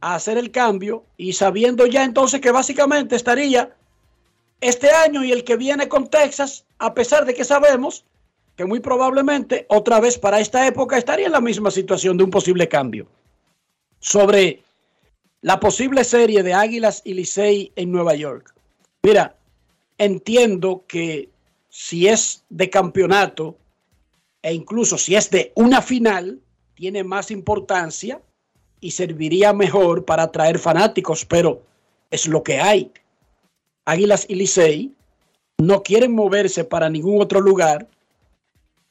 a 0.01 0.15
hacer 0.15 0.37
el 0.37 0.51
cambio 0.51 1.03
y 1.17 1.33
sabiendo 1.33 1.85
ya 1.85 2.03
entonces 2.03 2.39
que 2.41 2.51
básicamente 2.51 3.15
estaría 3.15 3.75
este 4.61 4.89
año 4.91 5.23
y 5.23 5.31
el 5.31 5.43
que 5.43 5.55
viene 5.55 5.87
con 5.87 6.09
Texas, 6.09 6.65
a 6.79 6.93
pesar 6.93 7.25
de 7.25 7.33
que 7.33 7.43
sabemos 7.45 8.05
que 8.59 8.65
muy 8.65 8.81
probablemente 8.81 9.65
otra 9.69 10.01
vez 10.01 10.17
para 10.17 10.41
esta 10.41 10.67
época 10.67 10.97
estaría 10.97 11.27
en 11.27 11.31
la 11.31 11.39
misma 11.39 11.71
situación 11.71 12.17
de 12.17 12.25
un 12.25 12.29
posible 12.29 12.67
cambio. 12.67 13.07
Sobre 14.01 14.61
la 15.39 15.61
posible 15.61 16.03
serie 16.03 16.43
de 16.43 16.53
Águilas 16.53 17.01
y 17.05 17.13
Licey 17.13 17.71
en 17.77 17.89
Nueva 17.89 18.15
York. 18.15 18.53
Mira, 19.01 19.37
entiendo 19.97 20.83
que 20.89 21.29
si 21.69 22.09
es 22.09 22.43
de 22.49 22.69
campeonato 22.69 23.55
e 24.41 24.53
incluso 24.53 24.97
si 24.97 25.15
es 25.15 25.29
de 25.29 25.53
una 25.55 25.81
final, 25.81 26.41
tiene 26.73 27.05
más 27.05 27.31
importancia 27.31 28.21
y 28.81 28.91
serviría 28.91 29.53
mejor 29.53 30.03
para 30.03 30.23
atraer 30.23 30.59
fanáticos, 30.59 31.23
pero 31.23 31.61
es 32.11 32.27
lo 32.27 32.43
que 32.43 32.59
hay. 32.59 32.91
Águilas 33.85 34.25
y 34.27 34.35
Licey 34.35 34.91
no 35.59 35.81
quieren 35.81 36.11
moverse 36.11 36.65
para 36.65 36.89
ningún 36.89 37.21
otro 37.21 37.39
lugar, 37.39 37.87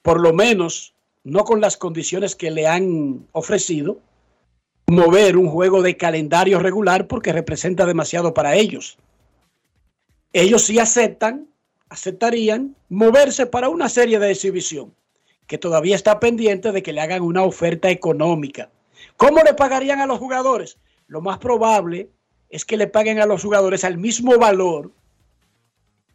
por 0.02 0.20
lo 0.20 0.32
menos 0.32 0.94
no 1.24 1.44
con 1.44 1.60
las 1.60 1.76
condiciones 1.76 2.34
que 2.34 2.50
le 2.50 2.66
han 2.66 3.26
ofrecido, 3.32 4.00
mover 4.86 5.36
un 5.36 5.48
juego 5.48 5.82
de 5.82 5.96
calendario 5.96 6.58
regular 6.58 7.06
porque 7.06 7.32
representa 7.32 7.84
demasiado 7.84 8.32
para 8.32 8.54
ellos. 8.54 8.98
Ellos 10.32 10.62
sí 10.62 10.78
aceptan, 10.78 11.48
aceptarían 11.90 12.74
moverse 12.88 13.46
para 13.46 13.68
una 13.68 13.88
serie 13.88 14.18
de 14.18 14.30
exhibición 14.30 14.94
que 15.46 15.58
todavía 15.58 15.96
está 15.96 16.20
pendiente 16.20 16.72
de 16.72 16.82
que 16.82 16.92
le 16.92 17.00
hagan 17.00 17.22
una 17.22 17.42
oferta 17.42 17.90
económica. 17.90 18.70
¿Cómo 19.16 19.42
le 19.42 19.54
pagarían 19.54 20.00
a 20.00 20.06
los 20.06 20.18
jugadores? 20.18 20.78
Lo 21.06 21.20
más 21.20 21.38
probable 21.38 22.10
es 22.50 22.64
que 22.64 22.76
le 22.76 22.86
paguen 22.86 23.20
a 23.20 23.26
los 23.26 23.42
jugadores 23.42 23.84
al 23.84 23.98
mismo 23.98 24.38
valor 24.38 24.92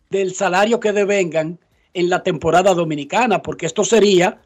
del 0.10 0.34
salario 0.34 0.80
que 0.80 0.94
devengan 0.94 1.60
en 1.94 2.10
la 2.10 2.24
temporada 2.24 2.74
dominicana, 2.74 3.42
porque 3.42 3.66
esto 3.66 3.84
sería 3.84 4.42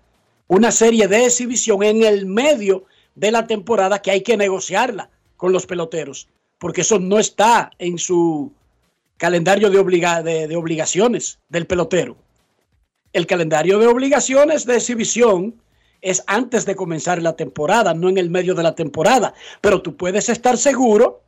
una 0.48 0.72
serie 0.72 1.08
de 1.08 1.26
exhibición 1.26 1.84
en 1.84 2.04
el 2.04 2.26
medio 2.26 2.86
de 3.16 3.32
la 3.32 3.48
temporada 3.48 4.02
que 4.02 4.12
hay 4.12 4.22
que 4.22 4.38
negociarla 4.38 5.10
con 5.36 5.52
los 5.52 5.66
peloteros, 5.66 6.28
porque 6.58 6.82
eso 6.82 7.00
no 7.00 7.20
está 7.20 7.72
en 7.80 7.98
su 7.98 8.52
calendario 9.18 9.70
de, 9.70 9.80
obliga- 9.80 10.24
de- 10.24 10.56
obligaciones 10.56 11.40
del 11.50 11.66
pelotero. 11.68 12.16
El 13.14 13.26
calendario 13.26 13.80
de 13.80 13.88
obligaciones 13.88 14.66
de 14.66 14.76
exhibición 14.76 15.56
es 16.02 16.24
antes 16.28 16.66
de 16.66 16.76
comenzar 16.76 17.22
la 17.24 17.36
temporada, 17.36 17.94
no 17.94 18.10
en 18.10 18.18
el 18.18 18.30
medio 18.30 18.54
de 18.54 18.64
la 18.64 18.76
temporada, 18.76 19.34
pero 19.62 19.82
tú 19.82 19.96
puedes 19.96 20.30
estar 20.30 20.58
seguro 20.58 21.22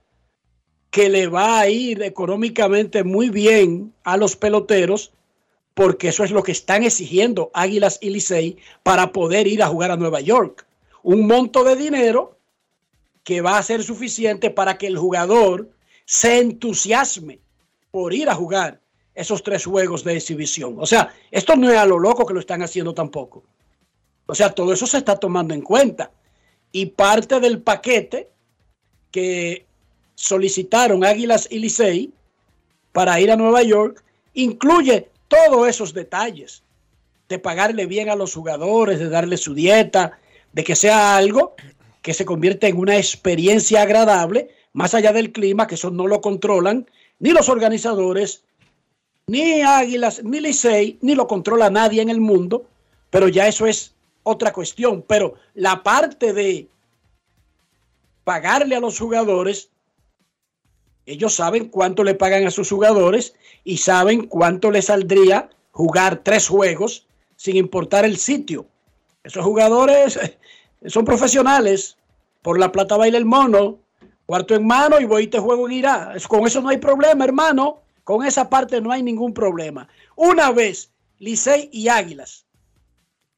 que 0.91 1.09
le 1.09 1.27
va 1.27 1.59
a 1.59 1.69
ir 1.69 2.03
económicamente 2.03 3.03
muy 3.03 3.29
bien 3.29 3.93
a 4.03 4.17
los 4.17 4.35
peloteros 4.35 5.11
porque 5.79 6.09
eso 6.09 6.25
es 6.25 6.31
lo 6.31 6.43
que 6.43 6.51
están 6.51 6.83
exigiendo 6.83 7.51
Águilas 7.53 7.99
y 8.01 8.09
Licey 8.09 8.57
para 8.83 9.13
poder 9.13 9.47
ir 9.47 9.63
a 9.63 9.69
jugar 9.69 9.91
a 9.91 9.95
Nueva 9.95 10.19
York. 10.19 10.67
Un 11.03 11.25
monto 11.25 11.63
de 11.63 11.77
dinero 11.77 12.37
que 13.23 13.39
va 13.39 13.57
a 13.57 13.63
ser 13.63 13.81
suficiente 13.81 14.49
para 14.49 14.77
que 14.77 14.87
el 14.87 14.97
jugador 14.97 15.69
se 16.03 16.39
entusiasme 16.39 17.39
por 17.91 18.13
ir 18.13 18.27
a 18.27 18.35
jugar 18.35 18.81
esos 19.15 19.41
tres 19.41 19.63
juegos 19.63 20.03
de 20.03 20.17
exhibición. 20.17 20.75
O 20.79 20.85
sea, 20.85 21.13
esto 21.31 21.55
no 21.55 21.71
es 21.71 21.77
a 21.77 21.85
lo 21.85 21.97
loco 21.97 22.25
que 22.25 22.33
lo 22.33 22.41
están 22.41 22.61
haciendo 22.61 22.93
tampoco. 22.93 23.45
O 24.25 24.35
sea, 24.35 24.49
todo 24.49 24.73
eso 24.73 24.85
se 24.85 24.97
está 24.97 25.15
tomando 25.15 25.53
en 25.53 25.61
cuenta. 25.61 26.11
Y 26.73 26.87
parte 26.87 27.39
del 27.39 27.61
paquete 27.61 28.27
que 29.11 29.65
solicitaron 30.13 31.05
Águilas 31.05 31.47
y 31.49 31.59
Licey 31.59 32.11
para 32.91 33.17
ir 33.21 33.31
a 33.31 33.37
Nueva 33.37 33.63
York 33.63 34.03
incluye 34.33 35.09
todos 35.29 35.69
esos 35.69 35.93
detalles 35.93 36.63
de 37.29 37.39
pagarle 37.39 37.85
bien 37.85 38.09
a 38.09 38.15
los 38.15 38.33
jugadores, 38.33 38.99
de 38.99 39.07
darle 39.07 39.37
su 39.37 39.53
dieta, 39.53 40.19
de 40.51 40.63
que 40.65 40.75
sea 40.75 41.15
algo 41.15 41.55
que 42.01 42.13
se 42.13 42.25
convierta 42.25 42.67
en 42.67 42.77
una 42.77 42.97
experiencia 42.97 43.83
agradable, 43.83 44.49
más 44.73 44.93
allá 44.93 45.13
del 45.13 45.31
clima, 45.31 45.67
que 45.67 45.75
eso 45.75 45.91
no 45.91 46.07
lo 46.07 46.19
controlan 46.19 46.89
ni 47.19 47.31
los 47.31 47.49
organizadores, 47.49 48.43
ni 49.27 49.61
Águilas, 49.61 50.23
ni 50.23 50.39
Licey, 50.39 50.97
ni 51.01 51.13
lo 51.13 51.27
controla 51.27 51.69
nadie 51.69 52.01
en 52.01 52.09
el 52.09 52.19
mundo, 52.19 52.65
pero 53.09 53.27
ya 53.27 53.47
eso 53.47 53.67
es 53.67 53.93
otra 54.23 54.51
cuestión. 54.51 55.03
Pero 55.07 55.35
la 55.53 55.83
parte 55.83 56.33
de 56.33 56.67
pagarle 58.23 58.75
a 58.75 58.79
los 58.79 58.97
jugadores, 58.97 59.69
ellos 61.11 61.33
saben 61.35 61.69
cuánto 61.69 62.03
le 62.03 62.15
pagan 62.15 62.45
a 62.45 62.51
sus 62.51 62.69
jugadores 62.69 63.33
y 63.63 63.77
saben 63.77 64.27
cuánto 64.27 64.71
le 64.71 64.81
saldría 64.81 65.49
jugar 65.71 66.21
tres 66.23 66.47
juegos 66.47 67.07
sin 67.35 67.55
importar 67.55 68.05
el 68.05 68.17
sitio. 68.17 68.65
Esos 69.23 69.43
jugadores 69.43 70.17
eh, 70.17 70.37
son 70.87 71.05
profesionales. 71.05 71.97
Por 72.41 72.59
la 72.59 72.71
plata 72.71 72.95
baila 72.97 73.17
el 73.17 73.25
mono. 73.25 73.79
Cuarto 74.25 74.55
en 74.55 74.65
mano 74.67 74.99
y 74.99 75.05
voy 75.05 75.23
y 75.23 75.27
te 75.27 75.39
juego 75.39 75.67
en. 75.67 75.83
Es- 76.15 76.27
Con 76.27 76.45
eso 76.45 76.61
no 76.61 76.69
hay 76.69 76.77
problema, 76.77 77.25
hermano. 77.25 77.79
Con 78.03 78.25
esa 78.25 78.49
parte 78.49 78.79
no 78.81 78.91
hay 78.91 79.03
ningún 79.03 79.33
problema. 79.33 79.87
Una 80.15 80.51
vez 80.51 80.91
Licey 81.19 81.69
y 81.71 81.87
Águilas 81.89 82.45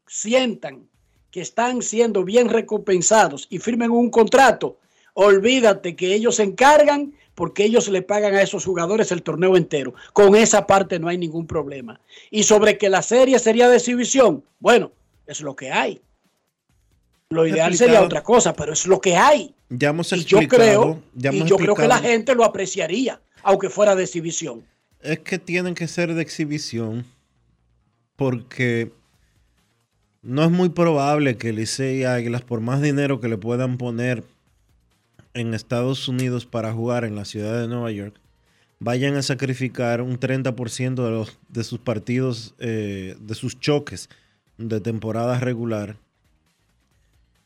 sientan 0.07 0.87
que 1.31 1.41
están 1.41 1.81
siendo 1.81 2.23
bien 2.23 2.49
recompensados 2.49 3.47
y 3.49 3.59
firmen 3.59 3.91
un 3.91 4.09
contrato, 4.09 4.77
olvídate 5.13 5.95
que 5.95 6.13
ellos 6.13 6.35
se 6.35 6.43
encargan 6.43 7.13
porque 7.41 7.63
ellos 7.65 7.87
le 7.89 8.03
pagan 8.03 8.35
a 8.35 8.43
esos 8.43 8.63
jugadores 8.65 9.11
el 9.11 9.23
torneo 9.23 9.57
entero. 9.57 9.95
Con 10.13 10.35
esa 10.35 10.67
parte 10.67 10.99
no 10.99 11.07
hay 11.07 11.17
ningún 11.17 11.47
problema. 11.47 11.99
Y 12.29 12.43
sobre 12.43 12.77
que 12.77 12.87
la 12.87 13.01
serie 13.01 13.39
sería 13.39 13.67
de 13.67 13.77
exhibición, 13.77 14.43
bueno, 14.59 14.91
es 15.25 15.41
lo 15.41 15.55
que 15.55 15.71
hay. 15.71 15.99
Lo 17.29 17.47
ideal 17.47 17.71
sería 17.73 17.93
Explicado. 17.95 18.05
otra 18.05 18.21
cosa, 18.23 18.53
pero 18.53 18.73
es 18.73 18.85
lo 18.85 19.01
que 19.01 19.15
hay. 19.17 19.55
Ya 19.69 19.89
hemos 19.89 20.13
Y 20.13 20.23
yo 20.23 20.37
explicado. 20.37 20.81
creo, 20.83 21.03
ya 21.15 21.33
y 21.33 21.43
yo 21.45 21.57
creo 21.57 21.73
que 21.73 21.87
la 21.87 21.95
explicado. 21.95 22.03
gente 22.13 22.35
lo 22.35 22.45
apreciaría, 22.45 23.19
aunque 23.41 23.71
fuera 23.71 23.95
de 23.95 24.03
exhibición. 24.03 24.63
Es 25.01 25.17
que 25.21 25.39
tienen 25.39 25.73
que 25.73 25.87
ser 25.87 26.13
de 26.13 26.21
exhibición 26.21 27.07
porque 28.17 28.91
no 30.21 30.43
es 30.43 30.51
muy 30.51 30.69
probable 30.69 31.37
que 31.37 31.53
Licey 31.53 32.01
y 32.01 32.03
Águilas, 32.03 32.43
por 32.43 32.61
más 32.61 32.83
dinero 32.83 33.19
que 33.19 33.29
le 33.29 33.39
puedan 33.39 33.79
poner 33.79 34.23
en 35.33 35.53
Estados 35.53 36.07
Unidos 36.07 36.45
para 36.45 36.73
jugar 36.73 37.03
en 37.05 37.15
la 37.15 37.25
ciudad 37.25 37.59
de 37.59 37.67
Nueva 37.67 37.91
York, 37.91 38.15
vayan 38.79 39.15
a 39.15 39.21
sacrificar 39.21 40.01
un 40.01 40.19
30% 40.19 40.95
de, 40.95 41.11
los, 41.11 41.39
de 41.49 41.63
sus 41.63 41.79
partidos, 41.79 42.55
eh, 42.59 43.15
de 43.19 43.35
sus 43.35 43.59
choques 43.59 44.09
de 44.57 44.81
temporada 44.81 45.39
regular 45.39 45.97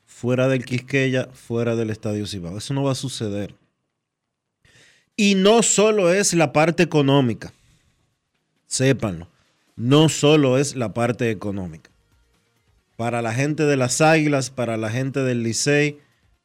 fuera 0.05 0.47
del 0.47 0.65
Quisqueya, 0.65 1.29
fuera 1.33 1.75
del 1.75 1.89
Estadio 1.89 2.25
Cibao. 2.25 2.57
Eso 2.57 2.73
no 2.73 2.83
va 2.83 2.93
a 2.93 2.95
suceder. 2.95 3.53
Y 5.17 5.35
no 5.35 5.61
solo 5.63 6.13
es 6.13 6.33
la 6.33 6.53
parte 6.53 6.83
económica, 6.83 7.53
sépanlo, 8.67 9.27
no 9.75 10.09
solo 10.09 10.57
es 10.57 10.75
la 10.75 10.93
parte 10.93 11.31
económica. 11.31 11.89
Para 12.97 13.21
la 13.21 13.33
gente 13.33 13.63
de 13.63 13.75
las 13.75 13.99
Águilas, 13.99 14.49
para 14.49 14.77
la 14.77 14.89
gente 14.89 15.21
del 15.21 15.43
Licey, 15.43 15.99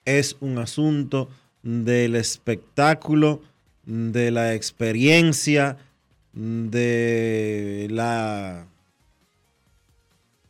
es 0.04 0.36
un 0.40 0.58
asunto 0.58 1.28
del 1.62 2.16
espectáculo, 2.16 3.42
de 3.84 4.30
la 4.30 4.54
experiencia, 4.54 5.76
de 6.32 7.88
la 7.90 8.66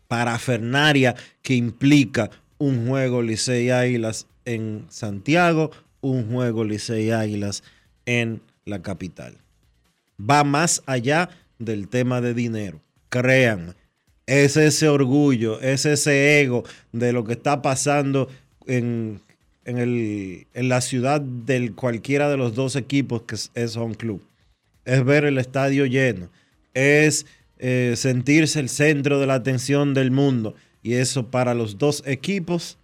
parafernaria 0.08 1.14
que 1.42 1.54
implica 1.54 2.30
un 2.58 2.86
juego 2.86 3.22
Licey 3.22 3.70
Águilas 3.70 4.26
en 4.44 4.86
Santiago, 4.90 5.70
un 6.00 6.30
juego 6.30 6.64
Licey 6.64 7.10
Águilas 7.10 7.62
en 8.06 8.42
la 8.64 8.82
capital. 8.82 9.38
Va 10.20 10.44
más 10.44 10.82
allá 10.86 11.30
del 11.58 11.88
tema 11.88 12.20
de 12.20 12.34
dinero. 12.34 12.80
Créanme, 13.08 13.74
es 14.26 14.56
ese 14.56 14.88
orgullo, 14.88 15.60
es 15.60 15.86
ese 15.86 16.40
ego 16.40 16.64
de 16.92 17.12
lo 17.12 17.24
que 17.24 17.32
está 17.32 17.62
pasando 17.62 18.28
en, 18.66 19.20
en, 19.64 19.78
el- 19.78 20.46
en 20.54 20.68
la 20.68 20.80
ciudad 20.80 21.20
del 21.20 21.74
cualquiera 21.74 22.28
de 22.28 22.36
los 22.36 22.54
dos 22.54 22.76
equipos 22.76 23.22
que 23.22 23.34
es, 23.34 23.50
es 23.54 23.76
Home 23.76 23.94
Club. 23.94 24.22
Es 24.84 25.04
ver 25.04 25.24
el 25.24 25.38
estadio 25.38 25.86
lleno, 25.86 26.28
es 26.74 27.26
eh, 27.58 27.94
sentirse 27.96 28.58
el 28.60 28.68
centro 28.68 29.20
de 29.20 29.26
la 29.26 29.34
atención 29.34 29.92
del 29.94 30.10
mundo. 30.10 30.54
Y 30.82 30.94
eso 30.94 31.26
para 31.30 31.52
los 31.54 31.76
dos 31.76 32.02
equipos 32.06 32.78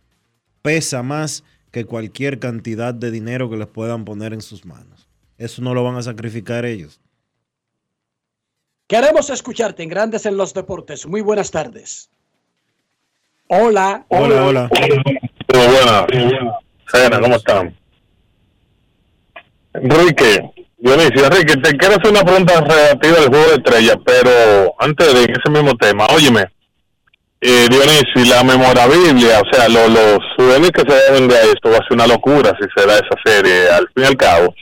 pesa 0.63 1.03
más 1.03 1.43
que 1.71 1.85
cualquier 1.87 2.39
cantidad 2.39 2.93
de 2.93 3.11
dinero 3.11 3.49
que 3.49 3.57
les 3.57 3.67
puedan 3.67 4.05
poner 4.05 4.33
en 4.35 4.43
sus 4.43 4.65
manos. 4.67 5.09
Eso 5.39 5.63
no 5.63 5.73
lo 5.75 5.83
van 5.83 5.97
a 5.97 6.03
sacrificar 6.03 6.65
ellos. 6.67 7.01
Queremos 8.87 9.31
escucharte 9.31 9.83
en 9.83 9.89
Grandes 9.89 10.27
en 10.27 10.37
los 10.37 10.55
Deportes. 10.55 11.07
Muy 11.07 11.21
buenas 11.21 11.51
tardes. 11.51 12.09
Hola. 13.49 14.05
Hola, 14.09 14.45
hola. 14.45 14.71
Muy 15.55 15.67
buenas. 15.67 16.66
Sena, 16.91 17.21
¿cómo 17.21 17.37
están? 17.37 17.75
Enrique, 19.75 20.41
Dionisio, 20.79 21.25
Enrique, 21.27 21.57
te 21.57 21.77
quiero 21.77 21.97
hacer 21.97 22.11
una 22.11 22.23
pregunta 22.25 22.61
relativa 22.61 23.17
al 23.19 23.29
juego 23.29 23.47
de 23.49 23.55
estrellas, 23.57 23.97
pero 24.05 24.75
antes 24.79 25.13
de 25.15 25.23
ese 25.25 25.51
mismo 25.51 25.75
tema, 25.77 26.07
óyeme, 26.15 26.47
eh, 27.41 27.67
Dionisio, 27.69 28.35
la 28.35 28.43
memorabilia, 28.43 29.41
o 29.41 29.53
sea, 29.55 29.69
lo- 29.69 29.89
los 29.89 30.19
souvenirs 30.37 30.73
que 30.73 30.91
se 30.91 31.13
deben 31.13 31.29
de 31.29 31.35
esto 31.53 31.71
va 31.71 31.77
a 31.77 31.83
ser 31.87 31.93
una 31.93 32.07
locura 32.07 32.57
si 32.61 32.67
se 32.75 32.87
da 32.87 32.95
esa 32.95 33.17
serie, 33.25 33.69
al 33.71 33.87
fin 33.95 34.05
y 34.05 34.07
al 34.07 34.17
cabo. 34.17 34.55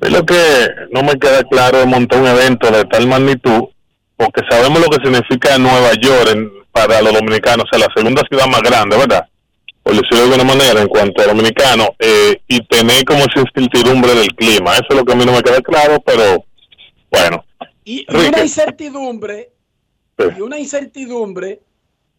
Es 0.00 0.12
lo 0.12 0.24
que 0.24 0.68
no 0.92 1.02
me 1.02 1.18
queda 1.18 1.42
claro 1.50 1.78
de 1.78 1.86
montar 1.86 2.20
un 2.20 2.28
evento 2.28 2.70
de 2.70 2.84
tal 2.84 3.08
magnitud, 3.08 3.64
porque 4.16 4.42
sabemos 4.48 4.80
lo 4.80 4.88
que 4.88 5.02
significa 5.04 5.58
Nueva 5.58 5.92
York 6.00 6.28
en- 6.32 6.52
para 6.70 7.02
los 7.02 7.12
dominicanos, 7.12 7.64
o 7.64 7.76
sea, 7.76 7.86
la 7.88 7.92
segunda 7.96 8.22
ciudad 8.28 8.46
más 8.46 8.62
grande, 8.62 8.96
¿verdad? 8.96 9.26
Por 9.88 9.96
decirlo 9.96 10.18
de 10.18 10.34
alguna 10.34 10.44
manera, 10.44 10.82
en 10.82 10.88
cuanto 10.88 11.22
a 11.22 11.26
dominicano, 11.28 11.96
eh, 11.98 12.42
y 12.46 12.62
tener 12.66 13.06
como 13.06 13.20
esa 13.20 13.40
incertidumbre 13.40 14.14
del 14.14 14.34
clima. 14.34 14.72
Eso 14.72 14.84
es 14.90 14.96
lo 14.96 15.02
que 15.02 15.14
a 15.14 15.16
mí 15.16 15.24
no 15.24 15.32
me 15.32 15.42
queda 15.42 15.62
claro, 15.62 15.98
pero 16.04 16.44
bueno. 17.10 17.42
Y, 17.86 18.04
Enrique. 18.06 18.28
una 18.28 18.42
incertidumbre, 18.42 19.50
y 20.36 20.40
una 20.42 20.58
incertidumbre 20.58 21.62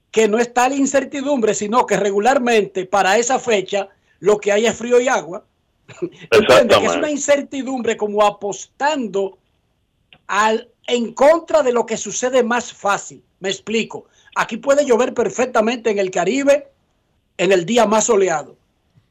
que 0.09 0.27
no 0.27 0.39
es 0.39 0.51
tal 0.51 0.73
incertidumbre, 0.73 1.53
sino 1.53 1.85
que 1.85 1.95
regularmente 1.95 2.87
para 2.87 3.19
esa 3.19 3.37
fecha 3.37 3.89
lo 4.19 4.39
que 4.39 4.51
hay 4.51 4.65
es 4.65 4.75
frío 4.75 4.99
y 4.99 5.07
agua. 5.07 5.45
Que 5.99 6.85
es 6.85 6.95
una 6.95 7.11
incertidumbre 7.11 7.97
como 7.97 8.25
apostando 8.25 9.37
al, 10.25 10.69
en 10.87 11.13
contra 11.13 11.61
de 11.61 11.71
lo 11.71 11.85
que 11.85 11.97
sucede 11.97 12.41
más 12.41 12.73
fácil. 12.73 13.21
Me 13.39 13.49
explico. 13.49 14.05
Aquí 14.35 14.57
puede 14.57 14.85
llover 14.85 15.13
perfectamente 15.13 15.91
en 15.91 15.99
el 15.99 16.09
Caribe 16.09 16.69
en 17.40 17.52
el 17.52 17.66
día 17.66 17.86
más 17.88 18.06
soleado. 18.06 18.56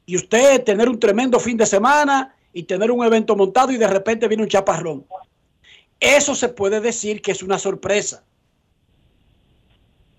Y 0.05 0.15
usted 0.15 0.63
tener 0.63 0.87
un 0.87 0.99
tremendo 0.99 1.39
fin 1.39 1.57
de 1.57 1.65
semana 1.65 2.33
y 2.53 2.63
tener 2.63 2.91
un 2.91 3.03
evento 3.03 3.35
montado 3.35 3.71
y 3.71 3.77
de 3.77 3.87
repente 3.87 4.27
viene 4.27 4.43
un 4.43 4.49
chaparrón. 4.49 5.05
Eso 5.99 6.33
se 6.35 6.47
puede 6.49 6.79
decir 6.79 7.21
que 7.21 7.31
es 7.31 7.43
una 7.43 7.59
sorpresa. 7.59 8.23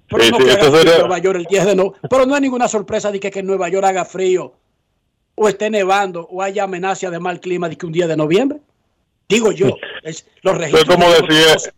Pero 0.08 0.24
Sí, 0.24 0.30
no 0.30 0.38
sí, 0.38 0.44
que 0.44 0.50
haga 0.50 0.60
eso 0.60 0.70
frío 0.70 0.78
sería- 0.80 0.94
en 0.94 1.00
Nueva 1.00 1.18
York 1.18 1.36
el 1.38 1.44
10 1.46 1.64
de 1.66 1.74
no. 1.76 1.92
Pero 2.08 2.26
no 2.26 2.34
es 2.34 2.40
ninguna 2.42 2.68
sorpresa 2.68 3.10
de 3.12 3.20
que, 3.20 3.30
que 3.30 3.38
en 3.40 3.46
Nueva 3.46 3.68
York 3.68 3.86
haga 3.86 4.04
frío 4.04 4.52
o 5.36 5.48
esté 5.48 5.70
nevando 5.70 6.26
o 6.30 6.42
haya 6.42 6.64
amenaza 6.64 7.10
de 7.10 7.18
mal 7.20 7.40
clima 7.40 7.68
de 7.68 7.76
que 7.76 7.86
un 7.86 7.92
día 7.92 8.06
de 8.06 8.16
noviembre. 8.16 8.58
Digo 9.28 9.52
yo, 9.52 9.68
es, 10.02 10.26
los 10.42 10.54
Eso 10.56 10.64
es 10.64 10.72
registros. 10.72 10.96
como 10.96 11.08
de- 11.10 11.20
decir, 11.22 11.72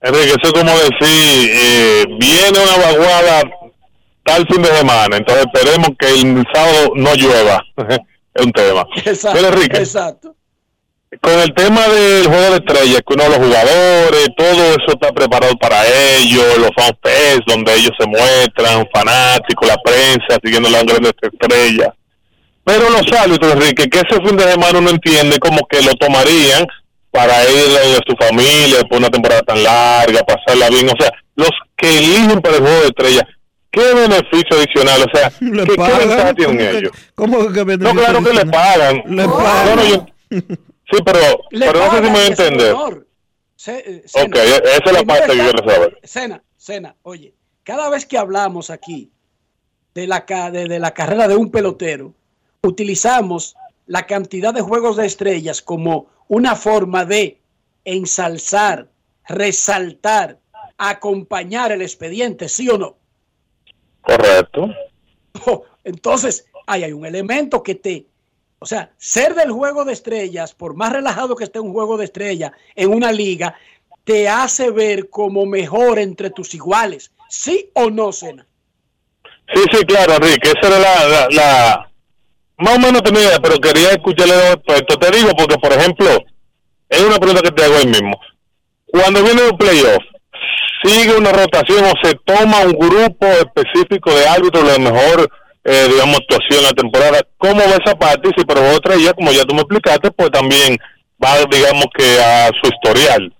Enrique, 0.00 0.26
eso 0.28 0.38
es 0.44 0.52
como 0.52 0.70
decir, 0.70 1.50
eh, 1.50 2.04
viene 2.20 2.58
una 2.62 2.76
vaguada 2.76 3.42
tal 4.28 4.46
fin 4.46 4.60
de 4.60 4.68
semana, 4.68 5.16
entonces 5.16 5.46
esperemos 5.46 5.88
que 5.98 6.06
el 6.06 6.44
sábado 6.52 6.92
no 6.96 7.14
llueva. 7.14 7.64
es 8.34 8.44
un 8.44 8.52
tema. 8.52 8.86
Exacto, 8.96 9.38
Pero 9.40 9.48
Enrique, 9.54 9.78
exacto. 9.78 10.36
con 11.22 11.32
el 11.40 11.54
tema 11.54 11.88
del 11.88 12.26
juego 12.26 12.50
de 12.50 12.56
estrellas, 12.56 13.02
que 13.06 13.14
uno 13.14 13.24
de 13.24 13.30
los 13.30 13.38
jugadores, 13.38 14.28
todo 14.36 14.64
eso 14.64 14.92
está 14.92 15.12
preparado 15.12 15.54
para 15.56 15.82
ellos, 15.86 16.58
los 16.58 16.70
fanfest, 16.76 17.40
donde 17.46 17.74
ellos 17.74 17.92
se 17.98 18.06
muestran, 18.06 18.86
fanáticos, 18.92 19.66
la 19.66 19.76
prensa, 19.82 20.38
siguiendo 20.44 20.68
las 20.68 20.84
grandes 20.84 21.14
estrellas. 21.22 21.88
Pero 22.64 22.90
los 22.90 23.10
árbitros, 23.10 23.52
Enrique, 23.54 23.88
que 23.88 23.98
ese 24.00 24.20
fin 24.26 24.36
de 24.36 24.44
semana 24.44 24.78
uno 24.78 24.90
entiende 24.90 25.38
como 25.38 25.66
que 25.70 25.80
lo 25.80 25.94
tomarían 25.94 26.66
para 27.10 27.42
ir 27.44 27.66
de 27.66 27.98
su 28.06 28.14
familia, 28.20 28.82
de 28.82 28.96
una 28.96 29.08
temporada 29.08 29.40
tan 29.40 29.62
larga, 29.62 30.20
pasarla 30.22 30.68
bien. 30.68 30.86
O 30.90 31.02
sea, 31.02 31.10
los 31.34 31.50
que 31.78 31.96
eligen 31.96 32.42
para 32.42 32.56
el 32.56 32.62
juego 32.62 32.80
de 32.80 32.88
estrellas, 32.88 33.24
¿qué 33.78 33.94
beneficio 33.94 34.56
adicional? 34.56 35.02
O 35.02 35.16
sea, 35.16 35.30
¿qué, 35.38 35.46
ventaja 35.46 36.34
tienen 36.34 36.56
¿Cómo 36.56 36.70
que- 36.70 36.78
ellos? 36.78 36.92
¿Cómo 37.14 37.38
que 37.52 37.64
No, 37.78 37.92
claro 37.94 38.22
que 38.24 38.32
le 38.32 38.46
pagan. 38.46 39.02
Le 39.06 39.28
pagan. 39.28 39.76
no, 39.76 39.84
yo- 39.84 40.06
sí, 40.30 40.98
pero, 41.04 41.20
Le 41.50 41.66
pero 41.66 41.78
no 41.78 41.84
sé 41.90 41.96
si 41.96 41.96
pagan, 41.96 42.02
me 42.04 42.10
voy 42.10 42.20
a 42.20 42.26
entender. 42.26 42.76
Se- 43.56 43.78
eh, 43.78 44.02
Ok, 44.12 44.36
Sena, 44.36 44.42
esa 44.42 44.84
es 44.84 44.92
la 44.92 45.02
parte 45.02 45.26
que 45.26 45.32
está- 45.32 45.50
quiero 45.50 45.70
saber. 45.70 45.98
Sena, 46.04 46.42
Sena, 46.56 46.96
oye, 47.02 47.34
cada 47.64 47.88
vez 47.90 48.06
que 48.06 48.18
hablamos 48.18 48.70
aquí 48.70 49.10
de 49.94 50.06
la, 50.06 50.24
ca- 50.26 50.50
de, 50.50 50.66
de 50.68 50.78
la 50.78 50.92
carrera 50.92 51.26
de 51.28 51.36
un 51.36 51.50
pelotero, 51.50 52.14
utilizamos 52.62 53.56
la 53.86 54.06
cantidad 54.06 54.52
de 54.54 54.60
juegos 54.60 54.96
de 54.96 55.06
estrellas 55.06 55.60
como 55.62 56.06
una 56.28 56.54
forma 56.56 57.04
de 57.04 57.40
ensalzar, 57.84 58.88
resaltar, 59.26 60.38
acompañar 60.76 61.72
el 61.72 61.82
expediente, 61.82 62.48
¿sí 62.48 62.68
o 62.68 62.78
no? 62.78 62.96
Correcto. 64.08 64.68
Entonces, 65.84 66.46
ahí 66.66 66.84
hay 66.84 66.92
un 66.92 67.04
elemento 67.06 67.62
que 67.62 67.74
te, 67.74 68.06
o 68.58 68.66
sea, 68.66 68.90
ser 68.96 69.34
del 69.34 69.52
juego 69.52 69.84
de 69.84 69.92
estrellas, 69.92 70.54
por 70.54 70.74
más 70.74 70.92
relajado 70.92 71.36
que 71.36 71.44
esté 71.44 71.60
un 71.60 71.72
juego 71.72 71.96
de 71.96 72.06
estrellas 72.06 72.52
en 72.74 72.92
una 72.92 73.12
liga, 73.12 73.54
te 74.04 74.28
hace 74.28 74.70
ver 74.70 75.10
como 75.10 75.44
mejor 75.46 75.98
entre 75.98 76.30
tus 76.30 76.54
iguales. 76.54 77.10
¿Sí 77.28 77.70
o 77.74 77.90
no, 77.90 78.10
Sena? 78.12 78.46
Sí, 79.54 79.62
sí, 79.72 79.84
claro, 79.84 80.14
Enrique, 80.14 80.52
esa 80.58 80.68
era 80.68 80.78
la, 80.78 81.08
la, 81.08 81.28
la- 81.30 81.90
Más 82.58 82.76
o 82.76 82.80
menos 82.80 83.02
tenía 83.02 83.38
pero 83.42 83.58
quería 83.58 83.90
escucharle 83.90 84.52
expertos. 84.52 84.98
Te 84.98 85.10
digo 85.16 85.30
porque, 85.36 85.56
por 85.58 85.72
ejemplo, 85.72 86.06
es 86.88 87.02
una 87.02 87.18
pregunta 87.18 87.42
que 87.42 87.52
te 87.52 87.64
hago 87.64 87.76
ahí 87.76 87.86
mismo. 87.86 88.18
Cuando 88.86 89.22
viene 89.22 89.46
el 89.46 89.56
playoff, 89.56 90.02
¿sigue 90.82 91.16
una 91.16 91.32
rotación 91.32 91.84
o 91.84 91.92
se 92.02 92.14
toma 92.24 92.62
un 92.62 92.72
grupo 92.72 93.26
específico 93.26 94.12
de 94.12 94.26
árbitros 94.26 94.72
de 94.72 94.78
mejor, 94.78 95.30
eh, 95.64 95.86
digamos, 95.90 96.18
actuación 96.18 96.58
en 96.60 96.64
la 96.64 96.72
temporada? 96.72 97.20
¿Cómo 97.38 97.60
va 97.60 97.82
esa 97.84 97.98
parte? 97.98 98.28
Y 98.28 98.40
si 98.40 98.46
pero 98.46 98.74
otra 98.74 98.96
ya, 98.96 99.12
como 99.12 99.32
ya 99.32 99.44
tú 99.44 99.54
me 99.54 99.60
explicaste, 99.60 100.10
pues 100.10 100.30
también 100.30 100.78
va, 101.22 101.36
digamos, 101.50 101.86
que 101.96 102.20
a 102.20 102.48
su 102.48 102.70
historial. 102.72 103.34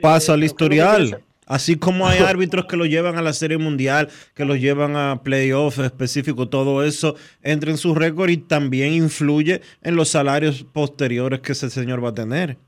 Pasa 0.00 0.34
al 0.34 0.44
historial. 0.44 1.22
Así 1.48 1.76
como 1.76 2.06
hay 2.06 2.18
árbitros 2.26 2.66
que 2.66 2.76
lo 2.76 2.84
llevan 2.84 3.16
a 3.16 3.22
la 3.22 3.32
Serie 3.32 3.58
Mundial, 3.58 4.10
que 4.34 4.44
lo 4.44 4.54
llevan 4.54 4.96
a 4.96 5.22
playoffs 5.22 5.78
específicos, 5.78 6.50
todo 6.50 6.84
eso 6.84 7.16
entra 7.42 7.70
en 7.70 7.78
su 7.78 7.94
récord 7.94 8.28
y 8.28 8.36
también 8.36 8.92
influye 8.92 9.62
en 9.82 9.96
los 9.96 10.10
salarios 10.10 10.64
posteriores 10.72 11.40
que 11.40 11.52
ese 11.52 11.70
señor 11.70 12.04
va 12.04 12.10
a 12.10 12.14
tener. 12.14 12.58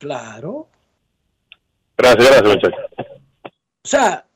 Claro. 0.00 0.66
Gracias, 1.98 2.26
gracias, 2.26 2.54
muchachos. 2.54 2.80
O 3.84 3.88
sea, 3.88 4.26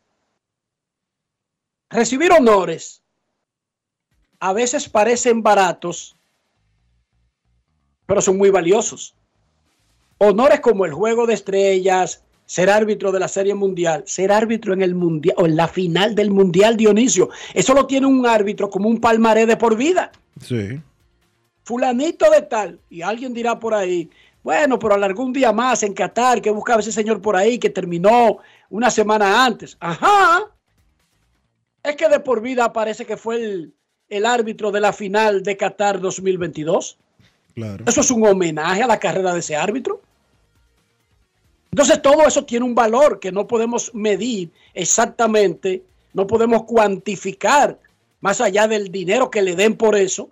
recibir 1.89 2.31
honores 2.33 3.03
a 4.41 4.53
veces 4.53 4.91
parecen 4.91 5.43
baratos, 5.43 6.17
pero 8.05 8.21
son 8.21 8.37
muy 8.37 8.51
valiosos. 8.51 9.15
Honores 10.19 10.61
como 10.61 10.85
el 10.85 10.93
juego 10.93 11.27
de 11.27 11.33
estrellas, 11.33 12.23
ser 12.45 12.69
árbitro 12.69 13.11
de 13.11 13.21
la 13.21 13.29
Serie 13.29 13.55
Mundial, 13.55 14.05
ser 14.07 14.33
árbitro 14.33 14.75
en 14.75 14.83
el 14.83 14.95
Mundial 14.95 15.35
o 15.39 15.47
en 15.47 15.57
la 15.57 15.67
final 15.67 16.15
del 16.15 16.31
Mundial 16.31 16.77
Dionisio. 16.77 17.31
Eso 17.55 17.73
lo 17.73 17.87
tiene 17.87 18.07
un 18.07 18.27
árbitro 18.27 18.69
como 18.69 18.91
un 18.91 19.01
palmaré 19.01 19.47
de 19.47 19.57
por 19.57 19.79
vida. 19.79 20.13
Sí. 20.43 20.79
Fulanito 21.63 22.31
de 22.31 22.43
tal. 22.43 22.79
Y 22.91 23.01
alguien 23.01 23.33
dirá 23.33 23.59
por 23.59 23.73
ahí, 23.73 24.11
bueno, 24.45 24.79
pero 24.79 24.95
alargó 24.95 25.25
un 25.25 25.33
día 25.33 25.53
más 25.53 25.83
en 25.83 25.95
Qatar, 25.95 26.43
que 26.43 26.51
buscaba 26.51 26.81
ese 26.81 26.93
señor 26.93 27.23
por 27.23 27.35
ahí 27.35 27.59
que 27.59 27.71
terminó 27.71 28.39
una 28.69 28.91
semana 28.91 29.43
antes. 29.45 29.75
Ajá. 29.81 30.45
Es 31.83 31.97
que 31.97 32.09
de 32.11 32.21
por 32.21 32.43
vida 32.43 32.71
parece 32.71 33.07
que 33.07 33.17
fue 33.17 33.37
el, 33.37 33.75
el 34.11 34.27
árbitro 34.27 34.71
de 34.71 34.81
la 34.81 34.93
final 34.93 35.43
de 35.43 35.57
Qatar 35.57 35.99
2022. 35.99 36.99
Claro. 37.55 37.85
Eso 37.87 38.03
es 38.03 38.11
un 38.11 38.27
homenaje 38.27 38.83
a 38.83 38.87
la 38.87 39.01
carrera 39.01 39.33
de 39.33 39.41
ese 39.41 39.57
árbitro. 39.57 40.03
Entonces 41.71 42.03
todo 42.03 42.27
eso 42.27 42.45
tiene 42.45 42.67
un 42.67 42.75
valor 42.75 43.21
que 43.21 43.33
no 43.33 43.47
podemos 43.47 43.95
medir 43.95 44.51
exactamente, 44.75 45.83
no 46.13 46.27
podemos 46.27 46.65
cuantificar 46.65 47.79
más 48.21 48.43
allá 48.43 48.69
del 48.69 48.93
dinero 48.93 49.31
que 49.31 49.41
le 49.41 49.57
den 49.57 49.77
por 49.77 49.97
eso, 49.97 50.29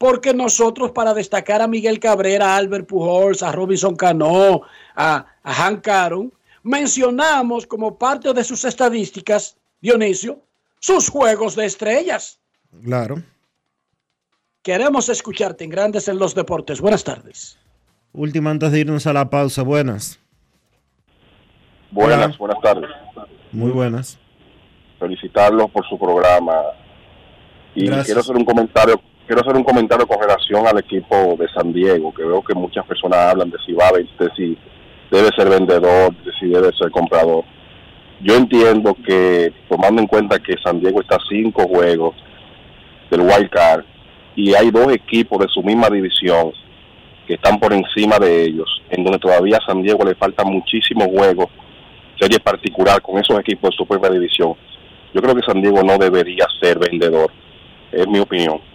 porque 0.00 0.32
nosotros 0.32 0.92
para 0.92 1.12
destacar 1.12 1.60
a 1.60 1.68
Miguel 1.68 2.00
Cabrera, 2.00 2.54
a 2.54 2.56
Albert 2.56 2.86
Pujols, 2.86 3.42
a 3.42 3.52
Robinson 3.52 3.94
Cano, 3.96 4.62
a, 4.96 5.26
a 5.42 5.52
Hank 5.52 5.86
Aaron, 5.88 6.32
mencionamos 6.62 7.66
como 7.66 7.98
parte 7.98 8.32
de 8.32 8.42
sus 8.42 8.64
estadísticas, 8.64 9.58
Dionisio, 9.82 10.40
sus 10.78 11.10
juegos 11.10 11.54
de 11.54 11.66
estrellas. 11.66 12.40
Claro. 12.82 13.22
Queremos 14.62 15.10
escucharte 15.10 15.64
en 15.64 15.70
Grandes 15.70 16.08
en 16.08 16.18
los 16.18 16.34
Deportes. 16.34 16.80
Buenas 16.80 17.04
tardes. 17.04 17.58
Última 18.14 18.52
antes 18.52 18.72
de 18.72 18.80
irnos 18.80 19.06
a 19.06 19.12
la 19.12 19.28
pausa. 19.28 19.62
Buenas. 19.62 20.18
Buenas, 21.90 22.16
Hola. 22.16 22.36
buenas 22.38 22.60
tardes. 22.62 22.90
Muy 23.52 23.70
buenas. 23.70 24.18
Felicitarlos 24.98 25.70
por 25.70 25.86
su 25.86 25.98
programa. 25.98 26.54
Y 27.74 27.84
Gracias. 27.84 28.06
quiero 28.06 28.20
hacer 28.22 28.36
un 28.36 28.46
comentario, 28.46 28.98
quiero 29.30 29.42
hacer 29.42 29.56
un 29.56 29.62
comentario 29.62 30.08
con 30.08 30.20
relación 30.20 30.66
al 30.66 30.80
equipo 30.80 31.36
de 31.38 31.46
San 31.50 31.72
Diego, 31.72 32.12
que 32.12 32.24
veo 32.24 32.42
que 32.42 32.52
muchas 32.52 32.84
personas 32.84 33.30
hablan 33.30 33.48
de 33.48 33.58
si 33.64 33.72
va 33.72 33.86
a 33.86 33.92
de 33.92 34.30
si 34.34 34.58
debe 35.08 35.28
ser 35.36 35.48
vendedor, 35.48 36.12
de 36.24 36.32
si 36.32 36.48
debe 36.48 36.72
ser 36.76 36.90
comprador. 36.90 37.44
Yo 38.22 38.34
entiendo 38.34 38.92
que 39.06 39.52
tomando 39.68 40.02
en 40.02 40.08
cuenta 40.08 40.40
que 40.40 40.56
San 40.64 40.80
Diego 40.80 41.00
está 41.00 41.14
a 41.14 41.24
cinco 41.28 41.62
juegos 41.68 42.16
del 43.08 43.20
wild 43.20 43.50
card 43.50 43.84
y 44.34 44.52
hay 44.54 44.72
dos 44.72 44.92
equipos 44.92 45.38
de 45.38 45.46
su 45.46 45.62
misma 45.62 45.88
división 45.90 46.50
que 47.28 47.34
están 47.34 47.60
por 47.60 47.72
encima 47.72 48.18
de 48.18 48.46
ellos, 48.46 48.82
en 48.90 49.04
donde 49.04 49.20
todavía 49.20 49.58
a 49.58 49.64
San 49.64 49.80
Diego 49.80 50.04
le 50.04 50.16
faltan 50.16 50.48
muchísimos 50.48 51.06
juegos 51.06 51.46
serie 52.18 52.40
particular 52.40 53.00
con 53.00 53.16
esos 53.20 53.38
equipos 53.38 53.70
de 53.70 53.76
su 53.76 53.86
propia 53.86 54.10
división. 54.10 54.54
Yo 55.14 55.22
creo 55.22 55.36
que 55.36 55.46
San 55.46 55.62
Diego 55.62 55.84
no 55.84 55.98
debería 55.98 56.46
ser 56.60 56.80
vendedor, 56.80 57.30
es 57.92 58.08
mi 58.08 58.18
opinión. 58.18 58.69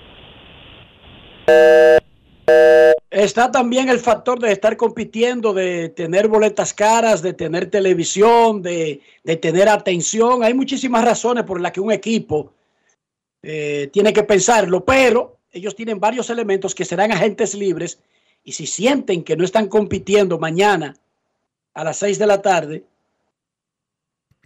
Está 3.10 3.52
también 3.52 3.90
el 3.90 4.00
factor 4.00 4.40
de 4.40 4.52
estar 4.52 4.76
compitiendo, 4.76 5.54
de 5.54 5.90
tener 5.90 6.28
boletas 6.28 6.74
caras, 6.74 7.22
de 7.22 7.34
tener 7.34 7.70
televisión, 7.70 8.62
de, 8.62 9.02
de 9.24 9.36
tener 9.38 9.70
atención. 9.70 10.44
Hay 10.44 10.54
muchísimas 10.54 11.04
razones 11.04 11.44
por 11.46 11.62
las 11.62 11.72
que 11.72 11.80
un 11.80 11.92
equipo 11.92 12.54
eh, 13.48 13.90
tiene 13.94 14.12
que 14.12 14.24
pensarlo, 14.24 14.84
pero 14.84 15.38
ellos 15.52 15.76
tienen 15.76 16.00
varios 16.00 16.32
elementos 16.32 16.74
que 16.74 16.84
serán 16.84 17.12
agentes 17.12 17.54
libres 17.54 18.00
Y 18.44 18.54
si 18.54 18.66
sienten 18.66 19.24
que 19.24 19.38
no 19.38 19.46
están 19.46 19.68
compitiendo 19.68 20.40
mañana 20.40 20.96
a 21.76 21.84
las 21.84 21.98
6 21.98 22.18
de 22.18 22.26
la 22.26 22.42
tarde, 22.42 22.84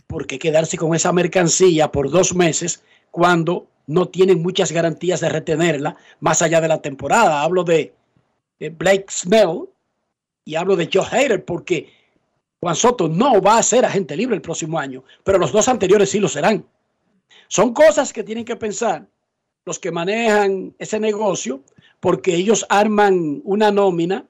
¿por 0.06 0.28
qué 0.28 0.38
quedarse 0.38 0.78
con 0.78 0.94
esa 0.96 1.14
mercancía 1.14 1.92
por 1.92 2.12
dos 2.12 2.36
meses 2.36 2.84
cuando 3.10 3.68
no 3.90 4.08
tienen 4.08 4.42
muchas 4.44 4.72
garantías 4.72 5.20
de 5.20 5.30
retenerla 5.30 5.98
más 6.20 6.44
allá 6.44 6.62
de 6.62 6.68
la 6.68 6.80
temporada? 6.80 7.42
Hablo 7.42 7.64
de, 7.64 7.94
Blake 8.60 9.06
Snell 9.10 9.68
y 10.46 10.56
hablo 10.56 10.76
de 10.76 10.90
Joe 10.94 11.06
Hader 11.10 11.44
porque 11.44 11.92
Juan 12.62 12.76
Soto 12.76 13.08
no 13.08 13.42
va 13.42 13.58
a 13.58 13.64
ser 13.64 13.86
agente 13.86 14.16
libre 14.16 14.36
el 14.36 14.42
próximo 14.42 14.78
año, 14.78 15.04
pero 15.24 15.40
los 15.40 15.52
dos 15.52 15.68
anteriores 15.68 16.12
sí 16.12 16.20
lo 16.20 16.28
serán. 16.28 16.66
Son 17.48 17.74
cosas 17.74 18.14
que 18.14 18.24
tienen 18.24 18.46
que 18.46 18.56
pensar 18.56 19.08
los 19.66 19.80
que 19.80 19.92
manejan 19.92 20.76
ese 20.78 21.00
negocio 21.00 21.64
porque 22.00 22.36
ellos 22.36 22.66
arman 22.70 23.42
una 23.44 23.72
nómina 23.72 24.28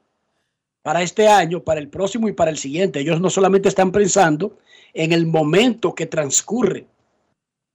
para 0.83 1.01
este 1.01 1.27
año, 1.27 1.63
para 1.63 1.81
el 1.81 1.89
próximo 1.89 2.29
y 2.29 2.33
para 2.33 2.51
el 2.51 2.57
siguiente. 2.57 3.01
Ellos 3.01 3.19
no 3.19 3.29
solamente 3.29 3.67
están 3.67 3.91
pensando 3.91 4.57
en 4.93 5.11
el 5.11 5.25
momento 5.25 5.93
que 5.95 6.05
transcurre 6.05 6.85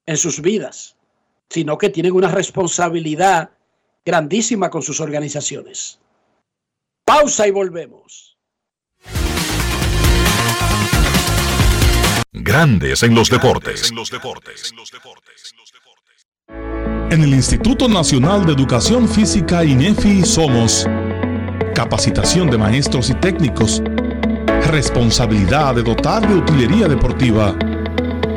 en 0.06 0.16
sus 0.16 0.40
vidas, 0.40 0.96
sino 1.54 1.78
que 1.78 1.88
tienen 1.88 2.10
una 2.10 2.26
responsabilidad 2.26 3.48
grandísima 4.04 4.70
con 4.70 4.82
sus 4.82 4.98
organizaciones. 4.98 6.00
Pausa 7.04 7.46
y 7.46 7.52
volvemos. 7.52 8.36
Grandes 12.32 13.04
en 13.04 13.14
los 13.14 13.30
deportes. 13.30 13.92
En 17.12 17.22
el 17.22 17.32
Instituto 17.32 17.88
Nacional 17.88 18.44
de 18.46 18.52
Educación 18.52 19.08
Física 19.08 19.64
INEFI 19.64 20.24
somos 20.24 20.88
capacitación 21.72 22.50
de 22.50 22.58
maestros 22.58 23.10
y 23.10 23.14
técnicos, 23.14 23.80
responsabilidad 24.72 25.76
de 25.76 25.84
dotar 25.84 26.26
de 26.26 26.34
utilería 26.34 26.88
deportiva, 26.88 27.56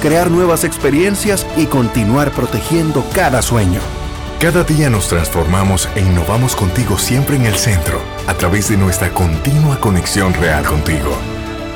crear 0.00 0.30
nuevas 0.30 0.64
experiencias 0.64 1.46
y 1.56 1.66
continuar 1.66 2.32
protegiendo 2.32 3.04
cada 3.14 3.42
sueño. 3.42 3.80
Cada 4.40 4.64
día 4.64 4.88
nos 4.88 5.08
transformamos 5.08 5.88
e 5.94 6.00
innovamos 6.00 6.56
contigo 6.56 6.96
siempre 6.96 7.36
en 7.36 7.44
el 7.44 7.54
centro, 7.54 8.00
a 8.26 8.34
través 8.34 8.70
de 8.70 8.78
nuestra 8.78 9.10
continua 9.10 9.78
conexión 9.78 10.32
real 10.34 10.64
contigo. 10.64 11.14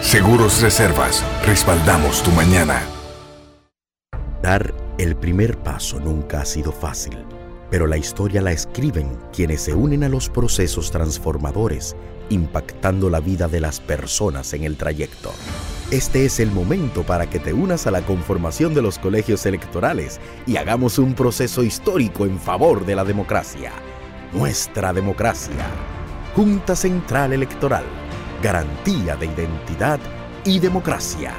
Seguros 0.01 0.63
Reservas, 0.63 1.23
respaldamos 1.47 2.23
tu 2.23 2.31
mañana. 2.31 2.83
Dar 4.43 4.75
el 4.97 5.17
primer 5.17 5.59
paso 5.59 6.01
nunca 6.01 6.41
ha 6.41 6.45
sido 6.45 6.73
fácil, 6.73 7.19
pero 7.71 7.87
la 7.87 7.97
historia 7.97 8.41
la 8.41 8.53
escriben 8.53 9.19
quienes 9.33 9.63
se 9.63 9.75
unen 9.75 10.05
a 10.05 10.09
los 10.09 10.31
procesos 10.31 10.91
transformadores, 10.91 11.97
impactando 12.31 13.11
la 13.11 13.21
vida 13.21 13.49
de 13.49 13.61
las 13.61 13.81
personas 13.81 14.53
en 14.55 14.65
el 14.65 14.77
trayecto. 14.77 15.33
Este 15.91 16.25
es 16.25 16.41
el 16.41 16.51
momento 16.51 17.05
para 17.05 17.29
que 17.29 17.39
te 17.39 17.53
unas 17.53 17.87
a 17.87 17.91
la 17.91 18.03
conformación 18.03 18.75
de 18.75 18.83
los 18.83 18.99
colegios 18.99 19.45
electorales 19.47 20.19
y 20.47 20.57
hagamos 20.57 20.99
un 20.99 21.15
proceso 21.15 21.63
histórico 21.63 22.25
en 22.25 22.39
favor 22.39 22.85
de 22.87 22.97
la 22.97 23.05
democracia. 23.05 23.73
Nuestra 24.33 24.93
democracia. 24.93 25.67
Junta 26.35 26.75
Central 26.75 27.33
Electoral. 27.33 27.85
Garantía 28.43 29.15
de 29.17 29.27
identidad 29.27 30.01
y 30.45 30.59
democracia. 30.59 31.35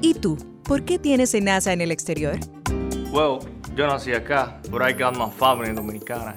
¿Y 0.00 0.14
tú? 0.14 0.36
¿Por 0.64 0.84
qué 0.84 0.98
tienes 0.98 1.34
NASA 1.42 1.72
en 1.72 1.80
el 1.80 1.90
exterior? 1.90 2.38
Well, 3.10 3.40
yo 3.74 3.86
nací 3.86 4.12
acá, 4.12 4.60
but 4.70 4.82
I 4.82 4.92
got 4.92 5.16
my 5.16 5.30
family 5.30 5.72
dominicana. 5.72 6.36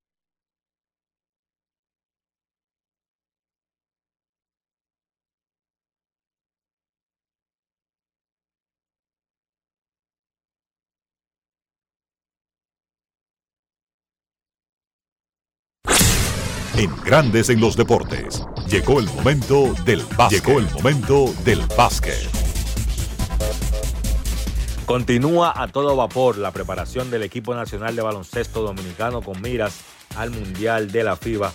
Grandes 17.11 17.49
en 17.49 17.59
los 17.59 17.75
Deportes, 17.75 18.41
llegó 18.69 19.01
el 19.01 19.05
momento 19.07 19.73
del 19.83 20.01
básquet. 20.15 20.45
Llegó 20.45 20.59
el 20.59 20.71
momento 20.71 21.33
del 21.43 21.59
básquet. 21.77 22.15
Continúa 24.85 25.61
a 25.61 25.67
todo 25.67 25.97
vapor 25.97 26.37
la 26.37 26.51
preparación 26.51 27.11
del 27.11 27.23
equipo 27.23 27.53
nacional 27.53 27.97
de 27.97 28.01
baloncesto 28.01 28.61
dominicano 28.61 29.21
con 29.21 29.41
miras 29.41 29.81
al 30.15 30.31
Mundial 30.31 30.89
de 30.93 31.03
la 31.03 31.17
FIBA 31.17 31.51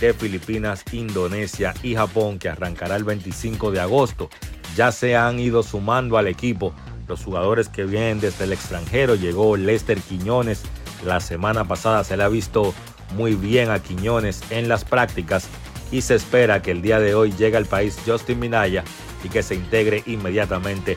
de 0.00 0.14
Filipinas, 0.14 0.82
Indonesia 0.90 1.74
y 1.84 1.94
Japón 1.94 2.40
que 2.40 2.48
arrancará 2.48 2.96
el 2.96 3.04
25 3.04 3.70
de 3.70 3.78
agosto. 3.78 4.30
Ya 4.74 4.90
se 4.90 5.14
han 5.14 5.38
ido 5.38 5.62
sumando 5.62 6.18
al 6.18 6.26
equipo 6.26 6.74
los 7.06 7.22
jugadores 7.22 7.68
que 7.68 7.84
vienen 7.84 8.18
desde 8.18 8.46
el 8.46 8.52
extranjero. 8.52 9.14
Llegó 9.14 9.56
Lester 9.56 10.00
Quiñones. 10.00 10.62
La 11.06 11.20
semana 11.20 11.68
pasada 11.68 12.02
se 12.02 12.16
le 12.16 12.24
ha 12.24 12.28
visto 12.28 12.74
muy 13.14 13.34
bien 13.34 13.70
a 13.70 13.80
Quiñones 13.80 14.42
en 14.50 14.68
las 14.68 14.84
prácticas 14.84 15.48
y 15.90 16.02
se 16.02 16.14
espera 16.14 16.62
que 16.62 16.70
el 16.70 16.82
día 16.82 17.00
de 17.00 17.14
hoy 17.14 17.32
llegue 17.32 17.56
al 17.56 17.66
país 17.66 17.98
Justin 18.06 18.38
Minaya 18.38 18.84
y 19.24 19.28
que 19.28 19.42
se 19.42 19.54
integre 19.54 20.02
inmediatamente 20.06 20.96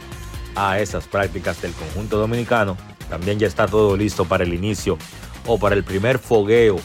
a 0.56 0.80
esas 0.80 1.08
prácticas 1.08 1.62
del 1.62 1.74
conjunto 1.74 2.18
dominicano. 2.18 2.78
También 3.10 3.40
ya 3.40 3.48
está 3.48 3.68
todo 3.68 3.96
listo 3.96 4.26
para 4.26 4.44
el 4.44 4.54
inicio 4.54 4.98
o 5.46 5.58
para 5.58 5.76
el 5.76 5.84
primer 5.84 6.20
fogueo 6.20 6.80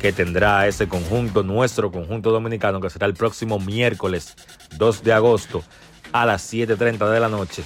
que 0.00 0.12
tendrá 0.12 0.66
ese 0.66 0.88
conjunto, 0.88 1.42
nuestro 1.42 1.90
conjunto 1.90 2.30
dominicano, 2.30 2.80
que 2.80 2.90
será 2.90 3.06
el 3.06 3.14
próximo 3.14 3.58
miércoles 3.58 4.36
2 4.76 5.02
de 5.02 5.12
agosto 5.12 5.62
a 6.12 6.24
las 6.24 6.52
7.30 6.52 7.10
de 7.10 7.20
la 7.20 7.28
noche 7.28 7.64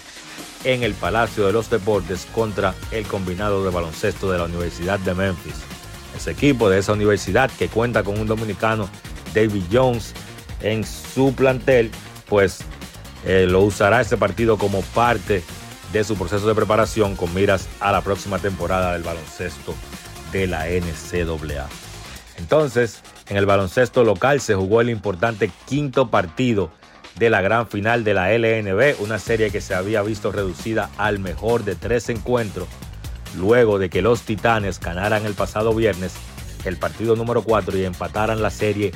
en 0.64 0.82
el 0.82 0.94
Palacio 0.94 1.46
de 1.46 1.52
los 1.52 1.70
Deportes 1.70 2.26
contra 2.34 2.74
el 2.90 3.06
combinado 3.06 3.64
de 3.64 3.70
baloncesto 3.70 4.30
de 4.30 4.38
la 4.38 4.44
Universidad 4.44 4.98
de 5.00 5.14
Memphis. 5.14 5.71
Ese 6.16 6.32
equipo 6.32 6.68
de 6.68 6.78
esa 6.78 6.92
universidad 6.92 7.50
que 7.50 7.68
cuenta 7.68 8.02
con 8.02 8.18
un 8.18 8.26
dominicano, 8.26 8.88
David 9.34 9.64
Jones, 9.72 10.14
en 10.60 10.84
su 10.84 11.34
plantel, 11.34 11.90
pues 12.28 12.60
eh, 13.24 13.46
lo 13.48 13.60
usará 13.60 14.00
ese 14.00 14.16
partido 14.16 14.58
como 14.58 14.82
parte 14.82 15.42
de 15.92 16.04
su 16.04 16.16
proceso 16.16 16.46
de 16.46 16.54
preparación 16.54 17.16
con 17.16 17.32
miras 17.34 17.68
a 17.80 17.92
la 17.92 18.00
próxima 18.00 18.38
temporada 18.38 18.92
del 18.94 19.02
baloncesto 19.02 19.74
de 20.32 20.46
la 20.46 20.66
NCAA. 20.66 21.68
Entonces, 22.38 23.02
en 23.28 23.36
el 23.36 23.46
baloncesto 23.46 24.02
local 24.04 24.40
se 24.40 24.54
jugó 24.54 24.80
el 24.80 24.90
importante 24.90 25.50
quinto 25.66 26.10
partido 26.10 26.70
de 27.18 27.30
la 27.30 27.42
gran 27.42 27.68
final 27.68 28.04
de 28.04 28.14
la 28.14 28.32
LNB, 28.32 29.00
una 29.00 29.18
serie 29.18 29.50
que 29.50 29.60
se 29.60 29.74
había 29.74 30.02
visto 30.02 30.32
reducida 30.32 30.90
al 30.96 31.18
mejor 31.18 31.64
de 31.64 31.74
tres 31.74 32.08
encuentros, 32.08 32.66
luego 33.36 33.78
de 33.78 33.90
que 33.90 34.02
los 34.02 34.22
Titanes 34.22 34.80
ganaran 34.80 35.26
el 35.26 35.34
pasado 35.34 35.74
viernes 35.74 36.14
el 36.64 36.76
partido 36.76 37.16
número 37.16 37.42
4 37.42 37.76
y 37.78 37.84
empataran 37.84 38.42
la 38.42 38.50
serie 38.50 38.92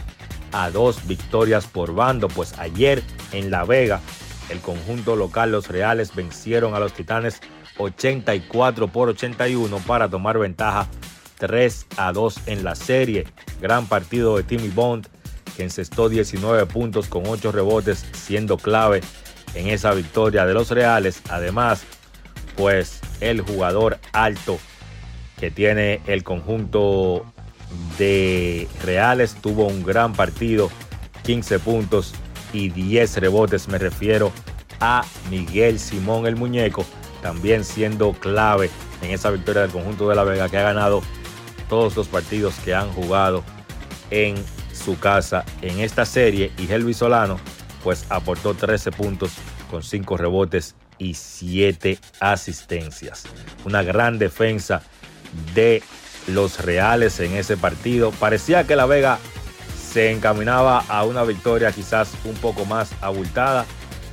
a 0.53 0.71
dos 0.71 1.07
victorias 1.07 1.67
por 1.67 1.95
bando, 1.95 2.29
pues 2.29 2.59
ayer 2.59 3.03
en 3.33 3.51
La 3.51 3.65
Vega 3.65 4.01
el 4.49 4.61
conjunto 4.61 5.17
local 5.17 5.51
Los 5.51 5.69
Reales 5.69 6.15
vencieron 6.15 6.75
a 6.75 6.79
los 6.79 6.93
Titanes 6.93 7.41
84 7.79 8.89
por 8.89 9.09
81 9.09 9.79
para 9.87 10.09
tomar 10.09 10.39
ventaja 10.39 10.89
3 11.39 11.87
a 11.97 12.13
2 12.13 12.41
en 12.47 12.65
la 12.65 12.75
serie. 12.75 13.27
Gran 13.61 13.87
partido 13.87 14.37
de 14.37 14.45
Timmy 14.45 14.69
Bond 14.69 15.09
que 15.57 15.65
encestó 15.65 16.09
19 16.09 16.67
puntos 16.67 17.09
con 17.09 17.27
8 17.27 17.51
rebotes, 17.51 18.05
siendo 18.13 18.59
clave 18.59 19.01
en 19.55 19.69
esa 19.69 19.93
victoria 19.93 20.45
de 20.45 20.53
los 20.55 20.71
Reales. 20.71 21.23
Además, 21.31 21.83
pues 22.57 23.01
el 23.21 23.41
jugador 23.41 23.99
alto 24.13 24.59
que 25.39 25.51
tiene 25.51 26.01
el 26.07 26.25
conjunto 26.25 27.25
de 27.99 28.69
Reales 28.83 29.37
tuvo 29.41 29.67
un 29.67 29.85
gran 29.85 30.13
partido, 30.15 30.71
15 31.25 31.59
puntos 31.59 32.15
y 32.53 32.71
10 32.71 33.19
rebotes. 33.19 33.69
Me 33.69 33.79
refiero 33.79 34.33
a 34.81 35.05
Miguel 35.31 35.79
Simón 35.79 36.27
el 36.27 36.37
Muñeco, 36.37 36.85
también 37.23 37.65
siendo 37.65 38.13
clave 38.13 38.71
en 39.03 39.11
esa 39.11 39.31
victoria 39.31 39.63
del 39.63 39.71
conjunto 39.71 40.09
de 40.09 40.15
La 40.15 40.25
Vega 40.25 40.49
que 40.49 40.59
ha 40.59 40.63
ganado 40.63 41.03
todos 41.69 41.97
los 41.97 42.09
partidos 42.09 42.55
que 42.65 42.75
han 42.75 42.91
jugado 42.93 43.43
en 44.11 44.37
su 44.73 44.99
casa 44.99 45.45
en 45.63 45.81
esta 45.81 46.05
serie 46.05 46.53
y 46.59 46.71
Helvi 46.71 46.95
Solano 46.95 47.39
pues 47.83 48.07
aportó 48.09 48.55
13 48.55 48.93
puntos 48.93 49.33
con 49.71 49.83
5 49.83 50.17
rebotes 50.17 50.77
y 50.99 51.15
7 51.15 51.99
asistencias. 52.21 53.25
Una 53.65 53.83
gran 53.83 54.19
defensa 54.19 54.83
de 55.55 55.83
los 56.27 56.61
Reales 56.65 57.21
en 57.21 57.33
ese 57.35 57.57
partido. 57.57 58.11
Parecía 58.13 58.67
que 58.67 58.77
La 58.77 58.87
Vega 58.87 59.19
se 59.93 60.13
encaminaba 60.13 60.85
a 60.89 61.05
una 61.05 61.23
victoria 61.25 61.73
quizás 61.73 62.11
un 62.25 62.35
poco 62.35 62.65
más 62.65 62.91
abultada. 63.01 63.65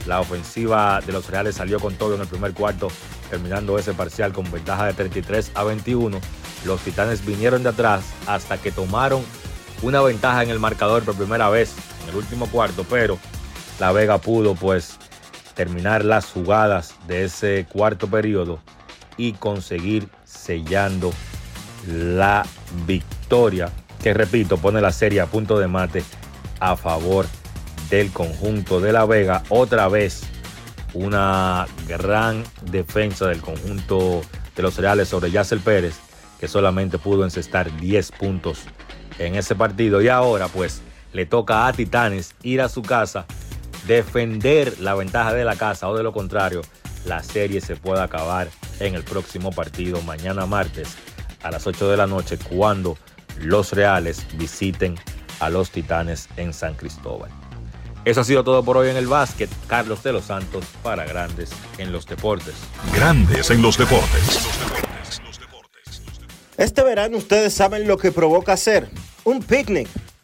La 0.05 0.19
ofensiva 0.19 1.01
de 1.05 1.14
los 1.14 1.30
Reales 1.30 1.55
salió 1.55 1.80
con 1.80 1.95
todo 1.95 2.15
en 2.15 2.22
el 2.22 2.27
primer 2.27 2.53
cuarto, 2.53 2.89
terminando 3.30 3.80
ese 3.80 3.93
parcial 3.93 4.34
con 4.34 4.49
ventaja 4.51 4.85
de 4.85 4.93
33 4.93 5.51
a 5.55 5.64
21. 5.64 6.19
Los 6.65 6.81
Titanes 6.81 7.26
vinieron 7.26 7.64
de 7.64 7.69
atrás 7.69 8.03
hasta 8.27 8.57
que 8.57 8.72
tomaron 8.72 9.23
una 9.81 10.01
ventaja 10.01 10.43
en 10.43 10.49
el 10.49 10.60
marcador 10.60 11.03
por 11.03 11.15
primera 11.15 11.49
vez 11.49 11.73
en 12.03 12.10
el 12.10 12.15
último 12.15 12.47
cuarto, 12.47 12.85
pero 12.89 13.18
La 13.80 13.91
Vega 13.91 14.18
pudo 14.18 14.55
pues 14.55 14.97
terminar 15.55 16.03
las 16.03 16.25
jugadas 16.25 16.95
de 17.07 17.25
ese 17.25 17.65
cuarto 17.69 18.07
periodo 18.07 18.59
y 19.17 19.34
conseguir 19.34 20.07
sellando 20.23 21.13
la 21.88 22.45
victoria 22.85 23.69
que 24.01 24.13
repito 24.13 24.57
pone 24.57 24.81
la 24.81 24.91
serie 24.91 25.21
a 25.21 25.27
punto 25.27 25.59
de 25.59 25.67
mate 25.67 26.03
a 26.59 26.75
favor 26.75 27.25
del 27.89 28.11
conjunto 28.11 28.80
de 28.80 28.91
La 28.91 29.05
Vega. 29.05 29.43
Otra 29.49 29.88
vez 29.88 30.23
una 30.93 31.67
gran 31.88 32.43
defensa 32.71 33.27
del 33.27 33.41
conjunto 33.41 34.21
de 34.55 34.63
los 34.63 34.77
Reales 34.77 35.09
sobre 35.09 35.31
Yacel 35.31 35.59
Pérez 35.59 35.95
que 36.39 36.47
solamente 36.47 36.97
pudo 36.97 37.23
encestar 37.23 37.73
10 37.80 38.11
puntos 38.11 38.63
en 39.17 39.35
ese 39.35 39.55
partido. 39.55 40.01
Y 40.01 40.09
ahora 40.09 40.47
pues 40.47 40.81
le 41.13 41.25
toca 41.25 41.67
a 41.67 41.73
Titanes 41.73 42.35
ir 42.43 42.61
a 42.61 42.67
su 42.67 42.81
casa, 42.81 43.25
defender 43.88 44.80
la 44.80 44.95
ventaja 44.95 45.34
de 45.34 45.45
la 45.45 45.55
casa 45.55 45.89
o 45.89 45.95
de 45.95 46.03
lo 46.03 46.14
contrario, 46.14 46.61
la 47.05 47.22
serie 47.22 47.61
se 47.61 47.76
puede 47.76 48.01
acabar 48.01 48.49
en 48.80 48.95
el 48.95 49.03
próximo 49.03 49.51
partido 49.51 50.01
mañana 50.01 50.45
martes 50.45 50.95
a 51.43 51.51
las 51.51 51.68
8 51.68 51.89
de 51.89 51.97
la 51.97 52.07
noche 52.07 52.38
cuando 52.38 52.97
los 53.39 53.73
Reales 53.73 54.26
visiten 54.38 54.95
a 55.39 55.49
los 55.49 55.72
Titanes 55.72 56.30
en 56.38 56.53
San 56.53 56.76
Cristóbal. 56.76 57.30
Eso 58.05 58.22
ha 58.22 58.23
sido 58.23 58.43
todo 58.43 58.64
por 58.64 58.77
hoy 58.77 58.89
en 58.89 58.97
el 58.97 59.07
básquet. 59.07 59.49
Carlos 59.68 60.03
de 60.03 60.11
los 60.11 60.26
Santos 60.26 60.65
para 60.81 61.05
Grandes 61.05 61.51
en 61.77 61.91
los 61.91 62.05
Deportes. 62.05 62.55
Grandes 62.93 63.49
en 63.49 63.61
los 63.61 63.77
Deportes. 63.77 64.39
Este 66.57 66.84
verano 66.84 67.18
ustedes 67.18 67.53
saben 67.53 67.88
lo 67.88 67.97
que 67.97 68.11
provoca 68.11 68.53
hacer 68.53 68.89
un 69.23 69.41
picnic. 69.41 69.88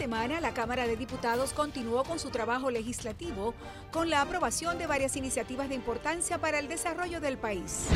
Semana 0.00 0.40
la 0.40 0.54
Cámara 0.54 0.86
de 0.86 0.96
Diputados 0.96 1.52
continuó 1.52 2.04
con 2.04 2.18
su 2.18 2.30
trabajo 2.30 2.70
legislativo 2.70 3.52
con 3.92 4.08
la 4.08 4.22
aprobación 4.22 4.78
de 4.78 4.86
varias 4.86 5.14
iniciativas 5.14 5.68
de 5.68 5.74
importancia 5.74 6.38
para 6.38 6.58
el 6.58 6.68
desarrollo 6.68 7.20
del 7.20 7.36
país. 7.36 7.86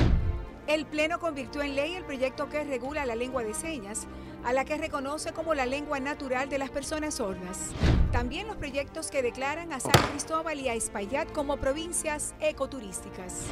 El 0.66 0.84
Pleno 0.84 1.18
convirtió 1.18 1.62
en 1.62 1.74
ley 1.74 1.94
el 1.94 2.04
proyecto 2.04 2.50
que 2.50 2.62
regula 2.62 3.06
la 3.06 3.16
lengua 3.16 3.42
de 3.42 3.54
señas, 3.54 4.06
a 4.44 4.52
la 4.52 4.66
que 4.66 4.76
reconoce 4.76 5.32
como 5.32 5.54
la 5.54 5.64
lengua 5.64 5.98
natural 5.98 6.50
de 6.50 6.58
las 6.58 6.68
personas 6.68 7.14
sordas. 7.14 7.70
También 8.12 8.48
los 8.48 8.56
proyectos 8.56 9.10
que 9.10 9.22
declaran 9.22 9.72
a 9.72 9.80
San 9.80 9.94
Cristóbal 10.10 10.60
y 10.60 10.68
a 10.68 10.74
Espaillat 10.74 11.32
como 11.32 11.56
provincias 11.56 12.34
ecoturísticas. 12.38 13.46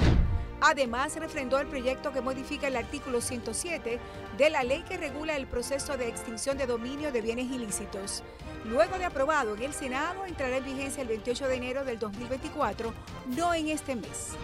Además, 0.64 1.16
refrendó 1.16 1.59
el 1.59 1.66
proyecto 1.66 2.12
que 2.12 2.20
modifica 2.20 2.68
el 2.68 2.76
artículo 2.76 3.20
107 3.20 3.98
de 4.39 4.51
la 4.51 4.62
ley 4.62 4.84
que 4.89 4.97
regula 4.97 5.36
el 5.36 5.48
proceso 5.48 5.97
de 5.97 6.06
extinción 6.06 6.56
de 6.56 6.66
dominio 6.66 7.10
de 7.10 7.20
bienes 7.20 7.51
ilícitos. 7.51 8.22
Luego 8.64 8.97
de 8.97 9.05
aprobado 9.05 9.56
en 9.56 9.62
el 9.62 9.74
Senado, 9.74 10.24
entrará 10.24 10.59
en 10.59 10.64
vigencia 10.64 11.02
el 11.02 11.09
28 11.09 11.48
de 11.48 11.55
enero 11.56 11.84
del 11.84 11.98
2024, 11.98 12.94
no 13.36 13.52
en 13.55 13.70
este 13.70 13.97
mes. 13.97 14.36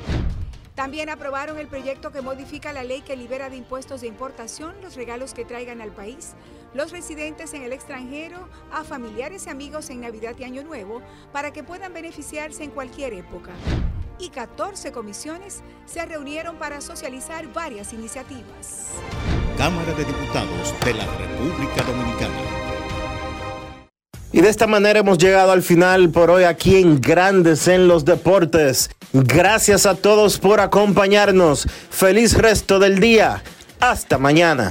También 0.74 1.08
aprobaron 1.08 1.56
el 1.56 1.68
proyecto 1.68 2.10
que 2.10 2.20
modifica 2.20 2.72
la 2.72 2.82
ley 2.82 3.02
que 3.02 3.16
libera 3.16 3.48
de 3.48 3.56
impuestos 3.56 4.00
de 4.00 4.08
importación 4.08 4.74
los 4.82 4.96
regalos 4.96 5.34
que 5.34 5.44
traigan 5.44 5.80
al 5.80 5.90
país 5.90 6.34
los 6.74 6.92
residentes 6.92 7.54
en 7.54 7.62
el 7.62 7.72
extranjero 7.72 8.48
a 8.70 8.84
familiares 8.84 9.46
y 9.46 9.50
amigos 9.50 9.88
en 9.90 10.02
Navidad 10.02 10.36
y 10.38 10.44
Año 10.44 10.62
Nuevo 10.62 11.02
para 11.32 11.52
que 11.52 11.64
puedan 11.64 11.94
beneficiarse 11.94 12.62
en 12.62 12.70
cualquier 12.70 13.14
época 13.14 13.52
y 14.18 14.30
14 14.30 14.92
comisiones 14.92 15.62
se 15.86 16.04
reunieron 16.04 16.56
para 16.56 16.80
socializar 16.80 17.52
varias 17.52 17.92
iniciativas. 17.92 18.88
Cámara 19.56 19.92
de 19.94 20.04
Diputados 20.04 20.74
de 20.84 20.94
la 20.94 21.04
República 21.04 21.82
Dominicana. 21.82 22.34
Y 24.32 24.40
de 24.40 24.48
esta 24.50 24.66
manera 24.66 25.00
hemos 25.00 25.18
llegado 25.18 25.52
al 25.52 25.62
final 25.62 26.10
por 26.10 26.30
hoy 26.30 26.44
aquí 26.44 26.76
en 26.76 27.00
Grandes 27.00 27.66
en 27.66 27.88
los 27.88 28.04
Deportes. 28.04 28.90
Gracias 29.12 29.86
a 29.86 29.94
todos 29.94 30.38
por 30.38 30.60
acompañarnos. 30.60 31.66
Feliz 31.90 32.34
resto 32.34 32.78
del 32.78 33.00
día. 33.00 33.42
Hasta 33.80 34.18
mañana. 34.18 34.70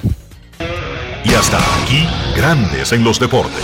Y 1.24 1.34
hasta 1.34 1.58
aquí, 1.58 2.08
Grandes 2.36 2.92
en 2.94 3.04
los 3.04 3.20
Deportes. 3.20 3.64